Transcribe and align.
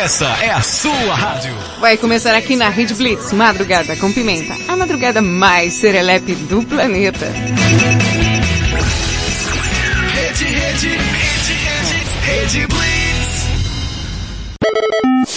Essa 0.00 0.24
é 0.42 0.50
a 0.50 0.62
sua 0.62 1.14
rádio. 1.14 1.54
Vai 1.78 1.98
começar 1.98 2.34
aqui 2.34 2.56
na 2.56 2.70
Rede 2.70 2.94
Blitz, 2.94 3.34
Madrugada 3.34 3.94
com 3.96 4.10
Pimenta, 4.10 4.56
a 4.66 4.74
madrugada 4.74 5.20
mais 5.20 5.74
serelepe 5.74 6.34
do 6.34 6.62
planeta. 6.62 7.26
Rede, 10.14 10.44
rede, 10.44 10.88
rede, 10.88 11.52
rede, 11.52 12.02
rede 12.22 12.66
Blitz. 12.66 13.00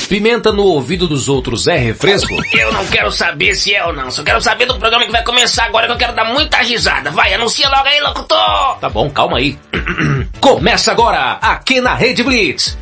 Pimenta 0.07 0.53
no 0.53 0.63
ouvido 0.63 1.09
dos 1.09 1.27
outros 1.27 1.67
é 1.67 1.75
refresco? 1.75 2.33
Eu 2.53 2.71
não 2.71 2.85
quero 2.85 3.11
saber 3.11 3.55
se 3.55 3.75
é 3.75 3.85
ou 3.85 3.91
não. 3.91 4.09
Só 4.09 4.23
quero 4.23 4.39
saber 4.39 4.65
do 4.65 4.79
programa 4.79 5.05
que 5.05 5.11
vai 5.11 5.25
começar 5.25 5.65
agora 5.65 5.87
que 5.87 5.91
eu 5.91 5.97
quero 5.97 6.15
dar 6.15 6.23
muita 6.23 6.59
risada. 6.59 7.11
Vai, 7.11 7.33
anuncia 7.33 7.67
logo 7.67 7.85
aí, 7.85 7.99
locutor! 7.99 8.77
Tá 8.79 8.87
bom, 8.89 9.09
calma 9.09 9.39
aí. 9.39 9.59
Começa 10.39 10.89
agora, 10.89 11.33
aqui 11.41 11.81
na 11.81 11.95
Rede 11.95 12.23
Blitz. 12.23 12.81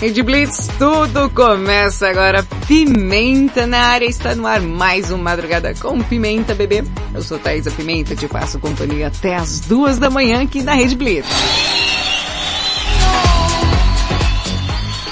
Rede 0.00 0.22
Blitz, 0.22 0.68
tudo 0.78 1.28
começa 1.30 2.08
agora. 2.08 2.46
Pimenta 2.68 3.66
na 3.66 3.80
área, 3.80 4.06
está 4.06 4.32
no 4.32 4.46
ar 4.46 4.60
mais 4.60 5.10
um 5.10 5.18
Madrugada 5.18 5.74
com 5.74 6.00
Pimenta, 6.00 6.54
bebê. 6.54 6.84
Eu 7.12 7.20
sou 7.20 7.36
Thaisa 7.36 7.72
Pimenta, 7.72 8.14
te 8.14 8.28
faço 8.28 8.60
companhia 8.60 9.08
até 9.08 9.34
as 9.34 9.58
duas 9.58 9.98
da 9.98 10.08
manhã 10.08 10.42
aqui 10.42 10.62
na 10.62 10.74
Rede 10.74 10.94
Blitz. 10.94 11.26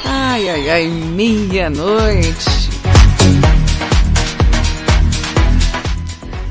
Ai, 0.04 0.48
ai, 0.48 0.70
ai, 0.70 0.86
meia-noite. 0.86 2.65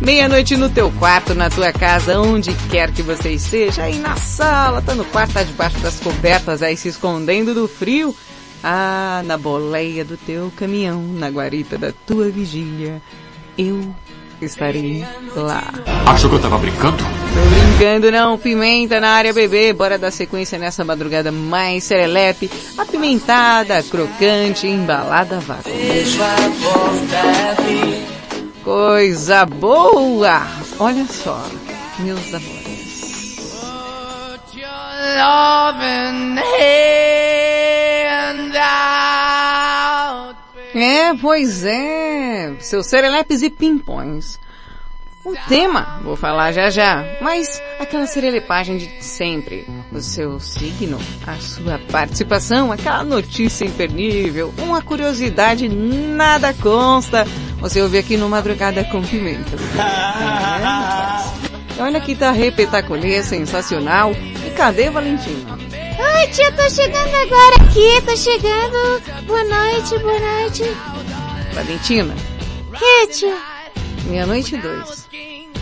Meia-noite 0.06 0.56
no 0.56 0.70
teu 0.70 0.92
quarto, 0.92 1.34
na 1.34 1.50
tua 1.50 1.74
casa, 1.74 2.20
onde 2.22 2.54
quer 2.70 2.92
que 2.92 3.02
você 3.02 3.32
esteja, 3.32 3.82
aí 3.82 3.98
na 3.98 4.16
sala, 4.16 4.80
tá 4.80 4.94
no 4.94 5.04
quarto, 5.06 5.34
tá 5.34 5.42
debaixo 5.42 5.80
das 5.80 6.00
cobertas, 6.00 6.62
aí 6.62 6.78
se 6.78 6.90
escondendo 6.90 7.56
do 7.56 7.68
frio. 7.68 8.16
Ah, 8.64 9.24
na 9.26 9.36
boleia 9.36 10.06
do 10.06 10.16
teu 10.16 10.54
caminhão, 10.56 11.02
na 11.02 11.28
guarita 11.30 11.76
da 11.76 11.92
tua 11.92 12.30
vigília, 12.30 13.02
eu 13.58 13.96
estarei 14.40 15.04
lá. 15.36 15.74
Achou 16.06 16.30
que 16.30 16.36
eu 16.36 16.42
tava 16.42 16.60
brincando? 16.60 16.98
Tô 16.98 17.80
brincando 17.80 18.12
não, 18.12 18.38
pimenta 18.38 19.00
na 19.00 19.10
área 19.10 19.34
bebê, 19.34 19.74
bora 19.74 19.98
dar 19.98 20.12
sequência 20.12 20.60
nessa 20.60 20.86
madrugada 20.86 21.32
mais 21.32 21.84
serelepe, 21.84 22.52
apimentada, 22.78 23.82
crocante, 23.82 24.68
embalada 24.68 25.38
a 25.38 25.40
vácuo. 25.40 25.72
Coisa 28.66 29.46
boa! 29.46 30.42
Olha 30.80 31.06
só, 31.06 31.40
meus 32.00 32.34
amores. 32.34 33.62
É, 40.74 41.14
pois 41.22 41.64
é, 41.64 42.56
seus 42.60 42.88
serelepes 42.88 43.44
e 43.44 43.52
pimpões. 43.52 44.40
O 45.26 45.34
tema, 45.50 46.00
vou 46.04 46.16
falar 46.16 46.52
já 46.52 46.70
já, 46.70 47.04
mas 47.20 47.60
aquela 47.80 48.06
serelepagem 48.06 48.78
de 48.78 49.04
sempre. 49.04 49.66
O 49.92 50.00
seu 50.00 50.40
signo, 50.40 51.00
a 51.26 51.34
sua 51.38 51.80
participação, 51.92 52.72
aquela 52.72 53.04
notícia 53.04 53.66
impernível, 53.66 54.54
uma 54.60 54.84
curiosidade, 54.84 55.68
nada 55.68 56.54
consta. 56.54 57.26
Você 57.58 57.82
ouve 57.82 57.98
aqui 57.98 58.16
no 58.18 58.30
Madrugada 58.30 58.84
com 58.84 59.02
Pimenta. 59.02 59.56
É, 61.78 61.82
olha 61.82 62.00
que 62.00 62.14
tá 62.14 62.30
repetaculê, 62.30 63.24
sensacional. 63.24 64.12
E 64.46 64.52
cadê 64.52 64.92
Valentina? 64.92 65.58
Ai, 66.00 66.28
tia, 66.28 66.52
tô 66.52 66.70
chegando 66.70 67.16
agora 67.16 67.56
aqui, 67.64 68.02
tô 68.06 68.16
chegando. 68.16 69.02
Boa 69.26 69.44
noite, 69.44 69.98
boa 69.98 70.20
noite. 70.20 70.64
Valentina, 71.52 72.14
Que, 72.78 73.08
tia? 73.08 73.55
Meia-noite 74.06 74.56
e 74.56 74.58
dois. 74.62 75.08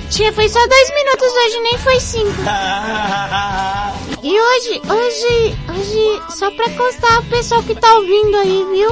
Tia, 0.09 0.31
foi 0.33 0.47
só 0.47 0.59
dois 0.67 0.89
minutos 0.93 1.27
hoje, 1.27 1.59
nem 1.61 1.77
foi 1.79 1.99
cinco. 1.99 2.41
E 4.23 4.39
hoje, 4.39 4.81
hoje, 4.87 5.57
hoje, 5.69 6.21
só 6.37 6.49
pra 6.51 6.69
constar 6.69 7.19
o 7.19 7.25
pessoal 7.25 7.61
que 7.61 7.75
tá 7.75 7.93
ouvindo 7.95 8.37
aí, 8.37 8.65
viu? 8.73 8.89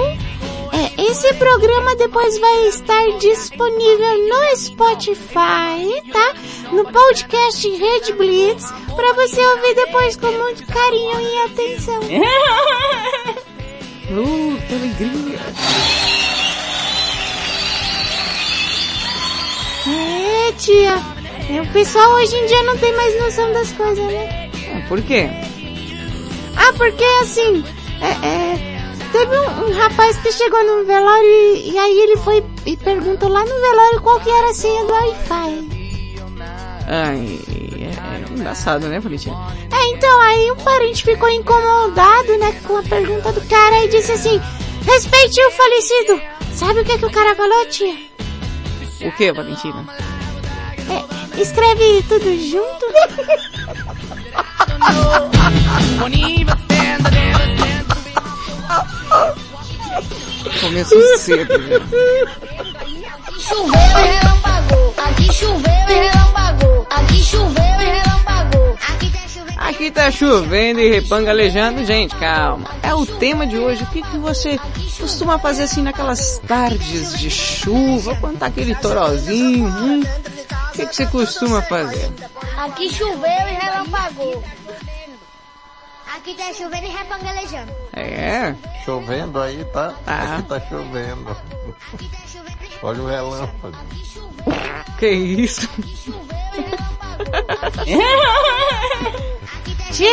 É, 0.73 1.09
esse 1.09 1.33
programa 1.35 1.95
depois 1.95 2.37
vai 2.37 2.67
estar 2.67 3.17
disponível 3.17 4.27
no 4.27 4.57
Spotify, 4.57 6.01
tá? 6.11 6.33
No 6.73 6.83
podcast 6.83 7.69
Rede 7.69 8.11
Blitz, 8.11 8.69
pra 8.93 9.13
você 9.13 9.39
ouvir 9.39 9.73
depois 9.75 10.17
com 10.17 10.31
muito 10.33 10.65
carinho 10.67 11.21
e 11.21 11.37
atenção. 11.45 11.99
Uh, 14.11 14.57
que 14.67 14.73
alegria. 14.73 15.39
É, 19.87 20.51
tia. 20.53 20.95
É, 21.49 21.61
o 21.61 21.67
pessoal 21.73 22.11
hoje 22.13 22.35
em 22.35 22.45
dia 22.45 22.63
não 22.63 22.77
tem 22.77 22.95
mais 22.95 23.19
noção 23.19 23.51
das 23.51 23.71
coisas, 23.71 24.05
né? 24.05 24.49
Ah, 24.73 24.87
por 24.87 25.01
quê? 25.01 25.27
Ah, 26.55 26.73
porque 26.77 27.03
assim, 27.21 27.63
é, 28.01 28.27
é, 28.27 28.81
teve 29.11 29.37
um, 29.37 29.65
um 29.65 29.73
rapaz 29.73 30.17
que 30.17 30.31
chegou 30.31 30.63
no 30.63 30.85
velório 30.85 31.25
e, 31.25 31.71
e 31.71 31.77
aí 31.77 31.99
ele 31.99 32.17
foi 32.17 32.43
e 32.65 32.77
perguntou 32.77 33.29
lá 33.29 33.41
no 33.41 33.47
velório 33.47 34.01
qual 34.01 34.19
que 34.19 34.29
era 34.29 34.49
a 34.49 34.53
senha 34.53 34.85
do 34.85 34.93
Wi-Fi. 34.93 35.71
Ai, 36.87 37.39
é, 37.79 37.85
é 37.85 38.33
engraçado, 38.33 38.87
né, 38.87 38.99
Valentina? 38.99 39.35
É, 39.71 39.87
então 39.91 40.21
aí 40.21 40.51
um 40.51 40.57
parente 40.57 41.03
ficou 41.03 41.29
incomodado, 41.29 42.37
né, 42.37 42.59
com 42.67 42.77
a 42.77 42.83
pergunta 42.83 43.31
do 43.31 43.41
cara 43.47 43.83
e 43.83 43.89
disse 43.89 44.11
assim, 44.11 44.39
respeite 44.85 45.41
o 45.41 45.51
falecido. 45.51 46.21
Sabe 46.53 46.81
o 46.81 46.85
que 46.85 46.97
que 46.97 47.05
o 47.05 47.11
cara 47.11 47.33
falou, 47.33 47.65
tia? 47.67 48.10
O 49.03 49.11
que, 49.13 49.31
Valentina? 49.31 49.85
É, 50.89 51.41
escreve 51.41 52.03
tudo 52.07 52.37
junto. 52.49 52.85
Começou 60.61 61.17
cedo, 61.17 61.53
já. 61.67 61.79
Choveu 63.39 63.73
e 63.73 64.07
relampagou. 64.19 64.93
Aqui 64.97 65.33
choveu 65.33 65.73
e 65.89 65.93
relampagou. 65.93 66.87
Aqui 66.89 67.23
choveu 67.23 67.63
e 67.63 67.85
relampagou. 67.85 68.77
Aqui 68.87 69.09
tá 69.09 69.27
chovendo. 69.27 69.59
Aqui 69.59 69.91
tá 69.91 70.11
chovendo 70.11 70.79
e 70.79 70.89
repangalejando. 70.89 71.83
Gente, 71.85 72.15
calma. 72.15 72.69
É 72.83 72.93
o 72.93 73.05
tema 73.05 73.47
de 73.47 73.57
hoje. 73.57 73.83
O 73.83 73.87
que, 73.87 74.01
que 74.03 74.17
você 74.17 74.59
costuma 75.01 75.39
fazer 75.39 75.63
assim 75.63 75.81
naquelas 75.81 76.37
tardes 76.47 77.17
de 77.19 77.29
chuva, 77.29 78.15
quando 78.17 78.37
tá 78.39 78.45
aquele 78.45 78.75
torozinho? 78.75 79.67
Hum? 79.67 80.01
O 80.01 80.71
que, 80.73 80.85
que 80.85 80.95
você 80.95 81.05
costuma 81.07 81.61
fazer? 81.63 82.09
Aqui 82.57 82.89
choveu 82.93 83.19
e 83.25 83.53
relampagou. 83.59 84.43
Aqui 86.15 86.35
tá 86.35 86.53
chovendo 86.53 86.85
e 86.85 86.89
repangalejando. 86.89 87.71
É, 87.93 88.55
Chovendo 88.85 89.39
aí, 89.39 89.65
tá? 89.65 89.93
Tá. 90.05 90.35
Aqui 90.35 90.43
tá 90.43 90.59
chovendo. 90.61 91.31
Aqui 91.93 92.07
tá 92.09 92.17
chovendo 92.27 92.57
e 92.63 92.71
Olha 92.85 93.01
o 93.01 93.07
relâmpago. 93.07 93.77
que 94.99 95.09
isso? 95.09 95.67
Tia, 99.91 100.09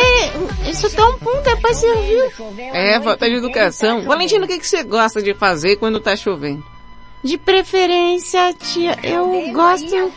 isso 0.69 0.89
tá 0.93 1.07
um 1.07 1.17
pum, 1.17 1.41
depois 1.41 1.77
você 1.77 1.87
ouviu. 1.87 2.25
É, 2.73 2.99
falta 2.99 3.29
de 3.29 3.35
educação. 3.35 4.03
Valentina, 4.03 4.43
o 4.43 4.47
que, 4.47 4.59
que 4.59 4.67
você 4.67 4.83
gosta 4.83 5.21
de 5.21 5.33
fazer 5.33 5.77
quando 5.77 5.99
tá 5.99 6.15
chovendo? 6.15 6.63
De 7.23 7.37
preferência, 7.37 8.53
tia, 8.53 8.97
eu 9.03 9.51
gosto 9.51 10.11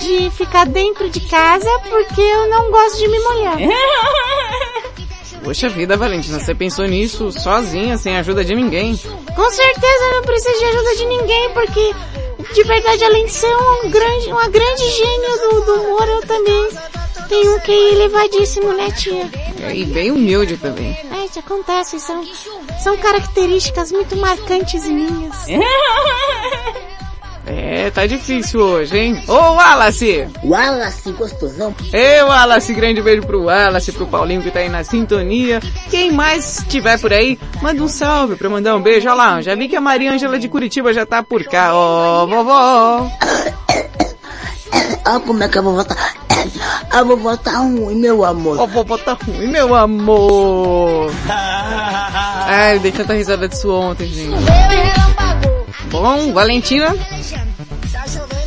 de 0.00 0.30
ficar 0.30 0.66
dentro 0.66 1.08
de 1.08 1.20
casa 1.20 1.68
porque 1.88 2.20
eu 2.20 2.48
não 2.48 2.70
gosto 2.70 2.98
de 2.98 3.08
me 3.08 3.18
molhar. 3.18 3.56
Poxa 5.42 5.68
vida, 5.68 5.96
Valentina, 5.96 6.40
você 6.40 6.54
pensou 6.54 6.86
nisso 6.86 7.30
sozinha, 7.30 7.96
sem 7.96 8.16
ajuda 8.16 8.44
de 8.44 8.54
ninguém. 8.54 8.96
Com 8.96 9.50
certeza 9.50 10.12
não 10.12 10.22
preciso 10.22 10.58
de 10.58 10.64
ajuda 10.64 10.96
de 10.96 11.04
ninguém 11.06 11.50
porque, 11.52 11.94
de 12.54 12.62
verdade, 12.64 13.04
além 13.04 13.26
de 13.26 13.32
ser 13.32 13.54
um 13.54 13.90
grande, 13.90 14.26
uma 14.28 14.48
grande 14.48 14.90
gênio 14.90 15.38
do, 15.38 15.60
do 15.60 15.74
humor, 15.82 16.08
eu 16.08 16.20
também 16.22 16.68
tenho 17.26 17.56
um 17.56 17.60
QI 17.60 17.92
elevadíssimo, 17.92 18.72
né, 18.72 18.90
tia? 18.90 19.28
E 19.74 19.84
bem 19.84 20.10
humilde 20.10 20.56
também. 20.56 20.96
É, 21.10 21.26
acontece, 21.38 21.38
acontece. 21.38 22.00
São, 22.00 22.24
são 22.82 22.96
características 22.96 23.92
muito 23.92 24.16
marcantes 24.16 24.86
minhas. 24.86 25.46
É, 27.48 27.90
tá 27.92 28.04
difícil 28.08 28.58
hoje, 28.58 28.98
hein? 28.98 29.22
Ô, 29.28 29.32
Wallace! 29.32 30.26
Wallace, 30.42 31.12
gostosão. 31.12 31.72
Ê, 31.92 32.20
Wallace, 32.20 32.74
grande 32.74 33.00
beijo 33.00 33.22
pro 33.22 33.44
Wallace, 33.44 33.92
pro 33.92 34.04
Paulinho 34.04 34.42
que 34.42 34.50
tá 34.50 34.58
aí 34.58 34.68
na 34.68 34.82
sintonia. 34.82 35.60
Quem 35.88 36.10
mais 36.10 36.58
estiver 36.58 36.98
por 36.98 37.12
aí, 37.12 37.38
manda 37.62 37.80
um 37.80 37.86
salve 37.86 38.34
pra 38.34 38.48
mandar 38.48 38.74
um 38.74 38.82
beijo. 38.82 39.08
Olha 39.08 39.14
lá, 39.14 39.40
já 39.40 39.54
vi 39.54 39.68
que 39.68 39.76
a 39.76 39.80
Maria 39.80 40.10
Ângela 40.10 40.40
de 40.40 40.48
Curitiba 40.48 40.92
já 40.92 41.06
tá 41.06 41.22
por 41.22 41.44
cá. 41.44 41.70
Ó, 41.72 42.26
vovó! 42.26 43.08
Olha 45.06 45.20
como 45.20 45.44
é 45.44 45.48
que 45.48 45.58
a 45.58 45.62
vovó 45.62 45.84
tá. 45.84 46.25
A 46.90 47.02
vovó 47.02 47.36
tá 47.36 47.58
ruim, 47.58 47.96
meu 47.96 48.24
amor. 48.24 48.58
Ó, 48.58 48.66
vovó 48.66 48.96
tá 48.98 49.14
ruim, 49.14 49.48
meu 49.48 49.74
amor! 49.74 51.10
Ai, 52.48 52.76
eu 52.76 52.80
dei 52.80 52.92
tanta 52.92 53.14
risada 53.14 53.48
disso 53.48 53.70
ontem, 53.72 54.06
gente. 54.06 54.30
Bom, 55.90 56.32
Valentina, 56.32 56.94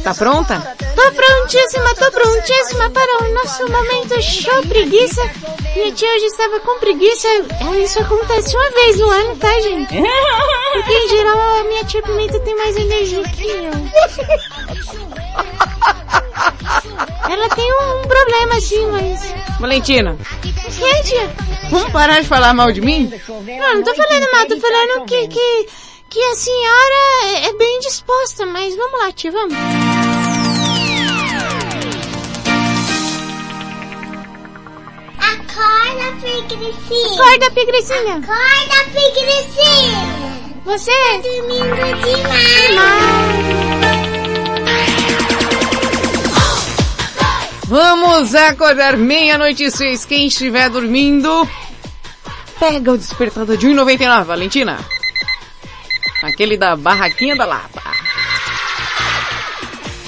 tá 0.10 0.16
pronta? 0.16 0.76
Tô 0.96 1.12
prontíssima, 1.12 1.94
tô 1.96 2.12
prontíssima 2.12 2.90
para 2.90 3.24
o 3.24 3.34
nosso 3.34 3.64
momento 3.70 4.22
show 4.22 4.62
preguiça. 4.68 5.22
Minha 5.76 5.92
tia 5.94 6.16
hoje 6.16 6.26
estava 6.26 6.60
com 6.62 6.80
preguiça. 6.80 7.28
Ah, 7.62 7.78
Isso 7.78 8.00
acontece 8.00 8.56
uma 8.56 8.70
vez 8.72 9.00
no 9.00 9.10
ano, 9.10 9.36
tá, 9.38 9.52
gente? 9.62 9.96
Porque 10.74 10.94
em 10.94 11.10
geral 11.10 11.38
a 11.40 11.64
minha 11.64 11.84
tia 11.86 12.02
Pimenta 12.02 12.40
tem 12.40 12.56
mais 12.56 12.76
energia 12.76 13.24
que 13.24 13.48
eu. 13.48 13.72
Ela 17.30 17.50
tem 17.50 17.72
um, 17.74 18.00
um 18.00 18.08
problema 18.08 18.56
assim, 18.56 18.86
mas... 18.88 19.34
Valentina, 19.60 20.18
É, 20.44 21.04
tia? 21.04 21.30
vamos 21.70 21.92
parar 21.92 22.22
de 22.22 22.28
falar 22.28 22.54
mal 22.54 22.72
de 22.72 22.82
mim? 22.82 23.12
Não, 23.28 23.76
não 23.76 23.84
tô 23.84 23.94
falando 23.94 24.32
mal, 24.32 24.46
tô 24.48 24.60
falando 24.60 25.06
que, 25.06 25.28
que, 25.28 25.68
que 26.10 26.20
a 26.22 26.36
senhora 26.36 27.26
é- 27.26 27.46
é 27.50 27.54
bem 27.54 27.80
disposta, 27.80 28.46
mas 28.46 28.76
vamos 28.76 29.00
lá, 29.00 29.12
tia, 29.12 29.32
vamos. 29.32 29.54
Acorda, 35.18 36.12
Pigricinha. 36.22 37.22
Acorda, 37.22 37.52
Pigricinha. 37.52 38.16
Acorda, 38.16 38.84
Pigricinha. 38.94 40.60
Você... 40.66 40.92
Dormindo 41.22 41.76
demais. 42.04 43.20
Vamos 47.68 48.34
acordar 48.34 48.98
meia-noite 48.98 49.64
e 49.66 49.72
seis. 49.72 50.06
Quem 50.06 50.28
estiver 50.28 50.70
dormindo, 50.70 51.48
pega 52.60 52.92
o 52.94 52.98
despertador 52.98 53.58
de 53.58 53.68
1,99, 53.68 54.24
Valentina. 54.24 54.80
Aquele 56.24 56.58
da 56.58 56.76
barraquinha 56.76 57.36
da 57.36 57.46
Lapa. 57.46 57.82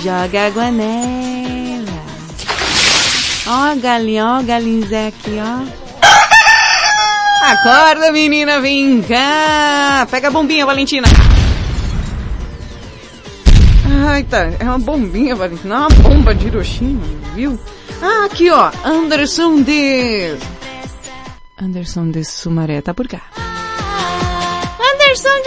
Joga 0.04 0.48
água 0.48 0.72
nela. 0.72 2.02
Ó, 3.48 3.76
galinha, 3.76 4.26
ó, 4.26 4.44
galinzé 4.44 5.08
aqui, 5.08 5.38
ó. 5.40 5.92
Acorda, 7.44 8.12
menina, 8.12 8.60
vem 8.60 9.02
cá. 9.02 10.08
Pega 10.10 10.28
a 10.28 10.32
bombinha, 10.32 10.66
Valentina. 10.66 11.08
Ai, 14.08 14.24
tá. 14.24 14.52
É 14.60 14.64
uma 14.64 14.80
bombinha, 14.80 15.36
Valentina. 15.36 15.76
Não 15.76 15.84
é 15.84 15.88
uma 15.88 16.10
bomba 16.10 16.36
de 16.36 16.48
Hiroshima, 16.48 17.02
viu? 17.36 17.60
Ah, 18.02 18.26
aqui, 18.26 18.50
ó. 18.50 18.72
Anderson 18.84 19.62
de... 19.62 20.36
Anderson 21.62 22.10
de 22.10 22.24
Sumaré 22.24 22.82
tá 22.82 22.94
por 22.94 23.08
cá. 23.08 23.22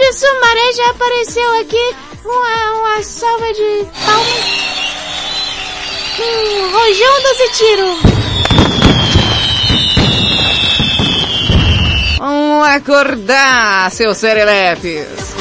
De 0.05 0.13
Sumaré 0.13 0.73
já 0.73 0.91
apareceu 0.91 1.61
aqui. 1.61 1.95
Uma, 2.23 2.73
uma 2.77 3.01
salva 3.01 3.51
de 3.53 3.87
palmas. 4.05 4.45
Um 6.19 6.71
rojão 6.71 7.21
desse 7.23 7.51
tiro. 7.53 7.97
Vamos 12.19 12.67
acordar, 12.67 13.89
seus 13.89 14.17
serelepes. 14.17 15.35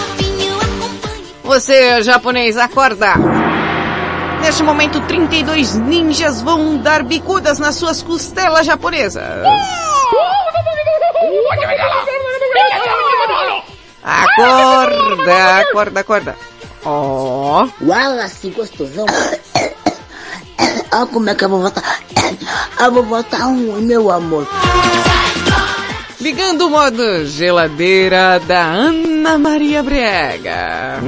Você, 1.42 2.02
japonês, 2.02 2.56
acorda. 2.56 3.16
Neste 4.40 4.62
momento, 4.62 4.98
32 5.02 5.74
ninjas 5.74 6.40
vão 6.40 6.78
dar 6.78 7.02
bicudas 7.02 7.58
nas 7.58 7.74
suas 7.74 8.02
costelas 8.02 8.64
japonesas. 8.64 9.44
Acorda, 14.24 15.58
acorda, 15.60 16.00
acorda. 16.00 16.36
Ó, 16.84 17.66
Wallace, 17.80 18.50
gostosão. 18.50 19.06
Olha 20.92 21.06
como 21.06 21.28
é 21.30 21.34
que 21.34 21.44
a 21.44 21.48
vovó 21.48 21.70
tá. 21.70 21.82
A 22.78 22.88
vovó 22.88 23.22
tá 23.22 23.38
ruim, 23.38 23.82
meu 23.82 24.10
amor. 24.10 24.46
ligando 26.20 26.66
o 26.66 26.70
modo 26.70 27.26
geladeira 27.26 28.40
da 28.40 28.62
Ana 28.62 29.36
Maria 29.38 29.82
Brega. 29.82 31.00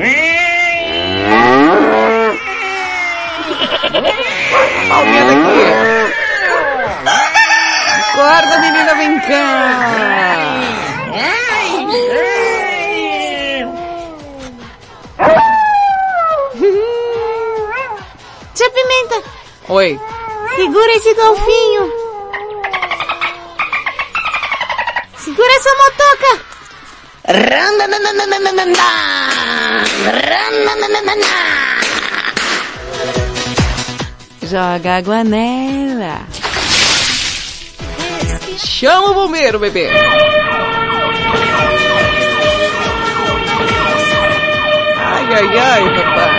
Palminha 4.89 5.25
daqui. 5.25 6.17
Acorda, 8.13 8.59
menina, 8.59 8.95
vem 8.95 9.21
cá. 9.21 10.86
Oi. 19.69 19.99
segura 20.55 20.93
esse 20.93 21.13
golfinho. 21.15 21.93
Segura 25.19 25.53
essa 25.55 25.71
motoca. 25.75 26.45
Joga 34.43 34.99
água 34.99 35.25
nela. 35.25 36.21
Chama 38.57 39.11
o 39.11 39.15
bombeiro, 39.15 39.59
bebê. 39.59 39.91
Ai, 44.99 45.35
ai, 45.35 45.59
ai, 45.59 45.83
papai. 45.97 46.36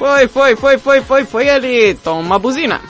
Foi, 0.00 0.26
foi, 0.28 0.56
foi, 0.56 0.78
foi, 0.78 1.02
foi, 1.02 1.24
foi 1.26 1.50
ali. 1.50 1.92
Toma 1.92 2.36
a 2.36 2.38
buzina. 2.38 2.80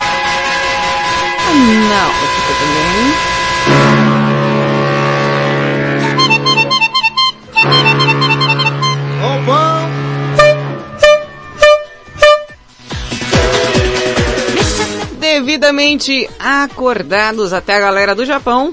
Ah, 0.00 1.54
não, 1.54 2.10
aqui 2.10 2.42
também. 2.58 3.14
Devidamente 15.20 16.28
acordados 16.40 17.52
até 17.52 17.76
a 17.76 17.80
galera 17.80 18.12
do 18.12 18.24
Japão. 18.24 18.72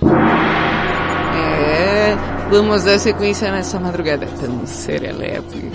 É, 1.35 2.17
vamos 2.49 2.85
dar 2.85 2.97
sequência 2.97 3.51
nessa 3.51 3.79
madrugada 3.79 4.25
tão 4.41 4.65
serelepe. 4.65 5.71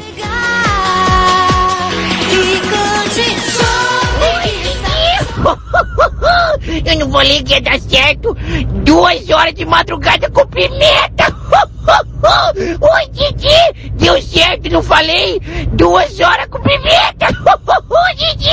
Eu 6.85 6.99
não 6.99 7.11
falei 7.12 7.42
que 7.42 7.54
ia 7.54 7.61
dar 7.61 7.80
certo. 7.80 8.37
Duas 8.85 9.28
horas 9.30 9.54
de 9.54 9.64
madrugada 9.64 10.30
com 10.30 10.47
pimenta. 10.47 11.26
Oi, 12.80 13.09
Didi. 13.12 13.90
Deu 13.92 14.21
certo, 14.21 14.71
não 14.71 14.83
falei? 14.83 15.40
Duas 15.73 16.18
horas 16.21 16.47
com 16.47 16.61
pimenta. 16.61 17.28
Didi. 18.16 18.49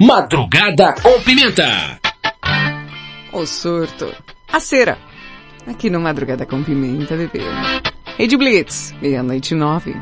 Madrugada 0.00 0.94
com 1.02 1.20
Pimenta. 1.22 1.98
O 3.32 3.44
surto. 3.44 4.14
A 4.52 4.60
cera. 4.60 4.96
Aqui 5.66 5.90
no 5.90 6.00
Madrugada 6.00 6.46
com 6.46 6.62
Pimenta, 6.62 7.16
bebê. 7.16 7.40
Rede 8.16 8.36
Blitz, 8.36 8.94
meia-noite 9.02 9.54
nove. 9.54 9.94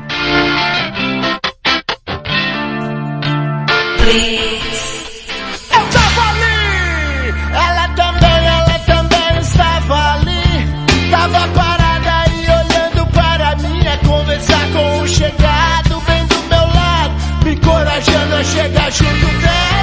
Eu 3.99 4.56
chegado 15.07 16.01
bem 16.01 16.25
do 16.25 16.35
meu 16.49 16.67
lado, 16.67 17.45
me 17.45 17.53
encorajando 17.53 18.35
a 18.35 18.43
chegar 18.43 18.91
junto 18.91 19.25
dela. 19.41 19.76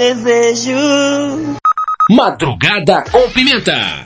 Desejo. 0.00 1.58
Madrugada 2.08 3.04
com 3.12 3.28
Pimenta. 3.30 3.99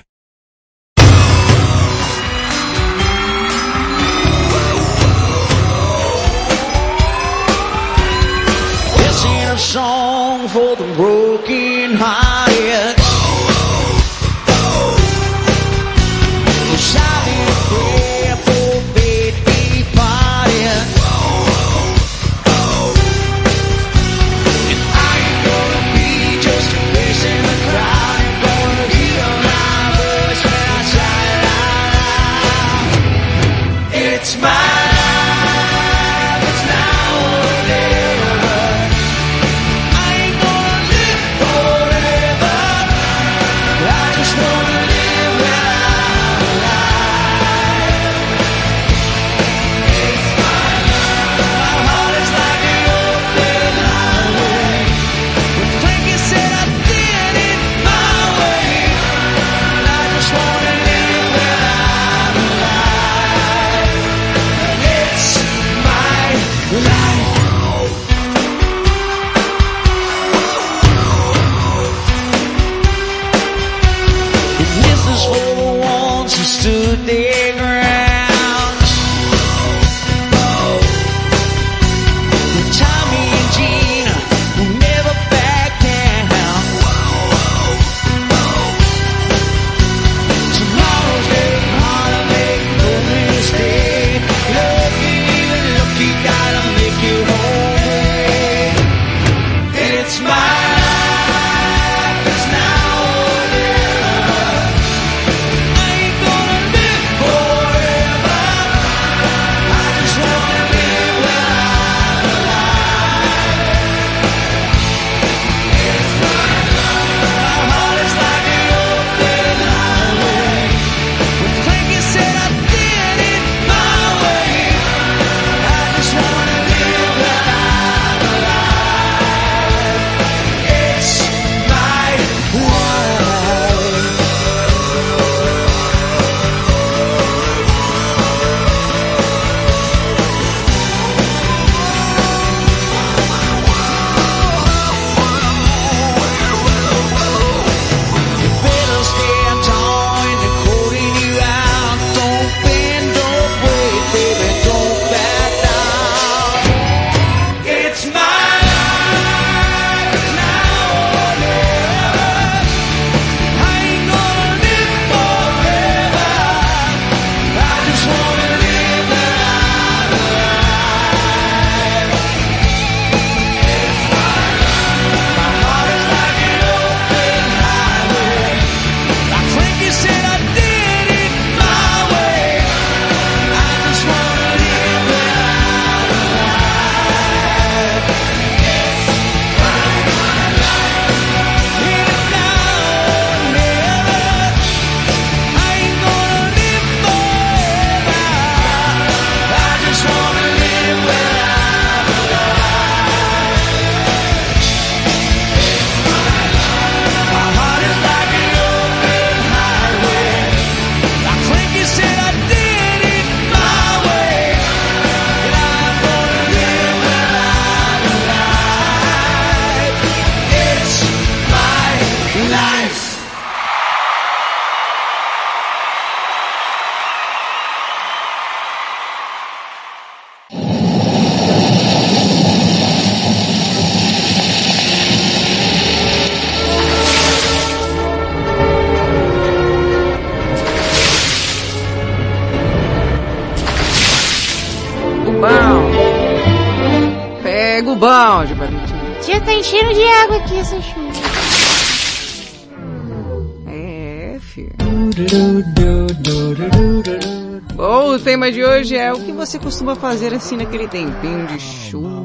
Você 259.54 259.58
costuma 259.60 259.94
fazer 259.94 260.34
assim 260.34 260.56
naquele 260.56 260.88
tempinho 260.88 261.46
de 261.46 261.60
chuva. 261.60 262.24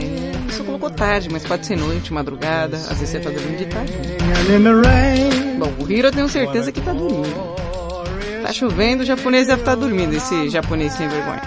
É, 0.00 0.32
você 0.48 0.62
colocou 0.62 0.88
tarde, 0.88 1.28
mas 1.28 1.44
pode 1.44 1.66
ser 1.66 1.76
noite, 1.76 2.12
madrugada, 2.12 2.76
às 2.76 3.00
vezes 3.00 3.08
você 3.08 3.18
tá 3.18 3.28
dormindo 3.30 3.58
de 3.58 3.66
tarde. 3.66 3.92
Bom, 5.58 5.72
o 5.80 5.90
Hiro 5.90 6.06
eu 6.06 6.12
tenho 6.12 6.28
certeza 6.28 6.70
que 6.70 6.80
tá 6.80 6.92
dormindo. 6.92 7.56
Tá 8.40 8.52
chovendo, 8.52 9.02
o 9.02 9.06
japonês 9.06 9.48
deve 9.48 9.62
estar 9.62 9.74
dormindo, 9.74 10.14
esse 10.14 10.48
japonês 10.48 10.92
sem 10.92 11.08
vergonha. 11.08 11.42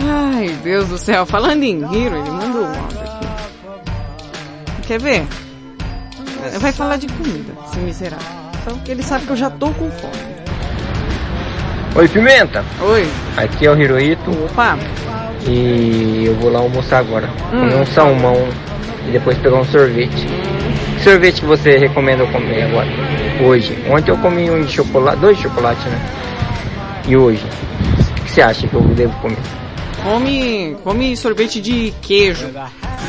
Ai, 0.00 0.48
Deus 0.62 0.88
do 0.88 0.98
céu. 0.98 1.24
Falando 1.24 1.62
em 1.62 1.78
Hiro, 1.78 2.16
ele 2.18 2.30
mandou 2.30 2.64
um 2.64 2.82
áudio 2.82 3.00
aqui. 3.00 3.26
Quer 4.86 5.00
ver? 5.00 5.26
Vai 6.60 6.72
falar 6.72 6.98
de 6.98 7.06
comida, 7.06 7.54
esse 7.66 7.78
miserável. 7.78 8.33
Só 8.64 8.70
que 8.84 8.90
ele 8.90 9.02
sabe 9.02 9.26
que 9.26 9.30
eu 9.32 9.36
já 9.36 9.50
tô 9.50 9.68
com 9.68 9.90
fome. 9.90 10.34
Oi, 11.96 12.08
Pimenta. 12.08 12.64
Oi. 12.80 13.06
Aqui 13.36 13.66
é 13.66 13.70
o 13.70 13.80
Hirohito 13.80 14.30
Opa. 14.30 14.76
e 15.46 16.24
eu 16.26 16.34
vou 16.36 16.50
lá 16.50 16.58
almoçar 16.60 16.98
agora. 16.98 17.28
Hum. 17.52 17.60
Comer 17.60 17.76
um 17.76 17.86
salmão 17.86 18.48
e 19.06 19.12
depois 19.12 19.36
pegar 19.38 19.56
um 19.58 19.64
sorvete. 19.64 20.26
Que 20.96 21.04
sorvete 21.04 21.40
que 21.40 21.46
você 21.46 21.76
recomenda 21.76 22.22
eu 22.24 22.32
comer 22.32 22.62
agora? 22.62 22.88
Hoje. 23.44 23.78
Ontem 23.88 24.10
eu 24.10 24.18
comi 24.18 24.50
um 24.50 24.62
de 24.64 24.72
chocolate, 24.72 25.18
dois 25.18 25.36
de 25.36 25.42
chocolate, 25.44 25.88
né? 25.88 26.00
E 27.06 27.16
hoje? 27.16 27.44
O 28.10 28.22
que 28.24 28.30
você 28.30 28.40
acha 28.42 28.66
que 28.66 28.74
eu 28.74 28.80
devo 28.80 29.12
comer? 29.20 29.38
Come, 30.02 30.76
come 30.82 31.16
sorvete 31.16 31.60
de 31.60 31.92
queijo. 32.02 32.46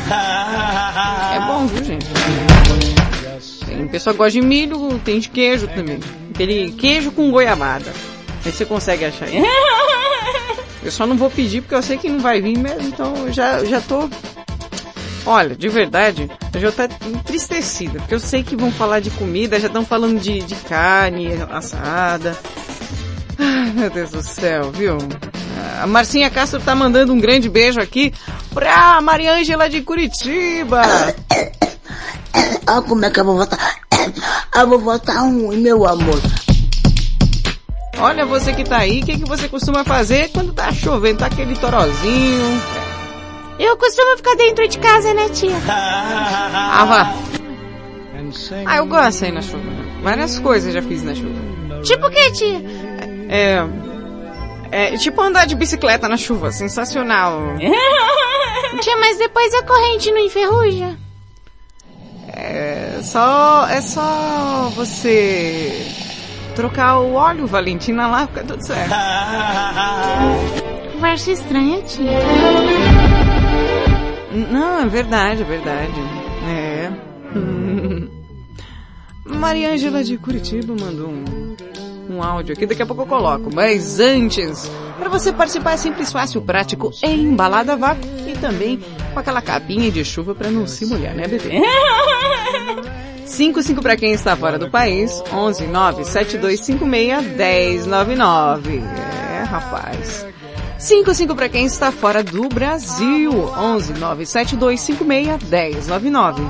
É 0.08 1.40
bom, 1.40 1.66
viu, 1.66 1.84
gente? 1.84 2.06
Pessoa 3.96 4.14
gosta 4.14 4.32
de 4.32 4.42
milho, 4.42 5.00
tem 5.02 5.18
de 5.18 5.30
queijo 5.30 5.66
também. 5.68 5.98
Aquele 6.34 6.70
queijo 6.72 7.10
com 7.12 7.30
goiabada. 7.30 7.90
Aí 8.44 8.52
você 8.52 8.66
consegue 8.66 9.06
achar. 9.06 9.26
Eu 10.84 10.92
só 10.92 11.06
não 11.06 11.16
vou 11.16 11.30
pedir 11.30 11.62
porque 11.62 11.74
eu 11.74 11.82
sei 11.82 11.96
que 11.96 12.10
não 12.10 12.20
vai 12.20 12.40
vir 12.40 12.56
mesmo, 12.56 12.86
então 12.86 13.12
eu 13.26 13.32
já, 13.32 13.64
já 13.64 13.80
tô... 13.80 14.08
Olha, 15.24 15.56
de 15.56 15.68
verdade, 15.68 16.30
eu 16.54 16.60
já 16.60 16.70
tô 16.70 16.82
entristecida, 17.08 17.98
porque 17.98 18.14
eu 18.14 18.20
sei 18.20 18.44
que 18.44 18.54
vão 18.54 18.70
falar 18.70 19.00
de 19.00 19.10
comida, 19.10 19.58
já 19.58 19.66
estão 19.66 19.84
falando 19.84 20.20
de, 20.20 20.42
de 20.42 20.54
carne 20.54 21.30
assada. 21.50 22.38
Ai, 23.36 23.72
meu 23.74 23.90
Deus 23.90 24.10
do 24.12 24.22
céu, 24.22 24.70
viu? 24.70 24.98
A 25.82 25.86
Marcinha 25.88 26.30
Castro 26.30 26.60
tá 26.60 26.72
mandando 26.74 27.12
um 27.12 27.18
grande 27.18 27.48
beijo 27.48 27.80
aqui 27.80 28.14
pra 28.54 29.00
Mariângela 29.00 29.68
de 29.68 29.80
Curitiba. 29.80 30.82
Olha 32.68 32.82
como 32.82 33.04
é 33.04 33.10
que 33.10 33.18
a 33.18 33.24
vovó 33.24 33.44
tá. 33.44 33.75
A 34.56 34.64
vovó 34.64 34.98
tá 34.98 35.20
ruim, 35.20 35.58
meu 35.58 35.86
amor. 35.86 36.18
Olha 37.98 38.24
você 38.24 38.54
que 38.54 38.64
tá 38.64 38.78
aí, 38.78 39.02
o 39.02 39.04
que, 39.04 39.18
que 39.18 39.28
você 39.28 39.50
costuma 39.50 39.84
fazer 39.84 40.30
quando 40.30 40.54
tá 40.54 40.72
chovendo? 40.72 41.18
Tá 41.18 41.26
aquele 41.26 41.54
torozinho. 41.56 42.62
Eu 43.58 43.76
costumo 43.76 44.16
ficar 44.16 44.34
dentro 44.34 44.66
de 44.66 44.78
casa, 44.78 45.12
né, 45.12 45.28
tia? 45.28 45.52
Ah, 45.68 46.86
vá. 46.88 47.14
Ah, 48.64 48.76
eu 48.78 48.86
gosto 48.86 49.26
aí 49.26 49.30
na 49.30 49.42
chuva. 49.42 49.62
Várias 50.02 50.38
coisas 50.38 50.72
já 50.72 50.80
fiz 50.80 51.02
na 51.02 51.14
chuva. 51.14 51.38
Tipo 51.82 52.06
o 52.06 52.10
que, 52.10 52.32
tia? 52.32 52.62
É... 53.28 53.58
É 54.70 54.96
tipo 54.96 55.20
andar 55.20 55.46
de 55.46 55.54
bicicleta 55.54 56.08
na 56.08 56.16
chuva, 56.16 56.50
sensacional. 56.50 57.40
Tia, 58.80 58.96
mas 58.96 59.18
depois 59.18 59.52
a 59.52 59.62
corrente 59.64 60.10
não 60.10 60.18
enferruja? 60.18 60.96
É 62.28 62.85
só, 63.02 63.66
é 63.68 63.80
só 63.80 64.70
você 64.74 65.86
trocar 66.54 67.00
o 67.00 67.14
óleo, 67.14 67.46
Valentina, 67.46 68.06
lá 68.06 68.26
fica 68.26 68.44
tudo 68.44 68.64
certo. 68.64 68.90
Conversa 70.94 71.30
estranha, 71.30 71.82
tia. 71.82 72.20
Não, 74.50 74.80
é 74.80 74.86
verdade, 74.86 75.42
é 75.42 75.44
verdade. 75.44 75.92
É. 76.48 76.90
Mariângela 79.28 80.02
de 80.02 80.16
Curitiba 80.16 80.74
mandou 80.78 81.08
um, 81.08 81.56
um 82.08 82.22
áudio 82.22 82.54
aqui, 82.54 82.66
daqui 82.66 82.82
a 82.82 82.86
pouco 82.86 83.02
eu 83.02 83.06
coloco. 83.06 83.50
Mas 83.54 84.00
antes, 84.00 84.70
para 84.98 85.08
você 85.08 85.32
participar 85.32 85.72
é 85.72 85.76
simples, 85.76 86.12
fácil, 86.12 86.40
prático, 86.42 86.92
é 87.02 87.10
embalada 87.10 87.76
vácuo 87.76 88.06
e 88.26 88.32
também 88.34 88.80
com 89.12 89.18
aquela 89.18 89.42
capinha 89.42 89.90
de 89.90 90.04
chuva 90.04 90.34
para 90.34 90.50
não 90.50 90.66
se 90.66 90.86
molhar, 90.86 91.14
né, 91.14 91.26
bebê? 91.26 91.60
55 93.26 93.82
para 93.82 93.96
quem 93.96 94.12
está 94.12 94.36
fora 94.36 94.58
do 94.58 94.70
país, 94.70 95.22
11 95.32 95.66
9 95.66 96.04
7256 96.04 97.86
1099. 97.86 98.78
É, 98.78 99.42
rapaz. 99.42 100.26
55 100.78 101.34
para 101.34 101.48
quem 101.48 101.64
está 101.66 101.90
fora 101.90 102.22
do 102.22 102.48
Brasil, 102.48 103.32
11 103.32 103.94
9 103.94 104.26
7256 104.26 105.88
1099. 105.88 106.42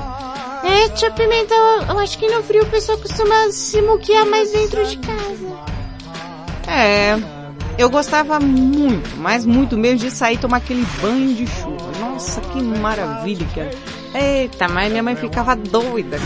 É, 0.67 0.89
tia 0.89 1.11
Pimenta, 1.11 1.53
eu, 1.53 1.81
eu 1.83 1.99
acho 1.99 2.17
que 2.17 2.27
no 2.27 2.43
frio 2.43 2.63
o 2.63 2.67
pessoal 2.67 2.97
costuma 2.97 3.51
se 3.51 3.81
muquear 3.81 4.25
mais 4.25 4.51
dentro 4.51 4.85
de 4.85 4.97
casa. 4.97 5.47
É, 6.67 7.17
eu 7.77 7.89
gostava 7.89 8.39
muito, 8.39 9.17
mas 9.17 9.45
muito 9.45 9.77
mesmo 9.77 9.99
de 9.99 10.11
sair 10.11 10.35
e 10.35 10.37
tomar 10.37 10.57
aquele 10.57 10.85
banho 11.01 11.33
de 11.33 11.47
chuva. 11.47 11.91
Nossa, 11.99 12.41
que 12.41 12.61
maravilha 12.61 13.47
que 13.53 13.59
era. 13.59 13.71
Eita, 14.13 14.67
mas 14.67 14.89
minha 14.89 15.03
mãe 15.03 15.15
ficava 15.15 15.55
doida. 15.55 16.17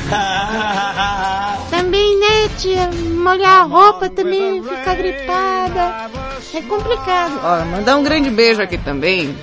Também, 1.69 2.19
né, 2.19 2.49
tia? 2.57 2.89
Molhar 3.21 3.61
a 3.61 3.63
roupa 3.63 4.09
também, 4.09 4.63
ficar 4.63 4.95
gripada. 4.95 6.09
É 6.53 6.61
complicado. 6.61 7.39
Ó, 7.43 7.65
mandar 7.65 7.97
um 7.97 8.03
grande 8.03 8.29
beijo 8.29 8.61
aqui 8.61 8.77
também. 8.77 9.35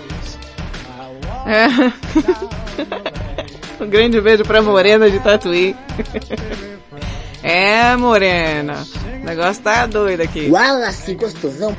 É. 1.49 1.67
um 3.83 3.89
grande 3.89 4.21
beijo 4.21 4.45
pra 4.45 4.61
Morena 4.61 5.11
de 5.11 5.19
Tatuí. 5.19 5.75
É, 7.41 7.95
Morena. 7.97 8.85
O 9.23 9.25
negócio 9.25 9.63
tá 9.63 9.87
doido 9.87 10.23
aqui. 10.23 10.51
Wallace, 10.51 11.15
gostosão. 11.15 11.75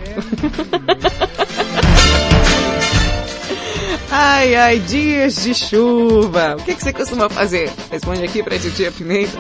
Ai, 4.12 4.56
ai, 4.56 4.80
dias 4.80 5.44
de 5.44 5.54
chuva. 5.54 6.56
O 6.58 6.64
que, 6.64 6.74
que 6.74 6.82
você 6.82 6.92
costuma 6.92 7.30
fazer? 7.30 7.72
Responde 7.92 8.24
aqui 8.24 8.42
pra 8.42 8.58
titia 8.58 8.92
Pimenta. 8.92 9.40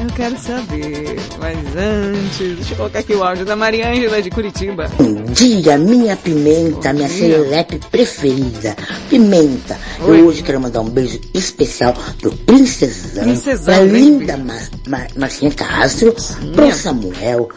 Eu 0.00 0.06
quero 0.16 0.38
saber. 0.38 1.16
Mas 1.38 1.58
antes, 1.76 2.56
deixa 2.56 2.72
eu 2.72 2.76
colocar 2.78 3.00
aqui 3.00 3.12
o 3.12 3.22
áudio 3.22 3.44
da 3.44 3.54
Mariângela 3.54 4.22
de 4.22 4.30
Curitiba. 4.30 4.90
Bom 4.96 5.24
dia, 5.32 5.76
minha 5.76 6.16
pimenta, 6.16 6.90
minha 6.94 7.06
dia. 7.06 7.18
serelepe 7.18 7.78
preferida. 7.90 8.74
Pimenta, 9.10 9.76
Oi. 10.00 10.20
eu 10.20 10.26
hoje 10.26 10.42
quero 10.42 10.58
mandar 10.58 10.80
um 10.80 10.88
beijo 10.88 11.20
especial 11.34 11.92
pro 12.18 12.32
Princesão, 12.32 13.24
Princesão, 13.24 13.74
pra 13.74 13.84
linda 13.84 14.38
Mar 14.38 14.70
Mar 14.88 15.06
Marcinha 15.16 15.50
Castro, 15.50 16.14
pro 16.54 16.72
Samuel, 16.72 17.50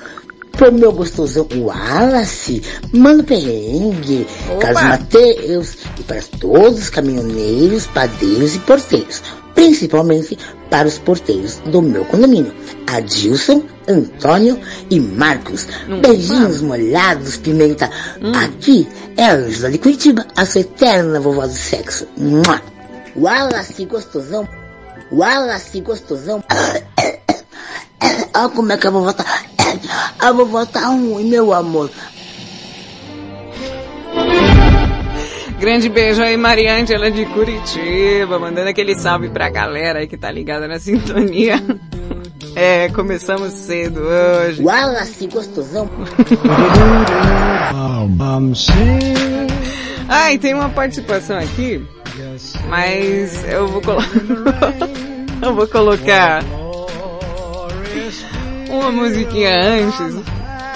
pro 0.51 0.69
meu 0.69 0.91
gostosão 0.91 1.47
Wallace, 1.55 2.61
Mano 2.91 3.23
Perrengue, 3.23 4.27
Opa. 4.49 4.59
Carlos 4.59 4.83
Mateus 4.83 5.77
e 5.97 6.03
para 6.03 6.21
todos 6.41 6.77
os 6.77 6.89
caminhoneiros, 6.89 7.87
padeiros 7.87 8.53
e 8.55 8.59
porteiros. 8.59 9.21
Principalmente 9.55 10.37
para 10.69 10.87
os 10.87 10.97
porteiros 10.97 11.61
do 11.65 11.81
meu 11.81 12.05
condomínio. 12.05 12.53
Adilson, 12.87 13.63
Antônio 13.87 14.59
e 14.89 14.99
Marcos. 14.99 15.67
Beijinhos 16.01 16.61
molhados, 16.61 17.37
pimenta. 17.37 17.89
Aqui 18.43 18.87
é 19.17 19.25
a 19.25 19.33
Ângela 19.33 19.71
de 19.71 19.77
Curitiba, 19.77 20.25
a 20.35 20.45
sua 20.45 20.61
eterna 20.61 21.19
vovó 21.19 21.45
do 21.45 21.53
sexo. 21.53 22.07
Mua. 22.17 22.61
Wallace 23.15 23.85
gostosão. 23.85 24.47
Wallace 25.11 25.81
gostosão. 25.81 26.43
Olha 28.35 28.49
como 28.49 28.71
é 28.71 28.77
que 28.77 28.87
a 28.87 28.89
vovó 28.89 29.13
tá. 29.13 29.25
A 30.19 30.31
vovó 30.31 30.65
tá 30.65 30.87
ruim, 30.87 31.25
meu 31.25 31.53
amor. 31.53 31.89
Grande 35.63 35.87
beijo 35.87 36.21
aí, 36.21 36.35
Mariângela 36.35 37.09
de 37.09 37.25
Curitiba, 37.25 38.37
mandando 38.37 38.67
aquele 38.67 38.95
salve 38.95 39.29
pra 39.29 39.49
galera 39.49 39.99
aí 39.99 40.07
que 40.07 40.17
tá 40.17 40.29
ligada 40.29 40.67
na 40.67 40.77
sintonia. 40.77 41.55
É, 42.53 42.89
começamos 42.89 43.53
cedo 43.53 44.01
hoje. 44.01 44.61
Wallace 44.61 45.25
gostosão. 45.27 45.89
Ai, 50.09 50.37
tem 50.37 50.53
uma 50.53 50.67
participação 50.67 51.39
aqui, 51.39 51.81
mas 52.67 53.47
eu 53.47 53.65
vou 53.69 53.81
colocar. 53.81 54.11
eu 55.41 55.55
vou 55.55 55.67
colocar 55.69 56.43
uma 58.69 58.91
musiquinha 58.91 59.55
antes 59.57 60.13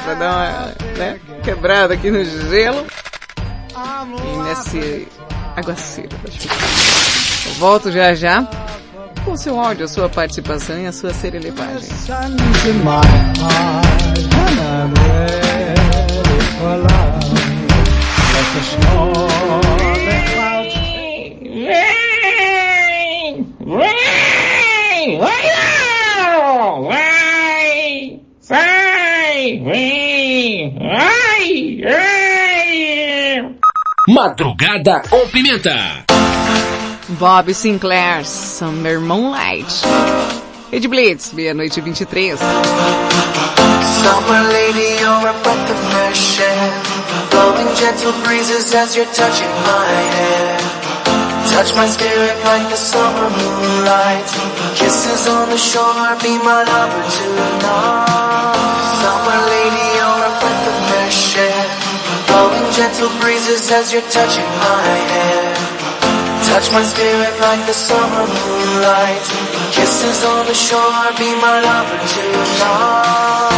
pra 0.06 0.14
dar 0.14 0.32
uma, 0.32 0.98
né? 0.98 1.20
quebrado 1.44 1.94
aqui 1.94 2.12
no 2.12 2.24
gelo. 2.24 2.86
E 4.00 4.38
nesse 4.44 5.08
aguaceiro. 5.56 6.16
Eu 7.48 7.54
volto 7.54 7.92
já 7.92 8.14
já 8.14 8.48
com 9.26 9.32
o 9.32 9.38
seu 9.38 9.60
áudio, 9.60 9.86
a 9.86 9.88
sua 9.88 10.08
participação 10.08 10.80
e 10.80 10.86
a 10.86 10.92
sua 10.92 11.12
serelipagem. 11.12 11.82
Sun's 11.82 12.66
in 12.66 12.84
my 12.84 13.02
heart 13.42 14.20
and 14.20 14.60
I'm 14.60 14.94
ready 14.94 15.76
for 16.60 16.78
love. 16.78 17.28
Let 18.34 18.48
the 18.54 18.62
snow, 18.62 19.14
the 20.06 20.18
clouds 20.36 20.78
Madrugada 34.08 35.02
com 35.10 35.28
Pimenta. 35.28 36.06
Bob 37.20 37.54
Sinclair, 37.54 38.26
Summer 38.26 39.02
Moonlight. 39.02 39.68
Ed 40.72 40.88
Blitz, 40.88 41.34
meia-noite 41.34 41.80
e 41.80 41.82
23. 41.82 42.40
Summer 42.40 44.42
lady, 44.48 44.96
you're 45.02 45.28
a 45.28 45.34
breath 45.44 45.70
of 45.70 45.78
fresh 45.92 46.40
air. 46.40 46.72
Blowing 47.32 47.68
gentle 47.76 48.14
breezes 48.24 48.74
as 48.74 48.96
you're 48.96 49.06
touching 49.08 49.52
my 49.68 49.88
hair. 50.16 50.58
Touch 51.52 51.76
my 51.76 51.88
spirit 51.88 52.38
like 52.46 52.66
the 52.70 52.78
summer 52.78 53.30
moonlight. 53.30 54.24
Kisses 54.76 55.28
on 55.28 55.50
the 55.50 55.58
shore, 55.58 56.16
be 56.24 56.38
my 56.48 56.64
lover 56.64 57.04
tonight. 57.12 58.56
Summer 59.04 59.38
lady, 59.52 59.86
you're 60.00 60.24
a 60.32 60.37
Blowing 62.38 62.70
gentle 62.72 63.10
breezes 63.20 63.72
as 63.72 63.92
you're 63.92 64.10
touching 64.14 64.46
my 64.62 64.94
hair. 65.10 65.56
Touch 66.46 66.72
my 66.72 66.84
spirit 66.84 67.34
like 67.42 67.66
the 67.66 67.74
summer 67.74 68.28
moonlight. 68.28 69.26
Kisses 69.74 70.24
on 70.24 70.46
the 70.46 70.54
shore, 70.54 71.10
be 71.18 71.34
my 71.42 71.60
lover 71.66 71.98
tonight. 72.14 73.58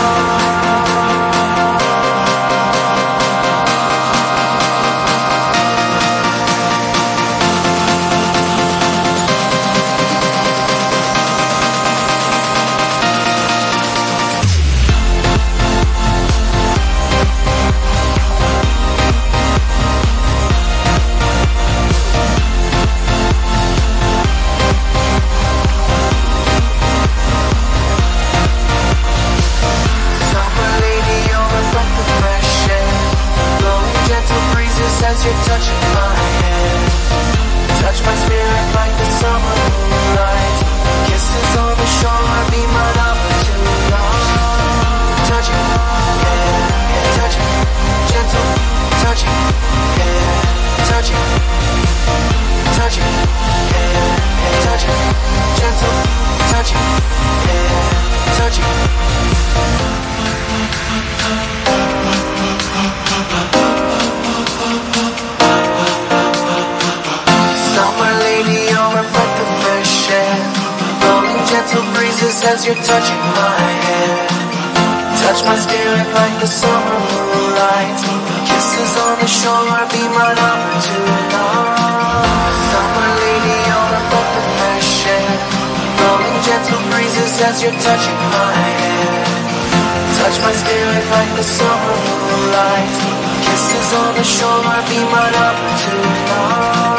Touching 35.50 35.82
my 35.98 36.14
hair. 36.42 36.78
Touch 37.82 38.00
my 38.06 38.16
spirit 38.24 38.66
like 38.78 38.94
the 39.02 39.08
summer 39.20 39.56
moonlight. 39.74 40.58
Kisses 41.10 41.52
on 41.58 41.74
the 41.82 41.88
shore, 41.98 42.44
be. 42.52 42.62
Touching, 45.30 45.62
yeah, 46.24 46.54
yeah, 46.94 47.18
touching, 47.18 47.50
gentle, 48.10 48.48
touching, 49.02 49.38
yeah, 50.00 50.30
touching, 50.90 51.24
touching, 52.78 53.10
yeah, 53.72 53.90
yeah, 54.44 54.66
touching, 54.66 54.98
touching, 56.52 56.84
yeah, 57.48 57.74
touching. 63.54 63.59
Gentle 71.70 71.94
breezes 71.94 72.42
as 72.46 72.66
you're 72.66 72.82
touching 72.82 73.24
my 73.38 73.58
hair. 73.86 74.28
Touch 75.22 75.46
my 75.46 75.56
spirit 75.56 76.08
like 76.18 76.36
the 76.42 76.48
summer 76.48 76.98
moonlight. 76.98 78.00
Kisses 78.50 78.94
on 78.98 79.16
the 79.22 79.30
shore, 79.30 79.86
be 79.94 80.02
my 80.18 80.34
lover 80.34 80.78
tonight. 80.82 82.26
Summer 82.74 83.10
lady, 83.22 83.56
you're 83.70 83.94
a 84.00 84.04
breath 84.10 84.34
of 84.40 84.46
fresh 84.58 85.06
air. 85.14 85.36
Blowing 85.98 86.38
gentle 86.42 86.82
breezes 86.90 87.38
as 87.38 87.62
you're 87.62 87.80
touching 87.86 88.20
my 88.34 88.52
hair. 88.82 89.14
Touch 90.18 90.38
my 90.42 90.54
spirit 90.54 91.06
like 91.14 91.32
the 91.38 91.46
summer 91.46 91.98
moonlight. 92.10 92.94
Kisses 93.46 93.90
on 93.94 94.12
the 94.18 94.26
shore, 94.26 94.74
be 94.90 95.00
my 95.14 95.28
lover 95.38 95.70
tonight. 95.86 96.99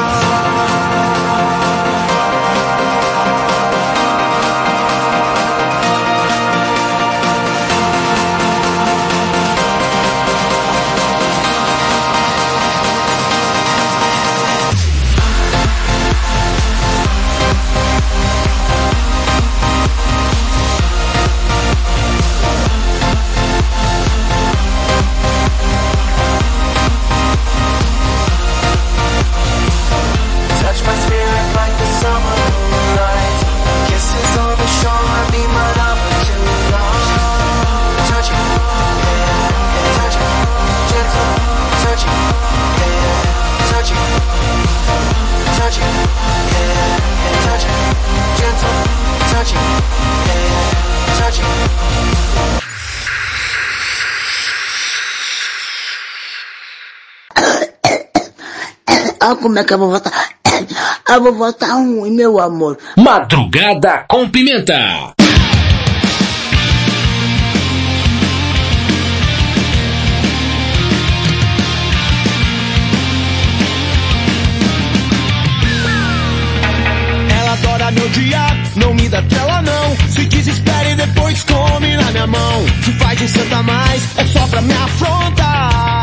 Olha 59.22 59.36
como 59.40 59.58
é 59.58 59.64
que 59.64 59.74
eu 59.74 59.78
vou 59.78 59.90
votar. 59.90 60.12
Eu 61.08 61.22
vou 61.22 61.34
votar 61.34 61.70
ruim, 61.72 62.12
meu 62.12 62.38
amor. 62.38 62.78
Madrugada 62.96 64.04
com 64.08 64.28
Pimenta. 64.28 65.19
Desespera 80.40 80.90
e 80.90 80.96
depois 80.96 81.42
come 81.44 81.96
na 81.96 82.10
minha 82.12 82.26
mão. 82.26 82.64
Se 82.82 82.92
faz 82.92 83.18
de 83.18 83.28
santa 83.28 83.62
mais, 83.62 84.02
é 84.16 84.26
só 84.26 84.46
pra 84.46 84.60
me 84.62 84.72
afrontar. 84.72 86.02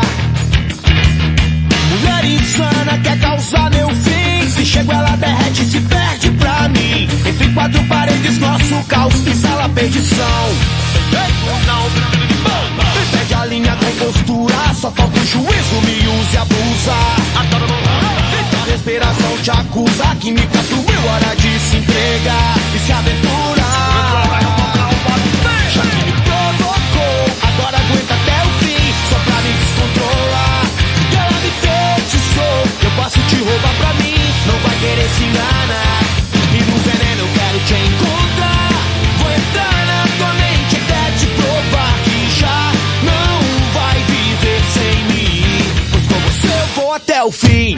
Mulher 1.90 2.24
insana 2.24 2.98
quer 3.02 3.18
causar 3.18 3.70
meu 3.70 3.88
fim. 3.88 4.48
Se 4.50 4.64
chego 4.64 4.92
ela 4.92 5.16
derrete 5.16 5.62
e 5.62 5.66
se 5.66 5.80
perde 5.80 6.30
pra 6.32 6.68
mim. 6.68 7.08
Entre 7.26 7.48
quatro 7.52 7.82
paredes 7.84 8.38
nosso 8.38 8.74
caos 8.86 9.26
instala 9.26 9.64
a 9.64 9.68
perdição. 9.70 10.48
Me 12.94 13.06
perde 13.10 13.34
a 13.34 13.44
linha 13.46 13.76
com 13.76 14.04
postura, 14.04 14.74
só 14.74 14.90
falta 14.92 15.18
o 15.18 15.26
juízo, 15.26 15.80
me 15.84 16.08
use 16.20 16.34
e 16.34 16.38
abusa. 16.38 17.28
Respiração 18.70 19.38
te 19.42 19.50
acusa, 19.50 20.16
química 20.20 20.58
fluiu, 20.62 21.10
hora 21.10 21.34
de 21.34 21.58
se 21.58 21.76
entregar 21.76 22.54
e 22.74 22.78
se 22.78 22.92
aventurar. 22.92 23.97
Agora 27.42 27.76
aguenta 27.78 28.14
até 28.14 28.38
o 28.42 28.50
fim, 28.60 28.94
só 29.10 29.18
pra 29.18 29.36
me 29.42 29.52
descontrolar. 29.52 30.62
E 31.12 31.16
ela 31.16 31.38
me 31.40 31.50
feitiçou, 31.62 32.58
eu 32.82 32.90
posso 32.96 33.20
te 33.28 33.36
roubar 33.36 33.74
pra 33.76 33.94
mim, 33.94 34.16
não 34.46 34.58
vai 34.60 34.76
querer 34.78 35.08
se 35.08 35.24
enganar. 35.24 36.00
E 36.54 36.60
no 36.64 36.76
veneno 36.78 37.20
eu 37.22 37.30
quero 37.34 37.58
te 37.66 37.74
encontrar. 37.74 38.70
Vou 39.18 39.30
entrar 39.30 39.86
na 39.86 40.02
tua 40.16 40.32
mente 40.34 40.76
até 40.76 41.10
te 41.18 41.26
provar 41.26 41.94
que 42.04 42.40
já 42.40 42.72
não 43.02 43.40
vai 43.74 43.96
viver 44.04 44.62
sem 44.72 45.08
até 46.98 47.24
o 47.24 47.30
fim. 47.30 47.74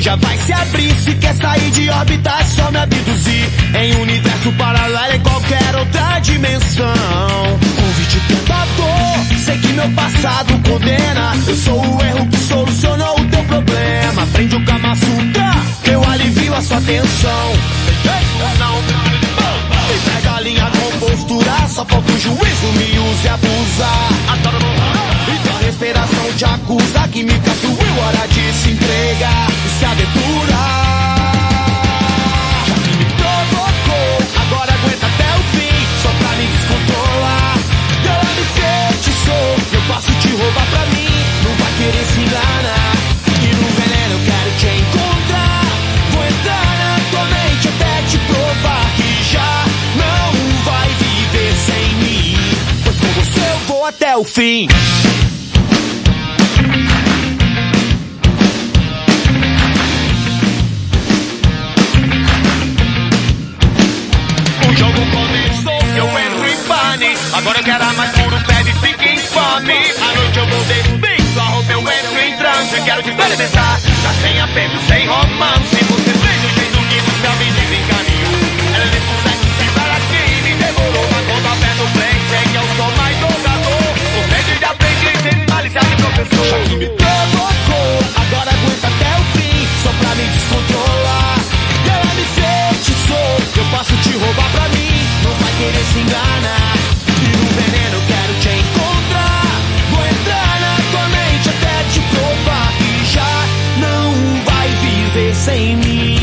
Já 0.00 0.16
vai 0.16 0.36
se 0.38 0.52
abrir. 0.52 0.94
Se 0.96 1.14
quer 1.14 1.34
sair 1.34 1.70
de 1.70 1.88
órbita, 1.90 2.30
é 2.30 2.44
só 2.44 2.70
me 2.70 2.78
abduzir. 2.78 3.48
Em 3.78 3.94
um 3.96 4.02
universo 4.02 4.52
paralelo, 4.52 5.14
em 5.14 5.20
qualquer 5.20 5.76
outra 5.76 6.18
dimensão. 6.20 6.94
Convite 7.76 8.20
tentador, 8.28 9.38
sei 9.44 9.58
que 9.58 9.68
meu 9.68 9.90
passado 9.90 10.52
condena. 10.68 11.32
Eu 11.46 11.56
sou 11.56 11.78
o 11.78 12.04
erro 12.04 12.26
que 12.28 12.36
solucionou 12.38 13.20
o 13.20 13.24
teu 13.26 13.44
problema. 13.44 14.22
Aprende 14.22 14.56
o 14.56 14.64
Kama 14.64 14.96
Sutra, 14.96 15.52
que 15.82 15.90
eu 15.90 16.04
alivio 16.04 16.54
a 16.54 16.62
sua 16.62 16.80
tensão. 16.80 17.52
E 19.86 20.10
pega 20.10 20.36
a 20.36 20.40
linha 20.40 20.70
com 20.70 20.98
postura, 21.06 21.68
só 21.68 21.84
falta 21.84 22.12
o 22.12 22.18
juízo, 22.18 22.66
me 22.72 22.98
use 22.98 23.24
e 23.24 23.28
abusa. 23.28 23.88
E 25.28 25.48
tua 25.48 25.58
respiração 25.58 26.32
te 26.36 26.44
acusa, 26.44 27.08
química 27.08 27.50
fluiu, 27.52 27.98
hora 28.00 28.26
de 28.28 28.52
se 28.52 28.70
entregar 28.70 29.63
Já 29.84 29.94
que 29.96 30.00
me 32.96 33.04
provocou, 33.20 34.18
agora 34.40 34.72
aguenta 34.72 35.06
até 35.06 35.28
o 35.36 35.42
fim, 35.52 35.76
só 36.02 36.08
pra 36.08 36.30
me 36.36 36.46
descontrolar. 36.46 37.58
Ela 38.02 38.24
me 38.34 38.44
feitiçou, 38.56 39.56
eu 39.74 39.82
posso 39.86 40.10
te 40.20 40.28
roubar 40.30 40.66
pra 40.70 40.86
mim, 40.86 41.10
não 41.44 41.54
vai 41.56 41.72
querer 41.76 42.04
se 42.06 42.20
enganar. 42.20 42.94
E 43.42 43.48
no 43.54 43.68
veneno 43.76 44.14
eu 44.14 44.20
quero 44.24 44.50
te 44.56 44.68
encontrar. 44.68 45.64
Vou 46.12 46.24
entrar 46.24 46.66
na 46.78 46.98
tua 47.10 47.24
mente 47.26 47.68
até 47.68 48.02
te 48.08 48.18
provar 48.20 48.86
que 48.96 49.22
já 49.34 49.66
não 49.96 50.32
vai 50.64 50.88
viver 50.88 51.54
sem 51.66 51.94
mim. 51.96 52.38
Pois 52.84 52.96
com 52.96 53.08
você 53.20 53.40
eu 53.40 53.58
vou 53.66 53.84
até 53.84 54.16
o 54.16 54.24
fim. 54.24 54.66
Experimentar, 73.34 73.80
já 73.80 74.12
sem 74.22 74.40
apego, 74.40 74.78
sem 74.86 75.08
romance. 75.08 75.74
Você 75.74 76.12
fez 76.12 76.44
o 76.44 76.48
jeito 76.54 76.78
que 76.86 77.02
nunca 77.02 77.30
me 77.34 77.50
desencaminhou. 77.50 78.30
Ela 78.72 78.84
nesse 78.86 79.14
sexo 79.24 79.48
sem 79.58 79.70
para 79.74 79.92
aqui, 79.96 80.42
me 80.44 80.54
demorou. 80.54 81.08
Mas 81.10 81.26
quando 81.26 81.46
aperta 81.46 81.82
o 81.82 81.90
play, 81.90 82.14
que 82.30 82.56
eu 82.56 82.62
sou 82.76 82.90
mais 82.96 83.18
jogador. 83.18 83.82
O 84.14 84.30
médio 84.30 84.56
de 84.56 84.64
aprendiz, 84.64 85.18
sem 85.20 85.46
malícia 85.50 85.80
de 85.80 85.96
professor. 85.96 86.46
Já 86.46 86.58
que 86.62 86.76
me 86.76 86.86
provocou, 86.86 87.98
agora 88.22 88.50
aguenta 88.54 88.86
até 88.86 89.10
o 89.18 89.24
fim, 89.34 89.68
só 89.82 89.90
pra 89.98 90.14
me 90.14 90.26
descontrolar. 90.30 91.38
E 91.84 91.88
ela 91.90 92.14
me 92.14 92.24
feitiçou, 92.38 93.38
eu 93.56 93.64
posso 93.76 93.96
te 93.96 94.12
roubar 94.16 94.48
pra 94.52 94.68
mim, 94.68 94.94
não 95.24 95.32
vai 95.42 95.52
querer 95.58 95.84
se 95.92 95.98
enganar. 95.98 96.83
Sem 105.44 105.76
mim. 105.76 106.16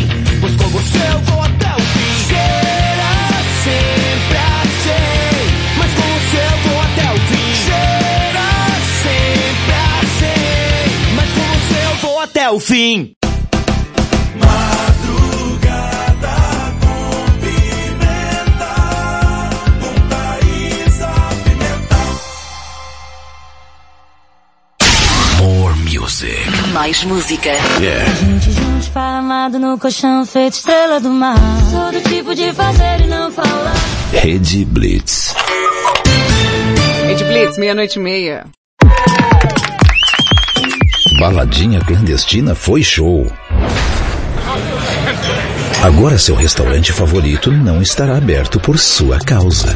Com 0.57 0.67
você 0.69 0.97
eu 0.97 1.19
vou 1.19 1.41
até 1.43 1.73
o 1.75 1.79
fim. 1.79 2.25
Será 2.27 3.43
sempre 3.63 4.37
assim, 4.61 4.97
mas 5.77 5.93
com 5.93 6.01
você 6.01 6.37
eu 6.37 6.57
vou 6.69 6.81
até 6.81 7.11
o 7.11 7.17
fim. 7.29 7.55
Será 7.65 8.51
sempre 9.03 9.73
assim, 10.01 11.15
mas 11.15 11.29
com 11.29 11.41
você 11.41 11.85
eu 11.85 11.95
vou 12.01 12.19
até 12.19 12.49
o 12.49 12.59
fim. 12.59 13.20
Mais 26.73 27.03
música. 27.03 27.49
Yeah. 27.79 28.13
Gente 28.15 28.51
juntos 28.51 28.89
amado 28.95 29.59
no 29.59 29.77
colchão 29.77 30.25
feito 30.25 30.53
estrela 30.53 30.99
do 30.99 31.09
mar. 31.09 31.35
Sou 31.69 31.91
do 31.91 32.01
tipo 32.09 32.33
de 32.33 32.53
fazer 32.53 33.01
e 33.01 33.07
não 33.07 33.31
falar. 33.31 33.73
Rede 34.13 34.63
Blitz. 34.63 35.35
Rede 37.05 37.23
Blitz, 37.25 37.57
meia-noite 37.57 37.99
e 37.99 38.01
meia. 38.01 38.45
Baladinha 41.19 41.81
clandestina 41.81 42.55
foi 42.55 42.81
show. 42.81 43.27
Agora 45.83 46.17
seu 46.17 46.35
restaurante 46.35 46.93
favorito 46.93 47.51
não 47.51 47.81
estará 47.81 48.17
aberto 48.17 48.59
por 48.59 48.79
sua 48.79 49.19
causa. 49.19 49.75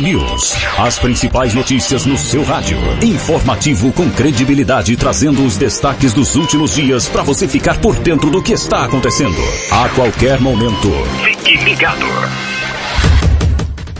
News. 0.00 0.54
As 0.78 0.98
principais 0.98 1.54
notícias 1.54 2.06
no 2.06 2.16
seu 2.16 2.42
rádio. 2.42 2.78
Informativo 3.02 3.92
com 3.92 4.10
credibilidade, 4.10 4.96
trazendo 4.96 5.44
os 5.44 5.56
destaques 5.56 6.12
dos 6.12 6.36
últimos 6.36 6.74
dias 6.74 7.08
para 7.08 7.22
você 7.22 7.46
ficar 7.46 7.78
por 7.78 7.94
dentro 7.96 8.30
do 8.30 8.42
que 8.42 8.52
está 8.52 8.84
acontecendo. 8.84 9.36
A 9.70 9.88
qualquer 9.90 10.40
momento. 10.40 10.90
Fique 11.22 11.56
ligado. 11.64 12.06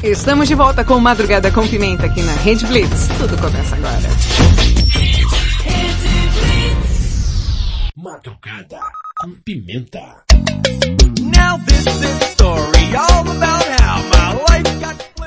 Estamos 0.02 0.48
de 0.48 0.54
volta 0.54 0.82
com 0.84 0.98
Madrugada 0.98 1.50
com 1.50 1.66
Pimenta 1.68 2.06
aqui 2.06 2.22
na 2.22 2.32
Rede 2.32 2.66
Blitz. 2.66 3.08
Tudo 3.18 3.36
começa 3.36 3.76
agora. 3.76 4.10
Madrugada 7.94 8.80
com 9.18 9.30
pimenta. 9.44 10.00
Now 11.20 11.58
this 11.66 11.86
is 11.86 12.30
story 12.32 12.96
all 12.96 13.28
about 13.28 13.49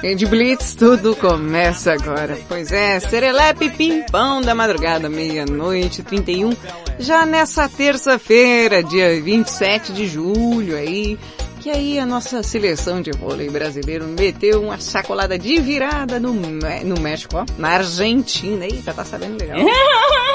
Rede 0.04 0.26
Blitz, 0.26 0.76
tudo 0.76 1.16
começa 1.16 1.94
agora. 1.94 2.38
Pois 2.50 2.74
é, 2.74 3.00
Serelepe 3.00 3.70
Pimpão 3.70 4.42
da 4.42 4.54
madrugada, 4.54 5.08
meia-noite, 5.08 6.04
31. 6.04 6.52
Já 7.00 7.26
nessa 7.26 7.70
terça-feira, 7.70 8.84
dia 8.84 9.22
27 9.22 9.94
de 9.94 10.06
julho 10.06 10.76
aí, 10.76 11.18
que 11.62 11.70
aí 11.70 11.98
a 11.98 12.06
nossa 12.06 12.44
seleção 12.44 13.02
de 13.02 13.12
vôlei 13.12 13.50
brasileiro 13.50 14.06
meteu 14.06 14.62
uma 14.62 14.78
sacolada 14.78 15.40
de 15.40 15.62
virada 15.62 16.20
no, 16.20 16.34
no 16.34 17.00
México, 17.00 17.38
ó, 17.38 17.46
na 17.58 17.70
Argentina. 17.70 18.66
Eita, 18.66 18.94
tá 18.94 19.06
sabendo 19.06 19.40
legal. 19.40 19.58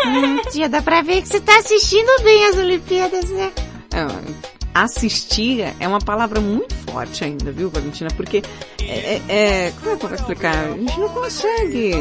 Hum, 0.06 0.40
tia, 0.52 0.68
dá 0.68 0.80
pra 0.80 1.02
ver 1.02 1.20
que 1.20 1.28
você 1.28 1.40
tá 1.40 1.58
assistindo 1.58 2.22
bem 2.22 2.46
as 2.46 2.56
Olimpíadas, 2.56 3.28
né? 3.30 3.52
Ah, 3.92 4.06
assistir 4.82 5.74
é 5.78 5.88
uma 5.88 5.98
palavra 6.00 6.40
muito 6.40 6.74
forte 6.90 7.24
ainda, 7.24 7.50
viu, 7.52 7.70
Valentina? 7.70 8.10
Porque 8.16 8.42
é, 8.80 8.84
é- 9.16 9.22
é- 9.28 9.72
como 9.80 9.92
é 9.92 9.96
que 9.96 10.04
eu 10.04 10.08
vou 10.08 10.18
explicar? 10.18 10.54
A 10.54 10.76
gente 10.76 11.00
não 11.00 11.08
consegue 11.08 11.92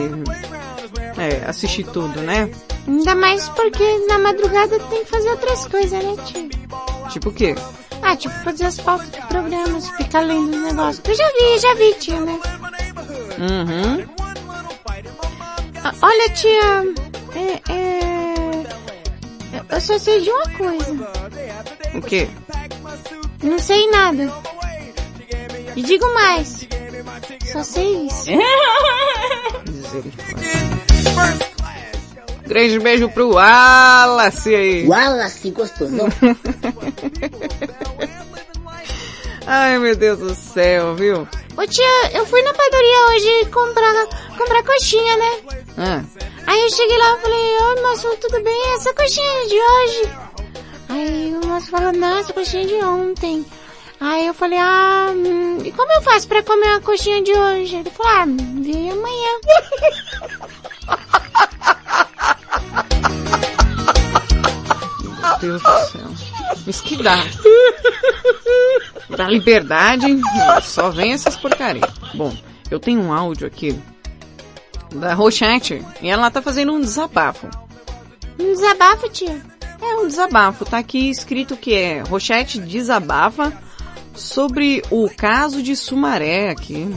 é, 1.18 1.46
assistir 1.50 1.84
tudo, 1.86 2.22
né? 2.22 2.50
Ainda 2.88 3.16
mais 3.16 3.50
porque 3.50 3.84
na 4.08 4.18
madrugada 4.20 4.80
tem 4.80 5.04
que 5.04 5.10
fazer 5.10 5.30
outras 5.30 5.68
coisas, 5.68 6.04
né, 6.04 6.16
tia? 6.26 6.48
Tipo 7.10 7.30
o 7.30 7.34
quê? 7.34 7.56
Ah, 8.02 8.16
tipo 8.16 8.34
fazer 8.44 8.66
as 8.66 8.80
pautas 8.80 9.10
do 9.10 9.18
programa, 9.28 9.82
ficar 9.98 10.22
lendo 10.22 10.52
os 10.56 10.62
negócios. 10.63 11.02
Eu 11.08 11.16
já 11.16 11.28
vi, 11.34 11.60
já 11.60 11.74
vi, 11.76 11.94
tia, 11.96 12.20
né? 12.22 12.40
Uhum. 13.40 14.06
Ah, 15.84 15.94
olha, 16.02 16.30
tia, 16.30 16.96
é, 17.36 17.72
é, 17.74 18.63
eu 19.70 19.82
só 19.82 19.98
sei 19.98 20.22
de 20.22 20.30
uma 20.30 20.50
coisa. 20.52 21.12
O 21.96 22.02
quê? 22.02 22.28
Não 23.43 23.60
sei 23.60 23.89
nada. 23.89 24.32
E 25.76 25.84
digo 25.84 26.12
mais. 26.13 26.67
Só 27.52 27.63
sei 27.63 28.08
isso. 28.08 28.26
Grande 32.47 32.80
beijo 32.80 33.10
pro 33.10 33.32
Wallace 33.34 34.56
aí. 34.56 34.88
Wallace 34.88 35.52
gostosão. 35.52 36.08
Ai, 39.45 39.78
meu 39.80 39.95
Deus 39.95 40.19
do 40.19 40.34
céu, 40.36 40.95
viu? 40.95 41.28
Ô 41.58 41.65
tia, 41.67 42.12
eu 42.13 42.26
fui 42.26 42.41
na 42.41 42.54
padaria 42.54 43.06
hoje 43.10 43.45
comprar, 43.52 44.08
comprar 44.38 44.63
coxinha, 44.63 45.17
né? 45.17 45.32
Ah, 45.78 46.04
Aí 46.47 46.62
eu 46.62 46.69
cheguei 46.69 46.97
lá 46.97 47.17
e 47.17 47.21
falei, 47.21 47.58
ô 47.58 47.82
moço, 47.88 48.17
tudo 48.21 48.41
bem? 48.43 48.73
Essa 48.76 48.93
coxinha 48.93 49.43
é 49.43 49.45
de 49.47 49.56
hoje? 49.56 50.10
Aí 50.89 51.34
o 51.36 51.47
moço 51.47 51.69
falou, 51.69 51.91
não, 51.91 52.17
essa 52.17 52.34
coxinha 52.34 52.65
de 52.65 52.76
ontem. 52.76 53.45
Aí 54.00 54.28
eu 54.28 54.34
falei, 54.34 54.60
ah, 54.60 55.08
hum, 55.12 55.58
e 55.65 55.71
como 55.71 55.91
eu 55.91 56.02
faço 56.02 56.28
pra 56.28 56.43
comer 56.43 56.76
a 56.76 56.82
coxinha 56.82 57.21
de 57.23 57.32
hoje? 57.34 57.78
Ele 57.78 57.89
falou, 57.89 58.12
ah, 58.12 58.26
vem 58.26 58.91
amanhã. 58.91 59.32
meu 65.21 65.39
Deus 65.39 65.62
do 65.62 65.80
céu. 65.91 66.08
Isso 66.67 66.84
que 66.84 67.02
dá. 67.02 67.17
Da 69.15 69.28
liberdade, 69.28 70.06
só 70.63 70.89
vem 70.89 71.13
essas 71.13 71.36
porcarias. 71.36 71.89
Bom, 72.13 72.36
eu 72.69 72.80
tenho 72.80 73.02
um 73.02 73.13
áudio 73.13 73.47
aqui 73.47 73.78
da 74.93 75.13
Rochette 75.13 75.84
e 76.02 76.10
ela 76.10 76.30
tá 76.30 76.41
fazendo 76.41 76.73
um 76.73 76.82
desabafo. 76.82 77.47
Um 78.39 78.54
desabafo, 78.54 79.10
tia? 79.10 79.41
É 79.82 79.96
um 79.96 80.08
desabafo, 80.08 80.66
tá 80.66 80.78
aqui 80.80 81.10
escrito 81.10 81.56
que 81.58 81.74
é 81.74 82.02
Rochette 82.02 82.60
desabafa 82.60 83.54
sobre 84.16 84.82
o 84.90 85.10
caso 85.10 85.62
de 85.62 85.76
Sumaré 85.76 86.50
aqui. 86.50 86.88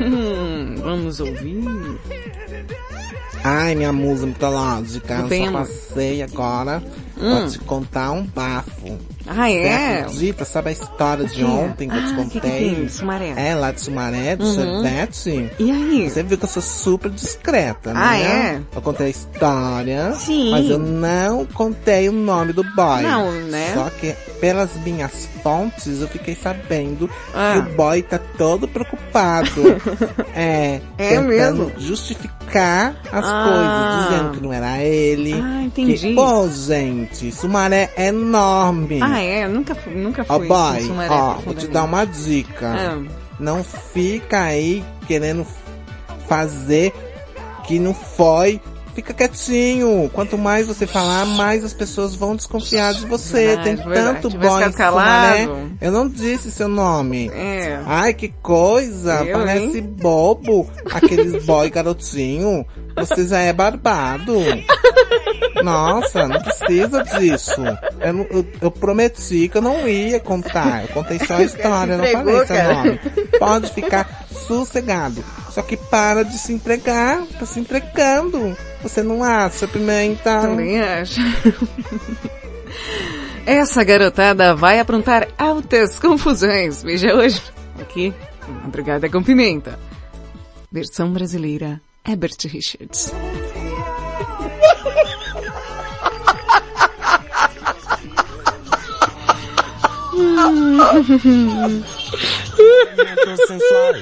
Hum, 0.00 0.74
vamos 0.82 1.20
ouvir. 1.20 1.98
Ai, 3.44 3.74
minha 3.74 3.92
musa 3.92 4.26
mitológica, 4.26 5.14
eu 5.14 5.46
só 5.46 5.52
passei 5.52 6.22
agora 6.22 6.82
Hum. 7.20 7.40
pra 7.40 7.48
te 7.48 7.58
contar 7.60 8.10
um 8.12 8.24
bafo. 8.24 8.71
Ah, 9.26 9.46
Você 9.48 9.56
é? 9.58 10.00
acredita? 10.00 10.44
Sabe 10.44 10.70
a 10.70 10.72
história 10.72 11.24
de 11.24 11.44
ontem 11.44 11.88
que 11.88 11.96
eu 11.96 12.00
te 12.02 12.12
Ah, 12.12 12.16
que 12.16 12.24
que 12.30 12.40
contei? 12.40 12.74
tem? 12.74 12.88
Sumaré. 12.88 13.32
É, 13.36 13.54
lá 13.54 13.70
de 13.70 13.80
Sumaré, 13.80 14.36
do 14.36 14.44
Uhum. 14.44 14.54
sorvete. 14.54 15.50
E 15.58 15.70
aí? 15.70 16.10
Você 16.10 16.22
viu 16.22 16.36
que 16.38 16.44
eu 16.44 16.48
sou 16.48 16.62
super 16.62 17.10
discreta, 17.10 17.90
Ah, 17.90 18.12
né? 18.12 18.22
é? 18.72 18.76
Eu 18.76 18.82
contei 18.82 19.06
a 19.06 19.10
história, 19.10 20.12
Sim. 20.14 20.50
mas 20.50 20.68
eu 20.68 20.78
não 20.78 21.46
contei 21.46 22.08
o 22.08 22.12
nome 22.12 22.52
do 22.52 22.64
boy. 22.64 23.02
Não, 23.02 23.30
né? 23.32 23.72
Só 23.74 23.88
que 23.90 24.12
pelas 24.40 24.70
minhas 24.84 25.28
fontes 25.42 26.00
eu 26.00 26.08
fiquei 26.08 26.34
sabendo 26.34 27.08
Ah. 27.34 27.52
que 27.52 27.58
o 27.72 27.76
boy 27.76 28.02
tá 28.02 28.18
todo 28.36 28.66
preocupado. 28.66 29.50
é, 30.34 30.80
É 30.98 31.08
tentando 31.10 31.26
mesmo? 31.28 31.72
justificar 31.78 32.32
as 32.60 33.24
Ah. 33.24 33.44
coisas, 33.48 34.08
dizendo 34.08 34.30
que 34.36 34.42
não 34.42 34.52
era 34.52 34.82
ele. 34.82 35.34
Ah, 35.42 35.62
entendi. 35.62 35.94
Que, 35.96 36.14
pô, 36.14 36.48
gente, 36.48 37.32
Sumaré 37.32 37.90
é 37.96 38.08
enorme. 38.08 39.00
Ah, 39.02 39.20
é? 39.20 39.46
Nunca, 39.48 39.74
fu- 39.74 39.90
nunca 39.90 40.24
Ó, 40.28 40.38
fui 40.38 40.48
boy, 40.48 40.78
em 40.78 40.86
Sumaré 40.86 41.10
ó, 41.14 41.34
vou 41.44 41.54
te 41.54 41.66
dar 41.68 41.84
uma 41.84 42.04
dica. 42.04 42.74
Ah. 42.76 43.02
Não 43.40 43.64
fica 43.64 44.42
aí 44.42 44.84
querendo 45.06 45.46
fazer 46.28 46.92
que 47.64 47.78
não 47.78 47.94
foi. 47.94 48.60
Fica 48.94 49.14
quietinho. 49.14 50.10
Quanto 50.12 50.36
mais 50.36 50.66
você 50.66 50.86
falar, 50.86 51.24
mais 51.24 51.64
as 51.64 51.72
pessoas 51.72 52.14
vão 52.14 52.36
desconfiar 52.36 52.92
de 52.92 53.06
você. 53.06 53.46
Verdade, 53.56 53.64
Tem 53.64 53.76
verdade. 53.76 54.06
tanto 54.16 54.28
Tivesse 54.30 54.48
boy 54.48 54.62
em 54.68 54.72
Sumaré. 54.72 54.76
calado. 55.46 55.70
Eu 55.80 55.90
não 55.92 56.08
disse 56.08 56.50
seu 56.52 56.68
nome. 56.68 57.30
É. 57.34 57.80
Ai, 57.86 58.12
que 58.12 58.28
coisa. 58.42 59.24
Eu, 59.24 59.38
Parece 59.38 59.78
hein? 59.78 59.82
bobo. 59.82 60.68
Aqueles 60.92 61.44
boy 61.44 61.70
garotinho. 61.70 62.66
Você 62.96 63.26
já 63.26 63.38
é 63.38 63.52
barbado. 63.54 64.34
Nossa, 65.62 66.26
não 66.28 66.40
precisa 66.40 67.02
disso. 67.04 67.60
Eu, 68.00 68.26
eu- 68.30 68.46
eu 68.60 68.70
prometi 68.70 69.48
que 69.48 69.56
eu 69.58 69.62
não 69.62 69.88
ia 69.88 70.20
contar. 70.20 70.82
Eu 70.82 70.88
contei 70.88 71.18
só 71.18 71.34
a 71.36 71.42
história, 71.44 71.96
não 71.96 72.04
falei 72.06 72.46
seu 72.46 72.74
nome. 72.74 73.00
Pode 73.38 73.70
ficar 73.72 74.21
sossegado. 74.32 75.22
Só 75.50 75.62
que 75.62 75.76
para 75.76 76.24
de 76.24 76.38
se 76.38 76.52
empregar. 76.52 77.24
Tá 77.38 77.46
se 77.46 77.60
entregando. 77.60 78.56
Você 78.82 79.02
não 79.02 79.22
acha, 79.22 79.68
Pimenta? 79.68 80.40
Também 80.40 80.80
acho. 80.80 81.20
Essa 83.44 83.84
garotada 83.84 84.54
vai 84.54 84.78
aprontar 84.78 85.28
altas 85.36 85.98
confusões. 85.98 86.82
Veja 86.82 87.14
hoje, 87.14 87.42
aqui, 87.80 88.14
Madrugada 88.62 89.08
com 89.08 89.22
Pimenta. 89.22 89.78
Versão 90.70 91.12
brasileira, 91.12 91.80
Herbert 92.06 92.36
Richards. 92.46 93.12
movimento 102.58 103.46
sensual. 103.46 103.94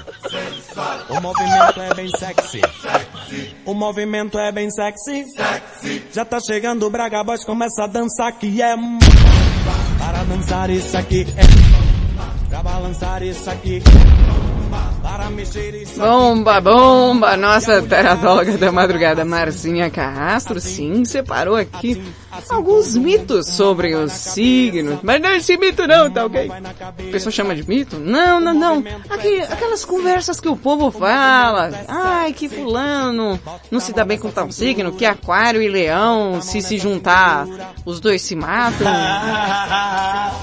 O 1.09 1.21
movimento 1.21 1.81
é 1.81 1.95
bem 1.95 2.09
sexy. 2.09 2.61
O 3.65 3.75
movimento 3.75 4.39
é 4.39 4.53
bem 4.53 4.71
sexy. 4.71 5.25
Já 6.13 6.25
tá 6.25 6.39
chegando 6.41 6.87
o 6.87 6.91
Braga 6.91 7.23
Boys, 7.23 7.45
começa 7.45 7.85
a 7.85 7.87
dançar 7.87 8.33
que 8.33 8.61
é 8.61 8.75
Para 9.99 10.25
dançar 10.25 10.71
isso 10.71 10.97
aqui 10.97 11.27
é 11.37 12.49
Pra 12.49 12.63
balançar 12.63 13.23
isso 13.23 13.49
aqui 13.49 13.83
Para 15.03 15.31
mexer 15.31 15.75
isso 15.75 16.01
Bomba, 16.01 16.61
bomba! 16.61 17.37
Nossa 17.37 17.81
taradóloga 17.83 18.59
da 18.59 18.73
madrugada, 18.73 19.25
Marcinha 19.25 19.89
Castro, 19.91 20.61
sim, 20.61 21.05
separou 21.05 21.57
aqui 21.57 22.03
alguns 22.49 22.97
mitos 22.97 23.49
sobre 23.49 23.95
os 23.95 24.13
signos. 24.13 25.01
Mas 25.03 25.21
não 25.21 25.31
é 25.31 25.37
esse 25.37 25.57
mito 25.57 25.87
não, 25.87 26.11
tá 26.11 26.25
ok? 26.25 26.51
A 26.51 26.93
pessoa 27.11 27.33
chama 27.33 27.55
de 27.55 27.67
mito? 27.69 27.99
Não, 27.99 28.41
não, 28.41 28.55
não. 28.55 28.85
Aqui, 29.09 29.41
aquelas 29.41 29.85
conversas 29.85 30.41
que 30.41 30.49
o 30.49 30.57
povo 30.57 30.91
fala. 30.91 31.71
Ai, 31.89 32.33
que 32.33 32.49
fulano 32.49 33.39
não 33.71 33.81
se 33.81 33.93
dá 33.93 34.05
bem 34.05 34.19
com 34.19 34.31
tal 34.31 34.51
signo, 34.51 34.93
que 34.93 35.05
aquário 35.05 35.63
e 35.63 35.69
leão, 35.69 36.41
se 36.41 36.63
se 36.63 36.79
juntar, 36.79 37.47
os 37.85 38.01
dois 38.01 38.23
se 38.23 38.35
matam. 38.35 38.87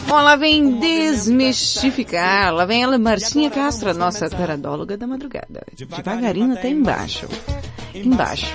Bom, 0.08 0.20
ela 0.20 0.36
vem 0.36 0.80
desmistificar, 0.80 2.54
lá 2.54 2.66
vem 2.66 2.84
ela, 2.84 2.98
Marcinha 2.98 3.50
Castro, 3.50 3.94
nossa 3.94 4.30
taradóloga 4.30 4.98
da 4.98 5.08
madrugada. 5.08 5.64
Devagarinho 5.74 6.54
até 6.54 6.70
embaixo. 6.70 7.28
Embaixo. 7.94 8.48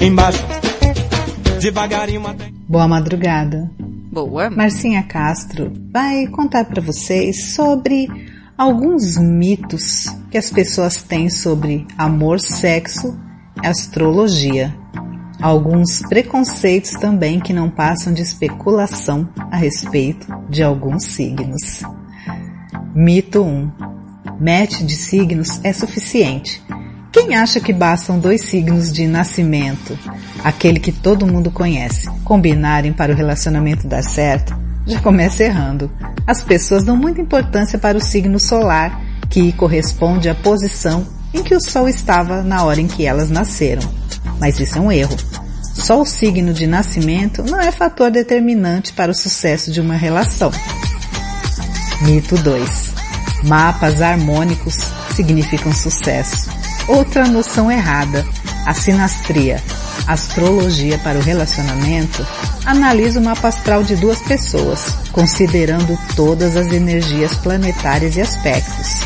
Embaixo 0.00 0.44
Devagarinho 1.60 2.26
até 2.26 2.50
Boa 2.68 2.86
madrugada. 2.86 3.70
Boa. 3.78 4.50
Marcinha 4.50 5.02
Castro 5.02 5.72
vai 5.92 6.26
contar 6.26 6.64
para 6.64 6.82
vocês 6.82 7.54
sobre 7.54 8.08
alguns 8.56 9.16
mitos 9.16 10.06
que 10.30 10.38
as 10.38 10.50
pessoas 10.50 11.02
têm 11.02 11.28
sobre 11.28 11.86
amor, 11.96 12.40
sexo, 12.40 13.18
astrologia. 13.62 14.74
Alguns 15.40 16.00
preconceitos 16.08 16.92
também 16.92 17.38
que 17.40 17.52
não 17.52 17.68
passam 17.70 18.12
de 18.12 18.22
especulação 18.22 19.28
a 19.50 19.56
respeito 19.56 20.26
de 20.48 20.62
alguns 20.62 21.04
signos. 21.04 21.82
Mito 22.94 23.42
1. 23.42 23.70
Match 24.40 24.82
de 24.82 24.94
signos 24.94 25.60
é 25.62 25.72
suficiente. 25.72 26.62
Quem 27.12 27.34
acha 27.34 27.60
que 27.60 27.72
bastam 27.72 28.18
dois 28.18 28.42
signos 28.42 28.92
de 28.92 29.06
nascimento, 29.06 29.98
aquele 30.44 30.78
que 30.78 30.92
todo 30.92 31.26
mundo 31.26 31.50
conhece, 31.50 32.08
combinarem 32.24 32.92
para 32.92 33.12
o 33.12 33.16
relacionamento 33.16 33.86
dar 33.86 34.02
certo, 34.02 34.56
já 34.86 35.00
começa 35.00 35.42
errando. 35.42 35.90
As 36.26 36.42
pessoas 36.42 36.84
dão 36.84 36.96
muita 36.96 37.20
importância 37.20 37.78
para 37.78 37.98
o 37.98 38.00
signo 38.00 38.38
solar, 38.38 39.00
que 39.28 39.52
corresponde 39.52 40.28
à 40.28 40.34
posição 40.34 41.06
em 41.34 41.42
que 41.42 41.54
o 41.54 41.60
Sol 41.60 41.88
estava 41.88 42.42
na 42.42 42.64
hora 42.64 42.80
em 42.80 42.86
que 42.86 43.04
elas 43.04 43.30
nasceram. 43.30 43.82
Mas 44.38 44.60
isso 44.60 44.78
é 44.78 44.80
um 44.80 44.92
erro. 44.92 45.16
Só 45.62 46.00
o 46.00 46.06
signo 46.06 46.52
de 46.52 46.66
nascimento 46.66 47.42
não 47.42 47.60
é 47.60 47.70
fator 47.70 48.10
determinante 48.10 48.92
para 48.92 49.10
o 49.10 49.14
sucesso 49.14 49.70
de 49.70 49.80
uma 49.80 49.94
relação. 49.94 50.50
Mito 52.02 52.36
2. 52.38 52.94
Mapas 53.44 54.00
harmônicos 54.00 54.76
significam 55.14 55.72
sucesso. 55.72 56.55
Outra 56.88 57.26
noção 57.26 57.70
errada, 57.70 58.24
a 58.64 58.72
sinastria, 58.72 59.60
astrologia 60.06 60.96
para 60.98 61.18
o 61.18 61.22
relacionamento, 61.22 62.24
analisa 62.64 63.18
o 63.18 63.24
mapa 63.24 63.48
astral 63.48 63.82
de 63.82 63.96
duas 63.96 64.22
pessoas, 64.22 64.92
considerando 65.10 65.98
todas 66.14 66.56
as 66.56 66.68
energias 66.68 67.34
planetárias 67.34 68.16
e 68.16 68.20
aspectos, 68.20 69.00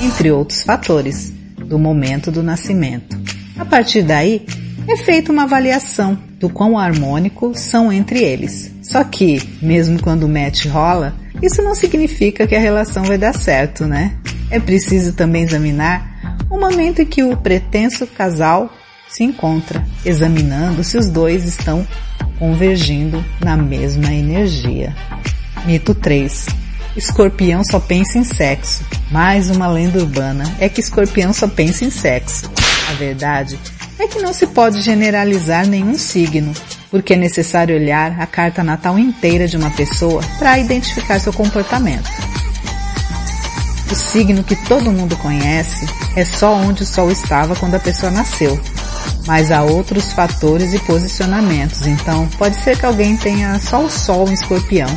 entre 0.00 0.30
outros 0.30 0.62
fatores, 0.62 1.32
do 1.56 1.78
momento 1.78 2.30
do 2.30 2.42
nascimento. 2.42 3.18
A 3.58 3.64
partir 3.64 4.02
daí, 4.02 4.44
é 4.86 4.96
feita 4.96 5.32
uma 5.32 5.44
avaliação 5.44 6.18
do 6.38 6.50
quão 6.50 6.76
harmônicos 6.76 7.60
são 7.60 7.90
entre 7.90 8.22
eles. 8.22 8.70
Só 8.82 9.04
que, 9.04 9.40
mesmo 9.62 10.02
quando 10.02 10.24
o 10.24 10.28
match 10.28 10.66
rola, 10.66 11.14
isso 11.40 11.62
não 11.62 11.74
significa 11.74 12.46
que 12.46 12.54
a 12.54 12.60
relação 12.60 13.04
vai 13.04 13.16
dar 13.16 13.32
certo, 13.32 13.86
né? 13.86 14.16
É 14.50 14.60
preciso 14.60 15.14
também 15.14 15.44
examinar 15.44 16.11
o 16.50 16.58
momento 16.58 17.02
em 17.02 17.06
que 17.06 17.22
o 17.22 17.36
pretenso 17.36 18.06
casal 18.06 18.70
se 19.08 19.24
encontra, 19.24 19.84
examinando 20.04 20.82
se 20.82 20.96
os 20.96 21.08
dois 21.08 21.44
estão 21.44 21.86
convergindo 22.38 23.24
na 23.40 23.56
mesma 23.56 24.12
energia. 24.12 24.94
Mito 25.64 25.94
3. 25.94 26.46
Escorpião 26.96 27.62
só 27.64 27.78
pensa 27.78 28.18
em 28.18 28.24
sexo. 28.24 28.84
Mais 29.10 29.48
uma 29.50 29.68
lenda 29.68 29.98
urbana 29.98 30.44
é 30.58 30.68
que 30.68 30.80
escorpião 30.80 31.32
só 31.32 31.48
pensa 31.48 31.84
em 31.84 31.90
sexo. 31.90 32.50
A 32.90 32.94
verdade 32.94 33.58
é 33.98 34.06
que 34.08 34.20
não 34.20 34.32
se 34.32 34.46
pode 34.46 34.80
generalizar 34.82 35.66
nenhum 35.66 35.96
signo, 35.96 36.52
porque 36.90 37.14
é 37.14 37.16
necessário 37.16 37.76
olhar 37.76 38.20
a 38.20 38.26
carta 38.26 38.62
natal 38.62 38.98
inteira 38.98 39.46
de 39.46 39.56
uma 39.56 39.70
pessoa 39.70 40.22
para 40.38 40.58
identificar 40.58 41.18
seu 41.18 41.32
comportamento. 41.32 42.10
O 43.92 43.94
signo 43.94 44.42
que 44.42 44.56
todo 44.56 44.90
mundo 44.90 45.14
conhece 45.18 45.86
é 46.16 46.24
só 46.24 46.54
onde 46.54 46.82
o 46.82 46.86
Sol 46.86 47.12
estava 47.12 47.54
quando 47.54 47.74
a 47.74 47.78
pessoa 47.78 48.10
nasceu, 48.10 48.58
mas 49.26 49.52
há 49.52 49.62
outros 49.62 50.14
fatores 50.14 50.72
e 50.72 50.78
posicionamentos, 50.78 51.86
então 51.86 52.26
pode 52.38 52.56
ser 52.62 52.78
que 52.78 52.86
alguém 52.86 53.18
tenha 53.18 53.58
só 53.58 53.84
o 53.84 53.90
Sol 53.90 54.30
em 54.30 54.32
escorpião 54.32 54.88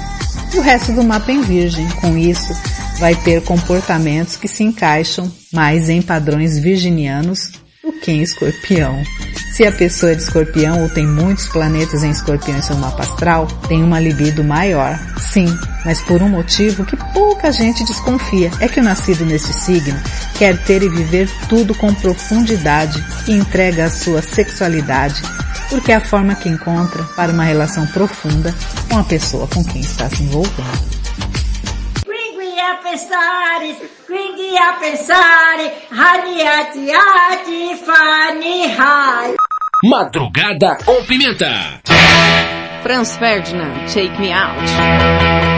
e 0.53 0.57
o 0.59 0.61
resto 0.61 0.93
do 0.93 1.03
mapa 1.03 1.29
em 1.29 1.41
virgem. 1.41 1.85
Com 1.99 2.17
isso, 2.17 2.55
vai 2.97 3.13
ter 3.15 3.43
comportamentos 3.43 4.37
que 4.37 4.47
se 4.47 4.63
encaixam 4.63 5.29
mais 5.51 5.89
em 5.89 6.01
padrões 6.01 6.57
virginianos 6.57 7.51
do 7.85 7.93
que 7.93 8.11
em 8.11 8.23
escorpião. 8.23 9.03
Se 9.51 9.65
a 9.65 9.71
pessoa 9.71 10.11
é 10.11 10.15
de 10.15 10.23
escorpião 10.23 10.81
ou 10.81 10.89
tem 10.89 11.07
muitos 11.07 11.47
planetas 11.47 12.03
em 12.03 12.09
escorpião 12.09 12.57
em 12.57 12.61
seu 12.61 12.75
mapa 12.75 13.03
astral, 13.03 13.47
tem 13.69 13.83
uma 13.83 13.99
libido 13.99 14.43
maior. 14.43 14.99
Sim, 15.17 15.47
mas 15.85 16.01
por 16.01 16.21
um 16.21 16.27
motivo 16.27 16.83
que 16.83 16.97
pouca 17.13 17.51
gente 17.51 17.85
desconfia, 17.85 18.51
é 18.59 18.67
que 18.67 18.79
o 18.81 18.83
nascido 18.83 19.23
nesse 19.23 19.53
signo 19.53 19.97
quer 20.37 20.57
ter 20.65 20.83
e 20.83 20.89
viver 20.89 21.29
tudo 21.47 21.73
com 21.75 21.93
profundidade 21.93 23.01
e 23.27 23.33
entrega 23.33 23.85
a 23.85 23.91
sua 23.91 24.21
sexualidade, 24.21 25.21
porque 25.69 25.91
é 25.91 25.95
a 25.95 26.01
forma 26.01 26.35
que 26.35 26.49
encontra 26.49 27.03
para 27.15 27.31
uma 27.31 27.43
relação 27.43 27.85
profunda 27.87 28.53
com 28.89 28.97
a 28.97 29.03
pessoa 29.03 29.47
com 29.47 29.63
quem 29.63 29.81
está 29.81 30.09
se 30.09 30.23
envolvendo. 30.23 31.04
Quindi 32.65 32.71
a 32.71 32.79
pensare, 32.81 33.75
quindi 34.05 34.57
a 34.57 34.75
pensare, 34.79 35.85
haniati 35.89 36.91
ati 36.91 37.75
fani 37.75 38.75
hai. 38.75 39.35
Madrugada 39.87 40.75
com 40.83 41.03
pimenta. 41.05 41.79
Franz 42.81 43.17
Ferdinand, 43.17 43.85
Take 43.93 44.17
Me 44.17 44.33
Out. 44.33 45.54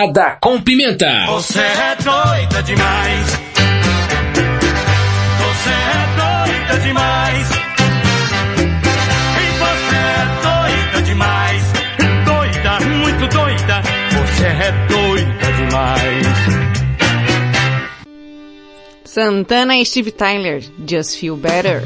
Morada 0.00 0.38
com 0.40 0.58
Pimenta. 0.62 1.26
Você 1.26 1.60
é 1.60 1.94
doida 1.96 2.62
demais. 2.62 3.36
É 4.32 4.50
você 9.52 9.94
é 9.94 10.26
doida 10.40 11.02
demais. 11.02 11.72
Doida 12.24 12.80
muito 12.86 13.28
doida. 13.28 13.82
Você 14.10 14.46
é 14.46 14.72
doida 14.88 15.52
demais. 15.58 16.26
Santana 19.04 19.76
e 19.76 19.84
Steve 19.84 20.12
Tyler, 20.12 20.62
Just 20.88 21.18
Feel 21.18 21.36
Better. 21.36 21.82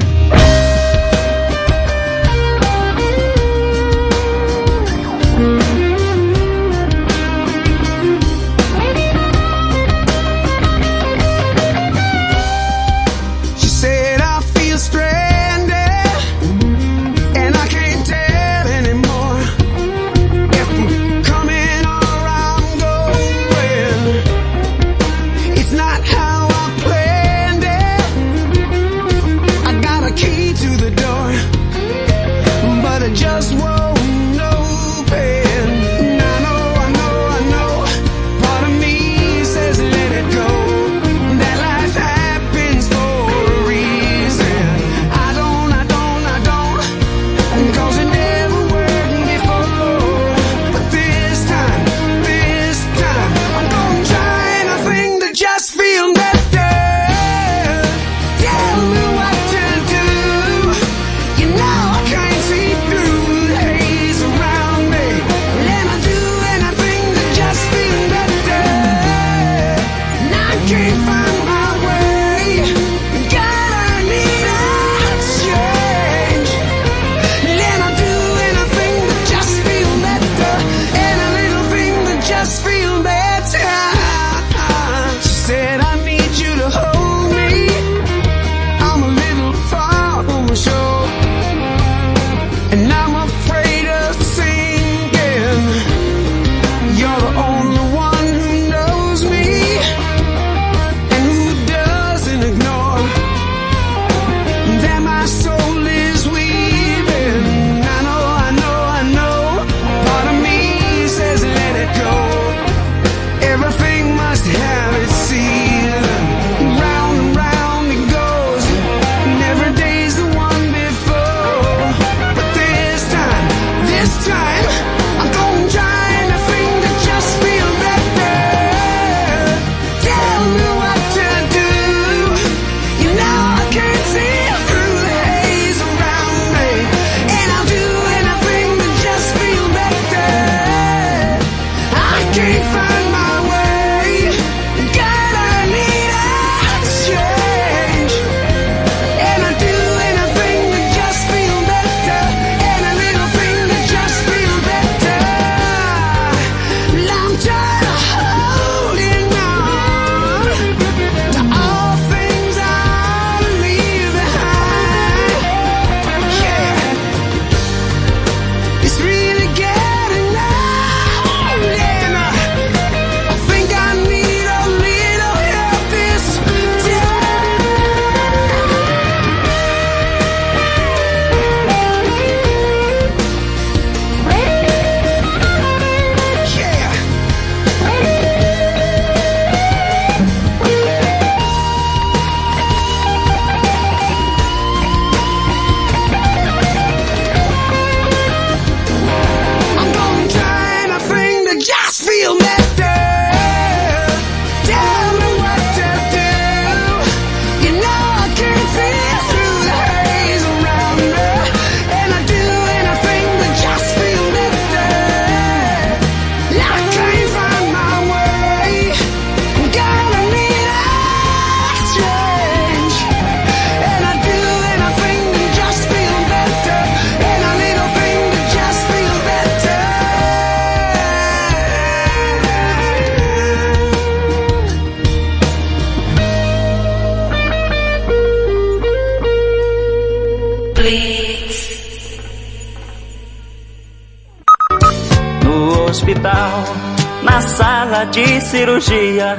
cirurgia. 248.65 249.37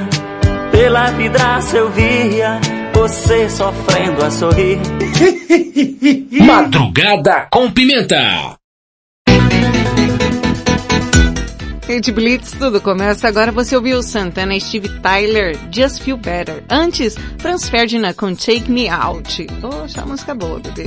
Pela 0.71 1.11
vidraça 1.11 1.77
eu 1.77 1.89
via 1.91 2.61
você 2.93 3.49
sofrendo 3.49 4.23
a 4.23 4.31
sorrir. 4.31 4.79
Madrugada 6.45 7.47
com 7.51 7.69
pimenta. 7.69 8.55
Kate 11.85 12.11
Blitz, 12.11 12.51
tudo 12.51 12.79
começa 12.79 13.27
agora. 13.27 13.51
Você 13.51 13.75
ouviu 13.75 14.01
Santana 14.01 14.55
e 14.55 14.61
Steve 14.61 14.89
Tyler, 14.99 15.57
Just 15.71 16.01
Feel 16.01 16.17
Better. 16.17 16.63
Antes, 16.69 17.17
Franz 17.37 17.67
Ferdinand 17.67 18.13
com 18.13 18.33
Take 18.33 18.69
Me 18.69 18.87
Out. 18.89 19.45
Poxa, 19.61 20.01
a 20.01 20.05
música 20.05 20.33
boa, 20.33 20.59
bebê. 20.59 20.85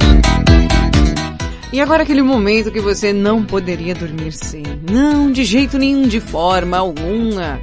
E 1.73 1.81
agora 1.81 2.03
aquele 2.03 2.23
momento 2.23 2.73
que 2.73 2.81
você 2.81 3.13
não 3.13 3.45
poderia 3.45 3.95
dormir 3.95 4.33
sem. 4.33 4.63
Não, 4.91 5.31
de 5.31 5.45
jeito 5.45 5.79
nenhum, 5.79 6.03
de 6.03 6.21
forma 6.21 6.77
alguma. 6.77 7.61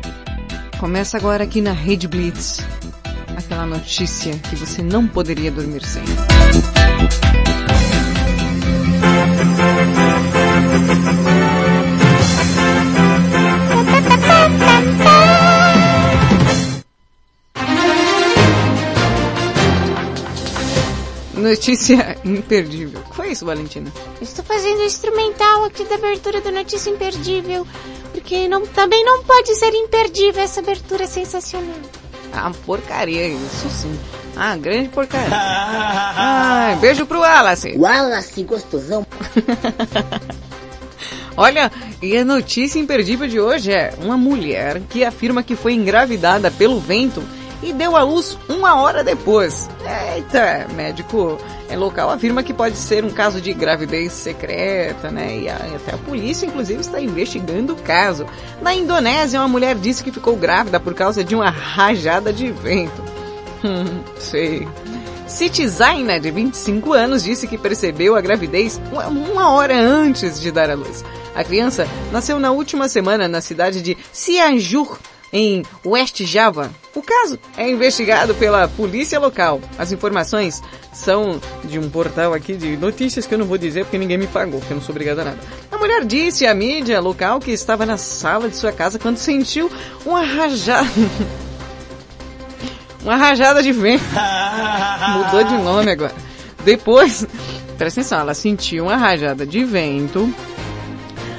Começa 0.80 1.18
agora 1.18 1.44
aqui 1.44 1.60
na 1.60 1.72
Rede 1.72 2.08
Blitz. 2.08 2.60
Aquela 3.36 3.66
notícia 3.66 4.38
que 4.50 4.56
você 4.56 4.84
não 4.84 5.08
poderia 5.08 5.52
dormir 5.52 5.84
sem. 5.84 6.04
Notícia 21.34 22.18
imperdível. 22.26 23.00
O 23.00 23.04
que 23.10 23.16
foi 23.16 23.32
isso, 23.32 23.46
Valentina? 23.46 23.92
Estou 24.22 24.44
fazendo 24.44 24.80
o 24.80 24.84
instrumental 24.84 25.64
aqui 25.66 25.86
da 25.86 25.96
abertura 25.96 26.42
do 26.42 26.52
Notícia 26.52 26.90
Imperdível. 26.90 27.66
Porque 28.28 28.46
não, 28.50 28.68
também 28.68 29.06
não 29.06 29.24
pode 29.24 29.56
ser 29.56 29.74
imperdível 29.74 30.44
essa 30.44 30.60
abertura 30.60 31.06
é 31.06 31.08
sensacional. 31.08 31.78
Ah, 32.34 32.52
porcaria, 32.66 33.26
isso 33.26 33.70
sim. 33.70 33.98
Ah, 34.36 34.58
grande 34.58 34.90
porcaria. 34.90 35.30
Ah, 35.32 36.78
beijo 36.82 37.06
pro 37.06 37.22
Wallace. 37.22 37.78
Wallace 37.78 38.44
gostosão. 38.44 39.08
Olha, 41.38 41.72
e 42.02 42.18
a 42.18 42.26
notícia 42.26 42.78
imperdível 42.78 43.30
de 43.30 43.40
hoje 43.40 43.72
é 43.72 43.94
uma 44.02 44.18
mulher 44.18 44.82
que 44.90 45.06
afirma 45.06 45.42
que 45.42 45.56
foi 45.56 45.72
engravidada 45.72 46.52
pelo 46.52 46.82
vento 46.82 47.24
e 47.62 47.74
deu 47.74 47.96
à 47.96 48.04
luz 48.04 48.38
uma 48.48 48.80
hora 48.82 49.04
depois. 49.04 49.70
Eita, 50.16 50.68
médico 50.76 51.38
local 51.76 52.10
afirma 52.10 52.42
que 52.44 52.54
pode 52.54 52.76
ser 52.78 53.04
um 53.04 53.10
caso 53.10 53.42
de 53.42 53.54
gravidez 53.54 54.14
secreta, 54.14 55.12
né? 55.12 55.38
E 55.40 55.50
até 55.50 55.94
a 55.94 55.98
polícia, 55.98 56.46
inclusive, 56.46 56.82
está 56.82 57.00
investigando 57.02 57.74
o 57.74 57.78
caso. 57.78 58.26
Na 58.62 58.74
Indonésia, 58.74 59.40
uma 59.40 59.48
mulher 59.48 59.76
disse 59.76 60.04
que 60.04 60.12
ficou 60.12 60.36
grávida 60.36 60.80
por 60.80 60.94
causa 60.94 61.24
de 61.24 61.36
uma 61.36 61.50
rajada 61.50 62.32
de 62.34 62.52
vento. 62.52 63.04
Hum, 63.64 64.02
sei. 64.20 64.68
Siti 65.28 65.68
Zaina, 65.68 66.20
de 66.20 66.30
25 66.30 66.94
anos, 66.94 67.24
disse 67.24 67.48
que 67.48 67.58
percebeu 67.58 68.16
a 68.16 68.22
gravidez 68.22 68.80
uma- 68.92 69.50
hora 69.52 69.76
antes 69.76 70.40
de 70.40 70.52
dar 70.52 70.70
à 70.70 70.76
luz. 70.76 71.04
A 71.34 71.44
criança 71.44 71.88
nasceu 72.12 72.38
na 72.40 72.52
última 72.52 72.88
semana 72.88 73.28
na 73.28 73.42
cidade 73.42 73.82
de 73.82 73.98
Cianjur, 74.14 75.00
em 75.34 75.64
West 75.84 76.24
Java. 76.24 76.70
O 76.98 77.02
caso 77.04 77.38
é 77.56 77.70
investigado 77.70 78.34
pela 78.34 78.68
polícia 78.68 79.20
local. 79.20 79.62
As 79.78 79.92
informações 79.92 80.64
são 80.92 81.40
de 81.64 81.78
um 81.78 81.88
portal 81.92 82.34
aqui 82.34 82.56
de 82.56 82.76
notícias 82.76 83.28
que 83.28 83.36
eu 83.36 83.38
não 83.38 83.46
vou 83.46 83.56
dizer 83.56 83.86
porque 83.86 84.00
ninguém 84.00 84.18
me 84.18 84.26
pagou, 84.26 84.60
porque 84.60 84.74
eu 84.74 84.78
não 84.78 84.82
sou 84.82 84.94
obrigada 84.94 85.22
a 85.22 85.26
nada. 85.26 85.38
A 85.72 85.78
mulher 85.78 86.04
disse 86.06 86.48
à 86.48 86.56
mídia 86.56 87.00
local 87.00 87.40
que 87.40 87.52
estava 87.52 87.86
na 87.86 87.98
sala 87.98 88.50
de 88.50 88.56
sua 88.56 88.72
casa 88.72 88.98
quando 88.98 89.18
sentiu 89.18 89.70
uma 90.08 90.24
rajada. 90.24 90.90
uma 93.06 93.16
rajada 93.16 93.62
de 93.62 93.72
vento. 93.72 94.04
Mudou 95.18 95.44
de 95.44 95.54
nome 95.54 95.92
agora. 95.92 96.16
Depois, 96.66 97.28
presta 97.78 98.00
atenção, 98.00 98.20
ela 98.22 98.34
sentiu 98.34 98.86
uma 98.86 98.98
rajada 98.98 99.46
de 99.46 99.64
vento 99.64 100.34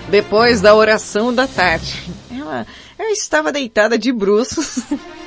depois 0.09 0.61
da 0.61 0.72
oração 0.76 1.34
da 1.34 1.48
tarde. 1.48 2.00
Ela, 2.30 2.64
ela 2.96 3.11
estava 3.11 3.50
deitada 3.50 3.98
de 3.98 4.12
bruços. 4.12 4.84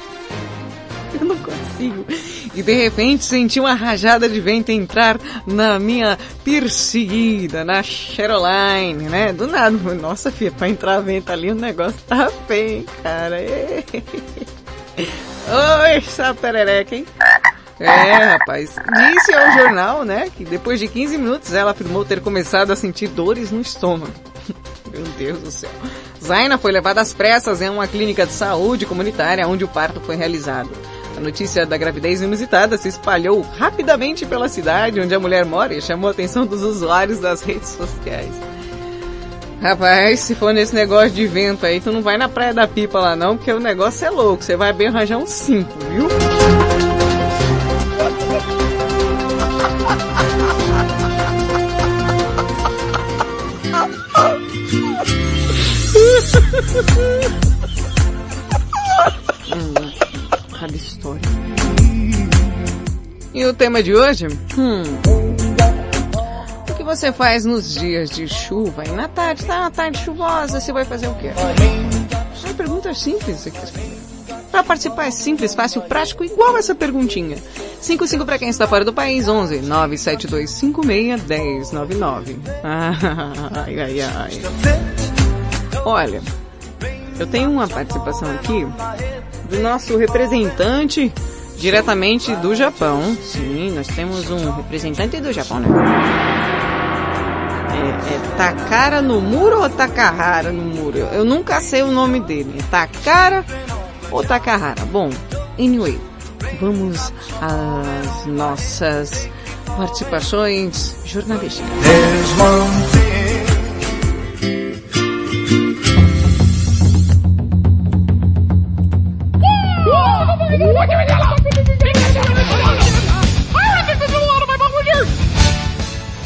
Eu 1.22 1.28
não 1.28 1.38
consigo. 1.38 2.06
E 2.56 2.64
de 2.64 2.74
repente 2.74 3.24
senti 3.24 3.60
uma 3.60 3.76
rajada 3.76 4.28
de 4.28 4.42
vento 4.42 4.72
entrar 4.72 5.20
na 5.46 5.78
minha 5.78 6.18
perseguida, 6.44 7.64
na 7.64 7.84
Cheroline, 7.84 9.08
né? 9.08 9.32
Do 9.32 9.46
nada. 9.46 9.78
Nossa, 9.94 10.32
filha, 10.32 10.52
pra 10.52 10.68
entrar 10.68 11.00
vento 11.00 11.32
ali 11.32 11.52
o 11.52 11.56
negócio 11.56 12.00
tá 12.08 12.30
feio, 12.48 12.86
cara. 13.04 13.38
Oi, 14.98 15.92
essa 15.98 16.34
perereca, 16.34 16.96
hein? 16.96 17.06
É, 17.80 18.14
rapaz. 18.34 18.76
Disse 18.96 19.34
ao 19.34 19.52
jornal, 19.54 20.04
né, 20.04 20.30
que 20.36 20.44
depois 20.44 20.80
de 20.80 20.88
15 20.88 21.18
minutos 21.18 21.54
ela 21.54 21.72
afirmou 21.72 22.06
ter 22.06 22.20
começado 22.22 22.72
a 22.72 22.76
sentir 22.76 23.08
dores 23.08 23.52
no 23.52 23.62
estômago. 23.62 24.14
Meu 24.92 25.04
Deus 25.18 25.40
do 25.40 25.52
céu. 25.52 25.70
Zaina 26.24 26.58
foi 26.58 26.72
levada 26.72 27.02
às 27.02 27.14
pressas 27.14 27.62
em 27.62 27.70
uma 27.70 27.88
clínica 27.88 28.26
de 28.26 28.34
saúde 28.34 28.86
comunitária 28.86 29.48
onde 29.48 29.64
o 29.64 29.68
parto 29.68 30.00
foi 30.02 30.16
realizado. 30.16 30.70
A 31.22 31.24
notícia 31.24 31.68
da 31.68 31.78
gravidez 31.78 32.20
inusitada 32.20 32.76
se 32.80 32.88
espalhou 32.88 33.42
rapidamente 33.42 34.26
pela 34.26 34.50
cidade 34.50 35.00
onde 35.00 35.14
a 35.14 35.20
mulher 35.20 35.46
mora 35.46 35.72
e 35.72 35.80
chamou 35.80 36.08
a 36.08 36.12
atenção 36.12 36.48
dos 36.48 36.64
usuários 36.64 37.20
das 37.20 37.44
redes 37.44 37.70
sociais. 37.70 38.32
Rapaz, 39.62 40.22
se 40.22 40.34
for 40.34 40.52
nesse 40.52 40.74
negócio 40.74 41.12
de 41.12 41.28
vento 41.28 41.64
aí, 41.64 41.80
tu 41.80 41.92
não 41.92 42.02
vai 42.02 42.18
na 42.18 42.28
Praia 42.28 42.56
da 42.56 42.68
Pipa 42.68 43.00
lá 43.00 43.16
não, 43.16 43.38
porque 43.38 43.54
o 43.54 43.60
negócio 43.60 44.04
é 44.04 44.10
louco. 44.10 44.44
Você 44.44 44.56
vai 44.56 44.74
bem 44.74 44.88
arranjar 44.88 45.20
um 45.20 45.28
5, 45.28 45.70
viu? 45.92 46.08
história. 60.78 61.22
E 63.34 63.46
o 63.46 63.54
tema 63.54 63.82
de 63.82 63.96
hoje? 63.96 64.28
Hum. 64.58 64.84
O 66.70 66.74
que 66.74 66.84
você 66.84 67.12
faz 67.12 67.46
nos 67.46 67.74
dias 67.74 68.10
de 68.10 68.28
chuva? 68.28 68.84
E 68.86 68.92
na 68.92 69.08
tarde, 69.08 69.46
tá 69.46 69.62
uma 69.62 69.72
tarde 69.72 70.00
chuvosa, 70.00 70.60
você 70.60 70.74
vai 70.74 70.84
fazer 70.84 71.08
o 71.08 71.16
quê? 71.16 71.32
Uma 72.44 72.54
pergunta 72.54 72.94
simples 72.94 73.48
aqui. 73.48 74.02
Para 74.52 74.64
participar 74.64 75.08
é 75.08 75.12
simples, 75.12 75.56
fácil, 75.56 75.82
prático, 75.84 76.26
igual 76.26 76.58
essa 76.58 76.76
perguntinha. 76.76 77.38
55 77.80 78.26
para 78.26 78.38
quem 78.38 78.50
está 78.50 78.68
fora 78.68 78.84
do 78.84 78.92
país, 78.92 79.28
11 79.28 79.62
97256 79.62 81.72
1099. 81.72 82.40
Ai, 82.64 83.80
ai, 83.80 84.02
ai. 84.02 84.42
Olha, 85.86 86.22
eu 87.18 87.26
tenho 87.28 87.50
uma 87.50 87.68
participação 87.68 88.30
aqui 88.30 88.68
do 89.52 89.60
nosso 89.60 89.98
representante 89.98 91.14
diretamente 91.58 92.34
do 92.38 92.56
Japão. 92.56 93.16
Sim, 93.22 93.72
nós 93.76 93.86
temos 93.88 94.32
um 94.32 94.52
representante 94.52 95.20
do 95.20 95.32
Japão, 95.34 95.60
né? 95.60 95.68
É, 97.74 98.14
é 98.14 98.38
Takara 98.38 99.02
no 99.02 99.20
muro 99.20 99.62
ou 99.62 99.70
Takahara 99.70 100.52
no 100.52 100.64
muro? 100.64 100.98
Eu, 100.98 101.26
nunca 101.26 101.60
sei 101.60 101.84
o 101.84 101.92
nome 101.92 102.22
dele. 102.22 102.56
É 102.60 102.64
Takara 102.64 103.46
ou 104.10 104.24
Takahara? 104.24 104.86
Bom, 104.86 105.10
anyway, 105.60 106.00
vamos 106.60 107.12
às 107.42 108.26
nossas 108.26 109.30
participações 109.78 110.96
jornalísticas. 111.06 111.70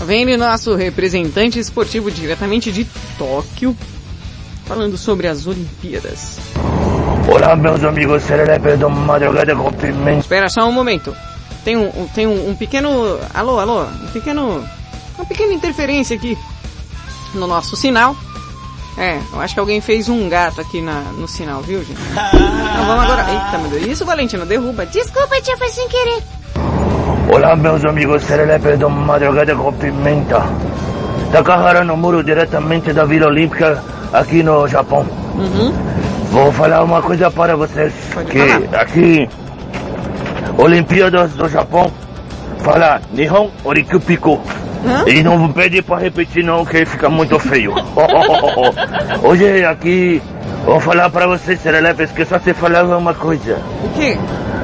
Vem 0.05 0.37
nosso 0.37 0.75
representante 0.75 1.59
esportivo 1.59 2.11
diretamente 2.11 2.71
de 2.71 2.85
Tóquio, 3.17 3.75
falando 4.65 4.97
sobre 4.97 5.27
as 5.27 5.47
Olimpíadas. 5.47 6.37
Olá, 7.27 7.55
meus 7.55 7.83
amigos, 7.83 8.21
Serelepe 8.23 8.77
do 8.77 8.89
Madrugada 8.89 9.55
com 9.55 9.71
Pimenta. 9.73 10.19
Espera 10.19 10.47
só 10.47 10.67
um 10.67 10.71
momento. 10.71 11.15
Tem 11.63 11.75
um, 11.75 11.87
um- 11.87 12.07
tem 12.07 12.27
um, 12.27 12.49
um 12.51 12.55
pequeno... 12.55 13.19
Alô, 13.33 13.59
alô? 13.59 13.83
Um 13.83 14.07
pequeno... 14.13 14.63
Uma 15.17 15.25
pequena 15.25 15.53
interferência 15.53 16.15
aqui 16.15 16.37
no 17.33 17.47
nosso 17.47 17.75
sinal. 17.75 18.15
É, 18.97 19.19
eu 19.33 19.41
acho 19.41 19.53
que 19.53 19.59
alguém 19.59 19.81
fez 19.81 20.07
um 20.07 20.29
gato 20.29 20.61
aqui 20.61 20.81
na, 20.81 21.01
no 21.17 21.27
sinal, 21.27 21.61
viu, 21.61 21.83
gente? 21.83 21.99
Então 22.01 22.85
vamos 22.85 23.03
agora... 23.03 23.25
Eita, 23.29 23.57
meu 23.57 23.69
Deus. 23.69 23.87
Isso, 23.87 24.05
Valentina, 24.05 24.45
derruba. 24.45 24.85
Desculpa, 24.85 25.41
tia, 25.41 25.57
foi 25.57 25.69
sem 25.69 25.87
querer. 25.89 26.23
Olá, 27.29 27.55
meus 27.55 27.83
amigos, 27.83 28.23
Serelepe 28.23 28.77
do 28.77 28.89
Madrugada 28.89 29.53
com 29.55 29.73
Pimenta. 29.73 30.41
Takahara 31.31 31.83
no 31.83 31.97
muro 31.97 32.23
diretamente 32.23 32.93
da 32.93 33.03
Vila 33.03 33.27
Olímpica 33.27 33.83
aqui 34.13 34.41
no 34.41 34.65
Japão. 34.67 35.05
Uhum. 35.35 35.73
Vou 36.31 36.51
falar 36.53 36.83
uma 36.83 37.01
coisa 37.01 37.29
para 37.29 37.55
vocês. 37.57 37.93
que 38.29 38.75
aqui, 38.75 39.29
Olimpíadas 40.57 41.33
do 41.33 41.49
Japão, 41.49 41.91
fala 42.59 43.01
Nihon 43.11 43.49
Orikupiko. 44.85 45.09
E 45.09 45.23
não 45.23 45.51
pede 45.51 45.81
para 45.81 46.01
repetir 46.01 46.43
não, 46.43 46.65
que 46.65 46.85
fica 46.85 47.09
muito 47.09 47.39
feio. 47.39 47.73
Hoje 49.23 49.65
aqui, 49.65 50.21
vou 50.65 50.79
falar 50.79 51.09
para 51.09 51.27
vocês, 51.27 51.59
Serelepes, 51.59 52.11
que 52.11 52.25
só 52.25 52.39
se 52.39 52.53
falava 52.53 52.97
uma 52.97 53.13
coisa. 53.13 53.59
O 53.83 53.89
quê? 53.89 54.17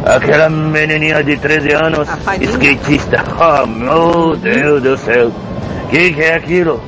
Aquela 0.06 0.50
menininha 0.50 1.24
de 1.24 1.38
13 1.38 1.74
anos, 1.74 2.08
skatista. 2.42 3.24
Oh, 3.40 3.66
meu 3.68 4.36
Deus 4.36 4.82
do 4.82 4.98
céu. 4.98 5.32
Que 5.90 6.14
que 6.14 6.22
é 6.22 6.36
aquilo? 6.36 6.82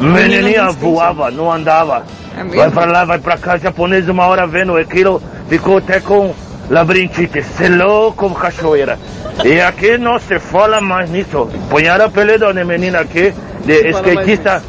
Menininha 0.00 0.70
voava, 0.70 1.30
não 1.30 1.50
andava. 1.50 2.04
É 2.36 2.44
vai 2.44 2.70
pra 2.70 2.84
lá, 2.86 3.04
vai 3.04 3.18
pra 3.18 3.36
cá, 3.36 3.56
japonês 3.56 4.08
uma 4.08 4.26
hora 4.26 4.46
vendo 4.46 4.76
aquilo, 4.76 5.22
ficou 5.48 5.78
até 5.78 6.00
com 6.00 6.34
labirintite, 6.70 7.42
se 7.42 7.68
louco 7.68 8.30
cachoeira. 8.30 8.98
E 9.44 9.60
aqui 9.60 9.98
não 9.98 10.18
se 10.18 10.38
fala 10.38 10.80
mais 10.80 11.10
nisso. 11.10 11.48
Punharam 11.70 12.06
apelido 12.06 12.52
de 12.52 12.64
menina 12.64 13.00
aqui, 13.00 13.32
de 13.64 13.88
skatista 13.90 14.62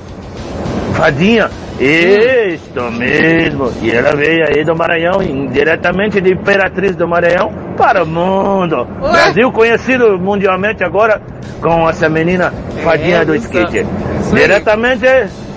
fadinha. 0.93 1.49
Isso 1.80 2.91
mesmo. 2.91 3.72
E 3.82 3.91
ela 3.91 4.16
veio 4.16 4.45
aí 4.47 4.64
do 4.64 4.76
Maranhão, 4.76 5.20
diretamente 5.51 6.22
de 6.22 6.32
Imperatriz 6.32 6.95
do 6.95 7.07
Maranhão 7.07 7.51
para 7.78 8.03
o 8.03 8.07
mundo. 8.07 8.86
Brasil 8.99 9.51
conhecido 9.51 10.18
mundialmente 10.20 10.84
agora 10.84 11.22
com 11.61 11.89
essa 11.89 12.07
menina 12.09 12.53
fadinha 12.84 13.26
do 13.26 13.36
skate. 13.36 13.86
Diretamente 14.34 15.05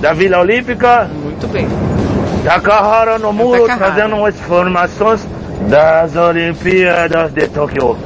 da 0.01 0.13
Vila 0.13 0.41
Olímpica. 0.41 1.09
Muito 1.23 1.47
bem. 1.49 1.69
Takahara 2.45 3.19
no 3.19 3.33
muro, 3.33 3.65
trazendo 3.65 4.25
as 4.25 4.35
informações 4.35 5.27
das 5.69 6.15
Olimpíadas 6.17 7.33
de 7.33 7.49
Tóquio. 7.49 7.97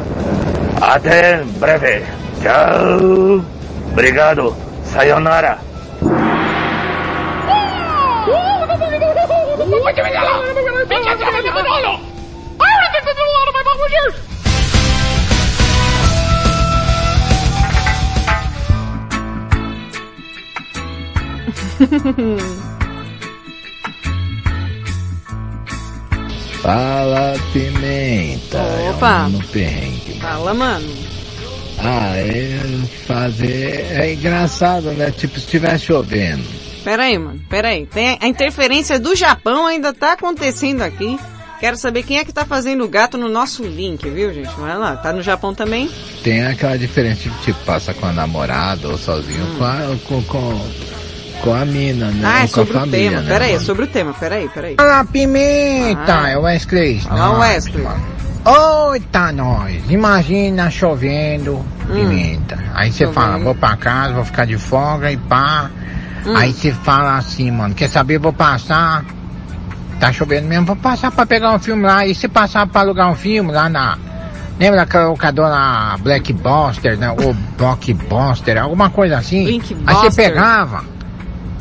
Até 0.80 1.42
breve. 1.58 2.04
Tchau. 2.42 3.44
Obrigado. 3.92 4.56
Sayonara. 4.84 5.58
Fala, 26.62 27.34
Pimenta. 27.52 28.62
Opa. 28.90 29.24
Eu 29.24 29.30
no 29.30 29.44
perrengue. 29.48 30.09
Fala, 30.20 30.54
mano. 30.54 30.88
Ah, 31.78 32.16
é 32.16 32.60
fazer. 33.06 33.86
É 33.92 34.12
engraçado, 34.12 34.90
né? 34.92 35.10
Tipo, 35.10 35.34
se 35.34 35.46
estivesse 35.46 35.86
chovendo. 35.86 36.44
Pera 36.84 37.04
aí, 37.04 37.18
mano. 37.18 37.40
Pera 37.48 37.68
aí. 37.68 37.86
Tem 37.86 38.18
a 38.20 38.28
interferência 38.28 38.98
do 38.98 39.14
Japão 39.16 39.66
ainda 39.66 39.92
tá 39.92 40.12
acontecendo 40.12 40.82
aqui. 40.82 41.18
Quero 41.58 41.76
saber 41.76 42.02
quem 42.04 42.18
é 42.18 42.24
que 42.24 42.32
tá 42.32 42.46
fazendo 42.46 42.84
o 42.84 42.88
gato 42.88 43.18
no 43.18 43.28
nosso 43.28 43.62
link, 43.62 44.08
viu, 44.08 44.32
gente? 44.32 44.50
Vai 44.58 44.76
lá. 44.78 44.96
Tá 44.96 45.12
no 45.12 45.20
Japão 45.22 45.54
também? 45.54 45.90
Tem 46.22 46.46
aquela 46.46 46.76
diferença 46.78 47.28
de 47.28 47.30
tipo, 47.42 47.58
passa 47.64 47.92
com 47.92 48.06
a 48.06 48.12
namorada 48.12 48.88
ou 48.88 48.96
sozinho 48.96 49.46
com, 49.58 49.64
a, 49.64 49.96
com, 50.08 50.22
com, 50.22 50.70
com 51.42 51.54
a 51.54 51.64
mina, 51.66 52.10
né? 52.10 52.22
ah, 52.24 52.44
é 52.44 52.46
sobre 52.46 52.74
o 52.74 52.80
família, 52.80 53.10
tema. 53.10 53.22
né? 53.22 53.28
Pera 53.28 53.44
aí, 53.44 53.52
é 53.54 53.60
sobre 53.60 53.84
o 53.84 53.86
tema. 53.86 54.14
Pera 54.14 54.34
aí, 54.36 54.48
pera 54.48 54.66
aí. 54.68 54.74
Fala, 54.74 55.04
Pimenta! 55.04 56.20
Ah. 56.22 56.30
É 56.30 56.38
o 56.38 56.42
Wesley. 56.42 57.00
Fala, 57.00 57.18
Não, 57.18 57.40
Wesley. 57.40 57.86
Eita, 58.46 59.32
nós! 59.32 59.90
Imagina 59.90 60.70
chovendo, 60.70 61.64
pimenta. 61.86 62.58
Aí 62.74 62.90
você 62.90 63.06
Hum. 63.06 63.12
Fala, 63.12 63.38
vou 63.38 63.54
pra 63.54 63.76
casa, 63.76 64.14
vou 64.14 64.24
ficar 64.24 64.46
de 64.46 64.56
folga 64.56 65.12
e 65.12 65.16
pá. 65.16 65.70
Hum. 66.26 66.36
Aí 66.36 66.52
você 66.52 66.72
fala 66.72 67.16
assim, 67.16 67.50
mano, 67.50 67.74
quer 67.74 67.88
saber, 67.88 68.18
vou 68.18 68.32
passar. 68.32 69.04
Tá 69.98 70.12
chovendo 70.12 70.48
mesmo, 70.48 70.64
vou 70.66 70.76
passar 70.76 71.10
pra 71.10 71.26
pegar 71.26 71.52
um 71.52 71.58
filme 71.58 71.82
lá. 71.82 72.06
E 72.06 72.14
se 72.14 72.28
passar 72.28 72.66
pra 72.66 72.80
alugar 72.80 73.10
um 73.10 73.14
filme 73.14 73.52
lá 73.52 73.68
na. 73.68 73.98
Lembra 74.58 74.80
daquela 74.80 75.08
locadora 75.08 75.96
Blackbuster, 75.98 76.98
né? 76.98 77.10
Ou 77.10 77.34
Blockbuster, 77.58 78.58
alguma 78.62 78.88
coisa 78.90 79.18
assim? 79.18 79.60
Aí 79.86 79.94
você 79.96 80.10
pegava 80.10 80.84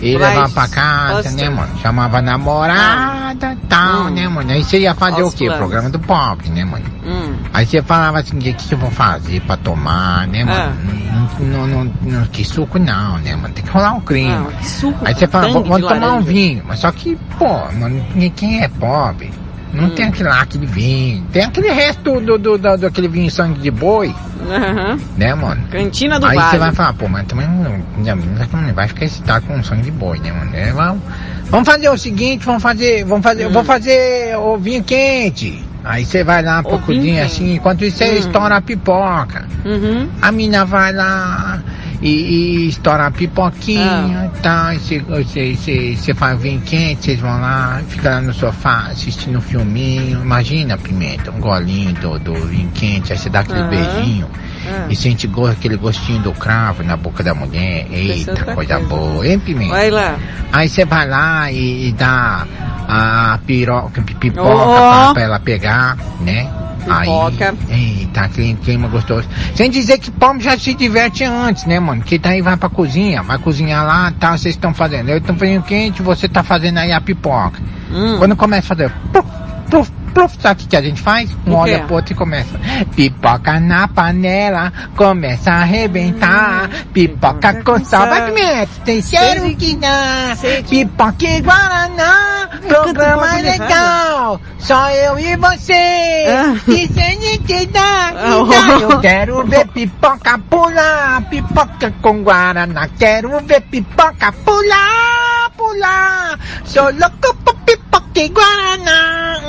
e 0.02 0.18
levava 0.18 0.50
pra 0.50 0.68
casa, 0.68 1.32
né, 1.32 1.50
mano? 1.50 1.78
Chamava 1.82 2.22
namorada 2.22 3.54
e 3.54 3.68
tal, 3.68 4.04
Hum. 4.06 4.10
né, 4.12 4.28
mano? 4.28 4.52
Aí 4.52 4.64
você 4.64 4.80
ia 4.80 4.96
fazer 4.96 5.22
Aos 5.22 5.34
o 5.34 5.38
quê? 5.38 5.46
planos. 5.46 5.60
Programa 5.60 5.90
do 5.90 6.00
pobre, 6.00 6.50
né, 6.50 6.64
mano? 6.66 6.86
Hum. 7.06 7.36
Aí 7.54 7.66
você 7.66 7.82
falava 7.82 8.20
assim, 8.20 8.38
o 8.38 8.40
que, 8.40 8.54
que 8.54 8.74
eu 8.74 8.78
vou 8.78 8.92
fazer 8.92 9.42
pra 9.42 9.58
tomar, 9.58 10.28
né, 10.28 10.44
mano? 10.44 10.74
Ah. 10.74 11.40
Não, 11.42 11.68
não, 11.68 11.84
não, 11.86 11.94
não, 12.02 12.26
que 12.28 12.44
suco 12.44 12.78
não, 12.80 13.18
né, 13.20 13.36
mano? 13.36 13.54
Tem 13.54 13.64
que 13.64 13.70
rolar 13.72 13.94
um 13.94 14.02
crime. 14.02 14.32
Ah, 14.50 14.52
que 14.58 14.68
suco 14.68 15.00
Aí 15.06 15.14
você 15.16 15.26
com 15.26 15.32
fala, 15.32 15.54
tangue 15.54 15.70
vamos 15.70 15.88
tomar 15.88 15.96
um 15.96 16.10
laranja. 16.12 16.22
vinho. 16.32 16.64
Mas 16.68 16.80
só 16.80 16.92
que, 16.92 17.18
pô, 17.38 17.48
mano, 17.74 18.06
quem 18.36 18.62
é 18.64 18.68
pobre, 18.68 19.32
não 19.74 19.86
Hum. 19.86 19.90
tem 19.92 20.06
aquele 20.06 20.30
lá, 20.30 20.42
aquele 20.42 20.66
vinho. 20.66 21.24
Tem 21.32 21.44
aquele 21.44 21.72
resto 21.72 22.20
do, 22.20 22.38
do, 22.38 22.58
do, 22.58 22.78
do 22.78 22.86
aquele 22.88 23.08
vinho 23.08 23.30
sangue 23.30 23.60
de 23.60 23.70
boi, 23.72 24.14
Aham. 24.50 25.00
né, 25.18 25.34
mano? 25.36 25.64
Cantina 25.72 26.20
do 26.20 26.26
Aí 26.26 26.38
você 26.40 26.58
vai 26.58 26.72
falar, 26.72 26.94
pô, 26.94 27.08
mas 27.08 27.26
também 27.28 27.48
não, 27.48 27.78
não, 27.98 28.16
não 28.16 28.74
vai 28.74 28.88
ficar 28.88 29.06
excitado 29.06 29.46
com 29.46 29.62
sangue 29.64 29.84
de 29.84 29.92
boi, 29.92 30.20
né, 30.20 30.32
mano? 30.32 30.52
É, 30.56 30.72
vamos, 30.72 31.02
vamos 31.50 31.68
fazer 31.68 31.90
o 31.90 31.98
seguinte, 31.98 32.46
vamos 32.46 32.64
fazer, 32.64 33.04
vamos 33.06 33.24
fazer, 33.24 33.44
eu 33.44 33.52
vou 33.52 33.64
fazer 33.64 34.36
o 34.38 34.58
vinho 34.58 34.84
quente. 34.84 35.64
Aí 35.84 36.04
você 36.04 36.24
vai 36.24 36.42
lá 36.44 36.62
pra 36.62 36.74
Hum. 36.74 36.76
O 36.76 36.78
vinho 36.80 37.00
cozinha 37.00 37.22
quente. 37.24 37.34
assim, 37.36 37.54
enquanto 37.56 37.86
isso 37.86 37.98
você 37.98 38.12
Hum. 38.12 38.18
estoura 38.18 38.58
a 38.58 38.62
pipoca. 38.62 39.46
Uhum. 39.66 40.10
A 40.22 40.32
mina 40.32 40.66
vai 40.66 40.92
lá 40.94 41.62
e, 42.02 42.10
e 42.10 42.68
estoura 42.68 43.08
a 43.08 43.12
pipoquinha 43.12 44.32
Ah. 44.32 44.38
e 44.38 44.42
tal. 44.42 44.74
Você, 44.74 45.00
você, 45.00 45.56
você, 45.56 45.96
você 45.96 46.14
faz 46.14 46.42
vinho 46.42 46.62
quente, 46.62 47.04
vocês 47.06 47.20
vão 47.20 47.30
lá, 47.42 47.82
fica 47.88 48.10
lá 48.10 48.22
no 48.22 48.34
sofá 48.34 48.88
assistindo 48.92 49.38
um 49.38 49.42
filminho. 49.42 50.22
Imagina, 50.22 50.78
Pimenta, 50.78 51.32
um 51.32 51.40
golinho 51.40 51.94
do, 51.96 52.20
do 52.20 52.34
vinho 52.48 52.70
quente, 52.74 53.12
aí 53.12 53.18
você 53.20 53.30
dá 53.30 53.42
aquele 53.42 53.60
Aham. 53.60 53.70
beijinho. 53.70 54.28
Ah. 54.68 54.86
E 54.90 54.96
sente 54.96 55.28
go- 55.28 55.48
aquele 55.48 55.78
gostinho 55.78 56.22
do 56.22 56.32
cravo 56.34 56.84
na 56.84 56.98
boca 56.98 57.24
da 57.24 57.34
mulher. 57.34 57.88
Eita, 57.92 58.32
outra 58.32 58.56
coisa 58.56 58.76
coisa. 58.76 58.90
boa, 58.90 59.28
hein, 59.28 59.40
Pimenta? 59.40 59.72
Vai 59.72 59.90
lá. 59.90 60.16
Aí 60.52 60.68
você 60.70 60.86
vai 60.86 61.08
lá 61.08 61.52
e, 61.52 61.90
e 61.90 61.92
dá 61.94 62.46
a 62.88 63.40
piroca, 63.46 64.02
pipoca 64.02 64.42
Ó. 64.42 65.04
pra, 65.06 65.14
pra 65.14 65.24
ela 65.24 65.40
pegar, 65.40 65.98
né? 66.22 66.50
Pipoca. 66.80 67.54
Aí, 67.70 68.00
eita, 68.02 68.22
aquele 68.22 68.56
clima 68.56 68.88
gostoso. 68.88 69.28
Sem 69.54 69.70
dizer 69.70 70.00
que 70.00 70.10
pobre 70.10 70.42
já 70.44 70.58
se 70.58 70.74
diverte 70.74 71.24
antes, 71.24 71.66
né, 71.66 71.80
mano? 71.80 72.02
Que 72.02 72.18
daí 72.18 72.42
vai 72.42 72.58
pra 72.58 72.70
cozinha, 72.70 73.22
vai 73.22 73.38
cozinhar 73.38 73.86
lá, 73.86 74.12
tá, 74.20 74.32
vocês 74.38 74.56
estão 74.56 74.74
fazendo. 74.74 75.10
Eu 75.10 75.18
estou 75.18 75.36
fazendo 75.36 75.62
quente, 75.64 76.02
você 76.02 76.28
tá 76.28 76.42
fazendo 76.42 76.78
aí 76.80 76.92
a 76.92 77.00
pipoca. 77.00 77.60
Hum. 77.92 78.16
Quando 78.18 78.36
começa 78.36 78.74
a 78.74 78.76
fazer 78.76 78.92
pluf, 79.12 79.28
pluf, 79.70 79.92
sabe 80.28 80.62
o 80.62 80.64
que 80.64 80.70
que 80.70 80.76
a 80.76 80.82
gente 80.82 81.02
faz? 81.02 81.30
Um 81.46 81.56
olha 81.56 81.80
pro 81.84 81.96
outro 81.96 82.14
e 82.14 82.16
começa. 82.16 82.60
Pipoca 82.96 83.60
na 83.60 83.88
panela, 83.88 84.74
começa 84.96 85.52
a 85.52 85.62
arrebentar. 85.62 86.70
Pipoca 86.94 87.64
com 87.64 87.84
sal, 87.84 88.08
vai 88.08 88.32
pimenta, 88.32 88.70
tem 88.84 89.02
cheiro 89.02 89.56
que 89.56 89.76
dá. 89.76 90.36
Pipoca 90.68 91.26
e 91.26 91.42
Guaraná, 91.42 92.50
programa 92.68 93.36
legal. 93.42 94.42
Só 94.60 94.90
eu 94.90 95.18
e 95.18 95.36
você. 95.38 96.26
Ah. 96.28 96.56
Isso 96.68 97.00
é 97.00 97.16
que 97.38 97.70
Ah, 97.76 98.12
que 98.12 98.86
oh. 98.86 98.92
Eu 98.92 99.00
quero 99.00 99.44
ver 99.46 99.68
pipoca 99.68 100.38
pular, 100.50 101.22
pipoca 101.30 101.94
com 102.02 102.24
Guaraná. 102.24 102.90
Quero 102.98 103.40
ver 103.42 103.62
pipoca 103.62 104.32
pular, 104.32 105.50
pular. 105.56 106.40
Sou 106.66 106.92
louco 106.92 107.36
por 107.44 107.56
pipoca 107.66 108.20
e 108.20 108.30
Guaraná, 108.30 109.40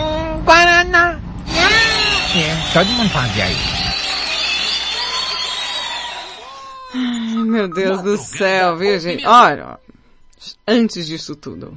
Guaraná. 0.44 1.18
É, 2.36 2.72
todo 2.72 2.86
mundo 2.90 3.10
fazia 3.10 3.50
isso. 3.50 3.80
Ai, 6.94 7.44
meu 7.44 7.68
Deus 7.68 8.02
do 8.02 8.16
céu, 8.16 8.76
viu, 8.76 8.98
gente? 8.98 9.26
Olha, 9.26 9.78
antes 10.66 11.06
disso 11.06 11.34
tudo. 11.34 11.76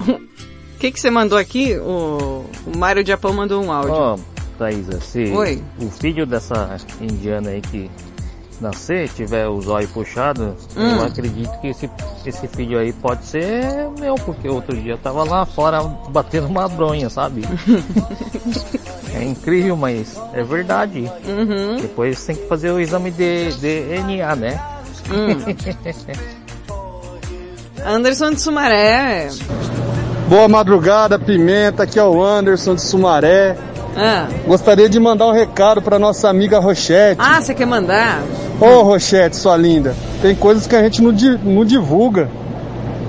O 0.00 0.78
que 0.78 0.92
que 0.92 1.00
você 1.00 1.10
mandou 1.10 1.38
aqui? 1.38 1.76
O, 1.78 2.44
o 2.66 2.76
Mário 2.76 3.02
de 3.02 3.08
Japão 3.08 3.32
mandou 3.32 3.64
um 3.64 3.72
áudio. 3.72 3.92
Ó, 3.94 4.18
Thaisa, 4.58 5.00
se 5.00 5.24
Oi. 5.32 5.62
o 5.78 5.90
filho 5.90 6.26
dessa 6.26 6.76
indiana 7.00 7.50
aí 7.50 7.60
que 7.60 7.90
nascer, 8.60 9.08
tiver 9.08 9.46
o 9.48 9.60
zóio 9.60 9.88
puxado, 9.88 10.54
Hum. 10.76 10.96
eu 10.96 11.04
acredito 11.04 11.50
que 11.60 11.68
esse, 11.68 11.90
esse 12.24 12.46
filho 12.48 12.78
aí 12.78 12.92
pode 12.92 13.24
ser 13.26 13.64
meu, 13.98 14.14
porque 14.16 14.48
outro 14.48 14.76
dia 14.76 14.92
eu 14.92 14.98
tava 14.98 15.24
lá 15.24 15.44
fora 15.44 15.82
batendo 16.10 16.46
uma 16.46 16.68
bronha, 16.68 17.08
sabe? 17.10 17.42
é 19.14 19.24
incrível, 19.24 19.76
mas 19.76 20.16
é 20.32 20.42
verdade. 20.42 21.10
Uhum. 21.26 21.76
Depois 21.80 22.24
tem 22.24 22.36
que 22.36 22.46
fazer 22.48 22.70
o 22.70 22.80
exame 22.80 23.10
de 23.10 23.52
DNA, 23.52 24.36
né? 24.36 24.60
Anderson 27.84 28.30
de 28.30 28.40
Sumaré. 28.40 29.28
Boa 30.28 30.48
madrugada, 30.48 31.18
Pimenta. 31.18 31.82
Aqui 31.82 31.98
é 31.98 32.04
o 32.04 32.22
Anderson 32.22 32.74
de 32.74 32.80
Sumaré. 32.82 33.56
Ah, 33.96 34.26
Gostaria 34.46 34.88
de 34.88 34.98
mandar 34.98 35.26
um 35.28 35.32
recado 35.32 35.80
para 35.80 35.98
nossa 35.98 36.28
amiga 36.28 36.58
Rochete. 36.58 37.16
ah 37.20 37.40
você 37.40 37.54
quer 37.54 37.66
mandar? 37.66 38.22
Ô 38.60 38.82
Rochete, 38.82 39.36
sua 39.36 39.56
linda, 39.56 39.94
tem 40.20 40.34
coisas 40.34 40.66
que 40.66 40.74
a 40.74 40.82
gente 40.82 41.02
não, 41.02 41.12
di- 41.12 41.38
não 41.42 41.64
divulga. 41.64 42.28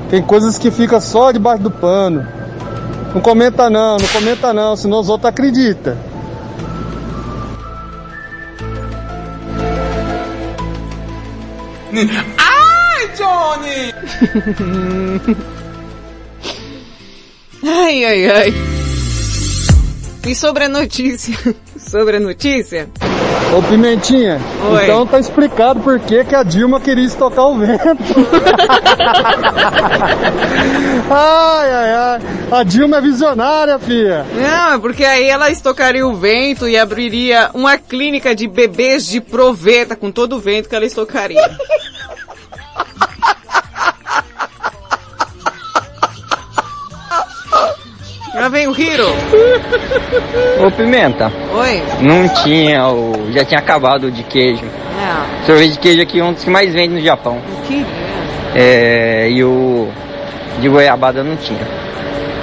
Tem 0.09 0.21
coisas 0.21 0.57
que 0.57 0.69
fica 0.69 0.99
só 0.99 1.31
debaixo 1.31 1.63
do 1.63 1.71
pano. 1.71 2.27
Não 3.13 3.21
comenta 3.21 3.69
não, 3.69 3.97
não 3.97 4.07
comenta 4.09 4.53
não, 4.53 4.75
senão 4.75 4.99
os 4.99 5.09
outros 5.09 5.27
acreditam. 5.29 5.95
Ai, 12.37 13.09
Johnny! 13.15 13.93
Ai, 17.67 18.05
ai, 18.05 18.29
ai. 18.29 18.53
E 20.25 20.33
sobre 20.33 20.63
a 20.63 20.69
notícia? 20.69 21.37
Sobre 21.77 22.17
a 22.17 22.19
notícia? 22.19 22.89
Ô 23.55 23.61
Pimentinha, 23.61 24.41
Oi. 24.71 24.83
então 24.83 25.05
tá 25.05 25.19
explicado 25.19 25.81
por 25.81 25.99
que, 25.99 26.23
que 26.23 26.33
a 26.33 26.41
Dilma 26.41 26.79
queria 26.79 27.05
estocar 27.05 27.45
o 27.45 27.59
vento. 27.59 27.83
ai, 31.11 31.71
ai, 31.71 31.93
ai. 31.93 32.21
A 32.51 32.63
Dilma 32.63 32.97
é 32.97 33.01
visionária, 33.01 33.77
filha. 33.77 34.25
Não, 34.33 34.73
é 34.73 34.79
porque 34.79 35.05
aí 35.05 35.25
ela 35.25 35.51
estocaria 35.51 36.07
o 36.07 36.15
vento 36.15 36.67
e 36.67 36.75
abriria 36.75 37.51
uma 37.53 37.77
clínica 37.77 38.33
de 38.33 38.47
bebês 38.47 39.05
de 39.05 39.21
proveta 39.21 39.95
com 39.95 40.11
todo 40.11 40.37
o 40.37 40.39
vento 40.39 40.67
que 40.67 40.75
ela 40.75 40.85
estocaria. 40.85 41.39
Lá 48.35 48.49
vem 48.49 48.67
o 48.67 48.77
Hiro. 48.77 49.07
Ô 50.59 50.69
Pimenta, 50.69 51.31
Oi? 51.53 51.81
não 52.01 52.27
tinha 52.43 52.85
o. 52.89 53.31
já 53.31 53.45
tinha 53.45 53.59
acabado 53.59 54.07
o 54.07 54.11
de 54.11 54.23
queijo. 54.23 54.65
Não. 54.65 55.45
Sorvete 55.45 55.71
de 55.71 55.79
queijo 55.79 56.01
aqui 56.01 56.19
é 56.19 56.23
um 56.23 56.33
dos 56.33 56.43
que 56.43 56.49
mais 56.49 56.73
vende 56.73 56.95
no 56.95 56.99
Japão. 57.01 57.37
O 57.37 57.61
que? 57.65 57.85
É, 58.53 59.29
e 59.29 59.41
o 59.41 59.87
de 60.59 60.67
goiabada 60.67 61.23
não 61.23 61.37
tinha. 61.37 61.65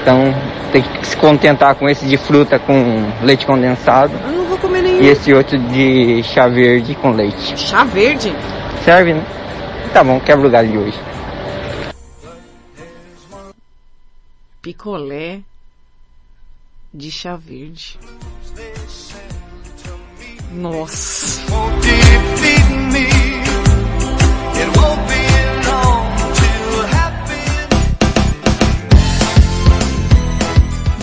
Então 0.01 0.35
tem 0.73 0.81
que 0.81 1.07
se 1.07 1.17
contentar 1.19 1.75
com 1.75 1.87
esse 1.87 2.07
de 2.07 2.17
fruta 2.17 2.59
com 2.59 3.05
leite 3.23 3.45
condensado. 3.45 4.15
Eu 4.25 4.33
não 4.33 4.45
vou 4.47 4.57
comer 4.57 4.81
nenhum. 4.81 5.03
E 5.03 5.09
esse 5.09 5.31
outro 5.35 5.59
de 5.59 6.23
chá 6.23 6.49
verde 6.49 6.95
com 6.95 7.11
leite. 7.11 7.59
Chá 7.59 7.85
verde? 7.85 8.35
Serve, 8.83 9.13
né? 9.13 9.23
Tá 9.93 10.03
bom, 10.03 10.19
quebra 10.21 10.47
o 10.47 10.51
galho 10.51 10.71
de 10.71 10.79
hoje. 10.79 10.99
Picolé 14.63 15.41
de 16.93 17.11
chá 17.11 17.37
verde. 17.37 17.99
Nossa. 20.53 21.41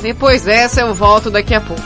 Depois 0.01 0.43
dessa 0.43 0.81
eu 0.81 0.93
volto 0.93 1.29
daqui 1.29 1.53
a 1.53 1.61
pouco. 1.61 1.81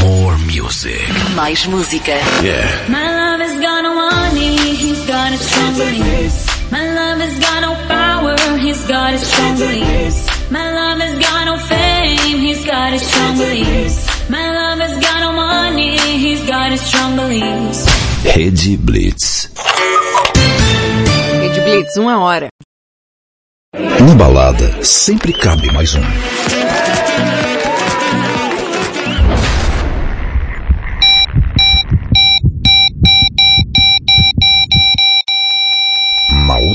More 0.00 0.36
music. 0.38 1.06
Mais 1.34 1.64
música. 1.66 2.12
Yeah. 2.42 2.88
My 2.88 3.04
love 3.04 3.42
has 3.42 3.60
got 3.60 3.82
no 3.82 3.94
money, 3.94 4.56
he's 4.74 5.04
his 5.06 5.40
strong 5.40 5.74
beliefs. 5.76 6.43
My 6.74 6.84
love 6.92 7.20
has 7.20 7.38
got 7.38 7.60
no 7.62 7.72
power, 7.86 8.58
he's 8.58 8.84
got 8.88 9.12
his 9.12 9.24
strong 9.24 9.56
beliefs. 9.56 10.26
My 10.50 10.72
love 10.74 10.98
has 10.98 11.14
got 11.20 11.44
no 11.44 11.56
fame, 11.56 12.38
he's 12.40 12.64
got 12.66 12.92
his 12.92 13.02
strong 13.06 13.38
beliefs. 13.38 14.28
My 14.28 14.50
love 14.50 14.80
has 14.80 14.98
got 14.98 15.20
no 15.20 15.32
money, 15.32 15.96
he's 15.96 16.44
got 16.48 16.72
his 16.72 16.80
strong 16.80 17.14
beliefs. 17.14 17.86
Rede 18.24 18.76
Blitz. 18.84 19.50
Rede 21.40 21.60
Blitz, 21.62 21.96
uma 21.96 22.18
hora. 22.18 22.48
Na 23.72 24.14
balada, 24.16 24.82
sempre 24.82 25.32
cabe 25.32 25.70
mais 25.70 25.94
um. 25.94 26.02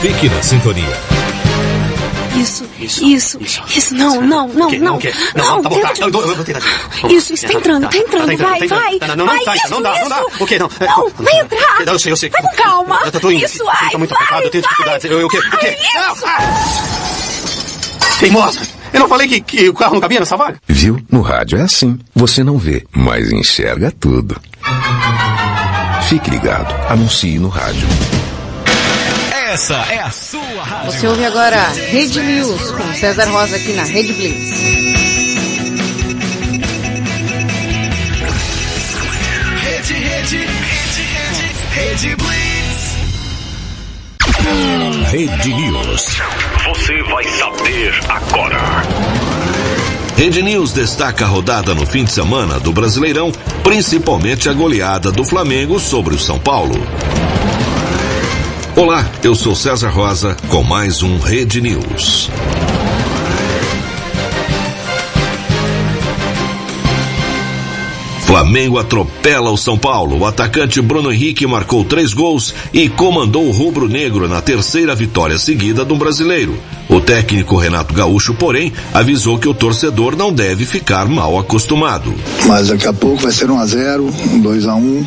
Fique 0.00 0.28
na 0.28 0.42
sintonia. 0.42 0.96
Isso, 2.36 2.64
isso, 2.78 3.38
isso, 3.76 3.94
não, 3.94 4.22
não, 4.22 4.48
não, 4.48 4.70
não. 4.70 4.98
Não, 5.34 5.62
tá 5.62 5.68
bom, 5.68 5.80
tá. 5.80 5.88
tenta- 5.92 6.00
Eu, 6.00 6.08
eu 6.08 6.12
vou 6.36 6.44
tentar 6.44 6.60
de 6.60 6.66
novo. 6.66 6.78
Vamos. 7.02 7.16
Isso, 7.16 7.34
isso, 7.34 7.46
tá 7.46 7.52
entrando, 7.52 7.88
tá 7.90 7.98
entrando, 7.98 8.26
Tá 8.26 8.32
entrando, 8.32 8.48
vai, 8.50 8.58
tá 8.60 8.64
entrando. 8.64 8.80
vai. 8.80 8.98
Não, 9.00 9.08
não, 9.08 9.16
não, 9.16 9.26
vai, 9.34 9.44
tá, 9.44 9.56
isso, 9.56 9.70
não 9.70 9.82
dá, 9.82 10.00
não 10.00 10.08
dá. 10.08 10.20
isso. 10.20 10.42
O 10.42 10.46
quê? 10.46 10.58
Não, 10.58 10.70
é, 10.80 10.86
Não, 10.86 11.10
vai 11.10 11.40
entrar. 11.40 11.82
Eu 11.86 11.98
sei, 11.98 12.12
eu 12.12 12.16
sei. 12.16 12.30
Vai 12.30 12.40
com 12.42 12.56
calma. 12.56 13.00
Eu 13.12 13.20
tô 13.20 13.30
indo. 13.30 13.44
Isso, 13.44 13.64
vai, 13.64 13.90
Tá 13.90 13.98
muito 13.98 14.10
vai, 14.14 14.22
apertado, 14.22 14.42
eu 14.44 14.50
tenho 14.50 14.62
vai. 14.62 14.70
dificuldades. 14.70 15.10
Eu, 15.10 15.26
o 15.26 15.28
quê? 15.28 15.38
O 15.38 15.58
quê? 15.58 15.76
Vai, 15.94 16.14
isso. 16.14 16.24
Teimosa! 18.20 18.60
Eu 18.92 19.00
não 19.00 19.08
falei 19.08 19.28
que, 19.28 19.40
que 19.40 19.68
o 19.68 19.74
carro 19.74 19.94
não 19.94 20.00
cabia 20.00 20.20
nessa 20.20 20.36
vaga? 20.36 20.58
Viu? 20.66 20.98
No 21.10 21.20
rádio 21.20 21.58
é 21.58 21.62
assim. 21.62 21.98
Você 22.14 22.42
não 22.42 22.56
vê, 22.58 22.84
mas 22.92 23.30
enxerga 23.32 23.92
tudo. 24.00 24.40
Fique 26.08 26.30
ligado. 26.30 26.74
Anuncie 26.90 27.38
no 27.38 27.48
rádio. 27.48 27.86
Essa 29.50 29.74
é 29.90 29.98
a 29.98 30.10
sua 30.12 30.62
rádio. 30.62 30.92
Você 30.92 31.08
ouve 31.08 31.24
agora 31.24 31.70
Rede 31.70 32.22
News 32.22 32.70
com 32.70 32.94
César 32.94 33.24
Rosa 33.24 33.56
aqui 33.56 33.72
na 33.72 33.82
Rede 33.82 34.12
Blitz. 34.12 34.50
Rede, 39.60 39.92
rede, 39.92 40.36
rede, 40.36 41.02
rede, 41.02 41.64
rede 41.72 42.16
Blitz. 42.16 42.94
Rede 45.10 45.52
News. 45.52 46.06
Você 46.68 47.02
vai 47.02 47.24
saber 47.30 48.00
agora. 48.08 48.82
Rede 50.16 50.42
News 50.42 50.72
destaca 50.72 51.24
a 51.24 51.28
rodada 51.28 51.74
no 51.74 51.84
fim 51.84 52.04
de 52.04 52.12
semana 52.12 52.60
do 52.60 52.72
Brasileirão, 52.72 53.32
principalmente 53.64 54.48
a 54.48 54.52
goleada 54.52 55.10
do 55.10 55.24
Flamengo 55.24 55.80
sobre 55.80 56.14
o 56.14 56.18
São 56.20 56.38
Paulo. 56.38 56.76
Olá, 58.76 59.04
eu 59.22 59.34
sou 59.34 59.54
César 59.54 59.90
Rosa 59.90 60.36
com 60.48 60.62
mais 60.62 61.02
um 61.02 61.18
Rede 61.18 61.60
News. 61.60 62.30
Flamengo 68.30 68.78
atropela 68.78 69.50
o 69.50 69.56
São 69.56 69.76
Paulo. 69.76 70.20
O 70.20 70.24
atacante 70.24 70.80
Bruno 70.80 71.12
Henrique 71.12 71.44
marcou 71.48 71.84
três 71.84 72.14
gols 72.14 72.54
e 72.72 72.88
comandou 72.88 73.44
o 73.44 73.50
rubro-negro 73.50 74.28
na 74.28 74.40
terceira 74.40 74.94
vitória 74.94 75.36
seguida 75.36 75.84
do 75.84 75.96
brasileiro. 75.96 76.56
O 76.88 77.00
técnico 77.00 77.56
Renato 77.56 77.94
Gaúcho, 77.94 78.34
porém, 78.34 78.72
avisou 78.92 79.38
que 79.38 79.48
o 79.48 79.54
torcedor 79.54 80.16
não 80.16 80.32
deve 80.32 80.64
ficar 80.64 81.06
mal 81.08 81.38
acostumado. 81.38 82.12
Mas 82.46 82.68
daqui 82.68 82.86
a 82.86 82.92
pouco 82.92 83.22
vai 83.22 83.32
ser 83.32 83.50
1 83.50 83.58
a 83.58 83.66
0 83.66 84.14
2 84.42 84.66
a 84.66 84.74
1 84.74 85.06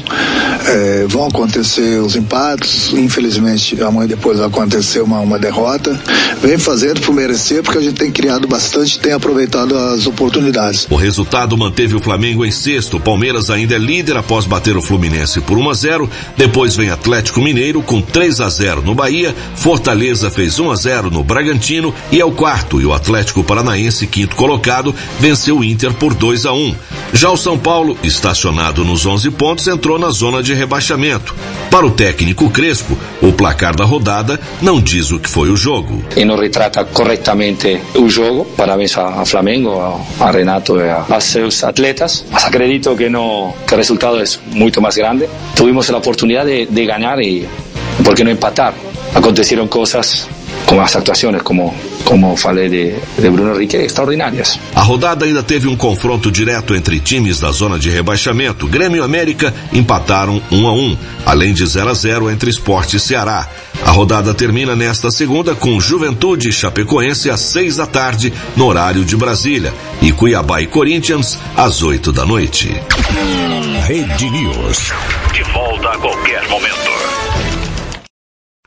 É, 0.65 1.05
vão 1.09 1.25
acontecer 1.25 1.99
os 1.99 2.15
empates. 2.15 2.93
Infelizmente, 2.93 3.81
amanhã 3.81 4.07
depois 4.07 4.37
vai 4.37 4.47
acontecer 4.47 5.01
uma, 5.01 5.19
uma 5.19 5.37
derrota. 5.37 5.97
Vem 6.41 6.57
fazendo 6.57 7.01
por 7.01 7.13
merecer, 7.13 7.61
porque 7.63 7.77
a 7.77 7.81
gente 7.81 7.95
tem 7.95 8.11
criado 8.11 8.47
bastante 8.47 8.99
tem 8.99 9.11
aproveitado 9.11 9.77
as 9.77 10.07
oportunidades. 10.07 10.87
O 10.89 10.95
resultado 10.95 11.57
manteve 11.57 11.95
o 11.95 11.99
Flamengo 11.99 12.45
em 12.45 12.51
sexto. 12.51 12.99
Palmeiras 13.13 13.51
ainda 13.51 13.75
é 13.75 13.77
líder 13.77 14.17
após 14.17 14.47
bater 14.47 14.75
o 14.75 14.81
Fluminense 14.81 15.39
por 15.39 15.55
1 15.55 15.69
a 15.69 15.73
0. 15.75 16.09
Depois 16.35 16.75
vem 16.75 16.89
Atlético 16.89 17.41
Mineiro 17.41 17.83
com 17.83 18.01
3 18.01 18.41
a 18.41 18.49
0 18.49 18.81
no 18.81 18.95
Bahia. 18.95 19.35
Fortaleza 19.55 20.31
fez 20.31 20.57
1 20.57 20.71
a 20.71 20.75
0 20.75 21.11
no 21.11 21.23
Bragantino 21.23 21.93
e 22.11 22.19
é 22.19 22.25
o 22.25 22.31
quarto. 22.31 22.81
E 22.81 22.85
o 22.87 22.91
Atlético 22.91 23.43
Paranaense, 23.43 24.07
quinto 24.07 24.35
colocado, 24.35 24.95
venceu 25.19 25.59
o 25.59 25.63
Inter 25.63 25.93
por 25.93 26.15
2 26.15 26.47
a 26.47 26.53
1. 26.53 26.75
Já 27.13 27.29
o 27.29 27.37
São 27.37 27.55
Paulo, 27.55 27.95
estacionado 28.01 28.83
nos 28.83 29.05
11 29.05 29.29
pontos, 29.29 29.67
entrou 29.67 29.99
na 29.99 30.09
zona 30.09 30.41
de 30.41 30.55
rebaixamento. 30.55 31.35
Para 31.69 31.85
o 31.85 31.91
técnico 31.91 32.49
Crespo, 32.49 32.97
o 33.21 33.31
placar 33.31 33.75
da 33.75 33.85
rodada 33.85 34.39
não 34.59 34.81
diz 34.81 35.11
o 35.11 35.19
que 35.19 35.29
foi 35.29 35.49
o 35.51 35.55
jogo. 35.55 36.03
e 36.17 36.25
não 36.25 36.35
retrata 36.35 36.83
corretamente 36.83 37.79
o 37.93 38.09
jogo. 38.09 38.45
Parabéns 38.57 38.97
a, 38.97 39.21
a 39.21 39.25
Flamengo, 39.25 39.79
a, 39.79 40.25
a 40.25 40.31
Renato 40.31 40.77
e 40.77 40.89
a, 40.89 41.05
a 41.09 41.19
seus 41.19 41.63
atletas. 41.63 42.25
Mas 42.31 42.45
acredito 42.45 42.95
que, 42.95 43.02
no, 43.09 43.53
que 43.67 43.73
o 43.73 43.77
resultado 43.77 44.19
é 44.19 44.25
muito 44.47 44.81
mais 44.81 44.95
grande. 44.95 45.27
Tuvimos 45.55 45.89
a 45.89 45.97
oportunidade 45.97 46.49
de, 46.49 46.65
de 46.65 46.85
ganhar 46.85 47.19
e, 47.19 47.47
por 48.03 48.15
que 48.15 48.23
não 48.23 48.31
empatar? 48.31 48.73
Aconteceram 49.13 49.67
coisas 49.67 50.27
como 50.65 50.81
as 50.81 50.95
actuaciones, 50.95 51.41
como 51.41 51.73
como 52.05 52.35
falei 52.35 52.69
de, 52.69 52.95
de 53.19 53.29
Bruno 53.29 53.55
Henrique, 53.55 53.77
extraordinárias. 53.77 54.59
A 54.75 54.81
rodada 54.81 55.25
ainda 55.25 55.41
teve 55.41 55.67
um 55.67 55.75
confronto 55.75 56.31
direto 56.31 56.75
entre 56.75 56.99
times 56.99 57.39
da 57.39 57.51
zona 57.51 57.79
de 57.79 57.89
rebaixamento. 57.89 58.67
Grêmio 58.67 59.01
e 59.01 59.05
América 59.05 59.53
empataram 59.71 60.41
1 60.51 60.67
a 60.67 60.73
1, 60.73 60.97
além 61.25 61.53
de 61.53 61.65
0 61.65 61.89
a 61.89 61.93
0 61.93 62.29
entre 62.29 62.49
Esporte 62.49 62.97
e 62.97 62.99
Ceará. 62.99 63.47
A 63.85 63.91
rodada 63.91 64.33
termina 64.33 64.75
nesta 64.75 65.11
segunda 65.11 65.55
com 65.55 65.79
Juventude 65.79 66.49
e 66.49 66.53
Chapecoense 66.53 67.29
às 67.29 67.41
6 67.41 67.77
da 67.77 67.85
tarde, 67.85 68.31
no 68.55 68.65
horário 68.65 69.03
de 69.03 69.15
Brasília, 69.15 69.73
e 70.01 70.11
Cuiabá 70.11 70.61
e 70.61 70.67
Corinthians 70.67 71.37
às 71.55 71.81
8 71.81 72.11
da 72.11 72.25
noite. 72.25 72.69
Rede 73.85 74.29
News. 74.29 74.93
De 75.33 75.43
volta 75.51 75.89
a 75.89 75.97
qualquer 75.97 76.47
momento. 76.49 76.93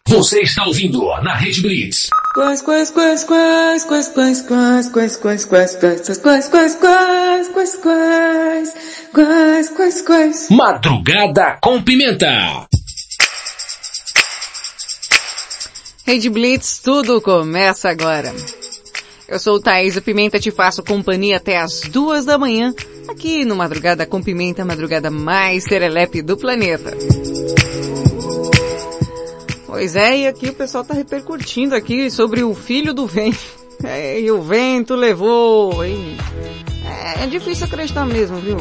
Você 0.09 0.41
está 0.41 0.65
ouvindo 0.65 1.05
na 1.23 1.35
Rede 1.35 1.61
Blitz. 1.61 2.09
Quais, 2.37 2.61
quais, 2.61 2.91
quais, 2.91 3.25
quais, 3.25 3.83
quais, 3.85 4.09
quais, 4.09 4.43
quais, 4.43 4.43
quais, 4.43 5.17
quais, 5.17 5.45
quais, 5.47 5.47
quais, 5.47 6.19
quais, 6.19 6.19
quais, 6.19 6.49
quais, 6.51 7.49
quais, 7.49 7.49
quais, 7.49 7.79
quais, 7.79 8.75
quais, 9.11 9.69
quais, 9.71 10.03
quais. 10.03 10.49
Madrugada 10.51 11.57
com 11.63 11.83
pimenta. 11.83 12.69
Rede 16.07 16.29
Blitz, 16.29 16.79
tudo 16.85 17.23
começa 17.23 17.89
agora. 17.89 18.31
Eu 19.27 19.39
sou 19.39 19.55
o 19.55 19.61
Thaís 19.61 19.99
Pimenta, 20.01 20.39
te 20.39 20.51
faço 20.51 20.83
companhia 20.83 21.39
até 21.39 21.57
as 21.57 21.81
duas 21.81 22.27
da 22.27 22.37
manhã, 22.37 22.75
aqui 23.09 23.47
no 23.47 23.57
Madrugada 23.57 24.05
com 24.05 24.23
Pimenta, 24.23 24.63
madrugada 24.63 25.11
mais 25.11 25.65
serelepe 25.65 26.21
do 26.21 26.37
planeta. 26.37 26.95
Pois 29.77 29.95
é, 29.95 30.21
e 30.21 30.27
aqui 30.27 30.49
o 30.49 30.55
pessoal 30.55 30.83
tá 30.83 30.95
repercutindo 30.95 31.75
aqui 31.75 32.11
sobre 32.11 32.43
o 32.43 32.55
filho 32.55 32.95
do 32.95 33.07
vento. 33.07 33.39
É, 33.85 34.19
e 34.19 34.31
o 34.31 34.41
vento 34.41 34.95
levou? 34.95 35.85
É, 35.85 37.25
é 37.25 37.27
difícil 37.27 37.67
acreditar 37.67 38.07
mesmo, 38.07 38.39
viu? 38.39 38.57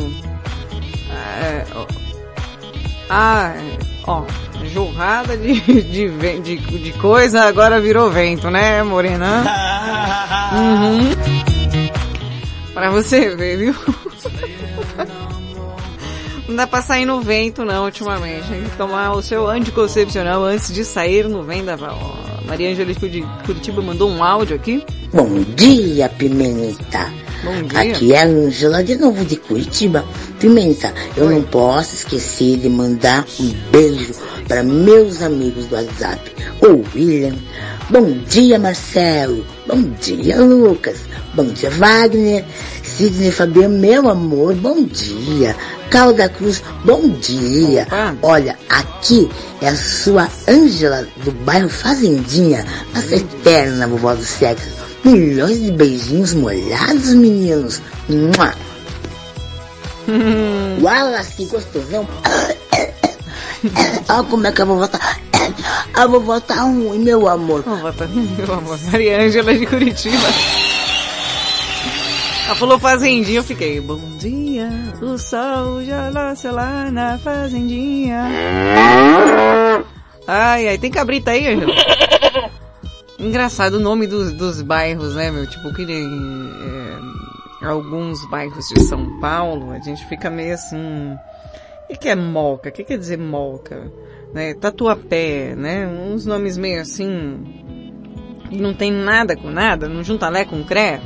É, 1.10 1.66
ó, 1.74 1.86
ah, 3.10 3.54
é, 3.56 3.78
ó, 4.06 4.26
jorrada 4.74 5.38
de, 5.38 5.54
de, 5.84 6.10
de, 6.42 6.58
de 6.58 6.92
coisa 7.00 7.44
agora 7.46 7.80
virou 7.80 8.12
vento, 8.12 8.52
né, 8.52 8.84
Morena? 8.84 9.46
Uhum. 10.54 11.16
Pra 12.74 12.92
você 12.92 13.34
ver, 13.38 13.58
viu? 13.58 13.76
Não 16.48 16.56
dá 16.56 16.68
pra 16.68 16.82
sair 16.82 17.06
no 17.06 17.22
vento 17.22 17.66
não, 17.66 17.86
ultimamente. 17.86 18.48
Tem 18.48 18.64
que 18.64 18.78
tomar 18.78 19.14
o 19.14 19.22
seu 19.22 19.48
anticoncepcional 19.48 20.44
antes 20.44 20.74
de 20.74 20.86
sair 20.86 21.28
no 21.28 21.44
vendaval. 21.44 22.18
Maria 22.46 22.72
Angélica 22.72 23.10
de 23.10 23.24
Curitiba 23.46 23.82
mandou 23.82 24.10
um 24.10 24.24
áudio 24.24 24.56
aqui. 24.56 24.86
Bom 25.12 25.44
dia, 25.56 26.08
Pimenta. 26.10 27.25
Aqui 27.76 28.14
é 28.14 28.22
a 28.22 28.26
Ângela 28.26 28.84
de 28.84 28.96
novo 28.96 29.24
de 29.26 29.36
Curitiba. 29.36 30.06
Pimenta, 30.40 30.94
eu 31.16 31.30
não 31.30 31.42
posso 31.44 31.96
esquecer 31.96 32.58
de 32.58 32.70
mandar 32.70 33.26
um 33.40 33.54
beijo 33.72 34.14
para 34.48 34.64
meus 34.64 35.22
amigos 35.22 35.66
do 35.68 35.76
WhatsApp. 35.76 36.20
O 36.62 36.84
William. 36.96 37.36
Bom 37.90 38.18
dia, 38.28 38.58
Marcelo. 38.58 39.46
Bom 39.68 39.82
dia, 40.02 40.42
Lucas. 40.42 41.02
Bom 41.36 41.46
dia, 41.46 41.70
Wagner. 41.70 42.46
Sidney 42.84 43.32
Fabiano, 43.32 43.78
meu 43.78 44.10
amor, 44.10 44.56
bom 44.56 44.84
dia. 44.84 45.56
Calda 45.90 46.30
Cruz, 46.30 46.64
bom 46.84 47.10
dia. 47.10 47.88
Olha, 48.22 48.58
aqui 48.70 49.30
é 49.62 49.68
a 49.68 49.76
sua 49.76 50.30
Ângela 50.48 51.08
do 51.24 51.32
bairro 51.32 51.70
Fazendinha, 51.70 52.66
nossa 52.94 53.16
eterna 53.16 53.88
vovó 53.88 54.16
do 54.16 54.24
sexo. 54.24 54.85
Milhões 55.06 55.62
de 55.62 55.72
beijinhos 55.72 56.34
molhados, 56.34 57.14
meninos. 57.14 57.82
Mua. 58.10 58.54
Wallace, 60.82 61.46
gostosão. 61.46 62.08
Olha 64.10 64.24
como 64.24 64.48
é 64.48 64.52
que 64.52 64.62
a 64.62 64.66
vovó 64.66 64.88
tá. 64.88 65.00
A 65.94 66.08
vovó 66.08 66.40
tá 66.40 66.62
ruim, 66.62 67.00
meu 67.00 67.28
amor. 67.28 67.64
Tá 67.64 68.06
ruim, 68.06 68.36
meu 68.36 68.52
amor. 68.52 68.80
Maria 68.92 69.22
Ângela 69.22 69.54
de 69.54 69.66
Curitiba. 69.68 70.28
Ela 72.46 72.56
falou 72.56 72.80
fazendinha, 72.80 73.40
eu 73.40 73.44
fiquei, 73.44 73.82
bom 73.82 74.00
dia, 74.20 74.70
o 75.02 75.18
sol 75.18 75.84
já 75.84 76.12
nasce 76.12 76.48
lá 76.48 76.92
na 76.92 77.18
fazendinha. 77.18 78.28
Ai, 80.28 80.68
ai, 80.68 80.78
tem 80.78 80.92
cabrita 80.92 81.32
aí, 81.32 81.48
Ângela? 81.48 81.74
Engraçado 83.26 83.78
o 83.78 83.80
nome 83.80 84.06
dos, 84.06 84.32
dos 84.34 84.62
bairros, 84.62 85.16
né, 85.16 85.32
meu? 85.32 85.48
Tipo, 85.48 85.74
que 85.74 85.82
é, 85.82 87.66
alguns 87.66 88.24
bairros 88.30 88.68
de 88.68 88.80
São 88.82 89.20
Paulo, 89.20 89.72
a 89.72 89.80
gente 89.80 90.06
fica 90.06 90.30
meio 90.30 90.54
assim, 90.54 91.18
o 91.90 91.98
que, 91.98 92.08
é 92.08 92.16
Moca? 92.16 92.70
O 92.70 92.72
que 92.72 92.84
quer 92.84 93.00
dizer 93.00 93.18
Moca? 93.18 93.92
Né? 94.32 94.54
Tatuapé, 94.54 95.56
né? 95.56 95.88
Uns 95.88 96.24
nomes 96.28 96.56
meio 96.56 96.82
assim, 96.82 97.44
não 98.52 98.76
tem 98.76 98.92
nada 98.92 99.36
com 99.36 99.50
nada, 99.50 99.90
não 99.90 100.04
junta 100.04 100.30
Lé 100.30 100.46
com 100.46 100.64
Cré. 100.64 101.02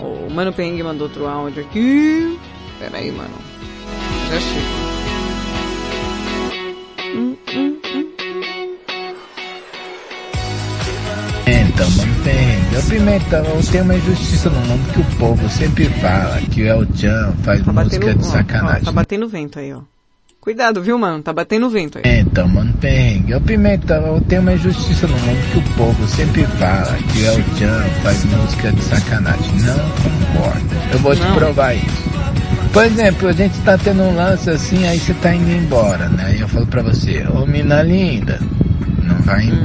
O 0.00 0.28
Mano 0.28 0.52
Peng 0.52 0.82
mandou 0.82 1.06
outro 1.06 1.24
áudio 1.24 1.62
aqui. 1.62 2.36
Pera 2.80 2.98
aí, 2.98 3.12
mano. 3.12 3.38
Já 4.28 4.40
chego. 4.40 4.93
Então, 11.46 11.90
mano, 11.90 12.14
tem. 12.24 12.78
Ô, 12.78 12.82
Pimenta, 12.88 13.42
tem 13.70 13.82
uma 13.82 13.94
injustiça 13.94 14.48
no 14.48 14.58
mundo 14.60 14.92
que 14.92 15.00
o 15.00 15.04
povo 15.18 15.48
sempre 15.48 15.84
fala 16.00 16.38
que 16.50 16.62
o 16.62 16.66
El 16.66 16.86
Chan 16.94 17.32
faz 17.42 17.62
Tá 17.62 17.72
música 17.72 17.98
batendo, 18.06 18.18
de 18.18 18.26
sacanagem. 18.26 18.82
ó, 18.82 18.84
tá 18.86 18.92
batendo 18.92 19.28
vento 19.28 19.58
aí, 19.58 19.72
ó. 19.72 19.80
Cuidado, 20.40 20.82
viu, 20.82 20.98
mano? 20.98 21.22
Tá 21.22 21.32
batendo 21.32 21.70
vento 21.70 21.98
aí. 21.98 22.20
Então, 22.20 22.46
mano. 22.48 22.72
Ô, 23.36 23.40
Pimenta, 23.40 24.00
tem 24.28 24.38
uma 24.38 24.52
injustiça 24.54 25.06
no 25.06 25.16
mundo 25.18 25.52
que 25.52 25.58
o 25.58 25.62
povo 25.74 26.06
sempre 26.08 26.44
fala 26.58 26.96
que 27.12 27.22
o 27.22 27.26
El 27.26 27.42
Chan 27.58 27.84
faz 28.02 28.24
música 28.24 28.72
de 28.72 28.82
sacanagem. 28.82 29.52
Não 29.60 29.78
concordo. 29.78 30.74
Eu 30.92 30.98
vou 31.00 31.14
te 31.14 31.22
Não. 31.22 31.34
provar 31.34 31.74
isso. 31.74 32.04
Por 32.72 32.84
exemplo, 32.84 33.28
a 33.28 33.32
gente 33.32 33.58
tá 33.60 33.78
tendo 33.78 34.02
um 34.02 34.16
lance 34.16 34.50
assim, 34.50 34.86
aí 34.86 34.98
você 34.98 35.14
tá 35.14 35.34
indo 35.34 35.50
embora, 35.50 36.08
né? 36.08 36.24
Aí 36.28 36.40
eu 36.40 36.48
falo 36.48 36.66
pra 36.66 36.82
você, 36.82 37.24
ô 37.32 37.46
mina 37.46 37.82
linda, 37.82 38.38
não 39.02 39.16
vai 39.22 39.46
Hum. 39.46 39.62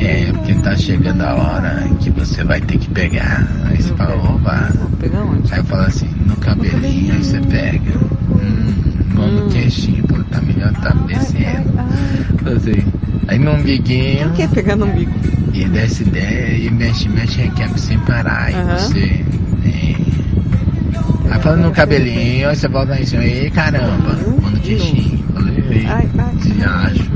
É, 0.00 0.32
porque 0.32 0.54
tá 0.54 0.76
chegando 0.76 1.22
a 1.22 1.34
hora 1.34 1.88
que 2.00 2.10
você 2.10 2.44
vai 2.44 2.60
ter 2.60 2.78
que 2.78 2.88
pegar. 2.90 3.46
Aí 3.64 3.80
você 3.80 3.94
fala, 3.94 4.14
opa. 4.16 4.70
Pegar 5.00 5.22
onde? 5.22 5.52
Aí 5.52 5.58
eu 5.58 5.64
falo 5.64 5.82
assim, 5.82 6.08
no 6.26 6.36
cabelinho, 6.36 7.14
aí 7.14 7.24
você 7.24 7.40
pega. 7.40 7.92
Hum, 8.30 8.74
mão 9.14 9.28
no 9.28 9.50
queixinho, 9.50 10.02
pô, 10.04 10.16
tá 10.24 10.40
melhor, 10.40 10.72
tá 10.74 10.90
descendo. 11.06 11.68
Assim, 12.54 12.84
aí 13.26 13.38
no 13.38 13.52
umbiguinho. 13.52 14.28
O 14.28 14.32
que 14.32 14.42
é 14.42 14.48
pegar 14.48 14.76
no 14.76 14.86
umbigo? 14.86 15.12
E 15.52 15.64
desce, 15.64 16.04
desce, 16.04 16.66
e 16.66 16.70
mexe, 16.70 17.08
mexe, 17.08 17.40
requebra 17.40 17.78
sem 17.78 17.98
parar. 18.00 18.44
Aí 18.44 18.54
você. 18.54 19.24
É. 19.64 21.32
Aí 21.32 21.40
falando 21.40 21.62
no 21.62 21.72
cabelinho, 21.72 22.48
aí 22.48 22.56
você 22.56 22.68
volta 22.68 22.98
em 23.00 23.04
cima, 23.04 23.24
ei 23.24 23.50
caramba, 23.50 24.16
mão 24.40 24.50
no 24.50 24.60
queixinho. 24.60 25.18
Ei, 25.80 26.52
te 26.52 26.64
acho. 26.64 27.10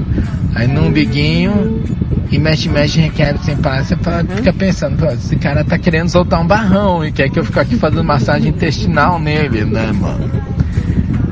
Aí 0.54 0.68
no 0.68 0.86
umbiguinho, 0.86 1.82
e 2.30 2.38
mexe, 2.38 2.68
mexe, 2.68 3.00
requebra 3.00 3.38
sem 3.42 3.56
parar. 3.56 3.84
Você 3.84 3.96
fala, 3.96 4.24
fica 4.24 4.52
pensando, 4.52 5.04
esse 5.06 5.36
cara 5.36 5.62
tá 5.62 5.78
querendo 5.78 6.08
soltar 6.08 6.40
um 6.40 6.46
barrão 6.46 7.04
e 7.04 7.12
quer 7.12 7.28
que 7.28 7.38
eu 7.38 7.44
fique 7.44 7.58
aqui 7.58 7.76
fazendo 7.76 8.02
massagem 8.02 8.50
intestinal 8.50 9.18
nele, 9.18 9.64
né, 9.64 9.92
mano? 9.92 10.30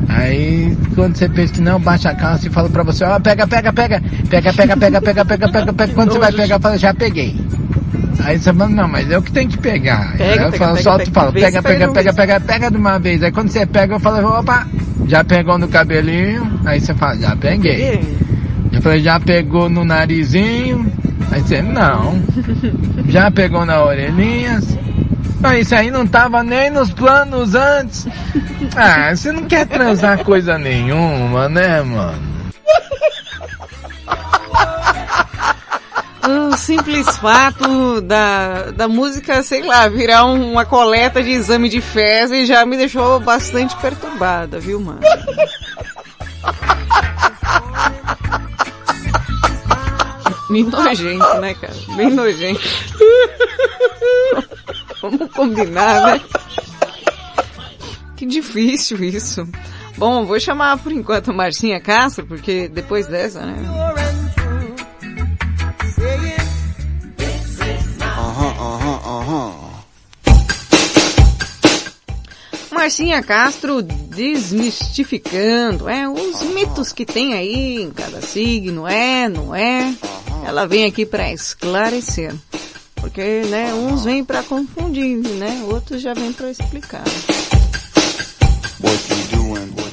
Aí, 0.08 0.76
quando 0.94 1.16
você 1.16 1.28
pensa 1.28 1.54
que 1.54 1.60
não, 1.60 1.80
baixa 1.80 2.10
a 2.10 2.14
calça 2.14 2.46
e 2.46 2.50
fala 2.50 2.68
pra 2.68 2.82
você, 2.82 3.04
ó, 3.04 3.18
pega, 3.18 3.46
pega, 3.46 3.72
pega, 3.72 4.02
pega, 4.28 4.52
pega, 4.52 4.76
pega, 4.76 5.00
pega, 5.00 5.24
pega, 5.24 5.48
pega, 5.48 5.72
pega, 5.72 5.94
quando 5.94 6.12
você 6.12 6.18
vai 6.18 6.32
pegar, 6.32 6.58
fala, 6.60 6.76
já 6.76 6.92
peguei. 6.92 7.36
Aí 8.22 8.38
você 8.38 8.52
fala, 8.52 8.70
não, 8.70 8.88
mas 8.88 9.10
eu 9.10 9.22
que 9.22 9.32
tenho 9.32 9.48
que 9.48 9.58
pegar. 9.58 10.16
Pega, 10.16 10.24
Aí 10.24 10.38
eu 10.38 10.50
pega, 10.50 10.58
falo, 10.58 10.72
pega, 10.72 10.82
solta 10.82 11.02
e 11.02 11.06
pega. 11.06 11.20
falo, 11.20 11.32
Vê 11.32 11.40
pega, 11.40 11.62
pega, 11.62 11.92
pega 11.92 12.12
pega, 12.12 12.40
pega, 12.40 12.70
de 12.70 12.76
uma 12.76 12.98
vez. 12.98 13.22
Aí 13.22 13.32
quando 13.32 13.48
você 13.50 13.64
pega, 13.66 13.94
eu 13.94 14.00
falo, 14.00 14.26
opa, 14.28 14.66
já 15.06 15.24
pegou 15.24 15.58
no 15.58 15.68
cabelinho, 15.68 16.60
aí 16.64 16.80
você 16.80 16.94
fala, 16.94 17.16
já 17.16 17.34
peguei. 17.36 18.00
Eu 18.72 18.80
falei, 18.82 19.00
já 19.00 19.18
pegou 19.18 19.68
no 19.68 19.84
narizinho? 19.84 20.90
Aí 21.32 21.40
você, 21.40 21.62
não. 21.62 22.20
Já 23.08 23.30
pegou 23.30 23.64
na 23.64 23.82
orelhinha? 23.84 24.60
Mas 25.40 25.66
isso 25.66 25.74
aí 25.74 25.90
não 25.90 26.06
tava 26.06 26.42
nem 26.42 26.70
nos 26.70 26.92
planos 26.92 27.54
antes. 27.54 28.06
Ah, 28.76 29.14
você 29.14 29.32
não 29.32 29.44
quer 29.44 29.66
transar 29.66 30.22
coisa 30.24 30.56
nenhuma, 30.56 31.48
né, 31.48 31.82
mano? 31.82 32.22
O 36.50 36.56
simples 36.56 37.06
fato 37.18 38.00
da, 38.00 38.70
da 38.72 38.88
música, 38.88 39.40
sei 39.42 39.62
lá, 39.62 39.88
virar 39.88 40.24
um- 40.26 40.52
uma 40.52 40.64
coleta 40.64 41.22
de 41.22 41.30
exame 41.30 41.68
de 41.68 41.80
fezes 41.80 42.48
já 42.48 42.66
me 42.66 42.76
deixou 42.76 43.20
bastante 43.20 43.76
perturbada, 43.76 44.58
viu, 44.58 44.80
mano? 44.80 45.00
Bem 50.50 50.64
nojento, 50.64 51.40
né, 51.40 51.54
cara? 51.54 51.74
Bem 51.96 52.10
nojento. 52.10 52.60
Vamos 55.00 55.32
combinar, 55.32 56.06
né? 56.06 56.20
Que 58.16 58.26
difícil 58.26 59.02
isso. 59.04 59.46
Bom, 59.96 60.24
vou 60.26 60.40
chamar 60.40 60.78
por 60.78 60.90
enquanto 60.92 61.30
a 61.30 61.34
Marcinha 61.34 61.80
Castro, 61.80 62.26
porque 62.26 62.68
depois 62.68 63.06
dessa, 63.06 63.44
né? 63.46 63.56
Marcinha 72.90 73.22
Castro 73.22 73.82
desmistificando, 73.82 75.88
é, 75.88 76.08
os 76.08 76.42
mitos 76.42 76.92
que 76.92 77.06
tem 77.06 77.34
aí 77.34 77.82
em 77.82 77.90
cada 77.92 78.20
signo, 78.20 78.84
é, 78.84 79.28
não 79.28 79.54
é. 79.54 79.94
Ela 80.44 80.66
vem 80.66 80.86
aqui 80.86 81.06
para 81.06 81.32
esclarecer. 81.32 82.34
Porque, 82.96 83.42
né, 83.48 83.72
uns 83.72 84.04
vêm 84.04 84.24
para 84.24 84.42
confundir, 84.42 85.18
né, 85.18 85.64
outros 85.70 86.02
já 86.02 86.14
vêm 86.14 86.32
para 86.32 86.50
explicar. 86.50 87.04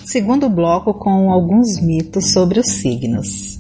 Segundo 0.03 0.49
bloco 0.49 0.95
com 0.95 1.31
alguns 1.31 1.79
mitos 1.79 2.31
sobre 2.31 2.59
os 2.59 2.67
signos. 2.81 3.59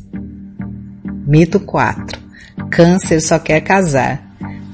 Mito 1.27 1.59
4. 1.59 2.19
Câncer 2.71 3.21
só 3.21 3.37
quer 3.37 3.61
casar. 3.61 4.26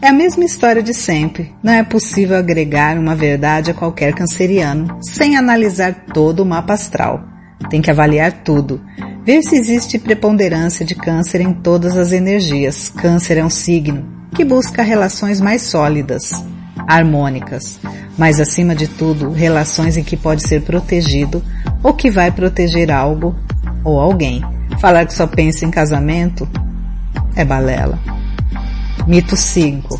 É 0.03 0.09
a 0.09 0.13
mesma 0.13 0.43
história 0.43 0.83
de 0.83 0.93
sempre. 0.93 1.55
Não 1.63 1.71
é 1.71 1.81
possível 1.81 2.35
agregar 2.35 2.99
uma 2.99 3.15
verdade 3.15 3.71
a 3.71 3.73
qualquer 3.73 4.13
canceriano 4.13 4.97
sem 5.01 5.37
analisar 5.37 5.95
todo 6.13 6.41
o 6.41 6.45
mapa 6.45 6.73
astral. 6.73 7.23
Tem 7.69 7.81
que 7.81 7.89
avaliar 7.89 8.43
tudo. 8.43 8.81
Ver 9.23 9.41
se 9.43 9.55
existe 9.55 9.97
preponderância 9.97 10.85
de 10.85 10.93
câncer 10.93 11.39
em 11.39 11.53
todas 11.53 11.95
as 11.95 12.11
energias. 12.11 12.89
Câncer 12.89 13.37
é 13.37 13.45
um 13.45 13.49
signo 13.49 14.05
que 14.35 14.43
busca 14.43 14.83
relações 14.83 15.39
mais 15.39 15.61
sólidas, 15.61 16.33
harmônicas, 16.85 17.79
mas 18.17 18.41
acima 18.41 18.75
de 18.75 18.89
tudo, 18.89 19.31
relações 19.31 19.95
em 19.95 20.03
que 20.03 20.17
pode 20.17 20.45
ser 20.45 20.63
protegido 20.63 21.41
ou 21.81 21.93
que 21.93 22.11
vai 22.11 22.29
proteger 22.29 22.91
algo 22.91 23.33
ou 23.85 24.01
alguém. 24.01 24.43
Falar 24.81 25.05
que 25.05 25.13
só 25.13 25.25
pensa 25.25 25.63
em 25.63 25.71
casamento 25.71 26.45
é 27.37 27.45
balela. 27.45 27.97
Mito 29.05 29.35
5. 29.35 29.99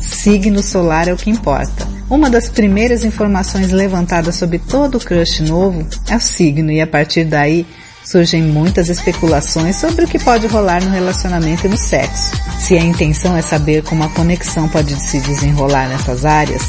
Signo 0.00 0.62
solar 0.62 1.06
é 1.06 1.12
o 1.12 1.16
que 1.16 1.28
importa. 1.28 1.86
Uma 2.08 2.30
das 2.30 2.48
primeiras 2.48 3.04
informações 3.04 3.70
levantadas 3.70 4.36
sobre 4.36 4.58
todo 4.58 4.98
crush 4.98 5.40
novo 5.40 5.86
é 6.08 6.16
o 6.16 6.20
signo 6.20 6.72
e 6.72 6.80
a 6.80 6.86
partir 6.86 7.24
daí 7.24 7.66
surgem 8.02 8.42
muitas 8.42 8.88
especulações 8.88 9.76
sobre 9.76 10.04
o 10.04 10.08
que 10.08 10.18
pode 10.18 10.46
rolar 10.46 10.82
no 10.82 10.90
relacionamento 10.90 11.66
e 11.66 11.70
no 11.70 11.76
sexo. 11.76 12.32
Se 12.58 12.74
a 12.74 12.82
intenção 12.82 13.36
é 13.36 13.42
saber 13.42 13.82
como 13.82 14.02
a 14.02 14.08
conexão 14.08 14.66
pode 14.68 14.94
se 14.96 15.20
desenrolar 15.20 15.88
nessas 15.88 16.24
áreas, 16.24 16.62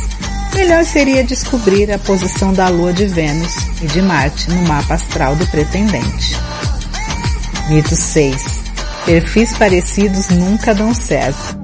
melhor 0.54 0.84
seria 0.84 1.24
descobrir 1.24 1.92
a 1.92 1.98
posição 1.98 2.54
da 2.54 2.68
Lua 2.68 2.92
de 2.92 3.06
Vênus 3.06 3.56
e 3.82 3.88
de 3.88 4.02
Marte 4.02 4.50
no 4.52 4.62
mapa 4.68 4.96
astral 4.96 5.36
do 5.38 5.48
pretendente. 5.48 6.36
Mito 7.70 7.96
6. 7.96 8.63
Perfis 9.06 9.52
parecidos 9.58 10.30
nunca 10.30 10.74
dão 10.74 10.94
certo. 10.94 11.62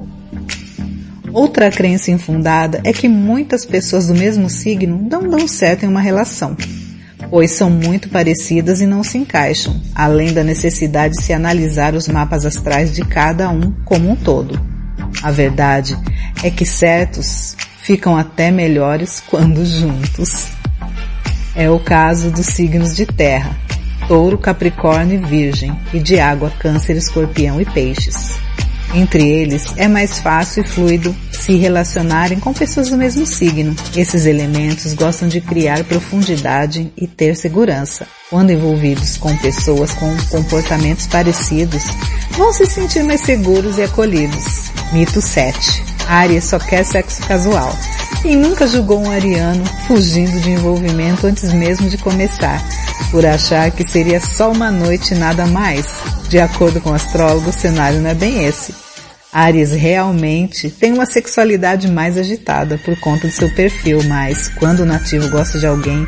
Outra 1.32 1.70
crença 1.70 2.10
infundada 2.10 2.82
é 2.84 2.92
que 2.92 3.08
muitas 3.08 3.64
pessoas 3.64 4.08
do 4.08 4.14
mesmo 4.14 4.50
signo 4.50 5.08
não 5.10 5.26
dão 5.26 5.48
certo 5.48 5.84
em 5.84 5.88
uma 5.88 6.02
relação, 6.02 6.54
pois 7.30 7.52
são 7.52 7.70
muito 7.70 8.10
parecidas 8.10 8.82
e 8.82 8.86
não 8.86 9.02
se 9.02 9.16
encaixam, 9.16 9.80
além 9.94 10.34
da 10.34 10.44
necessidade 10.44 11.14
de 11.14 11.22
se 11.22 11.32
analisar 11.32 11.94
os 11.94 12.08
mapas 12.08 12.44
astrais 12.44 12.94
de 12.94 13.02
cada 13.06 13.48
um 13.48 13.72
como 13.86 14.10
um 14.10 14.16
todo. 14.16 14.60
A 15.22 15.30
verdade 15.30 15.96
é 16.42 16.50
que 16.50 16.66
certos 16.66 17.56
ficam 17.80 18.18
até 18.18 18.50
melhores 18.50 19.22
quando 19.26 19.64
juntos. 19.64 20.48
É 21.54 21.70
o 21.70 21.80
caso 21.80 22.30
dos 22.30 22.46
signos 22.46 22.94
de 22.94 23.06
terra, 23.06 23.56
touro, 24.10 24.36
capricórnio 24.36 25.22
e 25.22 25.24
virgem, 25.24 25.72
e 25.94 26.00
de 26.00 26.18
água, 26.18 26.52
câncer, 26.58 26.96
escorpião 26.96 27.60
e 27.60 27.64
peixes. 27.64 28.40
Entre 28.92 29.22
eles, 29.22 29.72
é 29.76 29.86
mais 29.86 30.18
fácil 30.18 30.64
e 30.64 30.66
fluido 30.66 31.14
se 31.30 31.54
relacionarem 31.54 32.40
com 32.40 32.52
pessoas 32.52 32.90
do 32.90 32.96
mesmo 32.96 33.24
signo. 33.24 33.72
Esses 33.94 34.26
elementos 34.26 34.94
gostam 34.94 35.28
de 35.28 35.40
criar 35.40 35.84
profundidade 35.84 36.92
e 36.96 37.06
ter 37.06 37.36
segurança. 37.36 38.04
Quando 38.28 38.50
envolvidos 38.50 39.16
com 39.16 39.36
pessoas 39.36 39.92
com 39.92 40.12
comportamentos 40.28 41.06
parecidos, 41.06 41.84
vão 42.32 42.52
se 42.52 42.66
sentir 42.66 43.04
mais 43.04 43.20
seguros 43.20 43.78
e 43.78 43.84
acolhidos. 43.84 44.72
Mito 44.92 45.22
7. 45.22 45.99
Aries 46.10 46.44
só 46.44 46.58
quer 46.58 46.84
sexo 46.84 47.22
casual. 47.22 47.72
E 48.24 48.34
nunca 48.34 48.66
julgou 48.66 49.00
um 49.00 49.10
ariano 49.10 49.64
fugindo 49.86 50.40
de 50.40 50.50
envolvimento 50.50 51.26
antes 51.26 51.52
mesmo 51.52 51.88
de 51.88 51.96
começar, 51.96 52.60
por 53.10 53.24
achar 53.24 53.70
que 53.70 53.88
seria 53.88 54.20
só 54.20 54.50
uma 54.50 54.70
noite 54.70 55.14
e 55.14 55.16
nada 55.16 55.46
mais. 55.46 55.86
De 56.28 56.38
acordo 56.38 56.80
com 56.80 56.90
o 56.90 56.94
astrólogo, 56.94 57.50
o 57.50 57.52
cenário 57.52 58.00
não 58.00 58.10
é 58.10 58.14
bem 58.14 58.44
esse. 58.44 58.74
Ares 59.32 59.70
realmente 59.70 60.68
tem 60.68 60.92
uma 60.92 61.06
sexualidade 61.06 61.88
mais 61.88 62.18
agitada 62.18 62.76
por 62.84 62.98
conta 62.98 63.28
do 63.28 63.32
seu 63.32 63.48
perfil, 63.54 64.02
mas 64.04 64.48
quando 64.48 64.80
o 64.80 64.86
nativo 64.86 65.28
gosta 65.30 65.58
de 65.60 65.66
alguém, 65.66 66.06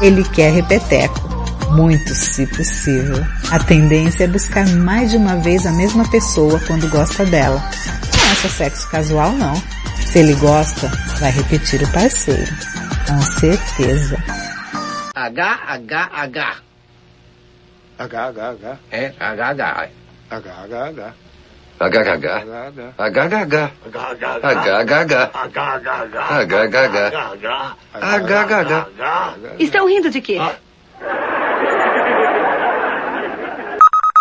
ele 0.00 0.24
quer 0.24 0.52
repeteco. 0.52 1.34
Muito, 1.70 2.14
se 2.14 2.46
possível. 2.46 3.22
A 3.50 3.58
tendência 3.58 4.24
é 4.24 4.28
buscar 4.28 4.66
mais 4.66 5.10
de 5.10 5.16
uma 5.16 5.36
vez 5.36 5.66
a 5.66 5.72
mesma 5.72 6.08
pessoa 6.08 6.58
quando 6.66 6.88
gosta 6.88 7.26
dela. 7.26 7.62
Não 8.34 8.40
é 8.40 8.42
só 8.42 8.48
sexo 8.48 8.90
casual, 8.90 9.30
não. 9.32 9.54
Se 10.00 10.18
ele 10.18 10.34
gosta, 10.34 10.88
vai 11.20 11.30
repetir 11.30 11.80
o 11.84 11.92
parceiro. 11.92 12.50
Com 13.06 13.20
certeza. 13.20 14.16
H, 15.14 15.60
H, 15.68 16.10
H. 16.12 16.56
H, 17.96 18.26
H, 18.26 18.48
H. 18.50 18.78
É, 18.90 19.12
H, 19.20 19.50
H. 19.50 19.88
H, 20.30 20.50
H, 20.50 20.86
H. 20.88 21.14
HHH. 21.78 22.50
HHH. 22.98 23.70
HHH. 26.40 27.06
HHH. 27.22 27.76
HHH. 27.94 28.90
Estão 29.60 29.86
rindo 29.86 30.10
de 30.10 30.20
quê? 30.20 30.40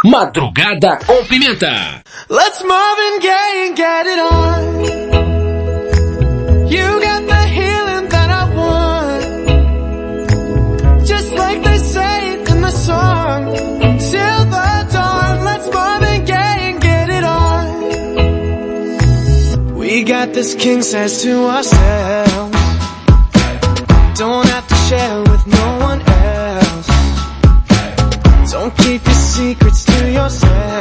Madrugada 0.03 0.97
com 0.97 1.23
Pimenta. 1.25 2.03
Let's 2.29 2.61
Marvin 2.61 3.19
Gaye 3.21 3.67
and 3.67 3.75
get 3.75 4.05
it 4.05 4.19
on. 4.19 4.83
You 6.67 6.99
got 7.01 7.25
the 7.25 7.43
healing 7.47 8.09
that 8.09 8.29
I 8.29 8.43
want. 8.53 9.23
Just 11.07 11.31
like 11.31 11.63
they 11.63 11.77
say 11.77 12.33
it 12.33 12.49
in 12.49 12.61
the 12.61 12.71
song. 12.71 13.53
Till 14.11 14.45
the 14.55 14.87
dawn, 14.91 15.45
let's 15.45 15.69
Marvin 15.71 16.25
Gaye 16.25 16.71
and 16.71 16.81
get 16.81 17.09
it 17.09 17.23
on. 17.23 17.73
We 19.77 20.03
got 20.03 20.33
this 20.33 20.53
king 20.53 20.81
says 20.81 21.21
to 21.23 21.45
ourselves. 21.45 22.57
Don't 24.19 24.45
have 24.47 24.67
to 24.67 24.75
share 24.75 25.21
with 25.21 25.47
no 25.47 25.77
one 25.79 26.01
else. 26.01 26.89
Don't 28.51 28.75
keep 28.77 29.03
your 29.05 29.15
secrets 29.15 29.72
yourself. 30.23 30.72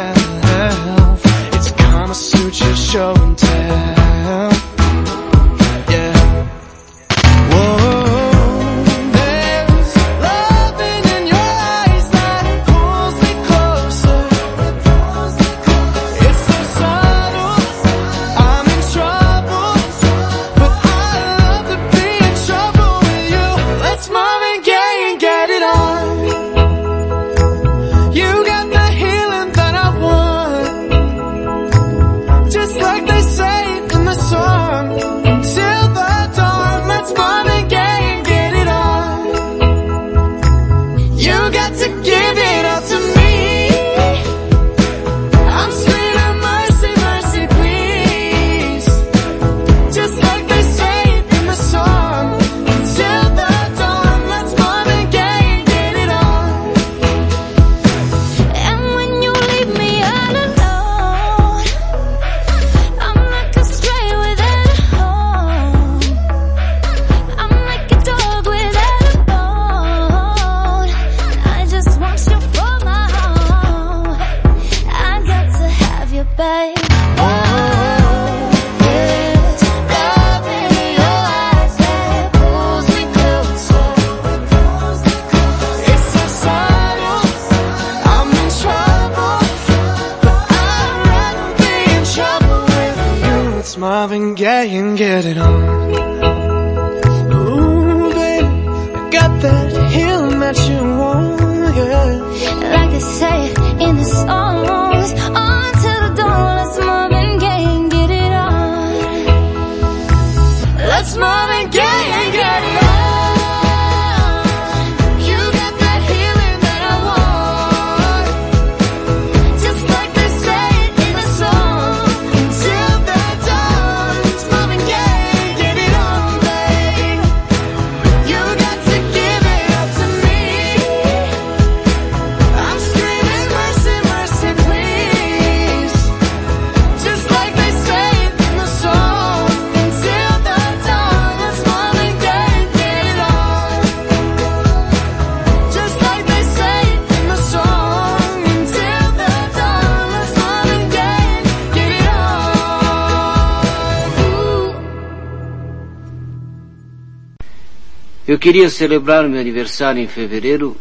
queria 158.43 158.69
celebrar 158.69 159.29
meu 159.29 159.41
aniversário 159.41 160.03
em 160.03 160.09
fevereiro 160.09 160.77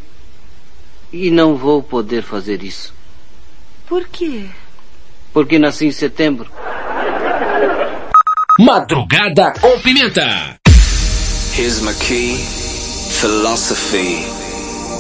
e 1.14 1.30
não 1.30 1.56
vou 1.56 1.84
poder 1.84 2.24
fazer 2.24 2.64
isso. 2.64 2.92
Por 3.88 4.08
quê? 4.08 4.48
Porque 5.32 5.60
nasci 5.60 5.86
em 5.86 5.92
setembro. 5.92 6.52
Madrugada 8.60 9.54
ou 9.62 9.80
pimenta. 9.80 10.58
Here's 11.56 11.82
my 11.82 11.94
key, 11.94 12.36
philosophy. 13.22 14.26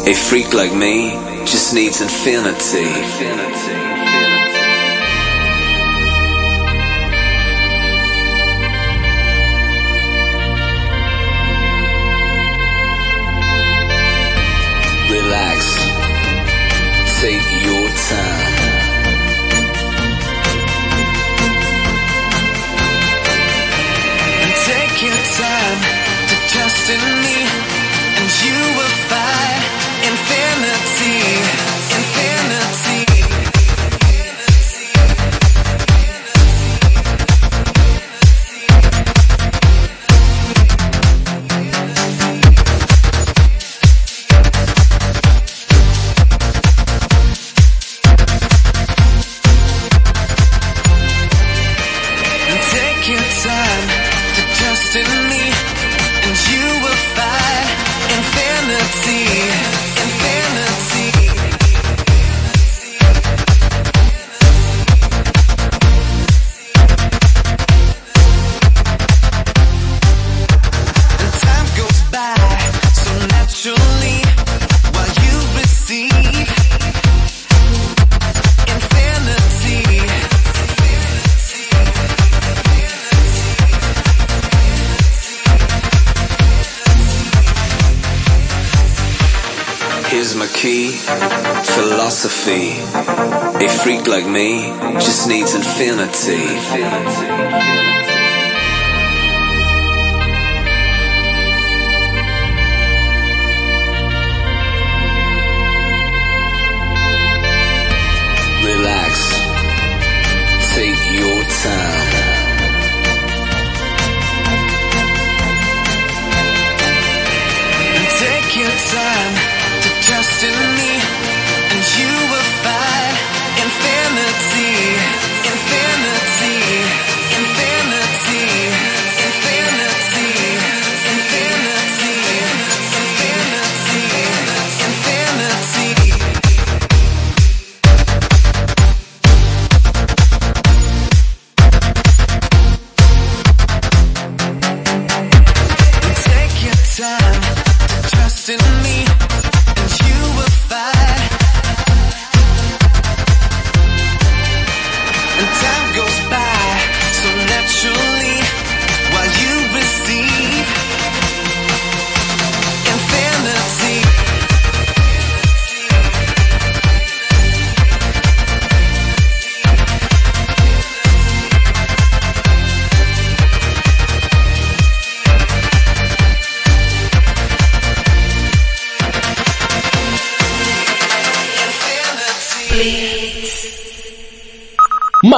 A 0.07 0.13
freak 0.13 0.53
like 0.55 0.75
me 0.75 1.13
just 1.47 1.73
needs 1.73 1.99
infinity. 1.99 2.83
infinity. 2.83 4.30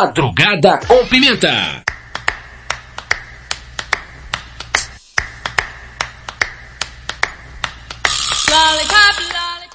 Madrugada 0.04 0.82
com 0.86 1.06
Pimenta. 1.06 1.82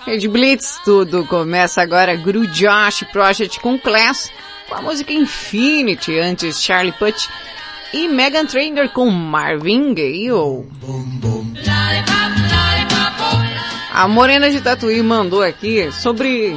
Rede 0.05 0.29
Blitz, 0.29 0.81
tudo 0.85 1.25
começa 1.25 1.81
agora. 1.81 2.15
Gru 2.15 2.47
Josh 2.47 3.05
Project 3.11 3.59
com 3.61 3.79
Class, 3.79 4.31
com 4.69 4.75
a 4.75 4.83
música 4.83 5.15
Infinity, 5.15 6.19
antes 6.19 6.63
Charlie 6.63 6.93
Putt 6.93 7.27
e 7.95 8.07
Megan 8.07 8.45
Trainor 8.45 8.91
com 8.91 9.09
Marvin 9.09 9.95
Gaye. 9.95 10.29
A 13.95 14.07
Morena 14.07 14.51
de 14.51 14.61
Tatuí 14.61 15.03
mandou 15.03 15.43
aqui 15.43 15.91
sobre 15.91 16.55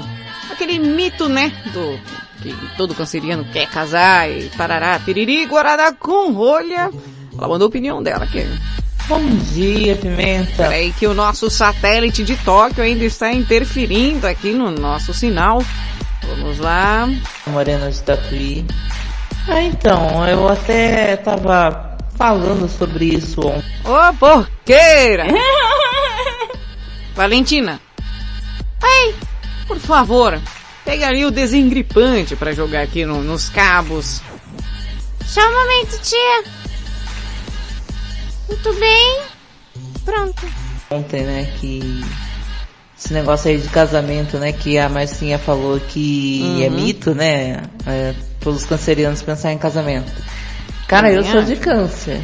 aquele 0.52 0.78
mito, 0.78 1.30
né, 1.30 1.54
do 1.74 1.98
que 2.42 2.56
todo 2.76 2.96
canceriano 2.96 3.46
quer 3.46 3.70
casar 3.70 4.30
e 4.30 4.50
parará, 4.58 5.00
piriri, 5.00 5.46
guarará 5.46 5.94
com 5.94 6.32
rolha. 6.32 6.90
Ela 7.38 7.48
mandou 7.48 7.66
a 7.66 7.70
opinião 7.70 8.02
dela 8.02 8.26
aqui. 8.26 8.46
Bom 9.08 9.24
dia, 9.54 9.96
Pimenta. 9.96 10.64
Peraí 10.64 10.92
que 10.94 11.06
o 11.08 11.14
nosso 11.14 11.50
satélite 11.50 12.24
de 12.24 12.36
Tóquio 12.38 12.84
ainda 12.84 13.04
está 13.04 13.32
interferindo 13.32 14.26
aqui 14.28 14.52
no 14.52 14.72
nosso 14.72 15.14
sinal. 15.14 15.64
Vamos 16.28 16.60
lá. 16.60 17.10
Morena 17.48 17.92
de 17.92 18.02
Tatuí. 18.02 18.66
Ah, 19.48 19.62
então, 19.62 20.28
eu 20.28 20.48
até 20.48 21.18
tava 21.18 21.98
falando 22.16 22.70
sobre 22.70 23.06
isso 23.06 23.42
ontem. 23.42 23.64
Ô, 23.84 24.14
porqueira! 24.14 25.26
Valentina. 27.16 27.82
Ai, 28.82 29.16
por 29.68 29.78
favor, 29.78 30.40
pega 30.86 31.08
ali 31.08 31.26
o 31.26 31.32
desengripante 31.32 32.36
para 32.36 32.54
jogar 32.54 32.82
aqui 32.84 33.06
no, 33.06 33.24
nos 33.24 33.50
cabos. 33.50 34.22
Só 35.26 35.42
um 35.42 35.54
momento, 35.54 36.00
tia. 36.02 36.44
Muito 38.50 38.74
bem. 38.80 39.22
Pronto. 40.04 40.46
Ontem, 40.90 41.24
né, 41.24 41.54
que 41.60 42.04
esse 42.98 43.14
negócio 43.14 43.50
aí 43.50 43.58
de 43.58 43.70
casamento, 43.70 44.38
né, 44.38 44.52
que 44.52 44.78
a 44.78 44.90
Marcinha 44.90 45.40
falou 45.40 45.80
que 45.80 46.42
Uhum. 46.44 46.64
é 46.64 46.70
mito, 46.70 47.16
né, 47.16 47.62
é, 47.88 48.14
todos 48.42 48.62
os 48.64 48.68
cancerianos 48.68 49.22
pensar 49.22 49.54
em 49.54 49.58
casamento. 49.58 50.12
Cara, 50.88 51.10
eu 51.12 51.24
sou 51.24 51.42
de 51.44 51.54
acho. 51.54 51.62
câncer. 51.62 52.20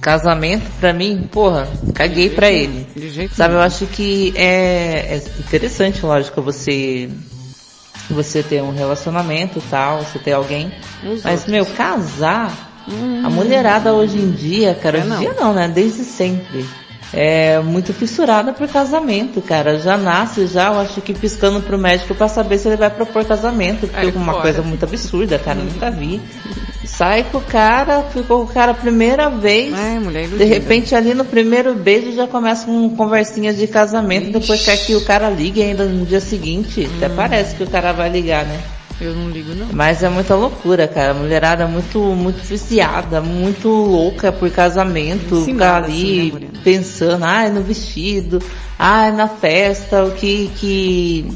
Casamento, 0.00 0.64
pra 0.80 0.92
mim, 0.92 1.28
porra, 1.30 1.68
caguei 1.94 2.30
pra 2.30 2.50
ele. 2.50 2.86
De 2.96 3.10
jeito 3.10 3.34
Sabe, 3.34 3.54
eu 3.54 3.60
acho 3.60 3.86
que 3.86 4.32
é, 4.36 5.16
é 5.16 5.22
interessante, 5.38 6.04
lógico, 6.04 6.40
você 6.42 7.08
você 8.10 8.42
ter 8.42 8.62
um 8.62 8.70
relacionamento 8.70 9.62
tal, 9.70 9.98
você 9.98 10.18
ter 10.18 10.32
alguém. 10.32 10.72
Mas, 11.02 11.24
outros. 11.24 11.46
meu, 11.46 11.66
casar, 11.66 12.52
a 13.24 13.30
mulherada 13.30 13.94
hoje 13.94 14.18
em 14.18 14.30
dia, 14.30 14.74
cara, 14.74 14.98
É, 14.98 15.00
hoje 15.04 15.12
em 15.14 15.18
dia 15.18 15.32
não, 15.32 15.54
né? 15.54 15.68
Desde 15.68 16.04
sempre. 16.04 16.66
É 17.16 17.60
muito 17.60 17.92
fissurada 17.94 18.52
por 18.52 18.66
casamento, 18.66 19.40
cara. 19.40 19.78
Já 19.78 19.96
nasce 19.96 20.46
já, 20.48 20.72
eu 20.72 20.80
acho 20.80 21.00
que 21.00 21.14
piscando 21.14 21.60
pro 21.60 21.78
médico 21.78 22.14
pra 22.14 22.26
saber 22.26 22.58
se 22.58 22.66
ele 22.68 22.76
vai 22.76 22.90
propor 22.90 23.24
casamento. 23.24 23.80
Porque 23.86 23.96
Ai, 23.96 24.08
é 24.08 24.18
uma 24.18 24.32
fora. 24.32 24.42
coisa 24.42 24.62
muito 24.62 24.84
absurda, 24.84 25.38
cara. 25.38 25.60
Nunca 25.60 25.90
vi. 25.92 26.20
Sai 26.84 27.24
com 27.30 27.38
o 27.38 27.40
cara, 27.40 28.02
ficou 28.12 28.44
com 28.44 28.50
o 28.50 28.54
cara 28.54 28.72
a 28.72 28.74
primeira 28.74 29.30
vez. 29.30 29.72
É, 29.72 29.98
mulher 29.98 30.28
De 30.28 30.44
repente 30.44 30.94
ali 30.94 31.14
no 31.14 31.24
primeiro 31.24 31.74
beijo 31.74 32.12
já 32.14 32.26
começa 32.26 32.66
com 32.66 32.90
conversinhas 32.96 33.56
de 33.56 33.66
casamento, 33.66 34.30
depois 34.38 34.64
quer 34.64 34.76
que 34.76 34.94
o 34.94 35.04
cara 35.04 35.30
ligue 35.30 35.62
ainda 35.62 35.84
no 35.84 36.04
dia 36.04 36.20
seguinte. 36.20 36.88
Até 36.96 37.06
Hum. 37.08 37.16
parece 37.16 37.54
que 37.56 37.62
o 37.62 37.70
cara 37.70 37.92
vai 37.92 38.08
ligar, 38.10 38.44
né? 38.44 38.60
Eu 39.00 39.14
não 39.14 39.30
ligo 39.30 39.54
não. 39.54 39.68
Mas 39.72 40.02
é 40.02 40.08
muita 40.08 40.34
loucura, 40.34 40.86
cara. 40.86 41.10
A 41.10 41.14
mulherada 41.14 41.64
é 41.64 41.66
muito, 41.66 41.98
muito 41.98 42.42
viciada, 42.44 43.20
muito 43.20 43.68
louca 43.68 44.30
por 44.30 44.50
casamento. 44.50 45.44
Ficar 45.44 45.82
ali 45.82 46.30
assim, 46.30 46.44
né, 46.44 46.48
pensando, 46.62 47.24
ai, 47.24 47.50
no 47.50 47.62
vestido, 47.62 48.40
ai, 48.78 49.10
na 49.12 49.28
festa, 49.28 50.04
o 50.04 50.12
que, 50.12 50.50
que 50.56 51.26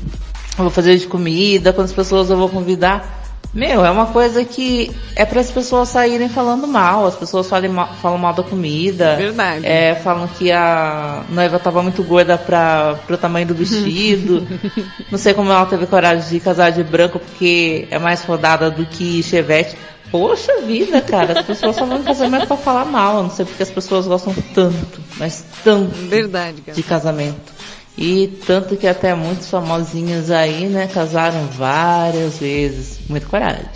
eu 0.56 0.64
vou 0.64 0.70
fazer 0.70 0.96
de 0.96 1.06
comida, 1.06 1.72
quantas 1.72 1.92
pessoas 1.92 2.30
eu 2.30 2.36
vou 2.36 2.48
convidar. 2.48 3.17
Meu, 3.58 3.84
é 3.84 3.90
uma 3.90 4.06
coisa 4.06 4.44
que 4.44 4.88
é 5.16 5.24
para 5.24 5.40
as 5.40 5.50
pessoas 5.50 5.88
saírem 5.88 6.28
falando 6.28 6.64
mal, 6.64 7.04
as 7.04 7.16
pessoas 7.16 7.48
falam 7.48 7.72
mal, 7.72 7.92
falam 8.00 8.16
mal 8.16 8.32
da 8.32 8.44
comida. 8.44 9.16
Verdade. 9.16 9.66
É, 9.66 9.96
falam 9.96 10.28
que 10.28 10.52
a 10.52 11.24
noiva 11.28 11.58
tava 11.58 11.82
muito 11.82 12.04
gorda 12.04 12.38
para 12.38 12.94
pro 13.04 13.18
tamanho 13.18 13.48
do 13.48 13.56
vestido. 13.56 14.46
Não 15.10 15.18
sei 15.18 15.34
como 15.34 15.50
ela 15.50 15.66
teve 15.66 15.86
coragem 15.86 16.28
de 16.30 16.38
casar 16.38 16.70
de 16.70 16.84
branco 16.84 17.18
porque 17.18 17.88
é 17.90 17.98
mais 17.98 18.22
rodada 18.22 18.70
do 18.70 18.86
que 18.86 19.24
Chevette. 19.24 19.76
Poxa 20.08 20.60
vida, 20.60 21.00
cara, 21.00 21.40
as 21.40 21.44
pessoas 21.44 21.74
só 21.74 21.84
vão 21.84 21.98
em 21.98 22.04
casamento 22.04 22.46
pra 22.46 22.56
falar 22.56 22.84
mal. 22.84 23.16
Eu 23.16 23.22
não 23.24 23.30
sei 23.30 23.44
porque 23.44 23.62
as 23.62 23.70
pessoas 23.70 24.06
gostam 24.06 24.32
tanto, 24.54 25.00
mas 25.18 25.44
tanto 25.64 25.94
Verdade, 26.08 26.62
cara. 26.62 26.76
de 26.76 26.82
casamento. 26.82 27.57
E 28.00 28.28
tanto 28.46 28.76
que 28.76 28.86
até 28.86 29.12
muitos 29.12 29.50
famosinhos 29.50 30.30
aí, 30.30 30.68
né, 30.68 30.86
casaram 30.86 31.48
várias 31.48 32.38
vezes. 32.38 33.00
Muita 33.08 33.26
coragem. 33.26 33.66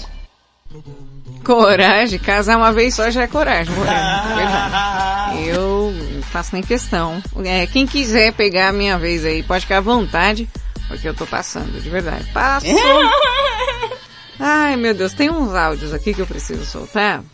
Coragem, 1.44 2.20
casar 2.20 2.57
uma 2.57 2.73
vez 2.73 2.94
só 2.94 3.11
já 3.11 3.23
é 3.23 3.27
coragem. 3.27 3.74
Verdade. 3.74 5.49
Eu 5.49 5.93
não 6.15 6.23
faço 6.23 6.55
nem 6.55 6.62
questão. 6.62 7.20
É, 7.44 7.66
quem 7.66 7.85
quiser 7.85 8.32
pegar 8.32 8.69
a 8.69 8.73
minha 8.73 8.97
vez 8.97 9.24
aí, 9.24 9.43
pode 9.43 9.62
ficar 9.62 9.78
à 9.78 9.81
vontade, 9.81 10.49
porque 10.86 11.09
eu 11.09 11.15
tô 11.15 11.27
passando, 11.27 11.82
de 11.82 11.90
verdade. 11.90 12.24
Passo. 12.32 12.66
Ai, 14.39 14.77
meu 14.77 14.94
Deus, 14.94 15.12
tem 15.15 15.31
uns 15.31 15.53
áudios 15.53 15.93
aqui 15.93 16.15
que 16.15 16.23
eu 16.23 16.27
preciso 16.28 16.65
soltar. 16.65 17.24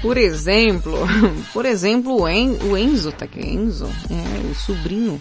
Por 0.00 0.16
exemplo, 0.16 0.96
por 1.52 1.66
exemplo, 1.66 2.20
o, 2.20 2.28
en, 2.28 2.58
o 2.62 2.76
Enzo 2.76 3.10
tá 3.10 3.24
aqui, 3.24 3.40
Enzo, 3.40 3.90
é 4.08 4.50
o 4.50 4.54
sobrinho. 4.54 5.20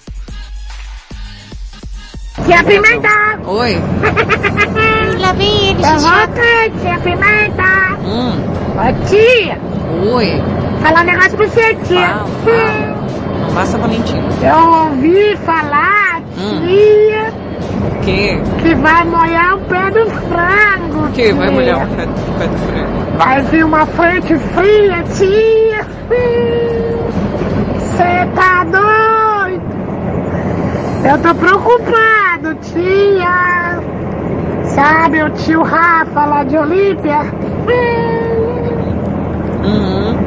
Tia 2.42 2.64
Pimenta! 2.64 3.40
Oi. 3.46 3.78
Lá 5.22 5.34
vem 5.34 5.70
ele, 5.70 5.84
Eu 5.84 6.80
tia 6.80 7.00
Pimenta! 7.04 7.98
Hum. 8.04 8.34
Ô 8.76 9.06
tia! 9.08 9.58
Oi. 10.14 10.42
Falar 10.82 11.02
um 11.02 11.06
negócio 11.06 11.38
pra 11.38 11.48
você, 11.48 11.76
tia. 11.86 12.08
Não 13.42 13.54
passa 13.54 13.78
Valentina. 13.78 14.28
Eu 14.42 14.86
ouvi 14.86 15.38
falar, 15.46 16.22
Hum. 16.38 16.62
tia, 16.66 17.34
Que? 18.02 18.42
que 18.62 18.76
vai 18.76 19.04
molhar 19.06 19.56
o 19.56 19.60
pé 19.62 19.92
do 19.92 20.10
frango. 20.10 21.08
Que 21.14 21.32
vai 21.32 21.48
tia. 21.48 21.56
molhar 21.56 21.78
o 21.86 21.88
pé, 21.96 22.04
o 22.04 22.40
pé 22.40 22.48
do 22.48 22.58
frango? 22.58 23.18
Vai 23.18 23.42
vir 23.44 23.64
uma 23.66 23.86
frente 23.86 24.36
fria, 24.38 25.04
tia. 25.16 25.86
Você 27.80 28.26
tá 28.36 28.64
doido? 28.66 29.23
Eu 31.06 31.18
tô 31.22 31.36
preocupado, 31.36 32.56
tia. 32.62 33.82
Sabe 34.64 35.22
o 35.24 35.30
tio 35.32 35.62
Rafa 35.62 36.26
lá 36.26 36.44
de 36.44 36.58
Olímpia? 36.58 37.20
Uhum. 39.64 40.18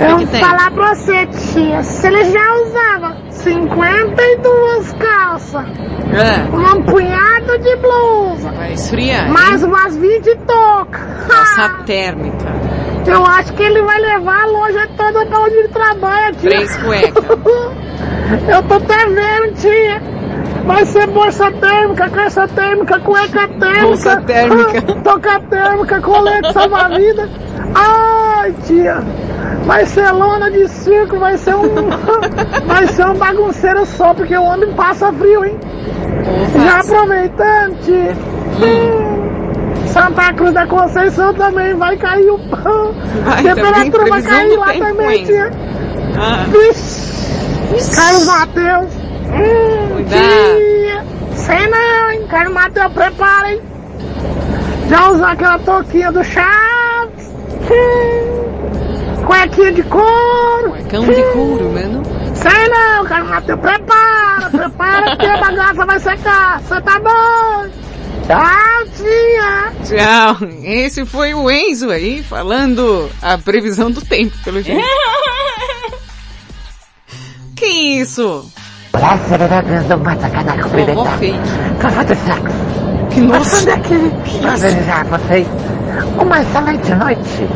Eu 0.00 0.18
que 0.18 0.24
vou 0.26 0.40
falar 0.40 0.70
pra 0.72 0.94
você, 0.94 1.26
tia. 1.26 1.82
Se 1.82 2.06
ele 2.06 2.24
já 2.24 2.54
usava 2.54 3.16
52 3.30 4.92
calças, 4.94 5.64
É. 6.12 6.56
um 6.56 6.82
punhado 6.82 7.58
de 7.58 7.76
blusa, 7.76 8.50
Vai 8.52 8.72
esfriar. 8.72 9.26
hein? 9.26 9.32
mais 9.32 9.62
umas 9.62 9.96
20 9.96 10.34
toucas. 10.46 11.00
Calça 11.28 11.68
térmica. 11.86 12.52
Eu 13.06 13.26
acho 13.26 13.52
que 13.54 13.62
ele 13.62 13.82
vai 13.82 14.00
levar 14.00 14.42
a 14.42 14.46
loja 14.46 14.88
toda 14.96 15.26
pra 15.26 15.40
onde 15.40 15.54
ele 15.54 15.68
trabalha, 15.68 16.32
tia. 16.32 16.50
Três 16.50 16.76
cuecas. 16.78 17.24
Eu 18.48 18.62
tô 18.62 18.74
até 18.74 19.06
vendo, 19.06 19.54
tia. 19.54 20.00
Vai 20.64 20.84
ser 20.86 21.06
bolsa 21.08 21.50
térmica, 21.50 22.08
calça 22.08 22.46
térmica, 22.48 23.00
cueca 23.00 23.48
térmica. 23.48 23.82
Bolsa 23.82 24.20
térmica. 24.22 24.82
Toca 25.02 25.40
térmica, 25.40 26.00
colete 26.00 26.52
salva-vida. 26.52 27.28
Ai, 27.74 28.52
tia. 28.64 29.02
Vai 29.64 29.84
ser 29.86 30.10
lona 30.12 30.50
de 30.50 30.68
circo, 30.68 31.18
vai 31.18 31.36
ser 31.36 31.54
um. 31.56 31.88
vai 32.66 32.86
ser 32.88 33.06
um 33.06 33.14
bagunceiro 33.14 33.84
só, 33.86 34.14
porque 34.14 34.36
o 34.36 34.42
homem 34.42 34.72
passa 34.74 35.12
frio, 35.12 35.44
hein? 35.44 35.58
Já 36.64 36.80
aproveitando, 36.80 37.80
tia. 37.80 38.16
Santa 39.92 40.32
Cruz 40.34 40.52
da 40.54 40.66
Conceição 40.66 41.34
também 41.34 41.74
vai 41.74 41.96
cair 41.96 42.30
o 42.30 42.38
pão. 42.48 42.94
Vai, 43.24 43.42
Temperatura 43.42 43.90
também, 43.90 44.10
vai 44.10 44.22
cair 44.22 44.56
lá 44.56 44.72
também, 44.74 45.24
tia. 45.24 45.50
Ah. 46.18 46.44
Vixe, 46.48 47.94
Carlos 47.94 48.26
Mateus. 48.26 48.94
Hum, 49.34 49.88
Cuidado. 49.94 50.22
tia. 50.56 51.04
Sei 51.34 51.66
não, 51.68 52.10
hein? 52.10 52.26
Carlos 52.28 52.54
Mateus, 52.54 52.92
prepara, 52.92 53.52
hein? 53.52 53.60
Já 54.88 55.08
usou 55.10 55.26
aquela 55.26 55.58
touquinha 55.58 56.12
do 56.12 56.22
Chaves. 56.24 57.32
Hum, 57.70 59.24
Cuequinha 59.26 59.72
de 59.72 59.82
couro. 59.84 60.74
Cão 60.90 61.04
de 61.04 61.22
couro, 61.32 61.70
mano. 61.70 62.02
Sei 62.34 62.68
não, 62.68 63.04
Carlos 63.04 63.30
Mateus, 63.30 63.60
prepara, 63.60 64.50
prepara 64.50 65.16
que 65.16 65.26
a 65.26 65.36
bagaça 65.38 65.86
vai 65.86 65.98
secar. 66.00 66.60
Você 66.60 66.80
tá 66.80 66.98
doido? 66.98 67.72
Tchau, 68.26 68.38
tia. 68.38 68.81
Tchau. 69.84 70.36
Esse 70.62 71.04
foi 71.04 71.34
o 71.34 71.50
Enzo 71.50 71.90
aí 71.90 72.22
falando 72.22 73.10
a 73.20 73.36
previsão 73.38 73.90
do 73.90 74.00
tempo, 74.00 74.36
pelo 74.44 74.62
jeito. 74.62 74.80
que 77.56 77.66
isso? 77.66 78.48
Que 80.70 80.82
Vovó 80.82 81.04
fake. 81.18 81.38
Nossa. 83.20 83.66
Para 84.40 84.52
desejar 84.52 85.00
a 85.00 85.04
vocês 85.18 85.46
uma 86.20 86.40
excelente 86.40 86.94
noite. 86.94 87.48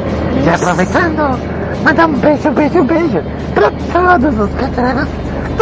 E 0.44 0.48
aproveitando, 0.48 1.38
mandar 1.84 2.06
um 2.06 2.14
beijo, 2.14 2.50
beijo, 2.50 2.82
beijo 2.84 3.22
para 3.56 3.70
todos 3.70 4.38
os 4.38 4.50
veteranos 4.50 5.08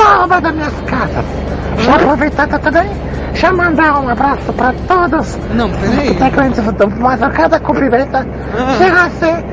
obra 0.03 0.41
das 0.41 0.55
minhas 0.55 0.75
casas. 0.87 1.25
Já 1.79 1.97
aproveitando 1.97 2.59
também, 2.61 2.91
já 3.35 3.53
mandar 3.53 4.01
um 4.01 4.09
abraço 4.09 4.53
para 4.53 4.73
todos? 4.87 5.39
Não, 5.55 5.69
peraí. 5.71 6.07
os 6.11 6.17
integrantes 6.17 6.65
do 6.65 6.91
Mas 7.01 7.21
cada 7.33 7.59
cumprimenta 7.61 8.27
chega 8.79 9.03
a 9.03 9.11
ser 9.11 9.45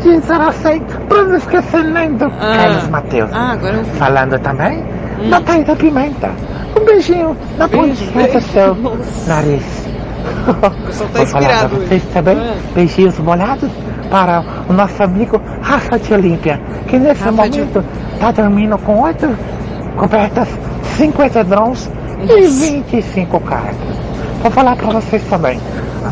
de 0.00 0.18
0 0.20 0.42
a 0.42 0.52
100, 0.52 0.80
para 1.08 1.22
não 1.24 1.36
esquecer 1.36 1.84
nem 1.84 2.12
do 2.14 2.30
Carlos 2.30 2.88
Mateus. 2.88 3.30
Ah, 3.32 3.52
agora 3.52 3.74
eu... 3.76 3.84
Falando 3.84 4.38
também 4.38 4.84
da 5.28 5.40
Thaís 5.40 5.66
da 5.66 5.74
Pimenta. 5.74 6.30
Um 6.80 6.84
beijinho 6.84 7.36
na 7.56 7.68
pontinha 7.68 8.28
do 8.28 8.40
seu 8.40 8.74
nariz. 9.26 9.88
pessoal 10.86 11.10
tá 11.10 11.18
Vou 11.18 11.26
falar 11.26 11.42
inspirado 11.44 11.68
para 11.68 11.78
vocês 11.86 12.02
também, 12.12 12.38
beijinhos 12.74 13.18
molhados 13.18 13.70
para 14.10 14.44
o 14.68 14.72
nosso 14.72 15.02
amigo 15.02 15.40
Rafa 15.62 15.98
de 15.98 16.14
Olímpia, 16.14 16.60
que 16.86 16.98
nesse 16.98 17.22
Rafa 17.24 17.48
de- 17.48 17.58
momento 17.60 17.84
está 18.14 18.30
dormindo 18.30 18.78
com 18.78 19.00
oito 19.00 19.28
cobertas, 19.98 20.48
50 20.96 21.44
drones 21.44 21.90
e 22.22 22.46
25 22.46 23.40
cartas. 23.40 23.96
Vou 24.42 24.50
falar 24.50 24.76
para 24.76 24.92
vocês 25.00 25.22
também. 25.24 25.60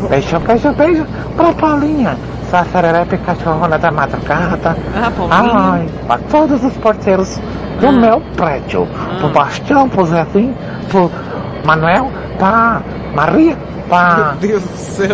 Beijo, 0.09 0.39
beijo, 0.41 0.73
beijo 0.73 1.05
para 1.35 1.53
Paulinha, 1.53 2.17
sua 2.49 2.63
sererepe 2.65 3.17
cachorrona 3.19 3.79
da 3.79 3.89
madrugada. 3.89 4.77
Ah, 4.95 5.11
Paulinha. 5.11 5.53
Ai, 5.53 5.89
para 6.07 6.19
todos 6.29 6.63
os 6.63 6.73
porteiros 6.77 7.39
do 7.79 7.91
meu 7.91 8.21
prédio. 8.35 8.87
Pro 9.19 9.29
Bastião, 9.29 9.87
pro 9.87 10.05
Zezinho, 10.05 10.55
pro 10.89 11.09
Manuel, 11.67 12.09
pra 12.37 12.81
Maria, 13.13 13.57
pra... 13.89 14.37
Meu 14.39 14.49
Deus 14.49 14.63
do 14.63 14.77
céu. 14.77 15.09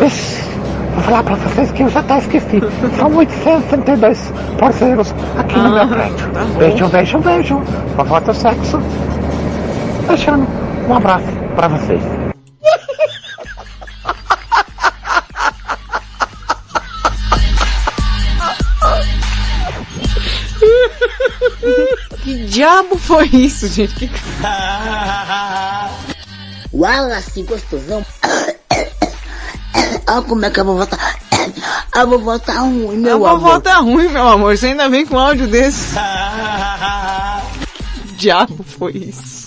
Vou 0.94 1.02
falar 1.02 1.24
pra 1.24 1.34
vocês 1.34 1.72
que 1.72 1.82
eu 1.82 1.90
já 1.90 2.02
até 2.02 2.20
esqueci. 2.20 2.62
São 2.96 3.16
862 3.16 4.34
parceiros 4.60 5.16
aqui 5.36 5.58
no 5.58 5.72
meu 5.72 5.88
prédio. 5.88 6.32
Beijo, 6.60 6.88
beijo, 6.90 7.18
beijo. 7.18 7.58
Vovó 7.98 8.20
do 8.20 8.34
sexo. 8.36 8.80
Deixando 10.08 10.48
um 10.88 10.96
abraço 10.96 11.26
pra 11.56 11.68
vocês. 11.70 12.04
Que 22.22 22.46
diabo 22.46 22.96
foi 23.00 23.26
isso, 23.34 23.68
gente? 23.70 23.96
Que... 23.96 24.12
Wallace 26.74 27.44
gostosão. 27.44 28.06
Olha 30.08 30.22
como 30.24 30.46
é 30.46 30.50
que 30.50 30.60
a 30.60 30.64
vovó 30.64 30.86
tá. 30.86 30.98
A 31.92 32.06
vovó 32.06 32.40
tá 32.40 32.60
ruim, 32.60 32.98
meu 32.98 33.26
a 33.26 33.32
amor. 33.32 33.40
vovó 33.40 33.60
tá 33.60 33.78
ruim, 33.78 34.08
meu 34.08 34.28
amor. 34.28 34.58
Você 34.58 34.68
ainda 34.68 34.90
vem 34.90 35.06
com 35.06 35.16
um 35.16 35.20
áudio 35.20 35.48
desse. 35.48 35.96
que 38.08 38.14
diabo 38.16 38.64
foi 38.64 38.94
isso? 38.94 39.44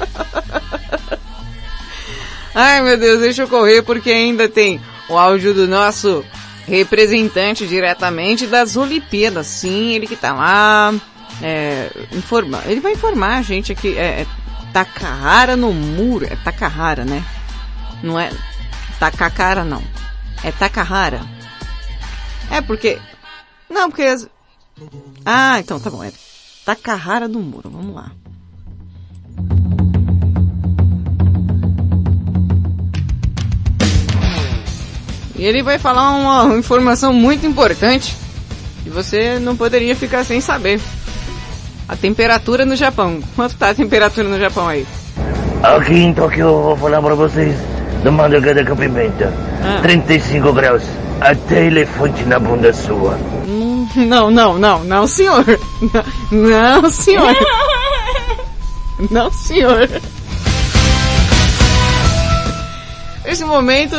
Ai, 2.54 2.82
meu 2.82 2.98
Deus, 2.98 3.20
deixa 3.20 3.42
eu 3.42 3.48
correr 3.48 3.82
porque 3.82 4.10
ainda 4.10 4.48
tem 4.48 4.80
o 5.08 5.16
áudio 5.16 5.54
do 5.54 5.68
nosso 5.68 6.24
representante 6.66 7.66
diretamente 7.66 8.46
das 8.46 8.76
Olimpíadas. 8.76 9.46
Sim, 9.46 9.92
ele 9.92 10.06
que 10.06 10.16
tá 10.16 10.32
lá, 10.32 10.92
é, 11.42 11.90
informa, 12.12 12.62
ele 12.66 12.80
vai 12.80 12.92
informar 12.92 13.38
a 13.38 13.42
gente 13.42 13.72
aqui, 13.72 13.96
é, 13.96 14.22
é 14.22 14.26
Takahara 14.72 15.56
no 15.56 15.72
muro, 15.72 16.24
é 16.24 16.36
Takahara, 16.36 17.04
né? 17.04 17.24
Não 18.02 18.18
é 18.18 18.30
Takakara, 18.98 19.64
não. 19.64 19.82
É 20.42 20.52
Takahara. 20.52 21.20
É 22.50 22.60
porque, 22.60 22.98
não, 23.68 23.90
porque. 23.90 24.28
Ah, 25.24 25.58
então 25.58 25.78
tá 25.78 25.90
bom, 25.90 26.02
é 26.02 26.12
Takahara 26.64 27.28
no 27.28 27.40
muro, 27.40 27.70
vamos 27.70 27.94
lá. 27.94 28.12
E 35.36 35.44
ele 35.44 35.62
vai 35.62 35.78
falar 35.78 36.10
uma 36.10 36.58
informação 36.58 37.14
muito 37.14 37.46
importante 37.46 38.14
que 38.82 38.90
você 38.90 39.38
não 39.38 39.56
poderia 39.56 39.96
ficar 39.96 40.22
sem 40.22 40.38
saber. 40.38 40.78
A 41.90 41.96
temperatura 41.96 42.64
no 42.64 42.76
Japão. 42.76 43.20
Quanto 43.34 43.56
tá 43.56 43.70
a 43.70 43.74
temperatura 43.74 44.28
no 44.28 44.38
Japão 44.38 44.68
aí? 44.68 44.86
Aqui 45.60 45.94
em 45.94 46.14
Tóquio 46.14 46.46
eu 46.46 46.62
vou 46.62 46.76
falar 46.76 47.02
pra 47.02 47.14
vocês 47.16 47.52
do 48.04 48.12
madrugada 48.12 48.64
com 48.64 48.76
pimenta. 48.76 49.34
Ah. 49.64 49.80
35 49.82 50.52
graus. 50.52 50.84
Até 51.20 51.66
elefante 51.66 52.22
na 52.24 52.38
bunda 52.38 52.72
sua. 52.72 53.18
Hum, 53.44 53.88
Não, 53.96 54.30
não, 54.30 54.56
não, 54.56 54.84
não, 54.84 55.06
senhor. 55.08 55.44
Não, 56.30 56.82
não, 56.82 56.90
senhor. 56.90 57.34
Não, 59.10 59.30
senhor. 59.32 59.88
Nesse 63.24 63.44
momento, 63.44 63.96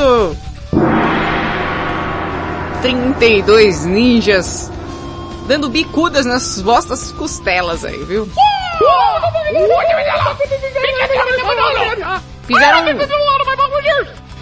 32 2.82 3.86
ninjas 3.86 4.72
dando 5.48 5.70
bicudas 5.70 6.26
nas 6.26 6.60
vossas 6.62 7.12
costelas 7.12 7.84
aí, 7.86 8.04
viu? 8.04 8.30
Fizeram, 12.48 12.86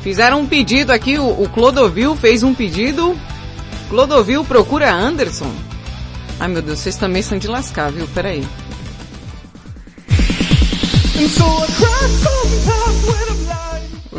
fizeram 0.02 0.40
um 0.40 0.48
pedido 0.48 0.92
aqui, 0.92 1.20
o, 1.20 1.44
o 1.44 1.50
Clodovil 1.50 2.16
fez 2.16 2.44
um 2.44 2.54
pedido. 2.54 3.18
Clodovil 3.90 4.44
procura 4.46 4.92
Anderson. 4.92 5.52
Ai 6.40 6.48
meu 6.48 6.62
Deus, 6.62 6.80
vocês 6.80 6.96
também 6.96 7.22
são 7.22 7.38
de 7.38 7.48
lascar, 7.48 7.92
viu? 7.92 8.08
Peraí. 8.14 8.48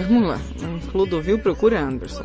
Vamos 0.09 0.29
lá. 0.29 0.39
Clodovil 0.93 1.39
procura 1.39 1.81
Anderson. 1.81 2.25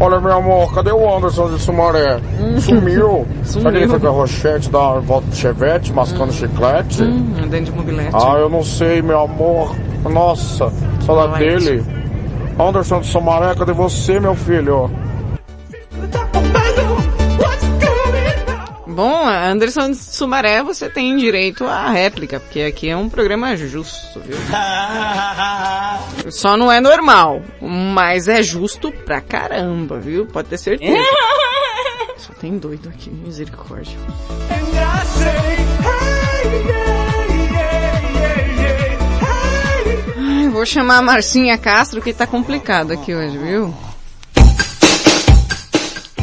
Olha, 0.00 0.20
meu 0.20 0.32
amor, 0.32 0.74
cadê 0.74 0.90
o 0.90 1.16
Anderson 1.16 1.54
de 1.54 1.60
Sumaré? 1.60 2.20
Sumiu. 2.60 3.26
Será 3.44 3.70
que 3.70 3.76
ele 3.78 3.88
foi 3.88 4.00
com 4.00 4.08
a 4.08 4.10
Rochette 4.10 4.70
dar 4.70 5.00
volta 5.00 5.28
de 5.28 5.36
chevette, 5.36 5.92
mascando 5.92 6.32
chiclete? 6.32 7.02
Hum, 7.02 7.34
andando 7.42 7.64
de 7.64 7.72
mobilete. 7.72 8.10
Ah, 8.12 8.36
eu 8.38 8.48
não 8.48 8.62
sei, 8.62 9.00
meu 9.02 9.20
amor. 9.20 9.74
Nossa, 10.10 10.70
saudade 11.06 11.38
dele. 11.38 11.84
Anderson 12.58 13.00
de 13.00 13.06
Sumaré, 13.06 13.54
cadê 13.54 13.72
você, 13.72 14.20
meu 14.20 14.34
filho? 14.34 14.90
Bom, 18.94 19.26
Anderson 19.26 19.92
Sumaré, 19.92 20.62
você 20.62 20.88
tem 20.88 21.16
direito 21.16 21.64
à 21.64 21.90
réplica, 21.90 22.38
porque 22.38 22.60
aqui 22.60 22.88
é 22.88 22.96
um 22.96 23.08
programa 23.08 23.56
justo, 23.56 24.20
viu? 24.20 24.36
Só 26.30 26.56
não 26.56 26.70
é 26.70 26.80
normal, 26.80 27.42
mas 27.60 28.28
é 28.28 28.40
justo 28.40 28.92
pra 28.92 29.20
caramba, 29.20 29.98
viu? 29.98 30.26
Pode 30.26 30.48
ter 30.48 30.58
certeza. 30.58 30.96
Só 32.16 32.32
tem 32.34 32.56
doido 32.56 32.88
aqui, 32.88 33.10
misericórdia. 33.10 33.98
Ai, 40.16 40.48
vou 40.50 40.64
chamar 40.64 40.98
a 40.98 41.02
Marcinha 41.02 41.58
Castro 41.58 42.00
que 42.00 42.12
tá 42.14 42.28
complicado 42.28 42.92
aqui 42.92 43.12
hoje, 43.12 43.36
viu? 43.38 43.74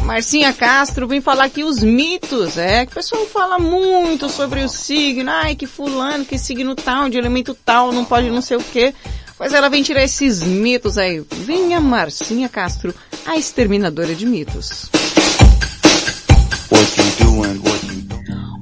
Marcinha 0.04 0.52
Castro 0.52 1.06
vem 1.06 1.20
falar 1.20 1.44
aqui 1.44 1.62
os 1.64 1.82
mitos, 1.82 2.58
é, 2.58 2.84
que 2.84 2.92
o 2.92 2.94
pessoal 2.96 3.24
fala 3.26 3.58
muito 3.58 4.28
sobre 4.28 4.62
o 4.62 4.68
signo, 4.68 5.30
ai 5.30 5.54
que 5.54 5.66
fulano, 5.66 6.24
que 6.24 6.36
signo 6.36 6.74
tal, 6.74 7.08
de 7.08 7.16
elemento 7.16 7.56
tal, 7.64 7.92
não 7.92 8.04
pode 8.04 8.28
não 8.30 8.42
sei 8.42 8.56
o 8.56 8.62
que. 8.62 8.92
Mas 9.38 9.52
ela 9.52 9.68
vem 9.68 9.82
tirar 9.82 10.04
esses 10.04 10.42
mitos 10.42 10.98
aí. 10.98 11.24
Venha 11.30 11.80
Marcinha 11.80 12.48
Castro, 12.48 12.94
a 13.26 13.36
exterminadora 13.36 14.14
de 14.14 14.26
mitos. 14.26 14.90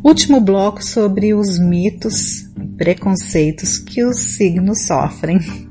Último 0.03 0.41
bloco 0.41 0.83
sobre 0.83 1.35
os 1.35 1.59
mitos 1.59 2.41
e 2.59 2.67
preconceitos 2.79 3.79
que 3.79 4.03
os 4.03 4.37
signos 4.37 4.87
sofrem. 4.87 5.70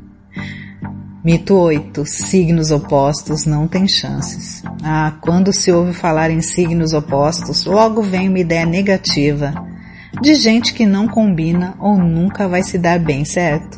Mito 1.22 1.54
8. 1.54 2.06
Signos 2.06 2.72
opostos 2.72 3.46
não 3.46 3.68
têm 3.68 3.88
chances. 3.90 4.64
Ah, 4.82 5.14
quando 5.20 5.52
se 5.52 5.70
ouve 5.70 5.92
falar 5.92 6.32
em 6.32 6.42
signos 6.42 6.94
opostos, 6.94 7.66
logo 7.66 8.02
vem 8.02 8.30
uma 8.30 8.40
ideia 8.40 8.66
negativa 8.66 9.54
de 10.22 10.34
gente 10.36 10.74
que 10.74 10.86
não 10.86 11.10
combina 11.10 11.76
ou 11.78 11.98
nunca 11.98 12.48
vai 12.48 12.64
se 12.64 12.78
dar 12.78 13.00
bem, 13.00 13.26
certo? 13.26 13.78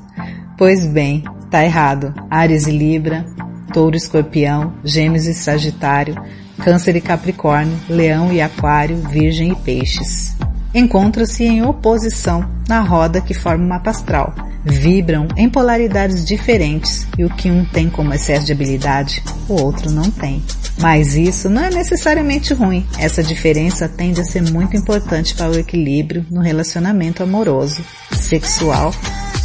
Pois 0.56 0.86
bem, 0.86 1.24
tá 1.50 1.66
errado. 1.66 2.14
Ares 2.30 2.68
e 2.68 2.72
Libra, 2.72 3.26
Touro 3.74 3.96
e 3.96 3.98
Escorpião, 3.98 4.76
Gêmeos 4.84 5.26
e 5.26 5.34
Sagitário, 5.34 6.16
Câncer 6.64 6.96
e 6.96 7.02
Capricórnio, 7.02 7.76
Leão 7.90 8.32
e 8.32 8.40
Aquário, 8.40 8.98
Virgem 8.98 9.54
e 9.54 9.56
Peixes. 9.56 10.36
Encontram-se 10.74 11.44
em 11.44 11.64
oposição 11.64 12.50
na 12.68 12.80
roda 12.82 13.22
que 13.22 13.34
forma 13.34 13.66
o 13.66 13.68
mapa 13.68 13.90
astral. 13.90 14.34
Vibram 14.64 15.28
em 15.36 15.50
polaridades 15.50 16.24
diferentes 16.24 17.08
e 17.18 17.26
o 17.26 17.30
que 17.30 17.50
um 17.50 17.66
tem 17.66 17.90
como 17.90 18.14
excesso 18.14 18.46
de 18.46 18.52
habilidade, 18.52 19.24
o 19.50 19.54
outro 19.62 19.92
não 19.92 20.10
tem. 20.12 20.44
Mas 20.80 21.16
isso 21.16 21.50
não 21.50 21.64
é 21.64 21.70
necessariamente 21.70 22.54
ruim. 22.54 22.86
Essa 22.98 23.24
diferença 23.24 23.90
tende 23.90 24.22
a 24.22 24.24
ser 24.24 24.42
muito 24.52 24.78
importante 24.78 25.36
para 25.36 25.52
o 25.52 25.58
equilíbrio 25.58 26.26
no 26.30 26.42
relacionamento 26.42 27.24
amoroso, 27.24 27.84
sexual 28.12 28.94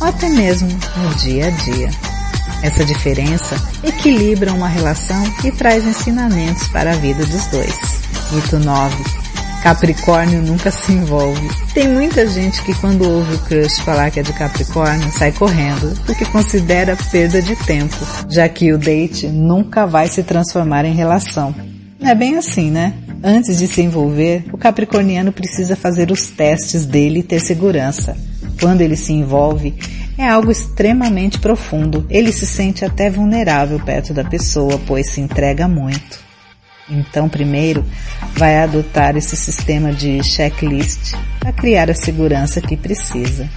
ou 0.00 0.06
até 0.06 0.28
mesmo 0.28 0.68
no 0.68 1.14
dia 1.16 1.46
a 1.46 1.50
dia. 1.50 1.90
Essa 2.62 2.84
diferença 2.84 3.56
equilibra 3.82 4.52
uma 4.52 4.68
relação 4.68 5.22
e 5.44 5.50
traz 5.50 5.84
ensinamentos 5.84 6.68
para 6.68 6.92
a 6.92 6.96
vida 6.96 7.24
dos 7.26 7.46
dois. 7.46 7.78
Mito 8.32 8.58
9. 8.58 9.25
Capricórnio 9.66 10.40
nunca 10.42 10.70
se 10.70 10.92
envolve. 10.92 11.50
Tem 11.74 11.88
muita 11.88 12.24
gente 12.24 12.62
que 12.62 12.72
quando 12.74 13.02
ouve 13.02 13.34
o 13.34 13.38
crush 13.40 13.80
falar 13.80 14.12
que 14.12 14.20
é 14.20 14.22
de 14.22 14.32
Capricórnio, 14.32 15.10
sai 15.10 15.32
correndo, 15.32 15.92
porque 16.06 16.24
considera 16.24 16.96
perda 17.10 17.42
de 17.42 17.56
tempo, 17.56 17.96
já 18.28 18.48
que 18.48 18.72
o 18.72 18.78
date 18.78 19.26
nunca 19.26 19.84
vai 19.84 20.06
se 20.06 20.22
transformar 20.22 20.84
em 20.84 20.94
relação. 20.94 21.52
É 22.00 22.14
bem 22.14 22.36
assim, 22.36 22.70
né? 22.70 22.94
Antes 23.24 23.58
de 23.58 23.66
se 23.66 23.82
envolver, 23.82 24.44
o 24.52 24.56
capricorniano 24.56 25.32
precisa 25.32 25.74
fazer 25.74 26.12
os 26.12 26.28
testes 26.28 26.86
dele 26.86 27.18
e 27.18 27.24
ter 27.24 27.40
segurança. 27.40 28.16
Quando 28.60 28.82
ele 28.82 28.94
se 28.94 29.12
envolve, 29.12 29.74
é 30.16 30.28
algo 30.28 30.52
extremamente 30.52 31.40
profundo. 31.40 32.06
Ele 32.08 32.30
se 32.30 32.46
sente 32.46 32.84
até 32.84 33.10
vulnerável 33.10 33.80
perto 33.80 34.14
da 34.14 34.22
pessoa, 34.22 34.80
pois 34.86 35.10
se 35.10 35.20
entrega 35.20 35.66
muito. 35.66 36.25
Então, 36.88 37.28
primeiro, 37.28 37.84
vai 38.34 38.58
adotar 38.58 39.16
esse 39.16 39.36
sistema 39.36 39.92
de 39.92 40.22
checklist 40.22 41.14
para 41.40 41.52
criar 41.52 41.90
a 41.90 41.94
segurança 41.94 42.60
que 42.60 42.76
precisa. 42.76 43.48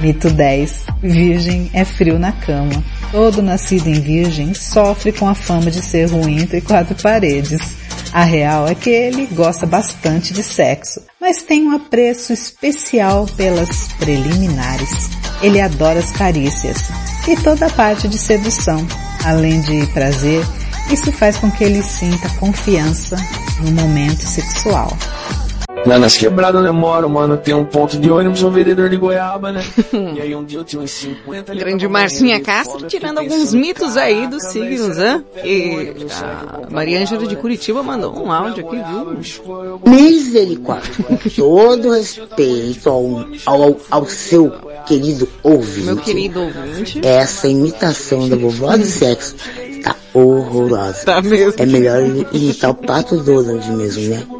Mito 0.00 0.28
10. 0.28 0.84
Virgem 1.02 1.70
é 1.72 1.84
frio 1.84 2.18
na 2.18 2.32
cama. 2.32 2.82
Todo 3.10 3.40
nascido 3.40 3.88
em 3.88 4.00
virgem 4.00 4.52
sofre 4.52 5.12
com 5.12 5.28
a 5.28 5.34
fama 5.34 5.70
de 5.70 5.80
ser 5.80 6.10
ruim 6.10 6.42
entre 6.42 6.60
quatro 6.60 6.94
paredes. 7.02 7.76
A 8.12 8.22
real 8.22 8.66
é 8.66 8.74
que 8.74 8.90
ele 8.90 9.26
gosta 9.26 9.66
bastante 9.66 10.32
de 10.32 10.42
sexo, 10.42 11.02
mas 11.20 11.42
tem 11.42 11.66
um 11.66 11.72
apreço 11.74 12.32
especial 12.32 13.26
pelas 13.36 13.88
preliminares. 13.98 15.10
Ele 15.42 15.60
adora 15.60 15.98
as 15.98 16.12
carícias 16.12 16.88
e 17.28 17.36
toda 17.36 17.66
a 17.66 17.70
parte 17.70 18.08
de 18.08 18.18
sedução. 18.18 18.86
Além 19.24 19.60
de 19.60 19.86
prazer, 19.88 20.42
isso 20.90 21.10
faz 21.12 21.36
com 21.36 21.50
que 21.50 21.64
ele 21.64 21.82
sinta 21.82 22.28
confiança 22.38 23.16
no 23.60 23.72
momento 23.72 24.22
sexual. 24.22 24.96
Lá 25.86 26.00
nas 26.00 26.16
quebradas 26.16 26.60
onde 26.60 26.68
eu 26.68 26.74
moro, 26.74 27.08
mano, 27.08 27.36
tem 27.36 27.54
um 27.54 27.64
ponto 27.64 27.96
de 27.96 28.10
ônibus, 28.10 28.42
um 28.42 28.50
vendedor 28.50 28.88
de 28.88 28.96
goiaba, 28.96 29.52
né? 29.52 29.62
e 30.16 30.20
aí 30.20 30.34
um 30.34 30.44
dia 30.44 30.58
eu 30.58 30.64
tinha 30.64 30.82
uns 30.82 30.90
50... 30.90 31.54
Grande 31.54 31.86
Marcinha 31.86 32.40
Castro 32.40 32.86
tirando 32.88 33.18
alguns 33.18 33.54
mitos 33.54 33.96
aí 33.96 34.26
dos 34.26 34.42
signos, 34.46 34.96
né? 34.96 35.22
E 35.44 35.94
a 36.20 36.70
Maria 36.70 37.00
Ângela 37.00 37.24
de 37.26 37.36
Curitiba 37.36 37.84
mandou 37.84 38.20
um 38.20 38.32
áudio 38.32 38.66
aqui, 38.66 38.76
viu? 38.76 39.80
Misericórdia. 39.86 41.04
Todo 41.36 41.92
respeito 41.92 42.90
ao, 42.90 43.24
ao, 43.46 43.76
ao 43.88 44.06
seu 44.06 44.52
querido 44.86 45.28
ouvinte. 45.44 45.86
Meu 45.86 45.96
querido 45.98 46.42
ouvinte. 46.42 47.00
Essa 47.06 47.46
imitação 47.46 48.28
da 48.28 48.34
vovó 48.34 48.76
do 48.76 48.84
sexo 48.84 49.36
tá 49.84 49.94
horrorosa. 50.16 51.04
Tá 51.04 51.20
mesmo. 51.22 51.54
É 51.58 51.66
melhor 51.66 52.02
imitar 52.32 52.70
o 52.70 52.74
pato 52.74 53.18
Donald 53.18 53.70
mesmo, 53.72 54.08
né? 54.08 54.26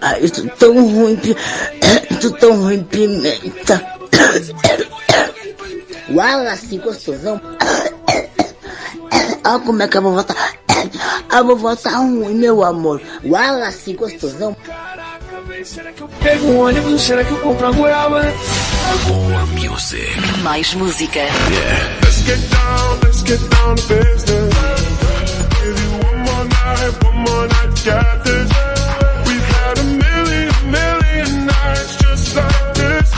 Ai, 0.00 0.28
tô 0.28 0.42
tão 0.58 0.74
ruim, 0.74 1.16
tô 2.20 2.30
tão 2.32 2.60
ruim, 2.60 2.82
pimenta. 2.84 3.80
Wallace, 6.12 6.78
gostosão. 6.78 7.40
Olha 9.44 9.58
como 9.60 9.82
é 9.82 9.88
que 9.88 9.96
a 9.96 10.00
vovó 10.00 10.22
tá. 10.22 10.34
A 11.30 11.42
vovó 11.42 11.74
tá 11.76 11.96
ruim, 11.98 12.34
meu 12.34 12.62
amor. 12.64 13.00
Wallace, 13.24 13.94
gostosão. 13.94 14.56
Será 15.64 15.92
que 15.92 16.02
eu 16.02 16.08
pego 16.20 16.46
um 16.46 16.58
ônibus? 16.60 17.00
Será 17.02 17.22
que 17.24 17.30
eu 17.30 17.38
compro 17.38 17.66
uma 17.68 17.76
goiaba? 17.76 18.22
More 19.08 19.46
music. 19.68 20.10
Mais 20.42 20.74
música. 20.74 21.20
Yeah. 21.20 22.11
Get 22.24 22.50
down, 22.50 23.00
let's 23.00 23.22
get 23.22 23.40
down 23.50 23.76
to 23.76 23.88
business. 23.88 24.54
Give 25.58 25.78
you 25.82 25.90
one 26.06 26.18
more 26.26 26.44
night, 26.44 27.04
one 27.04 27.18
more 27.26 27.46
night, 27.48 27.84
got 27.84 28.24
this. 28.24 28.48
We've 29.26 29.48
had 29.56 29.78
a 29.78 29.84
million, 29.84 30.52
million 30.70 31.46
nights 31.46 31.96
just 31.96 32.36
like 32.36 32.74
this. 32.74 33.10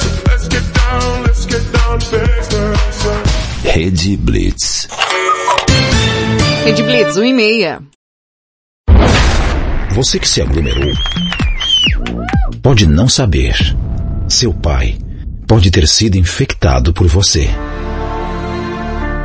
So 0.00 0.08
let's 0.28 0.48
get 0.48 0.64
down, 0.74 1.22
let's 1.24 1.44
get 1.46 1.72
down 1.72 1.98
to 2.00 2.10
business. 2.10 2.98
Rede 3.64 4.16
Blitz. 4.16 4.88
Rede 6.64 6.82
Blitz, 6.82 7.16
1 7.16 7.24
e 7.24 7.32
meia. 7.32 7.82
Você 9.92 10.18
que 10.18 10.28
se 10.28 10.40
aglomerou 10.40 10.92
pode 12.62 12.86
não 12.86 13.08
saber. 13.08 13.56
Seu 14.28 14.54
pai 14.54 14.98
pode 15.46 15.70
ter 15.70 15.86
sido 15.86 16.16
infectado 16.16 16.92
por 16.92 17.06
você. 17.06 17.48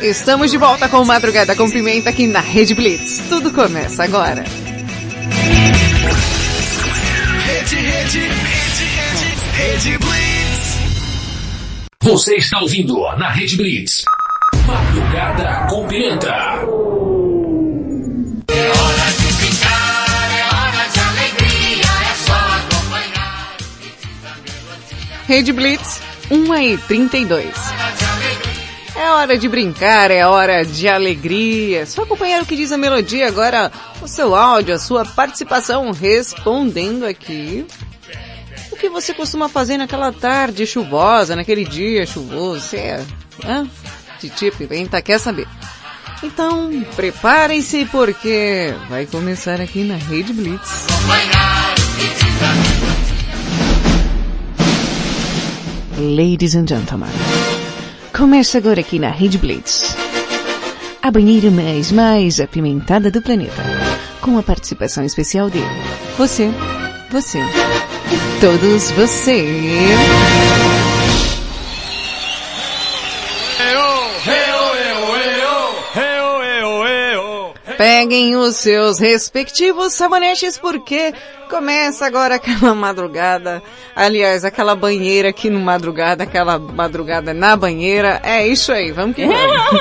Estamos 0.00 0.50
de 0.50 0.56
volta 0.56 0.88
com 0.88 1.04
Madrugada 1.04 1.56
com 1.56 1.68
Pimenta 1.68 2.10
aqui 2.10 2.26
na 2.26 2.40
Rede 2.40 2.74
Blitz. 2.74 3.20
Tudo 3.28 3.50
começa 3.52 4.04
agora. 4.04 4.44
Rede, 7.46 7.76
rede, 7.76 8.20
rede, 8.20 8.86
rede, 9.54 9.98
Blitz. 9.98 10.78
Você 12.02 12.36
está 12.36 12.60
ouvindo 12.60 13.00
na 13.16 13.30
Rede 13.30 13.56
Blitz. 13.56 14.04
Madrugada 14.66 15.66
com 15.68 15.86
Pimenta. 15.88 16.58
Rede 25.26 25.52
Blitz, 25.52 26.00
1 26.30 26.54
e 26.54 26.78
32. 26.78 27.77
É 28.98 29.12
hora 29.12 29.38
de 29.38 29.48
brincar, 29.48 30.10
é 30.10 30.26
hora 30.26 30.64
de 30.64 30.88
alegria. 30.88 31.86
Só 31.86 32.02
acompanhar 32.02 32.42
o 32.42 32.46
que 32.46 32.56
diz 32.56 32.72
a 32.72 32.76
melodia 32.76 33.28
agora, 33.28 33.70
o 34.02 34.08
seu 34.08 34.34
áudio, 34.34 34.74
a 34.74 34.78
sua 34.78 35.04
participação 35.04 35.92
respondendo 35.92 37.06
aqui. 37.06 37.64
O 38.72 38.76
que 38.76 38.88
você 38.88 39.14
costuma 39.14 39.48
fazer 39.48 39.76
naquela 39.76 40.12
tarde 40.12 40.66
chuvosa, 40.66 41.36
naquele 41.36 41.64
dia 41.64 42.04
chuvoso? 42.06 42.60
Você 42.60 42.76
é, 42.76 43.06
hã? 43.46 43.68
De 44.20 44.30
tipo, 44.30 44.66
tá 44.90 45.00
quer 45.00 45.20
saber? 45.20 45.46
Então, 46.20 46.84
preparem-se 46.96 47.84
porque 47.84 48.74
vai 48.88 49.06
começar 49.06 49.60
aqui 49.60 49.84
na 49.84 49.94
Rede 49.94 50.32
Blitz. 50.32 50.86
Ladies 55.98 56.56
and 56.56 56.66
gentlemen, 56.66 57.10
começa 58.18 58.58
agora 58.58 58.80
aqui 58.80 58.98
na 58.98 59.10
Rede 59.10 59.38
Blitz. 59.38 59.96
A 61.00 61.08
banheira 61.08 61.52
mais, 61.52 61.92
mais 61.92 62.40
apimentada 62.40 63.12
do 63.12 63.22
planeta. 63.22 63.62
Com 64.20 64.36
a 64.36 64.42
participação 64.42 65.04
especial 65.04 65.48
de 65.48 65.60
você, 66.16 66.50
você 67.12 67.38
todos 68.40 68.90
vocês. 68.90 70.57
Peguem 77.78 78.34
os 78.34 78.56
seus 78.56 78.98
respectivos 78.98 79.92
sabonetes 79.92 80.58
porque 80.58 81.14
começa 81.48 82.04
agora 82.04 82.34
aquela 82.34 82.74
madrugada. 82.74 83.62
Aliás, 83.94 84.44
aquela 84.44 84.74
banheira 84.74 85.28
aqui 85.28 85.48
no 85.48 85.60
madrugada, 85.60 86.24
aquela 86.24 86.58
madrugada 86.58 87.32
na 87.32 87.56
banheira. 87.56 88.20
É 88.24 88.44
isso 88.44 88.72
aí, 88.72 88.90
vamos 88.90 89.14
que 89.14 89.24
vamos. 89.24 89.80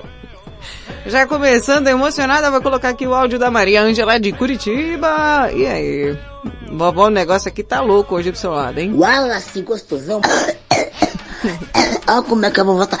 Já 1.04 1.26
começando 1.26 1.86
emocionada, 1.88 2.50
vou 2.50 2.62
colocar 2.62 2.88
aqui 2.88 3.06
o 3.06 3.14
áudio 3.14 3.38
da 3.38 3.50
Maria 3.50 3.82
Ângela 3.82 4.18
de 4.18 4.32
Curitiba. 4.32 5.50
E 5.54 5.66
aí? 5.66 6.18
Vovó, 6.72 7.08
o 7.08 7.10
negócio 7.10 7.50
aqui 7.50 7.62
tá 7.62 7.82
louco 7.82 8.14
hoje 8.16 8.30
pro 8.30 8.40
seu 8.40 8.52
lado, 8.52 8.78
hein? 8.78 8.94
Wallace 8.94 9.60
gostosão. 9.60 10.22
Olha 12.08 12.22
como 12.22 12.46
é 12.46 12.50
que 12.50 12.60
a 12.60 12.64
vovó 12.64 12.86
tá. 12.86 12.98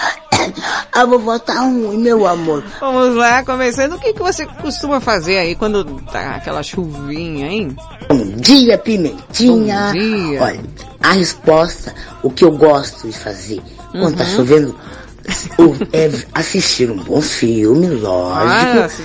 A 0.98 1.04
vovó 1.04 1.38
tá 1.38 1.60
ruim, 1.60 1.98
meu 1.98 2.26
amor. 2.26 2.64
Vamos 2.80 3.14
lá, 3.14 3.44
começando. 3.44 3.92
O 3.92 4.00
que, 4.00 4.12
que 4.12 4.18
você 4.20 4.44
costuma 4.46 5.00
fazer 5.00 5.38
aí 5.38 5.54
quando 5.54 5.84
tá 6.10 6.34
aquela 6.34 6.60
chuvinha, 6.60 7.46
hein? 7.46 7.76
Bom 8.08 8.24
dia, 8.36 8.76
Pimentinha. 8.76 9.86
Bom 9.86 9.92
dia. 9.92 10.42
Olha, 10.42 10.60
a 11.00 11.12
resposta, 11.12 11.94
o 12.20 12.30
que 12.30 12.44
eu 12.44 12.50
gosto 12.50 13.06
de 13.06 13.16
fazer 13.16 13.60
quando 13.92 14.16
tá 14.16 14.24
Uhum. 14.24 14.30
chovendo, 14.30 14.74
o- 15.58 15.76
é 15.92 16.10
assistir 16.34 16.90
um 16.90 16.96
bom 16.96 17.20
filme, 17.20 17.86
lógico. 17.86 18.50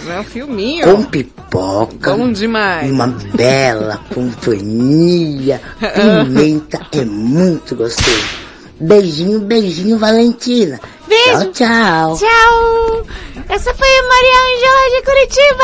Ah, 0.09 0.15
é 0.15 0.19
um 0.19 0.23
filminho. 0.23 0.85
com 0.95 1.03
pipoca. 1.03 2.15
Bom 2.15 2.31
demais. 2.31 2.89
Uma 2.89 3.05
bela 3.35 3.99
companhia. 4.11 5.61
Pimenta 5.79 6.79
é 6.91 7.05
muito 7.05 7.75
gostoso. 7.75 8.41
Beijinho, 8.79 9.39
beijinho, 9.39 9.97
Valentina. 9.99 10.79
Beijo. 11.23 11.51
Tchau, 11.51 12.17
tchau. 12.17 12.17
Tchau! 12.17 13.05
Essa 13.49 13.73
foi 13.73 13.87
a 13.87 14.03
Maria 14.03 14.39
Angela 14.55 14.89
de 14.89 15.01
Curitiba! 15.05 15.63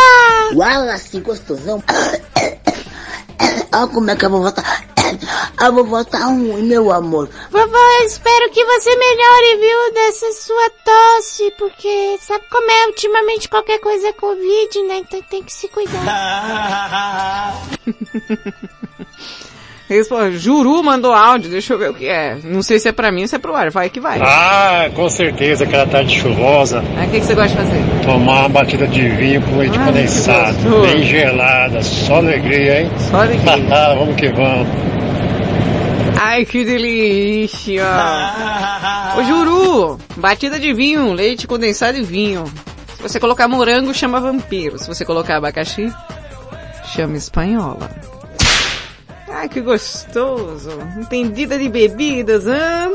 Wallace 0.56 1.19
gostosão. 1.19 1.84
Olha 3.73 3.88
como 3.88 4.10
é 4.10 4.15
que 4.15 4.26
a 4.26 4.30
vovó 4.30 4.52
tá. 4.52 4.64
A 5.57 5.69
vovó 5.69 6.03
tá 6.03 6.26
ruim, 6.26 6.64
meu 6.64 6.91
amor. 6.91 7.30
Vovó, 7.52 8.03
espero 8.06 8.49
que 8.52 8.64
você 8.64 8.95
melhore, 8.95 9.57
viu, 9.60 9.94
dessa 9.94 10.31
sua 10.34 10.69
tosse, 10.86 11.52
porque 11.57 12.18
sabe 12.22 12.45
como 12.49 12.69
é, 12.69 12.88
ultimamente 12.88 13.49
qualquer 13.49 13.80
coisa 13.80 14.07
é 14.07 14.14
Covid, 14.14 14.84
né? 14.84 14.98
Então 14.98 15.22
tem 15.23 15.44
que 15.44 15.53
se 15.53 15.68
cuidar. 15.68 17.53
Juru 20.38 20.84
mandou 20.84 21.11
áudio, 21.11 21.49
deixa 21.49 21.74
eu 21.74 21.80
ver 21.80 21.90
o 21.90 21.94
que 21.95 22.07
é. 22.07 22.38
Não 22.44 22.61
sei 22.61 22.78
se 22.80 22.88
é 22.88 22.91
pra 22.91 23.11
mim 23.11 23.24
ou 23.24 23.28
se 23.28 23.36
é 23.36 23.40
pro 23.40 23.56
ar, 23.56 23.72
vai 23.72 23.90
que 23.90 23.99
vai. 23.99 24.20
Ah, 24.22 24.88
com 24.94 25.10
certeza, 25.10 25.64
aquela 25.64 25.88
tarde 25.88 26.20
chuvosa. 26.20 26.84
Ah, 26.95 27.06
o 27.06 27.10
que, 27.10 27.20
que 27.20 27.26
você 27.26 27.34
gosta 27.34 27.49
de 27.49 27.56
fazer? 27.56 27.84
Tomar 28.06 28.41
uma 28.41 28.49
batida 28.49 28.88
de 28.88 29.10
vinho 29.10 29.41
com 29.41 29.57
leite 29.57 29.78
Ah, 29.80 29.86
condensado, 29.86 30.82
bem 30.82 31.03
gelada, 31.03 31.82
só 31.82 32.18
alegria, 32.18 32.82
hein? 32.82 32.91
Só 33.10 33.22
alegria. 33.22 33.57
vamos 33.98 34.16
que 34.16 34.30
vamos. 34.30 34.68
Ai, 36.22 36.45
que 36.45 36.64
delícia! 36.64 37.86
Ô 39.18 39.24
Juru, 39.24 39.98
batida 40.18 40.60
de 40.60 40.72
vinho, 40.72 41.14
leite 41.14 41.48
condensado 41.48 41.98
e 41.98 42.03
vinho. 42.03 42.45
Se 42.95 43.02
você 43.02 43.20
colocar 43.20 43.48
morango, 43.48 43.94
chama 43.94 44.20
vampiro. 44.20 44.78
Se 44.78 44.88
você 44.88 45.03
colocar 45.03 45.38
abacaxi, 45.38 45.91
chama 46.94 47.18
espanhola. 47.18 47.90
Ai, 49.31 49.47
que 49.49 49.61
gostoso! 49.61 50.72
Entendida 50.97 51.57
de 51.57 51.69
bebidas, 51.69 52.45
hã? 52.47 52.91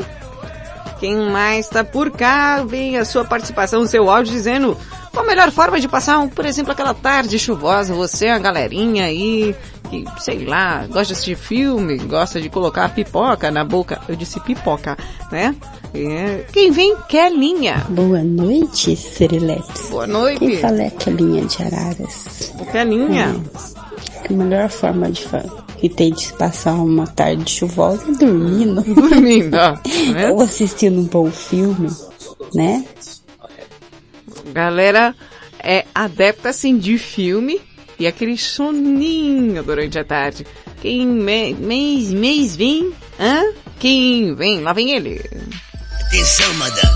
Quem 0.99 1.15
mais 1.29 1.67
tá 1.67 1.83
por 1.83 2.11
cá, 2.11 2.63
vem 2.63 2.97
a 2.97 3.05
sua 3.05 3.25
participação, 3.25 3.81
o 3.81 3.87
seu 3.87 4.09
áudio 4.09 4.31
dizendo 4.33 4.77
qual 5.11 5.25
a 5.25 5.27
melhor 5.27 5.51
forma 5.51 5.79
de 5.79 5.87
passar, 5.87 6.25
por 6.29 6.45
exemplo, 6.45 6.71
aquela 6.71 6.93
tarde 6.93 7.37
chuvosa, 7.37 7.93
você, 7.93 8.27
a 8.29 8.39
galerinha 8.39 9.05
aí, 9.05 9.55
que, 9.89 10.03
sei 10.19 10.45
lá, 10.45 10.85
gosta 10.87 11.05
de 11.07 11.11
assistir 11.13 11.35
filme, 11.35 11.97
gosta 11.99 12.39
de 12.41 12.49
colocar 12.49 12.93
pipoca 12.93 13.51
na 13.51 13.63
boca, 13.63 13.99
eu 14.07 14.15
disse 14.15 14.39
pipoca, 14.39 14.97
né? 15.31 15.55
É. 15.93 16.45
Quem 16.51 16.71
vem 16.71 16.95
quer 17.07 17.31
linha. 17.31 17.85
Boa 17.89 18.21
noite, 18.23 18.95
Serileps. 18.95 19.89
Boa 19.89 20.07
noite. 20.07 20.39
Quem 20.39 20.57
fala 20.57 20.81
é 20.83 20.87
a 20.87 20.91
Kelinha 20.91 21.45
de 21.45 21.63
Araras. 21.63 22.51
Quer 22.71 22.85
linha. 22.87 23.35
A 24.29 24.33
melhor 24.33 24.69
forma 24.69 25.09
de 25.11 25.23
fa- 25.25 25.45
que 25.79 25.89
tem 25.89 26.11
de 26.13 26.31
passar 26.33 26.73
uma 26.73 27.05
tarde 27.07 27.49
chuvosa 27.51 28.05
dormindo. 28.13 28.81
Dormindo, 28.95 29.55
ó. 29.55 29.73
Tá? 29.73 29.81
Ou 30.31 30.41
assistindo 30.41 30.99
um 30.99 31.05
bom 31.05 31.29
filme, 31.31 31.89
né? 32.53 32.85
Galera 34.53 35.15
é 35.59 35.85
adepta 35.93 36.49
assim 36.49 36.77
de 36.77 36.97
filme 36.97 37.59
e 37.99 38.05
aquele 38.07 38.37
soninho 38.37 39.63
durante 39.63 39.97
a 39.99 40.03
tarde. 40.03 40.45
Quem 40.81 41.05
me- 41.07 41.53
mês, 41.53 42.11
mês 42.11 42.55
vem? 42.55 42.91
Hã? 43.19 43.41
Quem 43.79 44.35
vem? 44.35 44.61
Lá 44.61 44.73
vem 44.73 44.91
ele. 44.91 45.21
Atenção, 46.07 46.53
madame. 46.55 46.95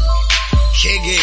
Cheguei. 0.73 1.19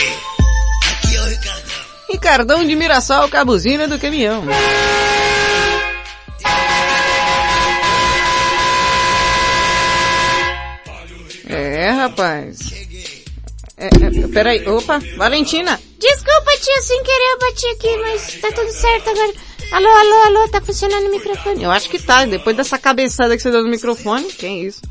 Aqui 0.92 1.16
é 1.16 1.20
o 1.20 1.24
Ricardão. 1.26 1.76
Ricardão 2.10 2.64
de 2.66 2.74
Mirassol 2.76 3.28
com 3.30 3.36
a 3.36 3.44
buzina 3.44 3.86
do 3.86 3.98
caminhão. 3.98 4.44
É, 11.56 11.90
rapaz. 11.90 12.58
É, 13.78 13.86
é, 13.86 14.28
peraí, 14.28 14.68
opa, 14.68 15.00
Valentina. 15.16 15.80
Desculpa, 15.98 16.50
tia, 16.60 16.82
sem 16.82 17.02
querer 17.02 17.32
eu 17.32 17.38
bati 17.38 17.66
aqui, 17.68 17.96
mas 17.98 18.40
tá 18.40 18.52
tudo 18.52 18.70
certo 18.72 19.10
agora. 19.10 19.32
Alô, 19.72 19.88
alô, 19.88 20.38
alô, 20.38 20.48
tá 20.50 20.60
funcionando 20.60 21.06
o 21.06 21.10
microfone? 21.10 21.64
Eu 21.64 21.70
acho 21.70 21.88
que 21.88 21.98
tá, 21.98 22.26
depois 22.26 22.56
dessa 22.56 22.78
cabeçada 22.78 23.36
que 23.36 23.42
você 23.42 23.50
deu 23.50 23.62
no 23.62 23.70
microfone, 23.70 24.30
quem 24.32 24.60
é 24.60 24.64
isso? 24.64 24.82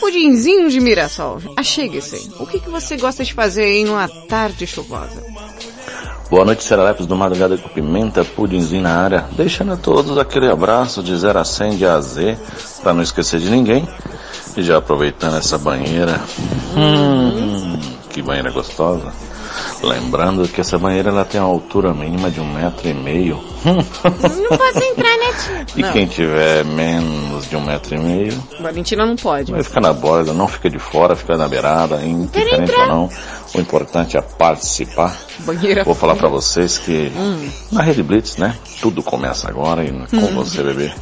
Pudinzinho 0.00 0.68
de 0.68 0.80
Mirassol, 0.80 1.40
achegue-se. 1.56 2.30
O 2.38 2.46
que, 2.46 2.60
que 2.60 2.68
você 2.68 2.96
gosta 2.96 3.24
de 3.24 3.32
fazer 3.32 3.64
aí 3.64 3.84
numa 3.84 4.08
tarde 4.28 4.66
chuvosa? 4.66 5.22
Boa 6.28 6.44
noite, 6.44 6.62
Seralepes 6.62 7.06
do 7.06 7.16
Madrugada 7.16 7.56
com 7.56 7.68
Pimenta, 7.68 8.24
pudinzinho 8.24 8.82
na 8.82 8.96
área. 8.96 9.26
Deixando 9.32 9.72
a 9.72 9.76
todos 9.76 10.18
aquele 10.18 10.48
abraço 10.48 11.02
de 11.02 11.16
0 11.16 11.38
a 11.38 11.44
100 11.44 11.76
de 11.76 11.86
A 11.86 11.94
a 11.94 12.00
Z, 12.00 12.36
pra 12.82 12.92
não 12.92 13.02
esquecer 13.02 13.40
de 13.40 13.48
ninguém. 13.48 13.88
E 14.58 14.62
já 14.64 14.78
aproveitando 14.78 15.36
essa 15.36 15.56
banheira. 15.56 16.20
Hum, 16.76 17.78
que 18.10 18.20
banheira 18.20 18.50
gostosa. 18.50 19.12
Lembrando 19.84 20.48
que 20.48 20.60
essa 20.60 20.76
banheira 20.76 21.10
ela 21.10 21.24
tem 21.24 21.40
uma 21.40 21.48
altura 21.48 21.94
mínima 21.94 22.28
de 22.28 22.40
um 22.40 22.52
metro 22.52 22.88
e 22.88 22.92
meio. 22.94 23.40
Não 23.64 24.56
posso 24.58 24.78
entrar, 24.84 25.16
né? 25.16 25.64
E 25.76 25.82
quem 25.92 26.06
tiver 26.08 26.64
menos 26.64 27.48
de 27.48 27.54
um 27.54 27.60
metro 27.64 27.94
e 27.94 27.98
meio, 27.98 28.44
Valentina 28.60 29.06
não 29.06 29.14
pode. 29.14 29.52
vai 29.52 29.62
ficar 29.62 29.80
na 29.80 29.92
borda, 29.92 30.32
não 30.32 30.48
fica 30.48 30.68
de 30.68 30.80
fora, 30.80 31.14
fica 31.14 31.36
na 31.36 31.46
beirada, 31.46 32.02
indiferente 32.02 32.72
ou 32.72 32.86
não. 32.88 33.08
O 33.54 33.60
importante 33.60 34.16
é 34.16 34.20
participar. 34.20 35.16
Banheira 35.40 35.84
Vou 35.84 35.94
falar 35.94 36.16
pra 36.16 36.28
vocês 36.28 36.78
que 36.78 37.12
Hum. 37.16 37.48
na 37.70 37.82
Rede 37.82 38.02
Blitz, 38.02 38.36
né? 38.38 38.56
Tudo 38.82 39.04
começa 39.04 39.48
agora 39.48 39.84
e 39.84 39.92
com 39.92 40.16
Hum. 40.16 40.34
você, 40.34 40.64
bebê. 40.64 40.92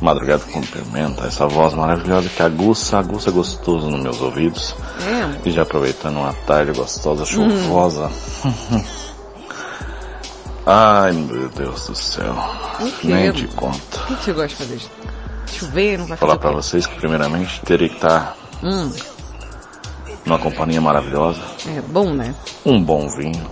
Madrugada 0.00 0.42
com 0.52 0.60
pimenta, 0.60 1.24
essa 1.26 1.46
voz 1.46 1.72
maravilhosa 1.72 2.28
que 2.28 2.42
aguça, 2.42 2.98
aguça 2.98 3.30
gostoso 3.30 3.88
nos 3.88 4.02
meus 4.02 4.20
ouvidos. 4.20 4.74
É. 5.00 5.48
E 5.48 5.52
já 5.52 5.62
aproveitando 5.62 6.16
uma 6.18 6.32
tarde 6.46 6.72
gostosa, 6.72 7.24
chuvosa. 7.24 8.10
Ai, 10.66 11.12
meu 11.12 11.48
Deus 11.50 11.86
do 11.86 11.94
céu. 11.94 12.34
Nem 13.02 13.30
te 13.32 13.46
conto. 13.48 13.76
O 14.10 14.16
que, 14.16 14.24
você 14.24 14.32
gosta 14.32 14.48
de 14.48 14.54
fazer? 14.56 14.80
Chover, 15.46 15.98
não 15.98 16.06
vai 16.06 16.16
falar 16.16 16.38
pra 16.38 16.50
vocês 16.50 16.86
que 16.86 16.96
primeiramente 16.96 17.60
teria 17.62 17.88
que 17.88 17.94
estar 17.96 18.36
Hum, 18.62 18.90
numa 20.24 20.38
companhia 20.38 20.80
maravilhosa, 20.80 21.40
é 21.68 21.82
bom, 21.82 22.14
né? 22.14 22.34
um 22.64 22.82
bom 22.82 23.06
vinho, 23.10 23.46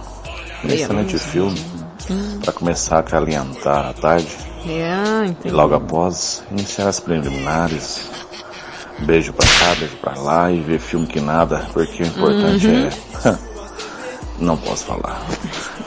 um 0.64 0.68
excelente 0.68 1.18
filme, 1.18 1.62
Hum. 2.10 2.40
para 2.42 2.52
começar 2.52 2.96
a 2.96 3.00
acalentar 3.00 3.88
a 3.90 3.92
tarde 3.92 4.34
É, 4.68 4.92
ah, 4.92 5.22
e 5.26 5.30
entendi. 5.30 5.54
logo 5.54 5.74
após 5.74 6.42
iniciar 6.50 6.88
as 6.88 7.00
preliminares 7.00 8.00
beijo 9.00 9.32
pra 9.32 9.46
cá, 9.46 9.74
beijo 9.74 9.96
pra 9.96 10.14
lá 10.20 10.50
e 10.52 10.60
ver 10.60 10.78
filme 10.78 11.06
que 11.06 11.20
nada, 11.20 11.66
porque 11.72 12.02
o 12.02 12.06
importante 12.06 12.66
Uhum. 12.68 12.88
é. 13.24 13.38
Não 14.38 14.56
posso 14.56 14.84
falar. 14.86 15.24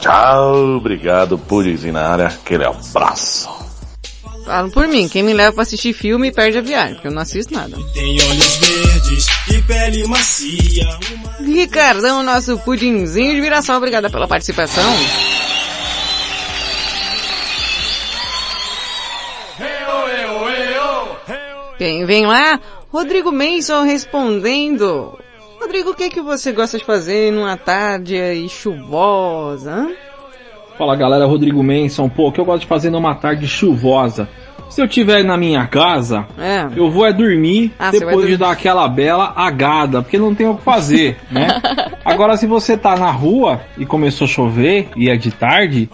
Tchau, 0.00 0.76
obrigado, 0.76 1.36
Pudinzinho 1.38 1.92
na 1.92 2.08
área, 2.08 2.26
aquele 2.28 2.64
abraço. 2.64 3.48
Falo 4.46 4.70
por 4.70 4.86
mim, 4.86 5.08
quem 5.08 5.22
me 5.22 5.32
leva 5.34 5.52
pra 5.52 5.62
assistir 5.62 5.92
filme 5.92 6.30
perde 6.32 6.56
a 6.58 6.62
viagem, 6.62 6.94
porque 6.94 7.08
eu 7.08 7.12
não 7.12 7.20
assisto 7.22 7.52
nada. 7.52 7.76
Tem 7.92 8.16
olhos 8.22 8.56
verdes 8.58 9.26
e 9.52 9.60
pele 9.62 10.06
macia. 10.06 10.86
Ricardão, 11.44 12.22
nosso 12.22 12.56
pudinzinho 12.60 13.34
de 13.34 13.40
Mirassol, 13.40 13.76
obrigada 13.76 14.08
pela 14.08 14.28
participação. 14.28 14.84
Quem 21.78 22.04
vem 22.06 22.26
lá? 22.26 22.58
Rodrigo 22.90 23.30
Mason 23.32 23.82
respondendo. 23.82 25.18
Rodrigo, 25.60 25.90
o 25.90 25.94
que 25.94 26.08
que 26.10 26.20
você 26.22 26.52
gosta 26.52 26.78
de 26.78 26.84
fazer 26.84 27.32
numa 27.32 27.56
tarde 27.56 28.16
aí 28.18 28.48
chuvosa? 28.48 29.90
Fala 30.78 30.94
galera, 30.94 31.24
Rodrigo 31.26 31.62
Menson. 31.62 32.08
Pô, 32.08 32.28
o 32.28 32.32
que 32.32 32.40
eu 32.40 32.44
gosto 32.44 32.60
de 32.62 32.66
fazer 32.66 32.90
numa 32.90 33.14
tarde 33.14 33.46
chuvosa? 33.48 34.28
Se 34.68 34.82
eu 34.82 34.88
tiver 34.88 35.22
na 35.24 35.36
minha 35.36 35.66
casa, 35.66 36.26
É. 36.38 36.66
eu 36.76 36.90
vou 36.90 37.06
é 37.06 37.12
dormir 37.12 37.72
Ah, 37.78 37.90
depois 37.90 38.10
de 38.16 38.20
dormir. 38.22 38.36
dar 38.36 38.50
aquela 38.50 38.86
bela 38.88 39.32
agada, 39.36 40.02
porque 40.02 40.18
não 40.18 40.34
tem 40.34 40.46
o 40.48 40.56
que 40.56 40.62
fazer, 40.62 41.16
né? 41.30 41.48
Agora, 42.04 42.36
se 42.36 42.46
você 42.46 42.76
tá 42.76 42.96
na 42.96 43.10
rua 43.10 43.60
e 43.78 43.86
começou 43.86 44.26
a 44.26 44.28
chover 44.28 44.88
e 44.96 45.08
é 45.08 45.16
de 45.16 45.30
tarde, 45.30 45.88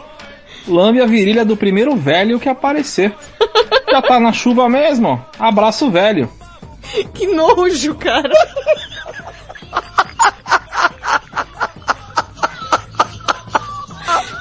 lambe 0.66 1.00
a 1.00 1.06
virilha 1.06 1.44
do 1.44 1.56
primeiro 1.56 1.96
velho 1.96 2.40
que 2.40 2.48
aparecer. 2.48 3.14
Já 3.90 4.00
tá 4.02 4.18
na 4.18 4.32
chuva 4.32 4.68
mesmo, 4.68 5.08
ó. 5.08 5.18
Abraço 5.38 5.90
velho. 5.90 6.30
Que 7.14 7.26
nojo, 7.26 7.94
cara. 7.94 8.30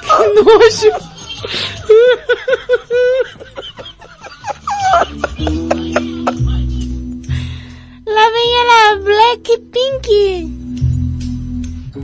que 0.00 0.42
nojo. 0.42 0.90
Lá 8.06 8.30
vem 8.30 8.60
ela, 8.60 8.96
Blackpink. 9.02 10.08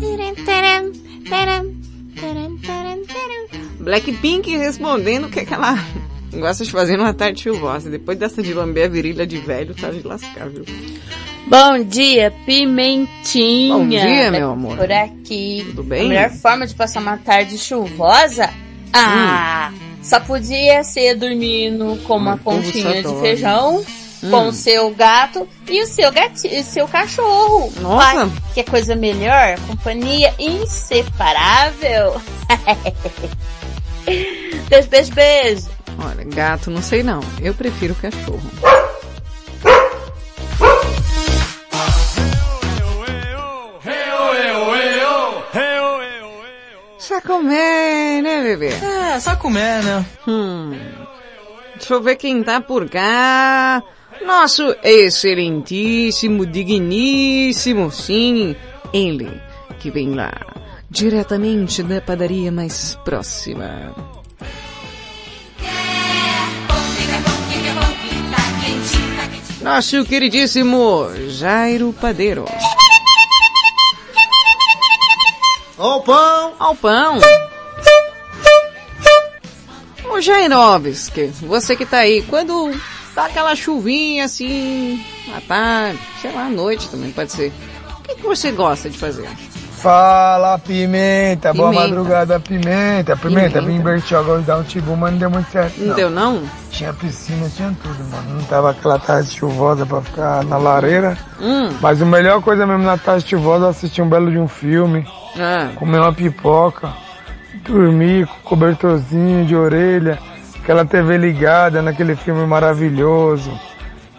Taram, 0.01 0.35
taram, 0.45 0.93
taram, 1.29 1.77
taram, 2.17 2.57
taram, 2.59 3.07
taram. 3.07 3.68
Blackpink 3.89 4.55
respondendo 4.55 5.31
que, 5.31 5.47
que 5.47 5.55
ela 5.55 5.83
gosta 6.35 6.63
de 6.63 6.71
fazer 6.71 6.99
numa 6.99 7.15
tarde 7.15 7.41
chuvosa. 7.41 7.89
Depois 7.89 8.19
dessa 8.19 8.43
de 8.43 8.53
lamber 8.53 8.85
a 8.85 8.89
virilha 8.89 9.27
de 9.27 9.39
velho, 9.39 9.75
tá 9.75 9.89
de 9.91 10.07
lascar, 10.07 10.47
viu? 10.51 10.63
Bom 11.47 11.83
dia, 11.85 12.31
Pimentinha. 12.45 13.75
Bom 13.79 13.89
dia, 13.89 14.31
meu 14.31 14.51
amor. 14.51 14.77
Por 14.77 14.93
aqui. 14.93 15.65
Tudo 15.69 15.83
bem? 15.85 16.05
A 16.05 16.09
melhor 16.09 16.31
forma 16.33 16.67
de 16.67 16.75
passar 16.75 17.01
uma 17.01 17.17
tarde 17.17 17.57
chuvosa? 17.57 18.51
Ah, 18.93 19.73
só 20.03 20.21
podia 20.21 20.85
ser 20.85 21.15
dormindo 21.15 21.99
com 22.07 22.19
uma 22.19 22.35
Hum, 22.35 22.39
conchinha 22.45 23.03
de 23.03 23.21
feijão, 23.23 23.83
Hum. 24.23 24.31
com 24.31 24.49
o 24.49 24.53
seu 24.53 24.91
gato 24.91 25.49
e 25.67 25.83
o 25.83 25.87
seu 25.87 26.13
gatinho, 26.13 26.63
seu 26.63 26.87
cachorro. 26.87 27.73
Nossa. 27.81 28.25
Ai, 28.25 28.33
que 28.53 28.65
coisa 28.65 28.95
melhor? 28.95 29.59
Companhia 29.67 30.35
inseparável. 30.39 32.21
beijo, 34.69 34.89
beijo, 34.89 35.15
beijo. 35.15 35.69
Olha, 35.99 36.25
gato 36.25 36.71
não 36.71 36.83
sei 36.83 37.03
não. 37.03 37.21
Eu 37.41 37.55
prefiro 37.55 37.95
cachorro. 37.95 38.41
Sacomé, 46.99 48.21
né, 48.21 48.43
bebê? 48.43 48.69
É, 48.69 49.19
sacomé, 49.19 49.83
né? 49.83 50.05
Hum. 50.27 50.73
Deixa 51.75 51.95
eu 51.95 52.03
ver 52.03 52.17
quem 52.17 52.43
tá 52.43 52.61
por 52.61 52.89
cá. 52.89 53.83
Nosso 54.25 54.77
excelentíssimo, 54.83 56.45
digníssimo, 56.45 57.91
sim, 57.91 58.55
ele 58.93 59.41
que 59.79 59.91
vem 59.91 60.15
lá, 60.15 60.33
diretamente 60.91 61.83
da 61.83 62.01
padaria 62.01 62.51
mais 62.51 62.95
próxima. 63.05 63.95
Nosso 69.61 70.05
queridíssimo 70.05 71.09
Jairo 71.29 71.93
Padeiro. 71.93 72.47
Ó 75.77 75.99
o 75.99 76.03
pão! 76.03 76.55
Ao 76.59 76.75
pão! 76.75 77.19
Ô 80.11 80.21
Jairovski, 80.21 81.27
você 81.43 81.77
que 81.77 81.85
tá 81.85 81.99
aí, 81.99 82.23
quando 82.23 82.73
tá 83.15 83.27
aquela 83.27 83.55
chuvinha 83.55 84.25
assim, 84.25 85.05
à 85.37 85.41
tarde, 85.41 86.01
sei 86.21 86.33
lá, 86.33 86.47
à 86.47 86.51
noite 86.51 86.89
também 86.89 87.13
pode 87.13 87.31
ser. 87.31 87.53
O 87.99 88.03
que, 88.03 88.15
que 88.17 88.23
você 88.23 88.51
gosta 88.51 88.89
de 88.89 88.97
fazer? 88.97 89.29
Fala, 89.83 90.59
Pimenta. 90.59 91.53
Boa 91.55 91.71
Pimenta. 91.71 91.89
madrugada, 91.89 92.41
Pimenta. 92.41 93.17
Pimenta, 93.17 93.17
Pimenta. 93.17 93.61
vim 93.63 93.77
invertir 93.77 94.17
agora 94.17 94.41
e 94.41 94.45
dar 94.45 94.59
um 94.59 94.63
tibu, 94.65 94.97
mas 94.97 95.13
não 95.13 95.19
deu 95.19 95.31
muito 95.31 95.51
certo. 95.51 95.79
Não 95.81 95.95
deu 95.95 96.11
não? 96.11 96.43
Tinha 96.71 96.93
piscina, 96.93 97.49
tinha 97.49 97.73
tudo, 97.83 98.05
mano. 98.11 98.35
Não 98.39 98.45
tava 98.45 98.71
aquela 98.71 98.99
tarde 98.99 99.31
chuvosa 99.31 99.87
pra 99.87 100.01
ficar 100.01 100.45
na 100.45 100.57
lareira. 100.57 101.17
Hum. 101.41 101.71
Mas 101.81 102.03
a 102.03 102.05
melhor 102.05 102.43
coisa 102.43 102.67
mesmo 102.67 102.83
na 102.85 102.97
tarde 102.99 103.29
chuvosa 103.29 103.67
é 103.67 103.71
assistir 103.71 104.03
um 104.03 104.09
belo 104.09 104.31
de 104.31 104.39
um 104.39 104.49
filme, 104.49 105.07
Ah, 105.39 105.69
comer 105.77 106.01
uma 106.01 106.13
pipoca, 106.13 106.89
dormir 107.65 108.27
com 108.27 108.51
cobertorzinho 108.51 109.45
de 109.47 109.55
orelha, 109.55 110.19
aquela 110.63 110.85
TV 110.85 111.17
ligada 111.17 111.81
naquele 111.83 112.17
filme 112.17 112.45
maravilhoso. 112.47 113.51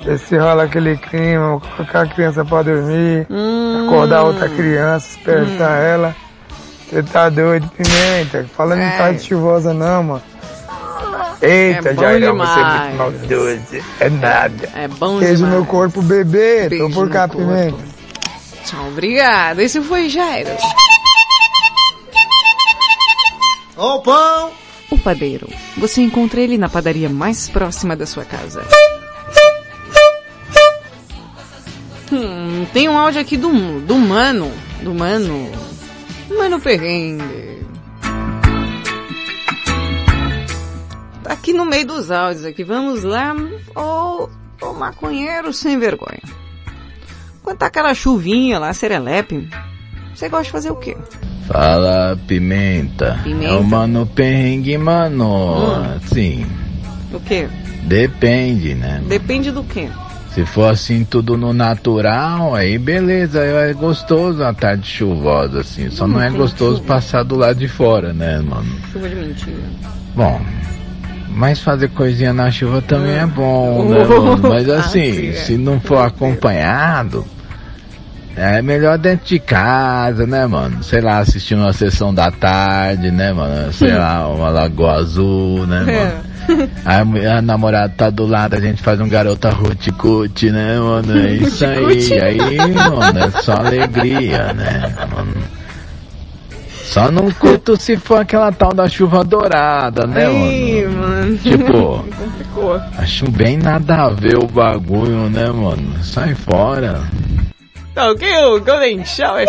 Esse 0.05 0.37
rola 0.37 0.63
aquele 0.63 0.97
clima, 0.97 1.59
colocar 1.75 2.01
a 2.01 2.07
criança 2.07 2.43
pra 2.45 2.61
dormir, 2.63 3.27
Hum. 3.29 3.85
acordar 3.87 4.23
outra 4.23 4.47
criança, 4.49 5.15
despertar 5.17 5.81
ela. 5.81 6.15
Você 6.89 7.03
tá 7.03 7.29
doido, 7.29 7.69
Pimenta? 7.69 8.45
Falando 8.55 8.81
É. 8.81 8.87
em 8.87 8.97
tarde 8.97 9.23
chuvosa 9.23 9.73
não, 9.73 10.03
mano. 10.03 10.21
Eita, 11.41 11.89
É 11.89 11.95
Jairão, 11.95 12.35
você 12.37 12.59
é 12.59 12.63
muito 12.63 12.97
maldoso. 12.97 13.85
É 13.99 14.09
nada. 14.09 14.69
é 14.75 14.87
bom 14.87 15.19
Beijo 15.19 15.37
demais. 15.43 15.59
no 15.59 15.65
corpo, 15.65 16.01
bebê. 16.01 16.67
Beijo 16.69 16.87
Tô 16.89 16.93
por 16.93 17.09
cá, 17.09 17.27
corpo. 17.27 17.45
Pimenta. 17.45 17.77
Tchau, 18.65 18.87
obrigada. 18.87 19.61
Esse 19.63 19.81
foi 19.81 20.09
Jairo. 20.09 20.49
O 23.77 23.99
pão! 24.01 24.51
O 24.91 24.97
padeiro. 24.97 25.47
Você 25.77 26.01
encontra 26.01 26.41
ele 26.41 26.57
na 26.57 26.67
padaria 26.67 27.09
mais 27.09 27.47
próxima 27.47 27.95
da 27.95 28.05
sua 28.05 28.25
casa. 28.25 28.61
Hum, 32.11 32.65
tem 32.73 32.89
um 32.89 32.97
áudio 32.97 33.21
aqui 33.21 33.37
do, 33.37 33.79
do 33.81 33.95
Mano. 33.97 34.51
Do 34.81 34.93
Mano. 34.93 35.49
Mano 36.37 36.59
Perrengue. 36.59 37.59
Tá 41.23 41.33
aqui 41.33 41.53
no 41.53 41.65
meio 41.65 41.85
dos 41.85 42.09
áudios 42.11 42.45
aqui. 42.45 42.63
Vamos 42.63 43.03
lá. 43.03 43.35
Ô, 43.75 44.29
ô 44.61 44.73
maconheiro 44.73 45.53
sem 45.53 45.77
vergonha. 45.77 46.21
Quando 47.43 47.57
tá 47.57 47.67
aquela 47.67 47.93
chuvinha 47.93 48.59
lá, 48.59 48.73
serelepe, 48.73 49.47
você 50.13 50.29
gosta 50.29 50.45
de 50.45 50.51
fazer 50.51 50.71
o 50.71 50.75
quê? 50.75 50.95
Fala, 51.47 52.19
pimenta. 52.27 53.19
Pimenta. 53.23 53.53
É 53.53 53.57
o 53.57 53.63
mano 53.63 54.05
perrengue, 54.05 54.77
mano. 54.77 55.79
Hum. 55.81 55.99
Sim, 56.13 56.45
O 57.13 57.19
quê? 57.19 57.47
depende, 57.85 58.75
né? 58.75 59.01
Depende 59.07 59.51
do 59.51 59.63
quê? 59.63 59.89
Se 60.33 60.45
for 60.45 60.71
assim 60.71 61.03
tudo 61.03 61.35
no 61.35 61.51
natural, 61.53 62.53
aí 62.55 62.77
beleza, 62.77 63.39
é 63.43 63.73
gostoso 63.73 64.43
a 64.43 64.53
tarde 64.53 64.87
chuvosa, 64.87 65.61
assim. 65.61 65.89
Só 65.89 66.05
Hum, 66.05 66.09
não 66.09 66.21
é 66.21 66.29
gostoso 66.29 66.77
chuva. 66.77 66.87
passar 66.87 67.23
do 67.23 67.35
lado 67.35 67.57
de 67.57 67.67
fora, 67.67 68.13
né, 68.13 68.39
mano? 68.39 68.67
Chuva 68.93 69.09
de 69.09 69.15
mentira. 69.15 69.57
Bom, 70.15 70.39
mas 71.29 71.59
fazer 71.59 71.89
coisinha 71.89 72.31
na 72.31 72.51
chuva 72.51 72.81
também 72.81 73.17
é 73.17 73.25
bom, 73.25 73.79
Oh. 73.87 73.89
né, 73.89 74.03
mano? 74.07 74.49
Mas 74.49 74.69
Ah, 74.69 74.79
assim, 74.79 75.13
sim, 75.13 75.29
é. 75.29 75.33
se 75.33 75.57
não 75.57 75.79
for 75.79 75.97
acompanhado, 76.05 77.25
é 78.35 78.61
melhor 78.61 78.97
dentro 78.99 79.25
de 79.25 79.39
casa, 79.39 80.27
né, 80.27 80.45
mano? 80.45 80.83
Sei 80.83 81.01
lá, 81.01 81.17
assistindo 81.19 81.61
uma 81.61 81.73
sessão 81.73 82.13
da 82.13 82.29
tarde, 82.31 83.09
né, 83.11 83.33
mano? 83.33 83.73
Sei 83.73 83.91
lá, 83.93 84.27
uma 84.29 84.49
lagoa 84.49 84.93
azul, 84.93 85.65
né, 85.65 85.79
mano? 85.79 86.28
A, 86.85 87.37
a 87.37 87.41
namorada 87.41 87.93
tá 87.95 88.09
do 88.09 88.25
lado, 88.25 88.55
a 88.55 88.59
gente 88.59 88.81
faz 88.81 88.99
um 88.99 89.07
garota 89.09 89.49
ruti-cuti, 89.49 90.49
né, 90.51 90.79
mano? 90.79 91.17
É 91.19 91.33
isso 91.33 91.65
aí, 91.65 92.21
aí, 92.21 92.57
mano, 92.73 93.19
é 93.19 93.31
só 93.41 93.53
alegria, 93.53 94.53
né, 94.53 94.93
mano? 95.13 95.33
Só 96.83 97.11
não 97.11 97.29
curto 97.31 97.77
se 97.79 97.97
for 97.97 98.19
aquela 98.21 98.51
tal 98.51 98.73
da 98.73 98.89
chuva 98.89 99.23
dourada, 99.23 100.07
né, 100.07 100.25
Ai, 100.25 100.85
mano? 100.87 101.07
mano. 101.07 101.37
Tipo. 101.37 102.05
Acho 102.97 103.29
bem 103.29 103.57
nada 103.57 104.05
a 104.05 104.09
ver 104.09 104.37
o 104.37 104.47
bagulho, 104.47 105.29
né, 105.29 105.51
mano? 105.51 106.03
Sai 106.03 106.33
fora. 106.33 106.99
Tá 107.93 108.09
ok, 108.09 108.27
o 108.45 108.59
Golden 108.61 109.05
Shower? 109.05 109.45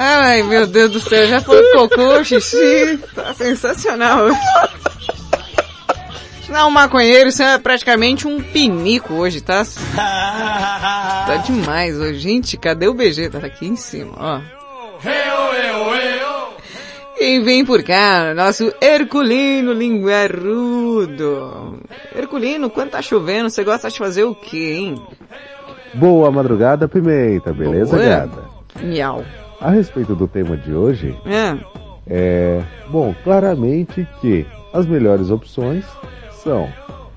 Ai, 0.00 0.44
meu 0.44 0.64
Deus 0.64 0.92
do 0.92 1.00
céu, 1.00 1.26
já 1.26 1.40
foi 1.40 1.60
cocô, 1.72 2.22
xixi, 2.22 3.00
tá 3.16 3.34
sensacional. 3.34 4.28
Não, 6.48 6.70
maconheiro, 6.70 7.28
isso 7.28 7.42
é 7.42 7.58
praticamente 7.58 8.26
um 8.26 8.40
pinico 8.40 9.14
hoje, 9.14 9.40
tá? 9.40 9.64
Tá 9.96 11.42
demais 11.44 11.98
hoje. 11.98 12.20
Gente, 12.20 12.56
cadê 12.56 12.86
o 12.86 12.94
BG? 12.94 13.28
Tá 13.28 13.38
aqui 13.38 13.66
em 13.66 13.74
cima, 13.74 14.12
ó. 14.16 14.40
Quem 17.18 17.42
vem 17.42 17.64
por 17.64 17.82
cá? 17.82 18.32
Nosso 18.34 18.72
Herculino 18.80 19.72
Linguarudo. 19.72 21.80
Herculino, 22.14 22.70
quando 22.70 22.90
tá 22.90 23.02
chovendo, 23.02 23.50
você 23.50 23.64
gosta 23.64 23.90
de 23.90 23.98
fazer 23.98 24.22
o 24.22 24.34
quê, 24.34 24.76
hein? 24.78 25.02
Boa 25.92 26.30
madrugada, 26.30 26.86
Pimenta, 26.86 27.52
beleza, 27.52 27.96
Boa. 27.96 28.08
gata? 28.08 28.44
Miau. 28.80 29.24
A 29.60 29.70
respeito 29.70 30.14
do 30.14 30.28
tema 30.28 30.56
de 30.56 30.72
hoje, 30.72 31.16
É. 31.26 31.56
é, 32.06 32.62
bom, 32.90 33.14
claramente 33.24 34.06
que 34.20 34.46
as 34.72 34.86
melhores 34.86 35.30
opções 35.30 35.84
são, 36.44 36.68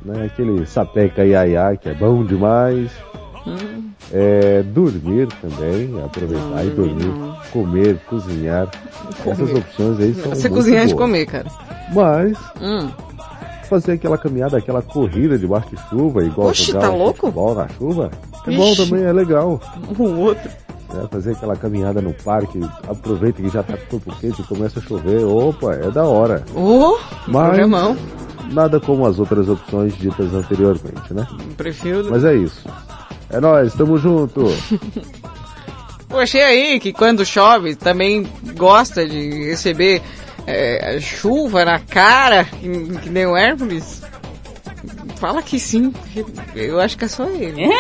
né, 0.04 0.26
aquele 0.26 0.66
sapeca 0.66 1.24
iaiá, 1.24 1.76
que 1.78 1.88
é 1.90 1.94
bom 1.94 2.24
demais, 2.26 2.90
Hum. 3.46 3.90
é, 4.12 4.64
dormir 4.64 5.28
também, 5.42 5.94
aproveitar 6.04 6.66
e 6.66 6.70
dormir, 6.72 7.14
comer, 7.52 7.98
cozinhar, 8.10 8.70
essas 9.26 9.38
Comer. 9.50 9.58
opções 9.60 10.00
aí 10.00 10.14
são 10.16 10.30
Você 10.34 10.50
cozinhar 10.50 10.88
de 10.88 10.94
boas. 10.96 11.06
comer, 11.06 11.26
cara. 11.28 11.48
Mas, 11.94 12.38
Hum. 12.60 12.90
fazer 13.70 13.94
aquela 13.94 14.18
caminhada, 14.18 14.58
aquela 14.58 14.82
corrida 14.82 15.38
debaixo 15.38 15.70
de 15.70 15.78
chuva, 15.90 16.24
igual 16.24 16.50
Oxe, 16.50 16.64
jogar 16.72 16.82
tá 16.82 16.90
um 16.92 16.98
louco? 16.98 17.20
futebol 17.20 17.56
na 17.56 17.68
chuva, 17.70 18.12
é 18.48 18.52
bom 18.52 18.72
Ixi. 18.72 18.90
também, 18.90 19.06
é 19.06 19.14
legal. 19.14 19.60
O 19.98 20.04
outro. 20.20 20.50
Né, 20.94 21.08
fazer 21.12 21.32
aquela 21.32 21.56
caminhada 21.56 22.02
no 22.02 22.14
parque, 22.14 22.60
aproveita 22.88 23.42
que 23.42 23.50
já 23.50 23.64
tá 23.64 23.78
com 23.78 24.00
corpo 24.00 24.16
quente 24.20 24.42
e 24.42 24.46
começa 24.46 24.80
a 24.80 24.84
chover, 24.84 25.24
opa, 25.24 25.74
é 25.74 25.90
da 25.90 26.04
hora. 26.04 26.44
Oh, 26.56 26.98
Mas 27.28 27.50
programão. 27.50 27.98
nada 28.52 28.80
como 28.80 29.06
as 29.06 29.20
outras 29.20 29.48
opções 29.50 29.96
ditas 29.98 30.34
anteriormente, 30.34 31.14
né? 31.14 31.28
Prefiro... 31.58 32.10
Mas 32.10 32.24
é 32.24 32.36
isso. 32.36 32.68
É 33.30 33.40
nóis, 33.40 33.74
tamo 33.74 33.98
junto. 33.98 34.46
Achei 36.12 36.44
aí 36.44 36.80
que 36.80 36.92
quando 36.92 37.26
chove 37.26 37.76
também 37.76 38.28
gosta 38.58 39.08
de 39.08 39.46
receber 39.46 40.02
é, 40.46 41.00
chuva 41.00 41.64
na 41.64 41.80
cara, 41.80 42.44
que, 42.44 42.68
que 43.00 43.10
nem 43.10 43.26
o 43.26 43.38
Hércules. 43.38 44.02
Fala 45.22 45.44
que 45.44 45.60
sim. 45.60 45.94
Eu 46.56 46.80
acho 46.82 46.98
que 46.98 47.06
é 47.06 47.08
só 47.08 47.30
ele. 47.30 47.64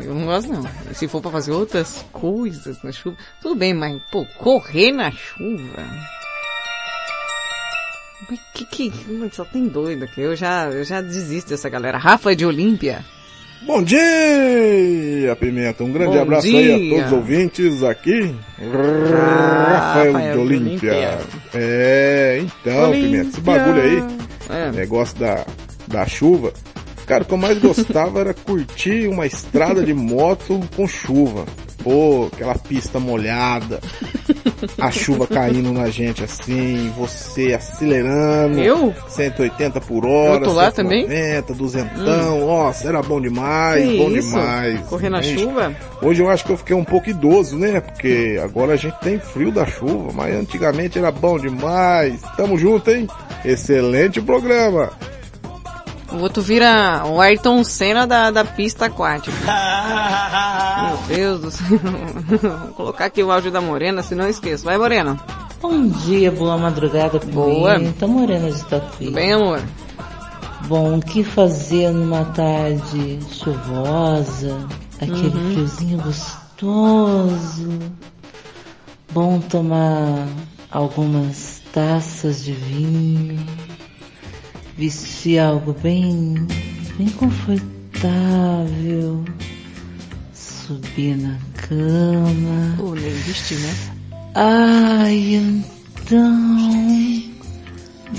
Eu 0.00 0.14
não 0.14 0.24
gosto 0.26 0.52
não. 0.52 0.64
Se 0.94 1.08
for 1.08 1.20
pra 1.20 1.32
fazer 1.32 1.50
outras 1.50 2.04
coisas 2.12 2.80
na 2.84 2.92
chuva, 2.92 3.16
tudo 3.42 3.56
bem, 3.56 3.74
mas 3.74 4.00
pô, 4.12 4.24
correr 4.38 4.92
na 4.92 5.10
chuva. 5.10 5.84
Mas 8.30 8.38
que 8.54 8.64
que. 8.66 8.92
Só 9.32 9.44
tem 9.44 9.66
doido 9.66 10.04
aqui. 10.04 10.20
Eu 10.20 10.36
já, 10.36 10.66
eu 10.66 10.84
já 10.84 11.00
desisto 11.00 11.50
dessa 11.50 11.68
galera. 11.68 11.98
Rafa 11.98 12.36
de 12.36 12.46
Olímpia. 12.46 13.04
Bom 13.62 13.82
dia, 13.82 15.34
Pimenta. 15.40 15.82
Um 15.82 15.90
grande 15.92 16.14
Bom 16.16 16.22
abraço 16.22 16.46
dia. 16.46 16.76
aí 16.76 16.86
a 16.86 16.94
todos 16.94 17.06
os 17.06 17.12
ouvintes 17.18 17.82
aqui. 17.82 18.36
Rafael 18.58 20.12
Rafael 20.12 20.12
de 20.12 20.32
de 20.32 20.38
Olímpia. 20.38 20.92
Olímpia. 20.92 21.18
É, 21.54 22.38
então, 22.44 22.90
Olímpia. 22.90 23.08
Pimenta, 23.10 23.28
esse 23.30 23.40
bagulho 23.40 23.82
aí, 23.82 24.56
É. 24.56 24.70
negócio 24.72 25.18
da, 25.18 25.44
da 25.86 26.06
chuva. 26.06 26.52
Cara, 27.06 27.22
o 27.22 27.26
que 27.26 27.32
eu 27.34 27.38
mais 27.38 27.58
gostava 27.58 28.20
era 28.20 28.34
curtir 28.34 29.06
uma 29.06 29.26
estrada 29.26 29.84
de 29.84 29.94
moto 29.94 30.60
com 30.74 30.88
chuva. 30.88 31.44
Pô, 31.84 32.28
aquela 32.32 32.56
pista 32.56 32.98
molhada, 32.98 33.78
a 34.76 34.90
chuva 34.90 35.24
caindo 35.24 35.72
na 35.72 35.88
gente 35.88 36.24
assim, 36.24 36.92
você 36.98 37.54
acelerando. 37.54 38.58
Eu? 38.58 38.92
180 39.06 39.80
por 39.82 40.04
hora, 40.04 40.40
Eu 40.40 40.48
tô 40.48 40.52
lá 40.52 40.72
também? 40.72 41.06
190, 41.06 41.54
duzentão, 41.54 42.40
nossa, 42.40 42.88
era 42.88 43.00
bom 43.02 43.20
demais, 43.20 43.88
Que 43.88 43.98
bom 43.98 44.10
isso? 44.10 44.30
demais. 44.30 44.80
Correr 44.88 45.10
na 45.10 45.22
Gente, 45.22 45.42
chuva? 45.42 45.76
Hoje 46.02 46.20
eu 46.20 46.28
acho 46.28 46.44
que 46.44 46.50
eu 46.50 46.56
fiquei 46.56 46.74
um 46.74 46.84
pouco 46.84 47.08
idoso, 47.08 47.56
né? 47.56 47.80
Porque 47.80 48.36
agora 48.42 48.72
a 48.72 48.76
gente 48.76 48.98
tem 48.98 49.20
frio 49.20 49.52
da 49.52 49.64
chuva, 49.64 50.10
mas 50.12 50.34
antigamente 50.34 50.98
era 50.98 51.12
bom 51.12 51.38
demais. 51.38 52.20
Tamo 52.36 52.58
junto, 52.58 52.90
hein? 52.90 53.06
Excelente 53.44 54.20
programa. 54.20 54.90
O 56.18 56.22
outro 56.22 56.42
vira 56.42 57.02
o 57.06 57.20
Ayrton 57.20 57.62
Senna 57.62 58.06
da, 58.06 58.30
da 58.30 58.44
pista 58.44 58.86
aquática. 58.86 59.36
Meu 60.82 60.96
Deus 61.16 61.40
do 61.40 61.50
céu. 61.50 61.78
Vou 62.64 62.72
colocar 62.74 63.04
aqui 63.06 63.22
o 63.22 63.30
áudio 63.30 63.50
da 63.50 63.60
Morena, 63.60 64.02
se 64.02 64.14
não 64.14 64.28
esqueço. 64.28 64.64
Vai, 64.64 64.78
Morena. 64.78 65.18
Bom 65.60 65.86
dia, 65.88 66.30
boa 66.30 66.56
madrugada, 66.56 67.18
Boa. 67.18 67.74
Pimenta. 67.74 68.06
Morena 68.06 68.50
de 68.50 68.64
Tatuí. 68.64 69.10
Bem, 69.10 69.32
amor. 69.32 69.60
Bom, 70.68 70.96
o 70.98 71.02
que 71.02 71.22
fazer 71.22 71.90
numa 71.92 72.24
tarde 72.26 73.18
chuvosa? 73.30 74.56
Aquele 74.96 75.28
Uhum. 75.36 75.52
friozinho 75.52 75.98
gostoso. 76.02 77.78
Bom 79.12 79.38
tomar 79.40 80.26
algumas 80.70 81.62
taças 81.72 82.42
de 82.44 82.52
vinho. 82.52 83.38
Vestir 84.78 85.38
algo 85.38 85.72
bem, 85.72 86.34
bem 86.98 87.08
confortável. 87.10 87.64
Subir 90.34 91.16
na 91.16 91.38
cama. 91.54 92.74
Pô, 92.76 92.94
nem 92.94 93.10
vestir, 93.10 93.58
né? 93.58 93.74
Ai, 94.34 95.36
então. 95.36 96.58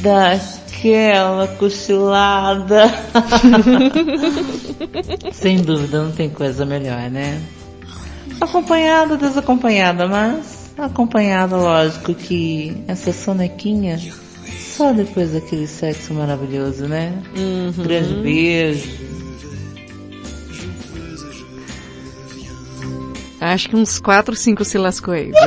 Dá 0.01 0.33
aquela 0.77 1.47
cochilada. 1.47 2.91
Sem 5.33 5.61
dúvida, 5.61 6.03
não 6.03 6.11
tem 6.11 6.29
coisa 6.29 6.65
melhor, 6.65 7.09
né? 7.11 7.39
Acompanhada, 8.41 9.15
desacompanhada, 9.15 10.07
mas 10.07 10.71
acompanhada, 10.77 11.55
lógico 11.55 12.13
que 12.13 12.83
essa 12.87 13.11
sonequinha 13.11 13.99
só 14.77 14.93
depois 14.93 15.31
daquele 15.31 15.65
sexo 15.65 16.13
maravilhoso, 16.13 16.87
né? 16.87 17.11
Grande 17.83 18.13
beijo. 18.21 18.87
Acho 23.41 23.69
que 23.69 23.75
uns 23.75 23.99
4, 23.99 24.35
5 24.35 24.63
se 24.63 24.77
lascou 24.77 25.15
aí, 25.15 25.31
viu? 25.31 25.33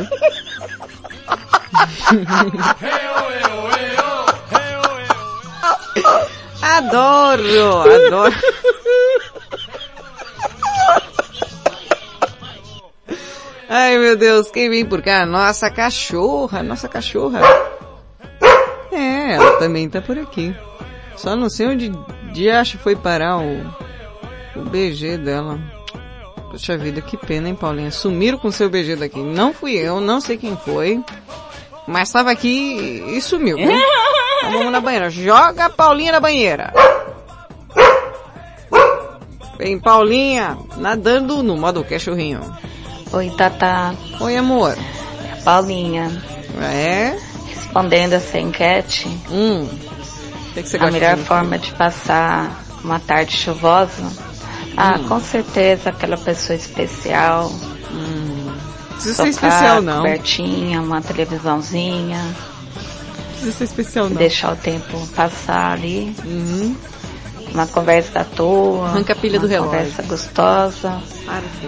adoro, 6.61 7.83
adoro. 7.83 8.35
Ai 13.69 13.97
meu 13.99 14.17
Deus, 14.17 14.51
quem 14.51 14.69
vem 14.69 14.85
por 14.85 15.01
cá? 15.01 15.25
Nossa 15.25 15.71
cachorra, 15.71 16.65
nossa 16.65 16.89
cachorra. 16.89 17.41
Também 19.61 19.91
tá 19.91 20.01
por 20.01 20.19
aqui. 20.19 20.57
Só 21.19 21.37
não 21.37 21.51
sei 21.51 21.67
onde 21.67 21.93
de 22.33 22.49
acho 22.49 22.79
foi 22.79 22.97
parar 22.97 23.37
o, 23.37 23.61
o 24.57 24.65
BG 24.65 25.19
dela. 25.19 25.61
Poxa 26.51 26.79
vida, 26.79 27.03
que 27.03 27.15
pena, 27.15 27.47
hein, 27.47 27.55
Paulinha? 27.55 27.91
Sumiram 27.91 28.39
com 28.39 28.51
seu 28.51 28.71
BG 28.71 28.97
daqui. 28.97 29.19
Não 29.21 29.53
fui 29.53 29.75
eu, 29.75 30.01
não 30.01 30.19
sei 30.19 30.39
quem 30.39 30.57
foi. 30.57 31.05
Mas 31.87 32.09
estava 32.09 32.31
aqui 32.31 33.05
e 33.07 33.21
sumiu. 33.21 33.59
viu? 33.59 33.71
Então 33.71 34.49
vamos 34.51 34.73
na 34.73 34.81
banheira. 34.81 35.11
Joga 35.11 35.67
a 35.67 35.71
Paulinha 35.71 36.13
na 36.13 36.21
banheira. 36.21 36.73
Vem, 39.59 39.79
Paulinha, 39.79 40.57
nadando 40.79 41.43
no 41.43 41.55
modo 41.59 41.85
cachorrinho. 41.85 42.41
Oi, 43.13 43.29
Tata. 43.37 43.95
Oi, 44.23 44.37
amor. 44.39 44.75
É 45.31 45.43
Paulinha. 45.43 46.11
É? 46.63 47.30
Respondendo 47.55 48.15
essa 48.15 48.39
enquete. 48.39 49.09
Hum. 49.31 49.69
Que, 50.55 50.63
que 50.63 50.77
a 50.77 50.91
melhor 50.91 51.17
forma 51.19 51.59
de 51.59 51.73
passar 51.73 52.65
uma 52.83 52.99
tarde 52.99 53.37
chuvosa? 53.37 54.03
Ah, 54.77 54.97
Hum. 54.99 55.09
com 55.09 55.21
certeza 55.21 55.91
aquela 55.91 56.17
pessoa 56.17 56.57
especial. 56.57 57.51
Precisa 58.93 59.15
ser 59.25 59.33
Sofá, 59.33 59.49
especial, 59.49 59.83
não. 59.83 59.97
Cobertinha, 59.99 60.81
uma 60.83 61.01
televisãozinha. 61.01 62.21
Precisa 63.31 63.53
ser 63.53 63.65
especial, 63.65 64.09
não. 64.11 64.17
Deixar 64.17 64.53
o 64.53 64.57
tempo 64.57 65.07
passar 65.17 65.73
ali. 65.73 66.15
Uhum. 66.25 66.77
Uma 67.55 67.67
conversa 67.67 68.21
à 68.21 68.25
toa. 68.25 68.89
Arranca 68.89 69.13
a 69.13 69.17
pilha 69.17 69.41
do 69.41 69.47
relógio. 69.47 69.71
conversa 69.73 70.03
gostosa. 70.03 71.03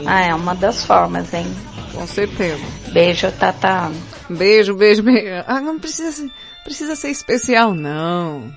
Ah, 0.07 0.21
é 0.21 0.35
uma 0.35 0.55
das 0.55 0.85
formas, 0.85 1.33
hein? 1.35 1.47
Com 1.93 2.07
certeza. 2.07 2.61
Beijo, 2.93 3.31
Tata. 3.33 3.91
Beijo, 4.29 4.75
beijo, 4.75 5.03
beijo. 5.03 5.45
Ah, 5.47 5.61
não 5.61 5.79
precisa, 5.79 6.11
ser- 6.13 6.31
precisa 6.65 6.97
ser 6.97 7.11
especial, 7.11 7.75
não. 7.75 8.53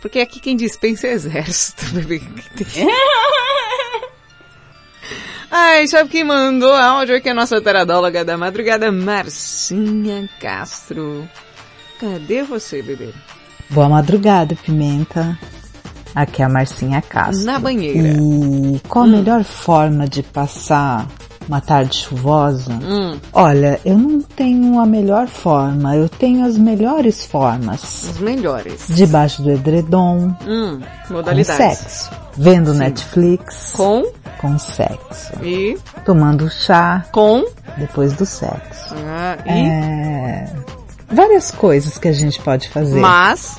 Porque 0.00 0.18
aqui 0.20 0.40
quem 0.40 0.56
dispensa 0.56 1.06
é 1.06 1.12
exército, 1.12 1.84
bebê. 1.94 2.20
Ai, 5.50 5.86
sabe 5.86 6.08
quem 6.08 6.24
mandou 6.24 6.72
áudio 6.72 7.16
aqui? 7.16 7.28
A 7.28 7.34
nossa 7.34 7.60
teradóloga 7.60 8.24
da 8.24 8.38
madrugada, 8.38 8.90
Marcinha 8.90 10.28
Castro. 10.40 11.28
Cadê 12.00 12.42
você, 12.42 12.80
bebê? 12.82 13.10
Boa 13.68 13.88
madrugada, 13.88 14.56
Pimenta. 14.56 15.38
Aqui 16.14 16.42
é 16.42 16.46
a 16.46 16.48
Marcinha 16.48 17.02
Castro. 17.02 17.44
Na 17.44 17.58
banheira. 17.58 18.08
E 18.18 18.80
qual 18.88 19.04
a 19.04 19.08
melhor 19.08 19.44
forma 19.44 20.06
de 20.08 20.22
passar 20.22 21.06
uma 21.52 21.60
tarde 21.60 21.96
chuvosa? 21.96 22.72
Hum. 22.72 23.18
Olha, 23.32 23.78
eu 23.84 23.98
não 23.98 24.20
tenho 24.22 24.80
a 24.80 24.86
melhor 24.86 25.26
forma, 25.28 25.94
eu 25.94 26.08
tenho 26.08 26.46
as 26.46 26.56
melhores 26.56 27.26
formas. 27.26 28.10
Os 28.10 28.18
melhores. 28.18 28.86
Debaixo 28.88 29.42
do 29.42 29.50
edredom, 29.50 30.34
Hum, 30.46 30.80
com 31.06 31.14
modalidades. 31.14 31.78
sexo. 31.78 32.10
Vendo 32.36 32.72
Sim. 32.72 32.78
Netflix. 32.78 33.72
Com? 33.76 34.04
Com 34.40 34.58
sexo. 34.58 35.32
E? 35.44 35.78
Tomando 36.06 36.48
chá. 36.48 37.04
Com? 37.12 37.44
Depois 37.76 38.14
do 38.14 38.24
sexo. 38.24 38.94
Ah, 39.06 39.36
e? 39.46 39.50
É, 39.68 40.52
várias 41.12 41.50
coisas 41.50 41.98
que 41.98 42.08
a 42.08 42.12
gente 42.12 42.40
pode 42.40 42.68
fazer. 42.70 42.98
Mas? 42.98 43.58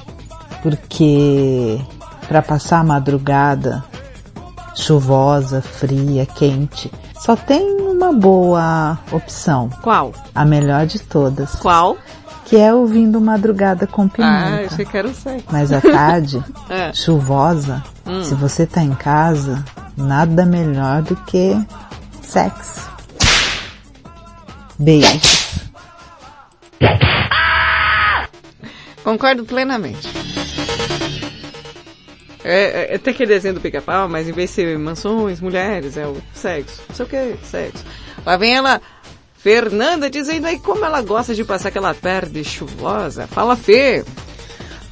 Porque 0.63 1.79
para 2.27 2.41
passar 2.41 2.79
a 2.79 2.83
madrugada 2.83 3.83
chuvosa, 4.75 5.61
fria, 5.61 6.25
quente, 6.25 6.91
só 7.23 7.35
tem 7.35 7.79
uma 7.81 8.11
boa 8.11 8.97
opção. 9.11 9.69
Qual? 9.81 10.11
A 10.35 10.43
melhor 10.45 10.85
de 10.85 10.99
todas. 10.99 11.55
Qual? 11.55 11.97
Que 12.45 12.57
é 12.57 12.73
ouvindo 12.73 13.21
Madrugada 13.21 13.87
com 13.87 14.03
Ah, 14.03 14.09
Pimenta. 14.09 14.73
achei 14.73 14.85
que 14.85 14.97
era 14.97 15.07
o 15.07 15.13
sexo. 15.13 15.45
Mas 15.51 15.71
à 15.71 15.79
tarde, 15.79 16.43
É. 16.69 16.91
chuvosa, 16.93 17.81
Hum. 18.05 18.21
se 18.23 18.35
você 18.35 18.65
tá 18.65 18.81
em 18.83 18.93
casa, 18.93 19.63
nada 19.95 20.45
melhor 20.45 21.01
do 21.01 21.15
que 21.15 21.57
sexo. 22.21 22.89
Beijo. 24.77 25.07
Concordo 29.03 29.45
plenamente. 29.45 30.07
É, 32.43 32.87
é, 32.89 32.93
é 32.93 32.95
até 32.95 33.13
que 33.13 33.25
desenho 33.25 33.55
do 33.55 33.61
pica-pau, 33.61 34.07
mas 34.09 34.27
em 34.27 34.31
vez 34.33 34.49
de 34.49 34.55
ser 34.55 34.77
mansões, 34.77 35.39
mulheres, 35.39 35.97
é 35.97 36.05
o 36.05 36.17
sexo. 36.33 36.81
Não 36.89 36.95
sei 36.95 37.05
o 37.05 37.09
que, 37.09 37.45
sexo. 37.45 37.83
Lá 38.25 38.35
vem 38.37 38.55
ela, 38.55 38.81
Fernanda, 39.37 40.09
dizendo 40.09 40.47
aí 40.47 40.59
como 40.59 40.83
ela 40.85 41.01
gosta 41.01 41.33
de 41.33 41.43
passar 41.43 41.69
aquela 41.69 41.93
tarde 41.93 42.43
chuvosa. 42.43 43.27
Fala, 43.27 43.55
Fê. 43.55 44.03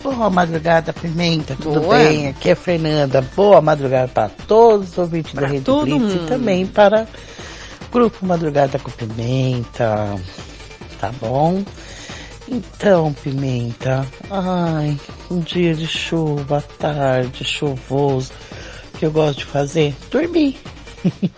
Boa 0.04 0.30
madrugada, 0.32 0.92
Pimenta, 0.94 1.56
tudo 1.62 1.82
Boa. 1.82 1.98
bem? 1.98 2.30
Aqui 2.30 2.50
é 2.50 2.56
Fernanda. 2.56 3.22
Boa 3.36 3.62
madrugada 3.62 4.08
para 4.08 4.30
todos 4.48 4.92
os 4.92 4.98
ouvintes 4.98 5.34
da 5.34 5.46
Rede 5.46 5.64
todo 5.64 5.86
Blitz 5.86 6.02
mundo. 6.16 6.24
e 6.24 6.28
também 6.28 6.66
para 6.66 7.08
o 7.88 7.92
Grupo 7.94 8.26
Madrugada 8.26 8.80
com 8.80 8.90
Pimenta. 8.90 10.16
Tá 11.00 11.12
bom? 11.20 11.64
Então, 12.54 13.14
Pimenta, 13.14 14.06
ai, 14.30 15.00
um 15.32 15.40
dia 15.40 15.74
de 15.74 15.88
chuva, 15.88 16.62
tarde, 16.78 17.46
chuvoso, 17.46 18.34
o 18.94 18.98
que 18.98 19.06
eu 19.06 19.12
gosto 19.12 19.40
de 19.40 19.46
fazer? 19.46 19.96
Dormir. 20.12 20.60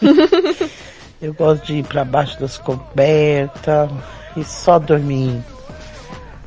eu 1.22 1.31
gosto 1.35 1.68
de 1.68 1.76
ir 1.76 1.84
para 1.84 2.03
baixo 2.03 2.40
das 2.40 2.57
cobertas 2.57 3.91
e 4.35 4.44
só 4.44 4.80
dormir 4.80 5.40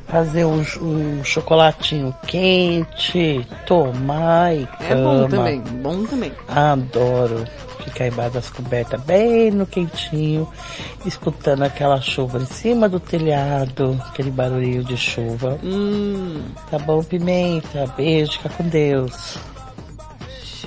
fazer 0.07 0.45
um, 0.45 0.63
um 0.81 1.23
chocolatinho 1.23 2.15
quente, 2.25 3.45
tomar 3.65 4.55
e 4.55 4.67
É 4.81 4.95
bom 4.95 5.27
cama. 5.27 5.29
também, 5.29 5.59
bom 5.61 6.03
também. 6.05 6.31
Adoro 6.47 7.45
ficar 7.83 8.07
embaixo 8.07 8.33
das 8.33 8.49
cobertas, 8.49 9.01
bem 9.03 9.49
no 9.49 9.65
quentinho, 9.65 10.47
escutando 11.05 11.63
aquela 11.63 12.01
chuva 12.01 12.39
em 12.39 12.45
cima 12.45 12.89
do 12.89 12.99
telhado, 12.99 13.97
aquele 14.09 14.29
barulhinho 14.29 14.83
de 14.83 14.97
chuva. 14.97 15.57
Hum. 15.63 16.41
Tá 16.69 16.77
bom, 16.77 17.01
Pimenta? 17.01 17.87
Beijo, 17.95 18.33
fica 18.33 18.49
com 18.49 18.63
Deus. 18.67 19.37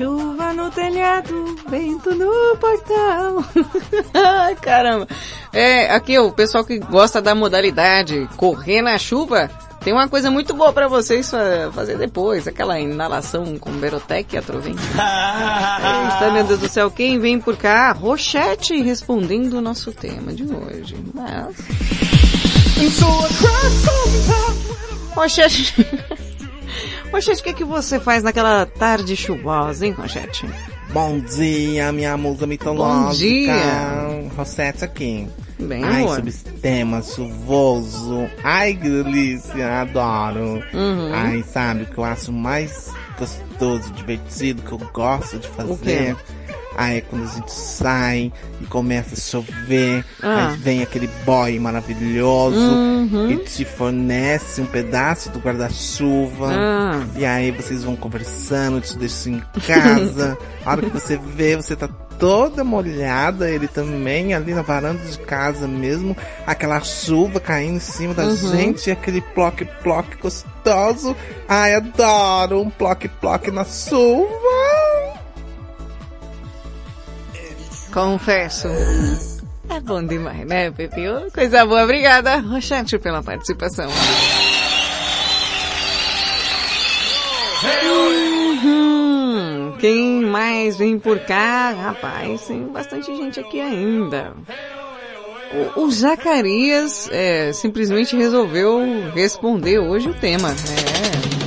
Chuva 0.01 0.55
no 0.55 0.71
telhado, 0.71 1.57
vento 1.69 2.15
no 2.15 2.57
portão. 2.57 3.45
Ai, 4.15 4.55
caramba. 4.57 5.07
É, 5.53 5.91
aqui 5.95 6.19
o 6.19 6.33
pessoal 6.33 6.65
que 6.65 6.79
gosta 6.79 7.21
da 7.21 7.35
modalidade 7.35 8.27
correr 8.39 8.81
na 8.81 8.97
chuva, 8.97 9.51
tem 9.85 9.93
uma 9.93 10.09
coisa 10.09 10.31
muito 10.31 10.55
boa 10.55 10.73
pra 10.73 10.89
vocês 10.89 11.31
fa- 11.31 11.71
fazer 11.75 11.99
depois, 11.99 12.49
aquela 12.49 12.81
inalação 12.81 13.59
com 13.59 13.71
Berotec 13.73 14.35
e 14.35 14.39
Atrovém. 14.39 14.75
Eita, 14.75 16.33
meu 16.33 16.45
Deus 16.45 16.61
do 16.61 16.69
céu, 16.69 16.91
quem 16.91 17.19
vem 17.19 17.39
por 17.39 17.59
cá? 17.59 17.93
Rochete 17.93 18.81
respondendo 18.81 19.59
o 19.59 19.61
nosso 19.61 19.93
tema 19.93 20.33
de 20.33 20.45
hoje. 20.45 20.97
Mas... 21.13 21.57
Rochete... 25.15 25.75
Rochete, 27.13 27.41
o 27.41 27.45
que, 27.45 27.53
que 27.55 27.65
você 27.65 27.99
faz 27.99 28.23
naquela 28.23 28.65
tarde 28.67 29.17
chuvosa, 29.17 29.87
hein, 29.87 29.93
Rochete? 29.93 30.47
Bom 30.93 31.19
dia, 31.21 31.93
minha 31.93 32.17
musa 32.17 32.47
mitológica. 32.47 33.05
Bom 33.05 33.11
dia. 33.15 34.31
Rosete 34.37 34.85
aqui. 34.85 35.29
Bem, 35.59 35.85
Ai, 35.85 36.03
amor. 36.03 36.17
sobre 36.17 36.31
esse 36.31 36.45
tema 36.45 37.03
chuvoso. 37.03 38.27
Ai, 38.43 38.75
que 38.75 38.89
delícia, 38.89 39.81
adoro. 39.83 40.63
Uhum. 40.73 41.11
Ai, 41.13 41.45
sabe 41.53 41.83
o 41.83 41.87
que 41.87 41.99
eu 41.99 42.05
acho 42.05 42.33
mais 42.33 42.91
gostoso, 43.19 43.93
divertido, 43.93 44.63
que 44.63 44.73
eu 44.73 44.79
gosto 44.93 45.39
de 45.39 45.49
fazer? 45.49 46.17
Ai, 46.19 46.40
é 46.89 47.01
quando 47.01 47.25
a 47.25 47.27
gente 47.29 47.53
sai 47.53 48.33
e 48.61 48.67
começa 48.67 49.15
a 49.15 49.19
chover, 49.19 50.05
Ah. 50.23 50.49
aí 50.51 50.57
vem 50.59 50.83
aquele 50.83 51.09
boy 51.25 51.59
maravilhoso 51.59 52.59
Uhum. 52.59 53.29
que 53.29 53.37
te 53.45 53.65
fornece 53.65 54.61
um 54.61 54.67
pedaço 54.67 55.31
do 55.31 55.39
guarda-chuva. 55.39 56.51
Ah. 56.53 57.01
E 57.17 57.25
aí 57.25 57.51
vocês 57.51 57.85
vão 57.85 57.97
conversando, 57.97 58.81
te 58.81 58.97
deixam 58.97 59.35
em 59.35 59.43
casa. 59.67 60.37
a 60.65 60.71
hora 60.71 60.83
que 60.83 60.89
você 60.91 61.17
vê, 61.19 61.57
você 61.57 61.75
tá 61.77 61.89
toda 62.19 62.63
molhada, 62.63 63.49
ele 63.51 63.67
também 63.67 64.35
ali 64.35 64.53
na 64.53 64.61
varanda 64.61 65.03
de 65.05 65.17
casa 65.21 65.67
mesmo, 65.67 66.15
aquela 66.47 66.79
chuva 66.81 67.41
caindo 67.41 67.77
em 67.77 67.81
cima 67.81 68.13
da 68.13 68.25
Uhum. 68.25 68.37
gente, 68.37 68.89
e 68.89 68.93
aquele 68.93 69.23
ploque-ploque 69.23 70.19
gostoso. 70.19 71.17
Ai, 71.49 71.75
adoro 71.75 72.61
um 72.61 72.69
ploque-ploque 72.71 73.51
na 73.51 73.65
chuva. 73.65 74.29
Confesso. 77.93 78.69
É 79.69 79.81
bom 79.81 80.05
demais, 80.05 80.47
né, 80.47 80.71
Pepe? 80.71 81.09
Ô, 81.09 81.31
Coisa 81.31 81.65
boa. 81.65 81.85
Obrigada, 81.85 82.39
Rochete, 82.39 82.99
pela 82.99 83.23
participação. 83.23 83.89
Uhum. 88.63 89.77
Quem 89.79 90.23
mais 90.23 90.77
vem 90.77 90.99
por 90.99 91.19
cá? 91.21 91.71
Rapaz, 91.71 92.43
tem 92.47 92.65
bastante 92.65 93.15
gente 93.17 93.41
aqui 93.41 93.61
ainda. 93.61 94.33
O, 95.77 95.83
o 95.83 95.91
Zacarias 95.91 97.09
é, 97.11 97.53
simplesmente 97.53 98.17
resolveu 98.17 98.81
responder 99.15 99.79
hoje 99.79 100.09
o 100.09 100.15
tema. 100.15 100.51
É. 100.51 101.40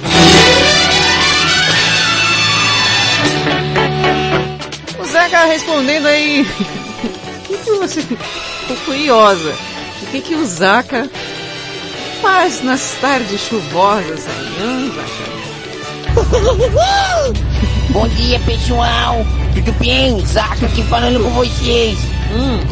Respondendo 5.41 6.07
aí. 6.07 6.41
O 6.41 6.45
que, 7.47 7.57
que 7.57 7.71
você. 7.71 8.01
Tô 8.67 8.75
curiosa. 8.85 9.53
O 10.01 10.05
que, 10.07 10.21
que 10.21 10.35
o 10.35 10.45
Zaca 10.45 11.09
faz 12.21 12.63
nas 12.63 12.95
tardes 13.01 13.41
chuvosas 13.41 14.25
aí? 14.27 14.63
Hum, 14.63 14.91
Zaca? 14.95 15.33
Bom 17.89 18.07
dia, 18.09 18.39
pessoal. 18.39 19.25
Tudo 19.53 19.71
bem? 19.73 20.23
Zaca 20.25 20.65
aqui 20.65 20.83
falando 20.83 21.23
com 21.23 21.29
vocês. 21.31 21.97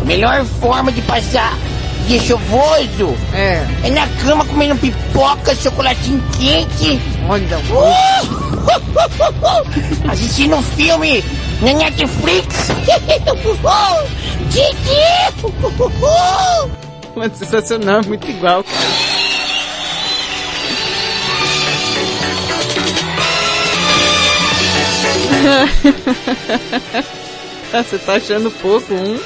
A 0.01 0.05
melhor 0.05 0.43
forma 0.45 0.91
de 0.91 1.01
passar 1.03 1.55
dia 2.07 2.22
chuvoso 2.22 3.15
é. 3.34 3.65
na 3.90 4.07
cama 4.23 4.45
comendo 4.45 4.76
pipoca, 4.76 5.56
chocolatinho 5.56 6.23
quente. 6.38 7.02
Olha, 7.28 7.57
assistindo 10.11 10.56
um 10.56 10.64
filme 10.64 11.23
na 11.61 11.73
Netflix. 11.73 12.68
Didi! 14.49 15.41
Mas 17.15 17.38
sensacional, 17.38 18.02
muito 18.06 18.30
igual. 18.30 18.64
Você 27.72 27.98
tá 27.99 28.15
achando 28.15 28.52
pouco 28.52 28.94
um? 28.94 29.18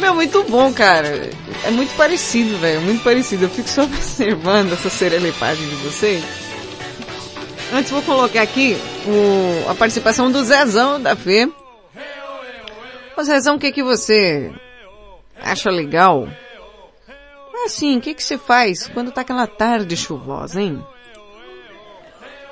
Meu, 0.00 0.14
muito 0.14 0.42
bom, 0.44 0.72
cara. 0.72 1.30
É 1.64 1.70
muito 1.70 1.94
parecido, 1.96 2.58
velho. 2.58 2.80
Muito 2.82 3.02
parecido. 3.02 3.44
Eu 3.44 3.50
fico 3.50 3.68
só 3.68 3.84
observando 3.84 4.72
essa 4.72 4.90
serelepagem 4.90 5.68
de 5.68 5.76
vocês. 5.76 6.24
Antes 7.72 7.90
vou 7.90 8.02
colocar 8.02 8.42
aqui 8.42 8.76
o, 9.06 9.70
a 9.70 9.74
participação 9.74 10.30
do 10.30 10.42
Zezão 10.44 11.00
da 11.00 11.16
Fê. 11.16 11.50
Ô 13.16 13.22
Zezão, 13.22 13.56
o 13.56 13.58
que 13.58 13.72
que 13.72 13.82
você 13.82 14.52
acha 15.42 15.70
legal? 15.70 16.28
Assim, 17.64 17.96
o 17.96 18.00
que 18.00 18.14
que 18.14 18.22
você 18.22 18.36
faz 18.36 18.88
quando 18.88 19.10
tá 19.10 19.22
aquela 19.22 19.46
tarde 19.46 19.96
chuvosa, 19.96 20.60
hein? 20.60 20.84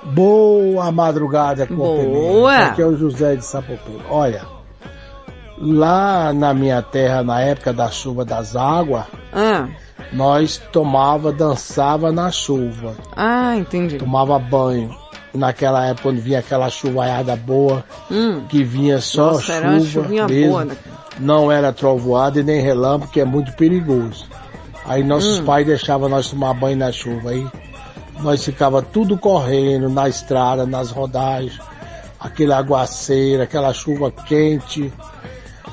Boa 0.03 0.91
madrugada, 0.91 1.67
Boa. 1.67 2.57
Aqui 2.57 2.83
é 2.83 2.87
o 2.87 2.97
José 2.97 3.37
de 3.37 3.45
Sapopemba. 3.45 4.05
Olha, 4.09 4.47
lá 5.63 6.33
na 6.33 6.53
minha 6.53 6.83
terra, 6.83 7.23
na 7.23 7.41
época 7.41 7.73
da 7.73 7.89
chuva 7.89 8.25
das 8.25 8.57
águas, 8.57 9.05
Ah, 9.33 9.69
nós 10.13 10.61
tomava, 10.73 11.33
dançava 11.33 12.11
na 12.11 12.31
chuva. 12.31 12.95
ah, 13.17 13.57
entendi. 13.57 13.97
Tomava 13.97 14.39
banho. 14.39 14.95
Naquela 15.33 15.87
época, 15.87 16.03
quando 16.03 16.21
vinha 16.21 16.41
aquela 16.41 16.69
chuvaiada 16.69 17.35
boa, 17.37 17.83
Hum. 18.11 18.43
que 18.51 18.63
vinha 18.63 19.01
só 19.01 19.33
Nossa, 19.33 19.53
era 19.55 19.71
chuva 19.81 19.87
chuvinha 19.87 20.27
mesmo. 20.29 20.51
boa, 20.51 20.65
né? 20.67 20.77
Não 21.19 21.51
era 21.51 21.73
trovoada 21.73 22.41
e 22.41 22.43
nem 22.43 22.61
relâmpago, 22.61 23.11
que 23.13 23.21
é 23.21 23.25
muito 23.25 23.53
perigoso. 23.53 24.27
Aí 24.85 25.03
nossos 25.03 25.39
Hum. 25.39 25.45
pais 25.45 25.67
deixavam 25.67 26.09
nós 26.09 26.29
tomar 26.29 26.53
banho 26.55 26.77
na 26.77 26.93
chuva. 26.93 27.31
Aí 27.31 27.47
nós 28.21 28.45
ficava 28.45 28.83
tudo 28.83 29.17
correndo 29.17 29.89
na 29.89 30.07
estrada, 30.09 30.67
nas 30.67 30.91
rodagens, 30.91 31.59
aquele 32.21 32.53
aguaceiro, 32.53 33.43
aquela 33.43 33.73
chuva 33.73 34.11
quente, 34.11 34.93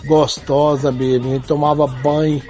gostosa 0.06 0.92
mesmo. 0.92 1.30
A 1.30 1.34
gente 1.36 1.48
tomava 1.48 1.88
banho. 1.88 2.42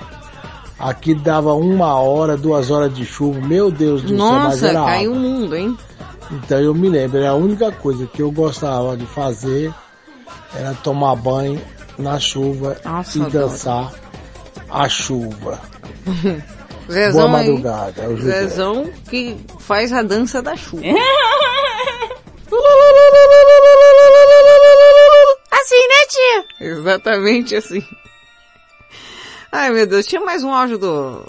Aqui 0.78 1.14
dava 1.14 1.54
uma 1.54 1.96
hora, 1.96 2.38
duas 2.38 2.72
horas 2.72 2.94
de 2.94 3.06
chuva. 3.06 3.40
Meu 3.42 3.70
Deus 3.70 4.02
do 4.02 4.10
céu, 4.10 4.18
mas 4.18 4.44
Nossa, 4.62 4.68
era 4.68 4.84
caiu 4.86 5.12
o 5.12 5.16
mundo, 5.16 5.56
hein? 5.56 5.78
Então 6.32 6.60
eu 6.60 6.74
me 6.74 6.88
lembro, 6.88 7.26
a 7.26 7.34
única 7.34 7.72
coisa 7.72 8.06
que 8.06 8.22
eu 8.22 8.32
gostava 8.32 8.96
de 8.96 9.06
fazer 9.06 9.74
era 10.56 10.74
tomar 10.76 11.16
banho 11.16 11.60
na 11.98 12.20
chuva 12.20 12.78
Nossa, 12.86 13.18
e 13.18 13.22
dançar 13.30 13.92
a 14.70 14.88
chuva. 14.88 15.60
Zezão 16.90 17.22
Boa 17.22 17.28
madrugada, 17.28 18.02
é. 18.02 18.16
Zezão 18.16 18.90
que 19.10 19.38
faz 19.60 19.94
a 19.94 20.02
dança 20.02 20.42
da 20.42 20.56
chuva. 20.56 20.84
Tia? 26.10 26.44
Exatamente 26.60 27.56
assim. 27.56 27.84
Ai, 29.52 29.70
meu 29.72 29.86
Deus, 29.88 30.06
tinha 30.06 30.22
mais 30.22 30.44
um 30.44 30.54
áudio 30.54 30.78
do... 30.78 31.24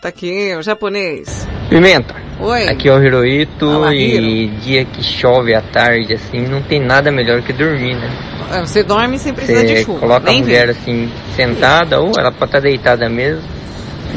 Tá 0.00 0.08
aqui, 0.08 0.54
o 0.58 0.62
japonês. 0.62 1.46
Pimenta. 1.70 2.14
Oi. 2.38 2.68
Aqui 2.68 2.88
é 2.88 2.92
o 2.92 3.02
Hirohito 3.02 3.66
Fala, 3.66 3.94
e 3.94 4.48
dia 4.62 4.84
que 4.84 5.02
chove 5.02 5.54
à 5.54 5.62
tarde, 5.62 6.14
assim, 6.14 6.46
não 6.46 6.60
tem 6.62 6.78
nada 6.80 7.10
melhor 7.10 7.40
que 7.42 7.52
dormir, 7.52 7.94
né? 7.94 8.10
Ah, 8.50 8.60
Você 8.64 8.82
dorme 8.82 9.18
sem 9.18 9.32
precisar 9.32 9.62
de 9.62 9.68
Você 9.78 9.84
chuva. 9.84 10.00
coloca 10.00 10.30
a 10.30 10.32
mulher 10.34 10.68
assim, 10.70 11.10
sentada, 11.34 11.98
ou 12.00 12.12
ela 12.18 12.30
pode 12.30 12.50
estar 12.50 12.60
deitada 12.60 13.08
mesmo. 13.08 13.42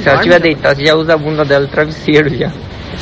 Se 0.02 0.08
ela 0.08 0.18
estiver 0.18 0.36
né? 0.40 0.40
deitada, 0.48 0.76
você 0.76 0.86
já 0.86 0.96
usa 0.96 1.14
a 1.14 1.18
bunda 1.18 1.46
dela 1.46 1.66
de 1.66 1.72
travesseiro 1.72 2.30
já. 2.38 2.52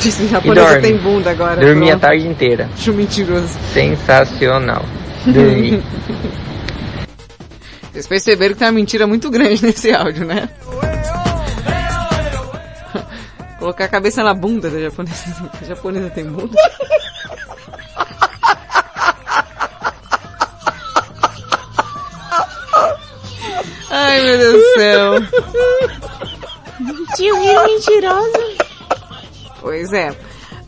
Disse, 0.00 0.26
japonesa 0.28 0.66
dorme. 0.68 0.82
tem 0.82 0.96
bunda 0.96 1.30
agora. 1.30 1.60
Dormir 1.60 1.86
a 1.86 1.98
pronto. 1.98 2.00
tarde 2.02 2.28
inteira. 2.28 2.68
Acho 2.72 2.92
mentiroso. 2.92 3.58
Sensacional. 3.72 4.84
Dormir. 5.26 5.82
Vocês 7.98 8.06
perceberam 8.06 8.54
que 8.54 8.60
tem 8.60 8.68
uma 8.68 8.74
mentira 8.74 9.08
muito 9.08 9.28
grande 9.28 9.60
nesse 9.66 9.92
áudio, 9.92 10.24
né? 10.24 10.48
Colocar 13.58 13.86
a 13.86 13.88
cabeça 13.88 14.22
na 14.22 14.32
bunda 14.32 14.70
da 14.70 14.78
japonesa. 14.78 15.50
A 15.60 15.64
japonesa 15.64 16.08
tem 16.10 16.24
bunda? 16.24 16.54
Ai, 23.90 24.22
meu 24.22 24.38
Deus 24.38 24.54
do 24.54 24.74
céu. 24.74 25.14
Tio 27.16 27.42
Rio 27.42 27.64
mentiroso. 27.64 28.58
Pois 29.60 29.92
é. 29.92 30.16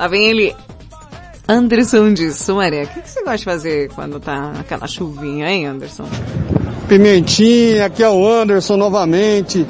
Lá 0.01 0.09
vem 0.09 0.27
ele. 0.27 0.57
Anderson 1.47 2.13
de 2.13 2.33
Sumaré. 2.33 2.83
O 2.83 2.89
que, 2.89 3.03
que 3.03 3.09
você 3.09 3.21
gosta 3.21 3.39
de 3.39 3.45
fazer 3.45 3.89
quando 3.95 4.19
tá 4.19 4.53
aquela 4.59 4.89
chuvinha, 4.89 5.49
hein, 5.49 5.67
Anderson? 5.67 6.09
Pimentinha, 6.91 7.87
aqui 7.87 8.03
é 8.03 8.09
o 8.09 8.29
Anderson 8.29 8.77
novamente. 8.77 9.65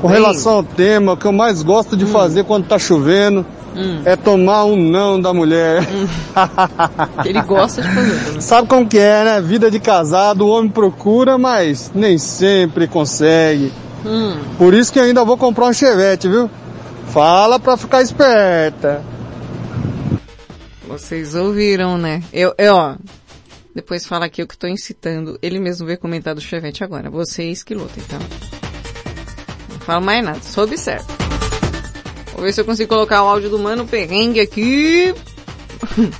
Com 0.00 0.08
Bem. 0.08 0.16
relação 0.16 0.54
ao 0.54 0.64
tema, 0.64 1.12
o 1.12 1.16
que 1.16 1.24
eu 1.24 1.30
mais 1.32 1.62
gosto 1.62 1.96
de 1.96 2.04
fazer 2.04 2.42
quando 2.42 2.66
tá 2.66 2.80
chovendo 2.80 3.46
Hum. 3.76 4.02
é 4.04 4.16
tomar 4.16 4.64
um 4.64 4.76
não 4.76 5.20
da 5.20 5.32
mulher. 5.32 5.86
Ele 7.24 7.40
gosta 7.42 7.80
de 7.80 7.88
fazer. 7.88 8.40
Sabe 8.42 8.66
como 8.66 8.88
que 8.88 8.98
é, 8.98 9.24
né? 9.24 9.40
Vida 9.40 9.70
de 9.70 9.78
casado, 9.78 10.42
o 10.46 10.48
homem 10.48 10.68
procura, 10.70 11.38
mas 11.38 11.92
nem 11.94 12.18
sempre 12.18 12.88
consegue. 12.88 13.72
Hum. 14.04 14.36
Por 14.58 14.74
isso 14.74 14.92
que 14.92 14.98
ainda 14.98 15.24
vou 15.24 15.36
comprar 15.36 15.66
um 15.66 15.72
chevette, 15.72 16.28
viu? 16.28 16.50
Fala 17.08 17.60
pra 17.60 17.76
ficar 17.76 18.02
esperta. 18.02 19.00
Vocês 20.88 21.34
ouviram, 21.36 21.96
né? 21.98 22.20
Eu, 22.32 22.52
eu, 22.58 22.74
ó. 22.74 22.94
Depois 23.74 24.06
fala 24.06 24.26
aqui 24.26 24.42
o 24.42 24.46
que 24.46 24.56
tô 24.56 24.66
incitando. 24.68 25.38
Ele 25.42 25.58
mesmo 25.58 25.86
veio 25.86 25.98
comentar 25.98 26.34
do 26.34 26.40
Chevette 26.40 26.84
agora. 26.84 27.10
Vocês 27.10 27.62
que 27.64 27.74
lutem, 27.74 28.02
tá? 28.04 28.18
Não 29.70 29.78
falo 29.80 30.04
mais 30.04 30.24
nada. 30.24 30.40
Só 30.42 30.62
observa. 30.62 31.04
Vou 32.34 32.42
ver 32.42 32.52
se 32.52 32.60
eu 32.60 32.64
consigo 32.64 32.88
colocar 32.88 33.22
o 33.22 33.26
áudio 33.28 33.50
do 33.50 33.58
Mano 33.58 33.86
Perrengue 33.86 34.40
aqui. 34.40 35.14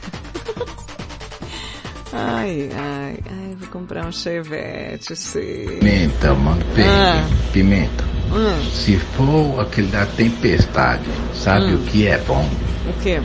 ai, 2.12 2.70
ai, 2.74 3.18
ai. 3.30 3.56
Vou 3.58 3.68
comprar 3.68 4.06
um 4.06 4.12
Chevette, 4.12 5.14
sei. 5.16 5.66
Pimenta, 5.78 6.34
mano, 6.34 6.64
pe- 6.74 6.82
Ah. 6.82 7.24
pimenta. 7.52 8.04
Hum, 8.32 8.70
Se 8.70 8.96
for 8.98 9.60
aquele 9.60 9.88
da 9.88 10.06
tempestade, 10.06 11.04
sabe 11.34 11.66
Hum. 11.66 11.76
o 11.76 11.78
que 11.86 12.06
é 12.06 12.18
bom? 12.18 12.48
o 12.88 12.92
quê? 13.02 13.20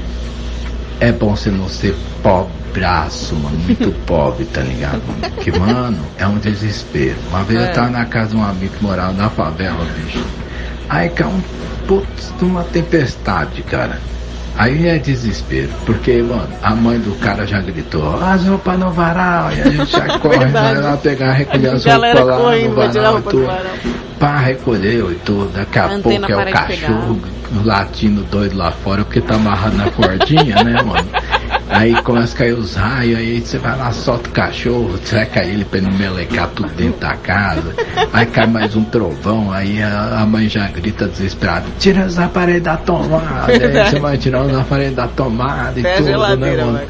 É 0.99 1.11
bom 1.11 1.35
você 1.35 1.49
não 1.49 1.69
ser 1.69 1.95
pobraço, 2.21 3.33
mano, 3.35 3.57
muito 3.59 3.91
pobre, 4.05 4.45
tá 4.45 4.61
ligado? 4.61 5.01
Mano? 5.07 5.35
Que, 5.37 5.51
mano, 5.57 5.97
é 6.17 6.27
um 6.27 6.37
desespero. 6.37 7.15
Uma 7.29 7.43
vez 7.43 7.61
É. 7.61 7.69
eu 7.69 7.73
tava 7.73 7.89
na 7.89 8.05
casa 8.05 8.31
de 8.31 8.35
um 8.37 8.43
amigo 8.43 8.73
que 8.75 8.83
morava 8.83 9.13
na 9.13 9.29
favela, 9.29 9.85
bicho. 9.97 10.23
Aí 10.89 11.09
caiu 11.09 11.29
um 11.31 11.41
putz 11.87 12.33
de 12.37 12.43
uma 12.45 12.63
tempestade, 12.63 13.61
cara. 13.63 13.99
Aí 14.59 14.89
é 14.89 14.97
desespero, 14.99 15.69
porque, 15.85 16.21
mano, 16.21 16.49
a 16.61 16.75
mãe 16.75 16.99
do 16.99 17.17
cara 17.19 17.47
já 17.47 17.61
gritou, 17.61 18.21
as 18.21 18.45
roupas 18.45 18.77
no 18.77 18.91
varal, 18.91 19.53
e 19.53 19.61
a 19.61 19.69
gente 19.69 19.89
já 19.89 20.01
corre, 20.19 20.45
vai 20.47 20.75
lá 20.75 20.97
pegar, 20.97 21.31
recolher 21.31 21.69
as 21.69 21.85
roupas 21.85 22.13
lá 22.13 22.13
no 22.13 22.25
varal 22.25 22.57
e 22.57 22.67
roupa 22.67 23.21
do 23.21 23.29
tudo. 23.29 23.45
varal. 23.45 23.63
Pá, 24.19 24.37
recolheu 24.39 25.13
e 25.13 25.15
tudo. 25.15 25.49
Daqui 25.53 25.79
a, 25.79 25.85
A 25.85 25.99
pouco 25.99 26.09
é 26.29 26.35
o 26.35 26.51
cachorro 26.51 27.21
latindo 27.63 28.21
doido 28.23 28.57
lá 28.57 28.69
fora, 28.71 29.05
porque 29.05 29.21
tá 29.21 29.35
amarrado 29.35 29.77
na 29.77 29.89
cordinha, 29.91 30.61
né, 30.61 30.81
mano? 30.81 31.07
Aí 31.69 32.01
começa 32.01 32.33
a 32.33 32.37
cair 32.39 32.53
os 32.53 32.75
raios, 32.75 33.17
aí 33.19 33.39
você 33.39 33.59
vai 33.59 33.77
lá, 33.77 33.91
solta 33.91 34.27
o 34.27 34.31
cachorro, 34.33 34.99
seca 35.03 35.43
ele 35.45 35.63
pra 35.63 35.77
ele 35.77 35.87
não 35.87 35.97
melecar 35.97 36.49
tudo 36.49 36.69
dentro 36.73 36.99
da 36.99 37.15
casa. 37.15 37.75
Aí 38.11 38.25
cai 38.25 38.47
mais 38.47 38.75
um 38.75 38.83
trovão, 38.83 39.51
aí 39.51 39.81
a, 39.81 40.21
a 40.21 40.25
mãe 40.25 40.49
já 40.49 40.67
grita 40.67 41.07
desesperada, 41.07 41.65
tira 41.77 42.05
os 42.05 42.17
aparelhos 42.17 42.63
da 42.63 42.75
tomada. 42.75 43.53
Aí 43.53 43.85
você 43.85 43.99
vai 43.99 44.17
tirar 44.17 44.43
os 44.43 44.57
aparelhos 44.57 44.95
da 44.95 45.07
tomada 45.07 45.79
e 45.79 45.81
Até 45.81 45.97
tudo, 45.97 46.37
né, 46.37 46.55
mano? 46.55 46.73
vai. 46.73 46.87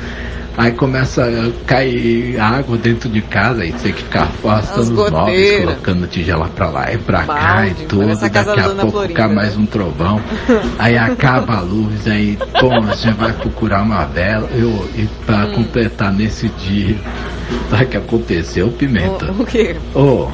Aí 0.59 0.73
começa 0.73 1.23
a 1.23 1.65
cair 1.65 2.37
água 2.37 2.77
dentro 2.77 3.07
de 3.07 3.21
casa 3.21 3.63
e 3.63 3.71
tem 3.71 3.93
que 3.93 4.03
ficar 4.03 4.23
afastando 4.23 4.81
As 4.81 4.89
os 4.89 5.09
móveis, 5.09 5.59
colocando 5.61 6.05
tigela 6.07 6.49
pra 6.49 6.69
lá 6.69 6.91
e 6.93 6.97
pra 6.97 7.19
cá 7.25 7.55
Balde, 7.55 7.83
e 7.83 7.85
tudo. 7.85 8.11
a 8.11 8.15
Daqui 8.15 8.29
da 8.29 8.41
a 8.41 8.55
pouco 8.75 8.91
Florinda, 8.91 9.07
fica 9.07 9.27
né? 9.29 9.35
mais 9.35 9.55
um 9.57 9.65
trovão. 9.65 10.19
Aí 10.77 10.97
acaba 10.97 11.55
a 11.55 11.61
luz, 11.61 12.05
aí, 12.09 12.37
pô, 12.59 12.69
você 12.81 13.09
vai 13.11 13.31
procurar 13.31 13.83
uma 13.83 14.03
vela. 14.03 14.49
Eu, 14.51 14.85
e 14.97 15.07
pra 15.25 15.45
Hum. 15.45 15.53
completar 15.53 16.11
nesse 16.11 16.49
dia, 16.49 16.97
sabe 17.69 17.85
o 17.85 17.87
que 17.87 17.95
aconteceu, 17.97 18.67
Pimenta? 18.69 19.31
O, 19.31 19.43
o 19.43 19.45
quê? 19.45 19.77
Ô, 19.95 20.27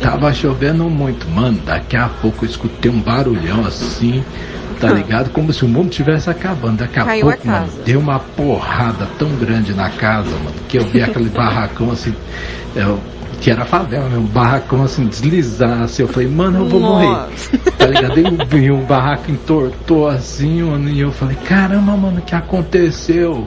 tava 0.00 0.32
chovendo 0.32 0.84
muito, 0.84 1.28
mano. 1.28 1.58
Daqui 1.66 1.96
a 1.96 2.08
pouco 2.22 2.44
eu 2.44 2.48
escutei 2.48 2.92
um 2.92 3.00
barulhão 3.00 3.66
assim, 3.66 4.22
tá 4.80 4.88
ligado? 4.92 5.30
Como 5.30 5.52
se 5.52 5.64
o 5.64 5.68
mundo 5.68 5.90
tivesse 5.90 6.28
acabando. 6.30 6.78
Daqui 6.78 6.98
a 6.98 7.04
Caiu 7.04 7.28
a 7.28 7.32
pouco, 7.32 7.46
mano, 7.46 7.66
casa. 7.66 7.82
deu 7.84 7.98
uma 8.00 8.18
porrada 8.18 9.08
tão 9.18 9.28
grande 9.36 9.72
na 9.74 9.90
casa, 9.90 10.30
mano, 10.30 10.54
que 10.68 10.78
eu 10.78 10.84
vi 10.84 11.02
aquele 11.02 11.28
barracão 11.30 11.90
assim, 11.90 12.14
eu, 12.74 12.98
que 13.40 13.50
era 13.50 13.64
favela, 13.64 14.08
né? 14.08 14.16
Um 14.16 14.22
barracão 14.26 14.82
assim, 14.82 15.06
deslizasse. 15.06 16.00
Eu 16.02 16.08
falei, 16.08 16.28
mano, 16.28 16.60
eu 16.60 16.68
vou 16.68 16.80
morrer. 16.80 17.06
Nossa. 17.06 17.58
Tá 17.76 17.86
ligado? 17.86 18.18
Eu 18.18 18.46
vi 18.46 18.70
o 18.70 18.78
barraco 18.78 19.30
entortou 19.30 20.08
assim, 20.08 20.62
mano, 20.62 20.88
e 20.88 21.00
eu 21.00 21.12
falei, 21.12 21.36
caramba, 21.46 21.96
mano, 21.96 22.18
o 22.18 22.22
que 22.22 22.34
aconteceu? 22.34 23.46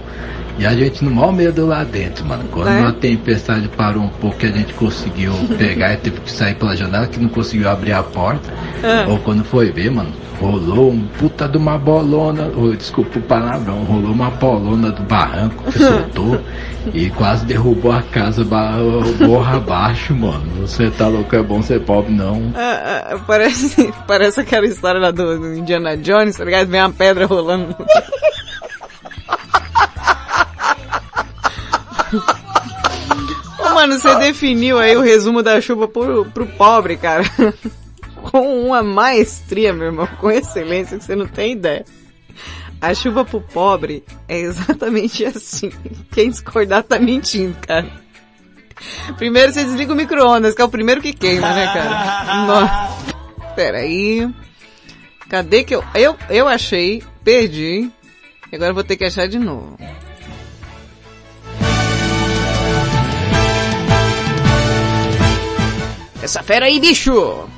E 0.58 0.66
a 0.66 0.74
gente 0.74 1.06
no 1.06 1.12
maior 1.12 1.32
medo 1.32 1.66
lá 1.66 1.86
dentro, 1.86 2.26
mano. 2.26 2.44
Quando 2.52 2.68
É? 2.68 2.82
a 2.86 2.92
tempestade 2.92 3.68
parou 3.70 4.04
um 4.04 4.10
pouco, 4.10 4.38
que 4.38 4.46
a 4.46 4.52
gente 4.52 4.74
conseguiu 4.74 5.32
pegar 5.58 5.94
e 5.94 5.98
teve 5.98 6.20
que 6.20 6.30
sair 6.32 6.56
pela 6.56 6.76
janela, 6.76 7.08
que 7.08 7.18
não 7.20 7.30
conseguiu 7.30 7.70
abrir 7.70 7.94
a 7.94 8.04
porta. 8.04 8.50
Ah. 8.84 9.06
Ou 9.10 9.20
quando 9.20 9.44
foi 9.46 9.72
ver, 9.72 9.90
mano, 9.90 10.12
rolou 10.40 10.92
um 10.92 11.06
puta 11.20 11.48
de 11.48 11.58
uma 11.58 11.78
bolona, 11.78 12.52
ou, 12.56 12.76
desculpa 12.76 13.20
o 13.20 13.22
palavrão, 13.22 13.84
rolou 13.84 14.12
uma 14.12 14.30
bolona 14.30 14.92
do 14.92 15.04
barranco 15.04 15.72
que 15.72 15.80
soltou 15.80 16.42
e 16.94 17.10
quase 17.12 17.46
derrubou 17.46 17.92
a 17.92 18.02
casa 18.02 18.44
borra 18.44 19.58
abaixo, 19.58 20.16
mano. 20.16 20.62
Você 20.62 20.90
tá 20.92 21.08
louco, 21.08 21.36
é 21.36 21.44
bom 21.44 21.62
ser 21.62 21.82
pobre, 21.82 22.14
não. 22.14 22.54
Ah, 22.56 23.12
ah, 23.12 23.20
parece, 23.28 23.94
parece 24.08 24.40
aquela 24.40 24.66
história 24.66 25.00
lá 25.00 25.12
do, 25.12 25.38
do 25.40 25.56
Indiana 25.56 25.98
Jones, 25.98 26.38
tá 26.38 26.46
ligado? 26.46 26.68
Vem 26.68 26.82
uma 26.82 26.92
pedra 26.92 27.26
rolando. 27.26 27.76
Ô, 33.60 33.70
mano, 33.74 34.00
você 34.00 34.16
definiu 34.16 34.80
aí 34.80 34.96
o 34.96 35.02
resumo 35.02 35.44
da 35.44 35.60
chuva 35.60 35.88
pro, 35.88 36.26
pro 36.26 36.48
pobre, 36.48 36.98
cara. 36.98 37.24
Com 38.32 38.68
uma 38.68 38.84
maestria, 38.84 39.74
meu 39.74 39.88
irmão, 39.88 40.08
com 40.20 40.30
excelência 40.30 40.98
que 40.98 41.04
você 41.04 41.16
não 41.16 41.26
tem 41.26 41.54
ideia. 41.54 41.84
A 42.82 42.94
chuva 42.94 43.26
pro 43.26 43.42
pobre 43.42 44.04
é 44.28 44.40
exatamente 44.40 45.26
assim. 45.26 45.72
Quem 46.12 46.30
discordar 46.30 46.84
tá 46.84 47.00
mentindo, 47.00 47.58
cara. 47.66 47.90
Primeiro 49.18 49.52
você 49.52 49.64
desliga 49.64 49.92
o 49.92 49.96
micro-ondas, 49.96 50.54
que 50.54 50.62
é 50.62 50.66
o 50.66 50.70
primeiro 50.70 51.02
que 51.02 51.12
queima, 51.12 51.54
né, 51.54 51.66
cara? 51.66 52.46
Nossa. 52.48 53.56
Pera 53.56 53.80
aí. 53.80 54.30
Cadê 55.28 55.64
que 55.64 55.76
eu... 55.76 55.84
Eu, 55.94 56.16
eu 56.30 56.48
achei, 56.48 57.04
perdi. 57.24 57.90
E 58.52 58.56
agora 58.56 58.74
vou 58.74 58.84
ter 58.84 58.96
que 58.96 59.06
achar 59.06 59.28
de 59.28 59.38
novo. 59.38 59.78
Essa 66.22 66.44
fera 66.44 66.68
aí, 66.68 66.80
bicho! 66.80 67.50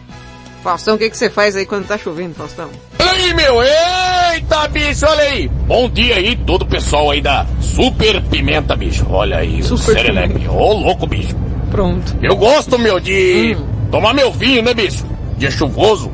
Faustão, 0.61 0.95
o 0.95 0.97
que, 0.97 1.09
que 1.09 1.17
você 1.17 1.29
faz 1.29 1.55
aí 1.55 1.65
quando 1.65 1.87
tá 1.87 1.97
chovendo, 1.97 2.35
Faustão? 2.35 2.69
Aí, 2.99 3.33
meu! 3.33 3.55
Eita, 3.63 4.67
bicho, 4.67 5.05
olha 5.07 5.23
aí! 5.23 5.47
Bom 5.67 5.89
dia 5.89 6.15
aí, 6.17 6.35
todo 6.35 6.61
o 6.61 6.67
pessoal 6.67 7.09
aí 7.09 7.19
da 7.19 7.47
Super 7.59 8.21
Pimenta, 8.23 8.75
bicho. 8.75 9.05
Olha 9.09 9.37
aí, 9.37 9.59
o 9.59 9.63
Super 9.63 9.95
Serelepe. 9.95 10.47
Ô, 10.47 10.73
louco, 10.73 11.07
bicho. 11.07 11.35
Pronto. 11.71 12.15
Eu 12.21 12.35
gosto, 12.35 12.77
meu, 12.77 12.99
de 12.99 13.57
tomar 13.89 14.13
meu 14.13 14.31
vinho, 14.31 14.61
né, 14.61 14.73
bicho? 14.73 15.03
Dia 15.37 15.49
chuvoso. 15.49 16.11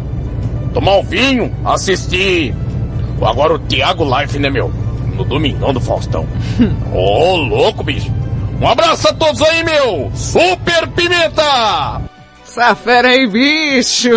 Tomar 0.74 0.98
um 0.98 1.04
vinho, 1.04 1.54
assistir. 1.66 2.56
Agora 3.22 3.56
o 3.56 3.60
Thiago 3.60 4.06
Life, 4.06 4.40
né, 4.40 4.50
meu? 4.50 4.72
No 5.16 5.26
Domingão 5.26 5.74
do 5.74 5.82
Faustão. 5.82 6.26
Ô, 6.94 7.36
louco, 7.36 7.84
bicho. 7.84 8.12
Um 8.62 8.68
abraço 8.68 9.10
a 9.10 9.14
todos 9.14 9.42
aí, 9.42 9.64
meu! 9.64 10.10
Super 10.16 10.88
Pimenta! 10.88 12.02
Essa 12.58 12.74
fera 12.74 13.10
aí, 13.10 13.28
bicho! 13.28 14.10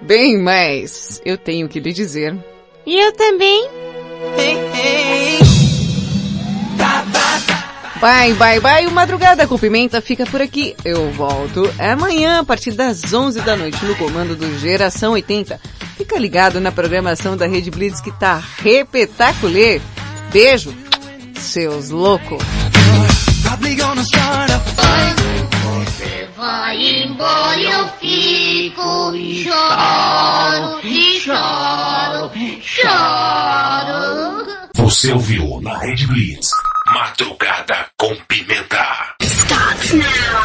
Bem, 0.00 0.38
mas 0.38 1.22
eu 1.24 1.38
tenho 1.38 1.68
que 1.68 1.78
lhe 1.78 1.92
dizer. 1.92 2.36
E 2.84 2.98
eu 2.98 3.12
também. 3.12 3.68
Bye, 8.00 8.34
bye, 8.34 8.58
bye. 8.58 8.86
O 8.88 8.90
Madrugada 8.90 9.46
com 9.46 9.56
Pimenta 9.56 10.00
fica 10.00 10.26
por 10.26 10.42
aqui. 10.42 10.74
Eu 10.84 11.12
volto 11.12 11.72
amanhã 11.78 12.40
a 12.40 12.44
partir 12.44 12.72
das 12.72 13.12
11 13.14 13.40
da 13.42 13.54
noite 13.54 13.84
no 13.84 13.94
comando 13.94 14.34
do 14.34 14.58
Geração 14.58 15.12
80. 15.12 15.60
Fica 15.96 16.18
ligado 16.18 16.60
na 16.60 16.72
programação 16.72 17.36
da 17.36 17.46
Rede 17.46 17.70
Blitz 17.70 18.00
que 18.00 18.10
tá 18.10 18.42
repetaculê. 18.58 19.80
Beijo, 20.32 20.81
seus 21.42 21.90
loucos. 21.90 22.42
Você 25.62 26.28
vai 26.36 27.02
embora 27.04 27.56
e 27.56 27.64
eu 27.64 27.88
fico 28.00 29.14
e 29.14 29.44
choro, 29.44 30.80
e 30.84 31.20
choro, 31.20 32.30
choro. 32.62 34.46
Você 34.74 35.12
ouviu 35.12 35.60
na 35.60 35.78
Red 35.78 36.06
Blitz 36.06 36.50
Madrugada 36.86 37.86
com 37.96 38.14
Pimenta. 38.26 39.14
Stop 39.22 39.96
now. 39.96 40.42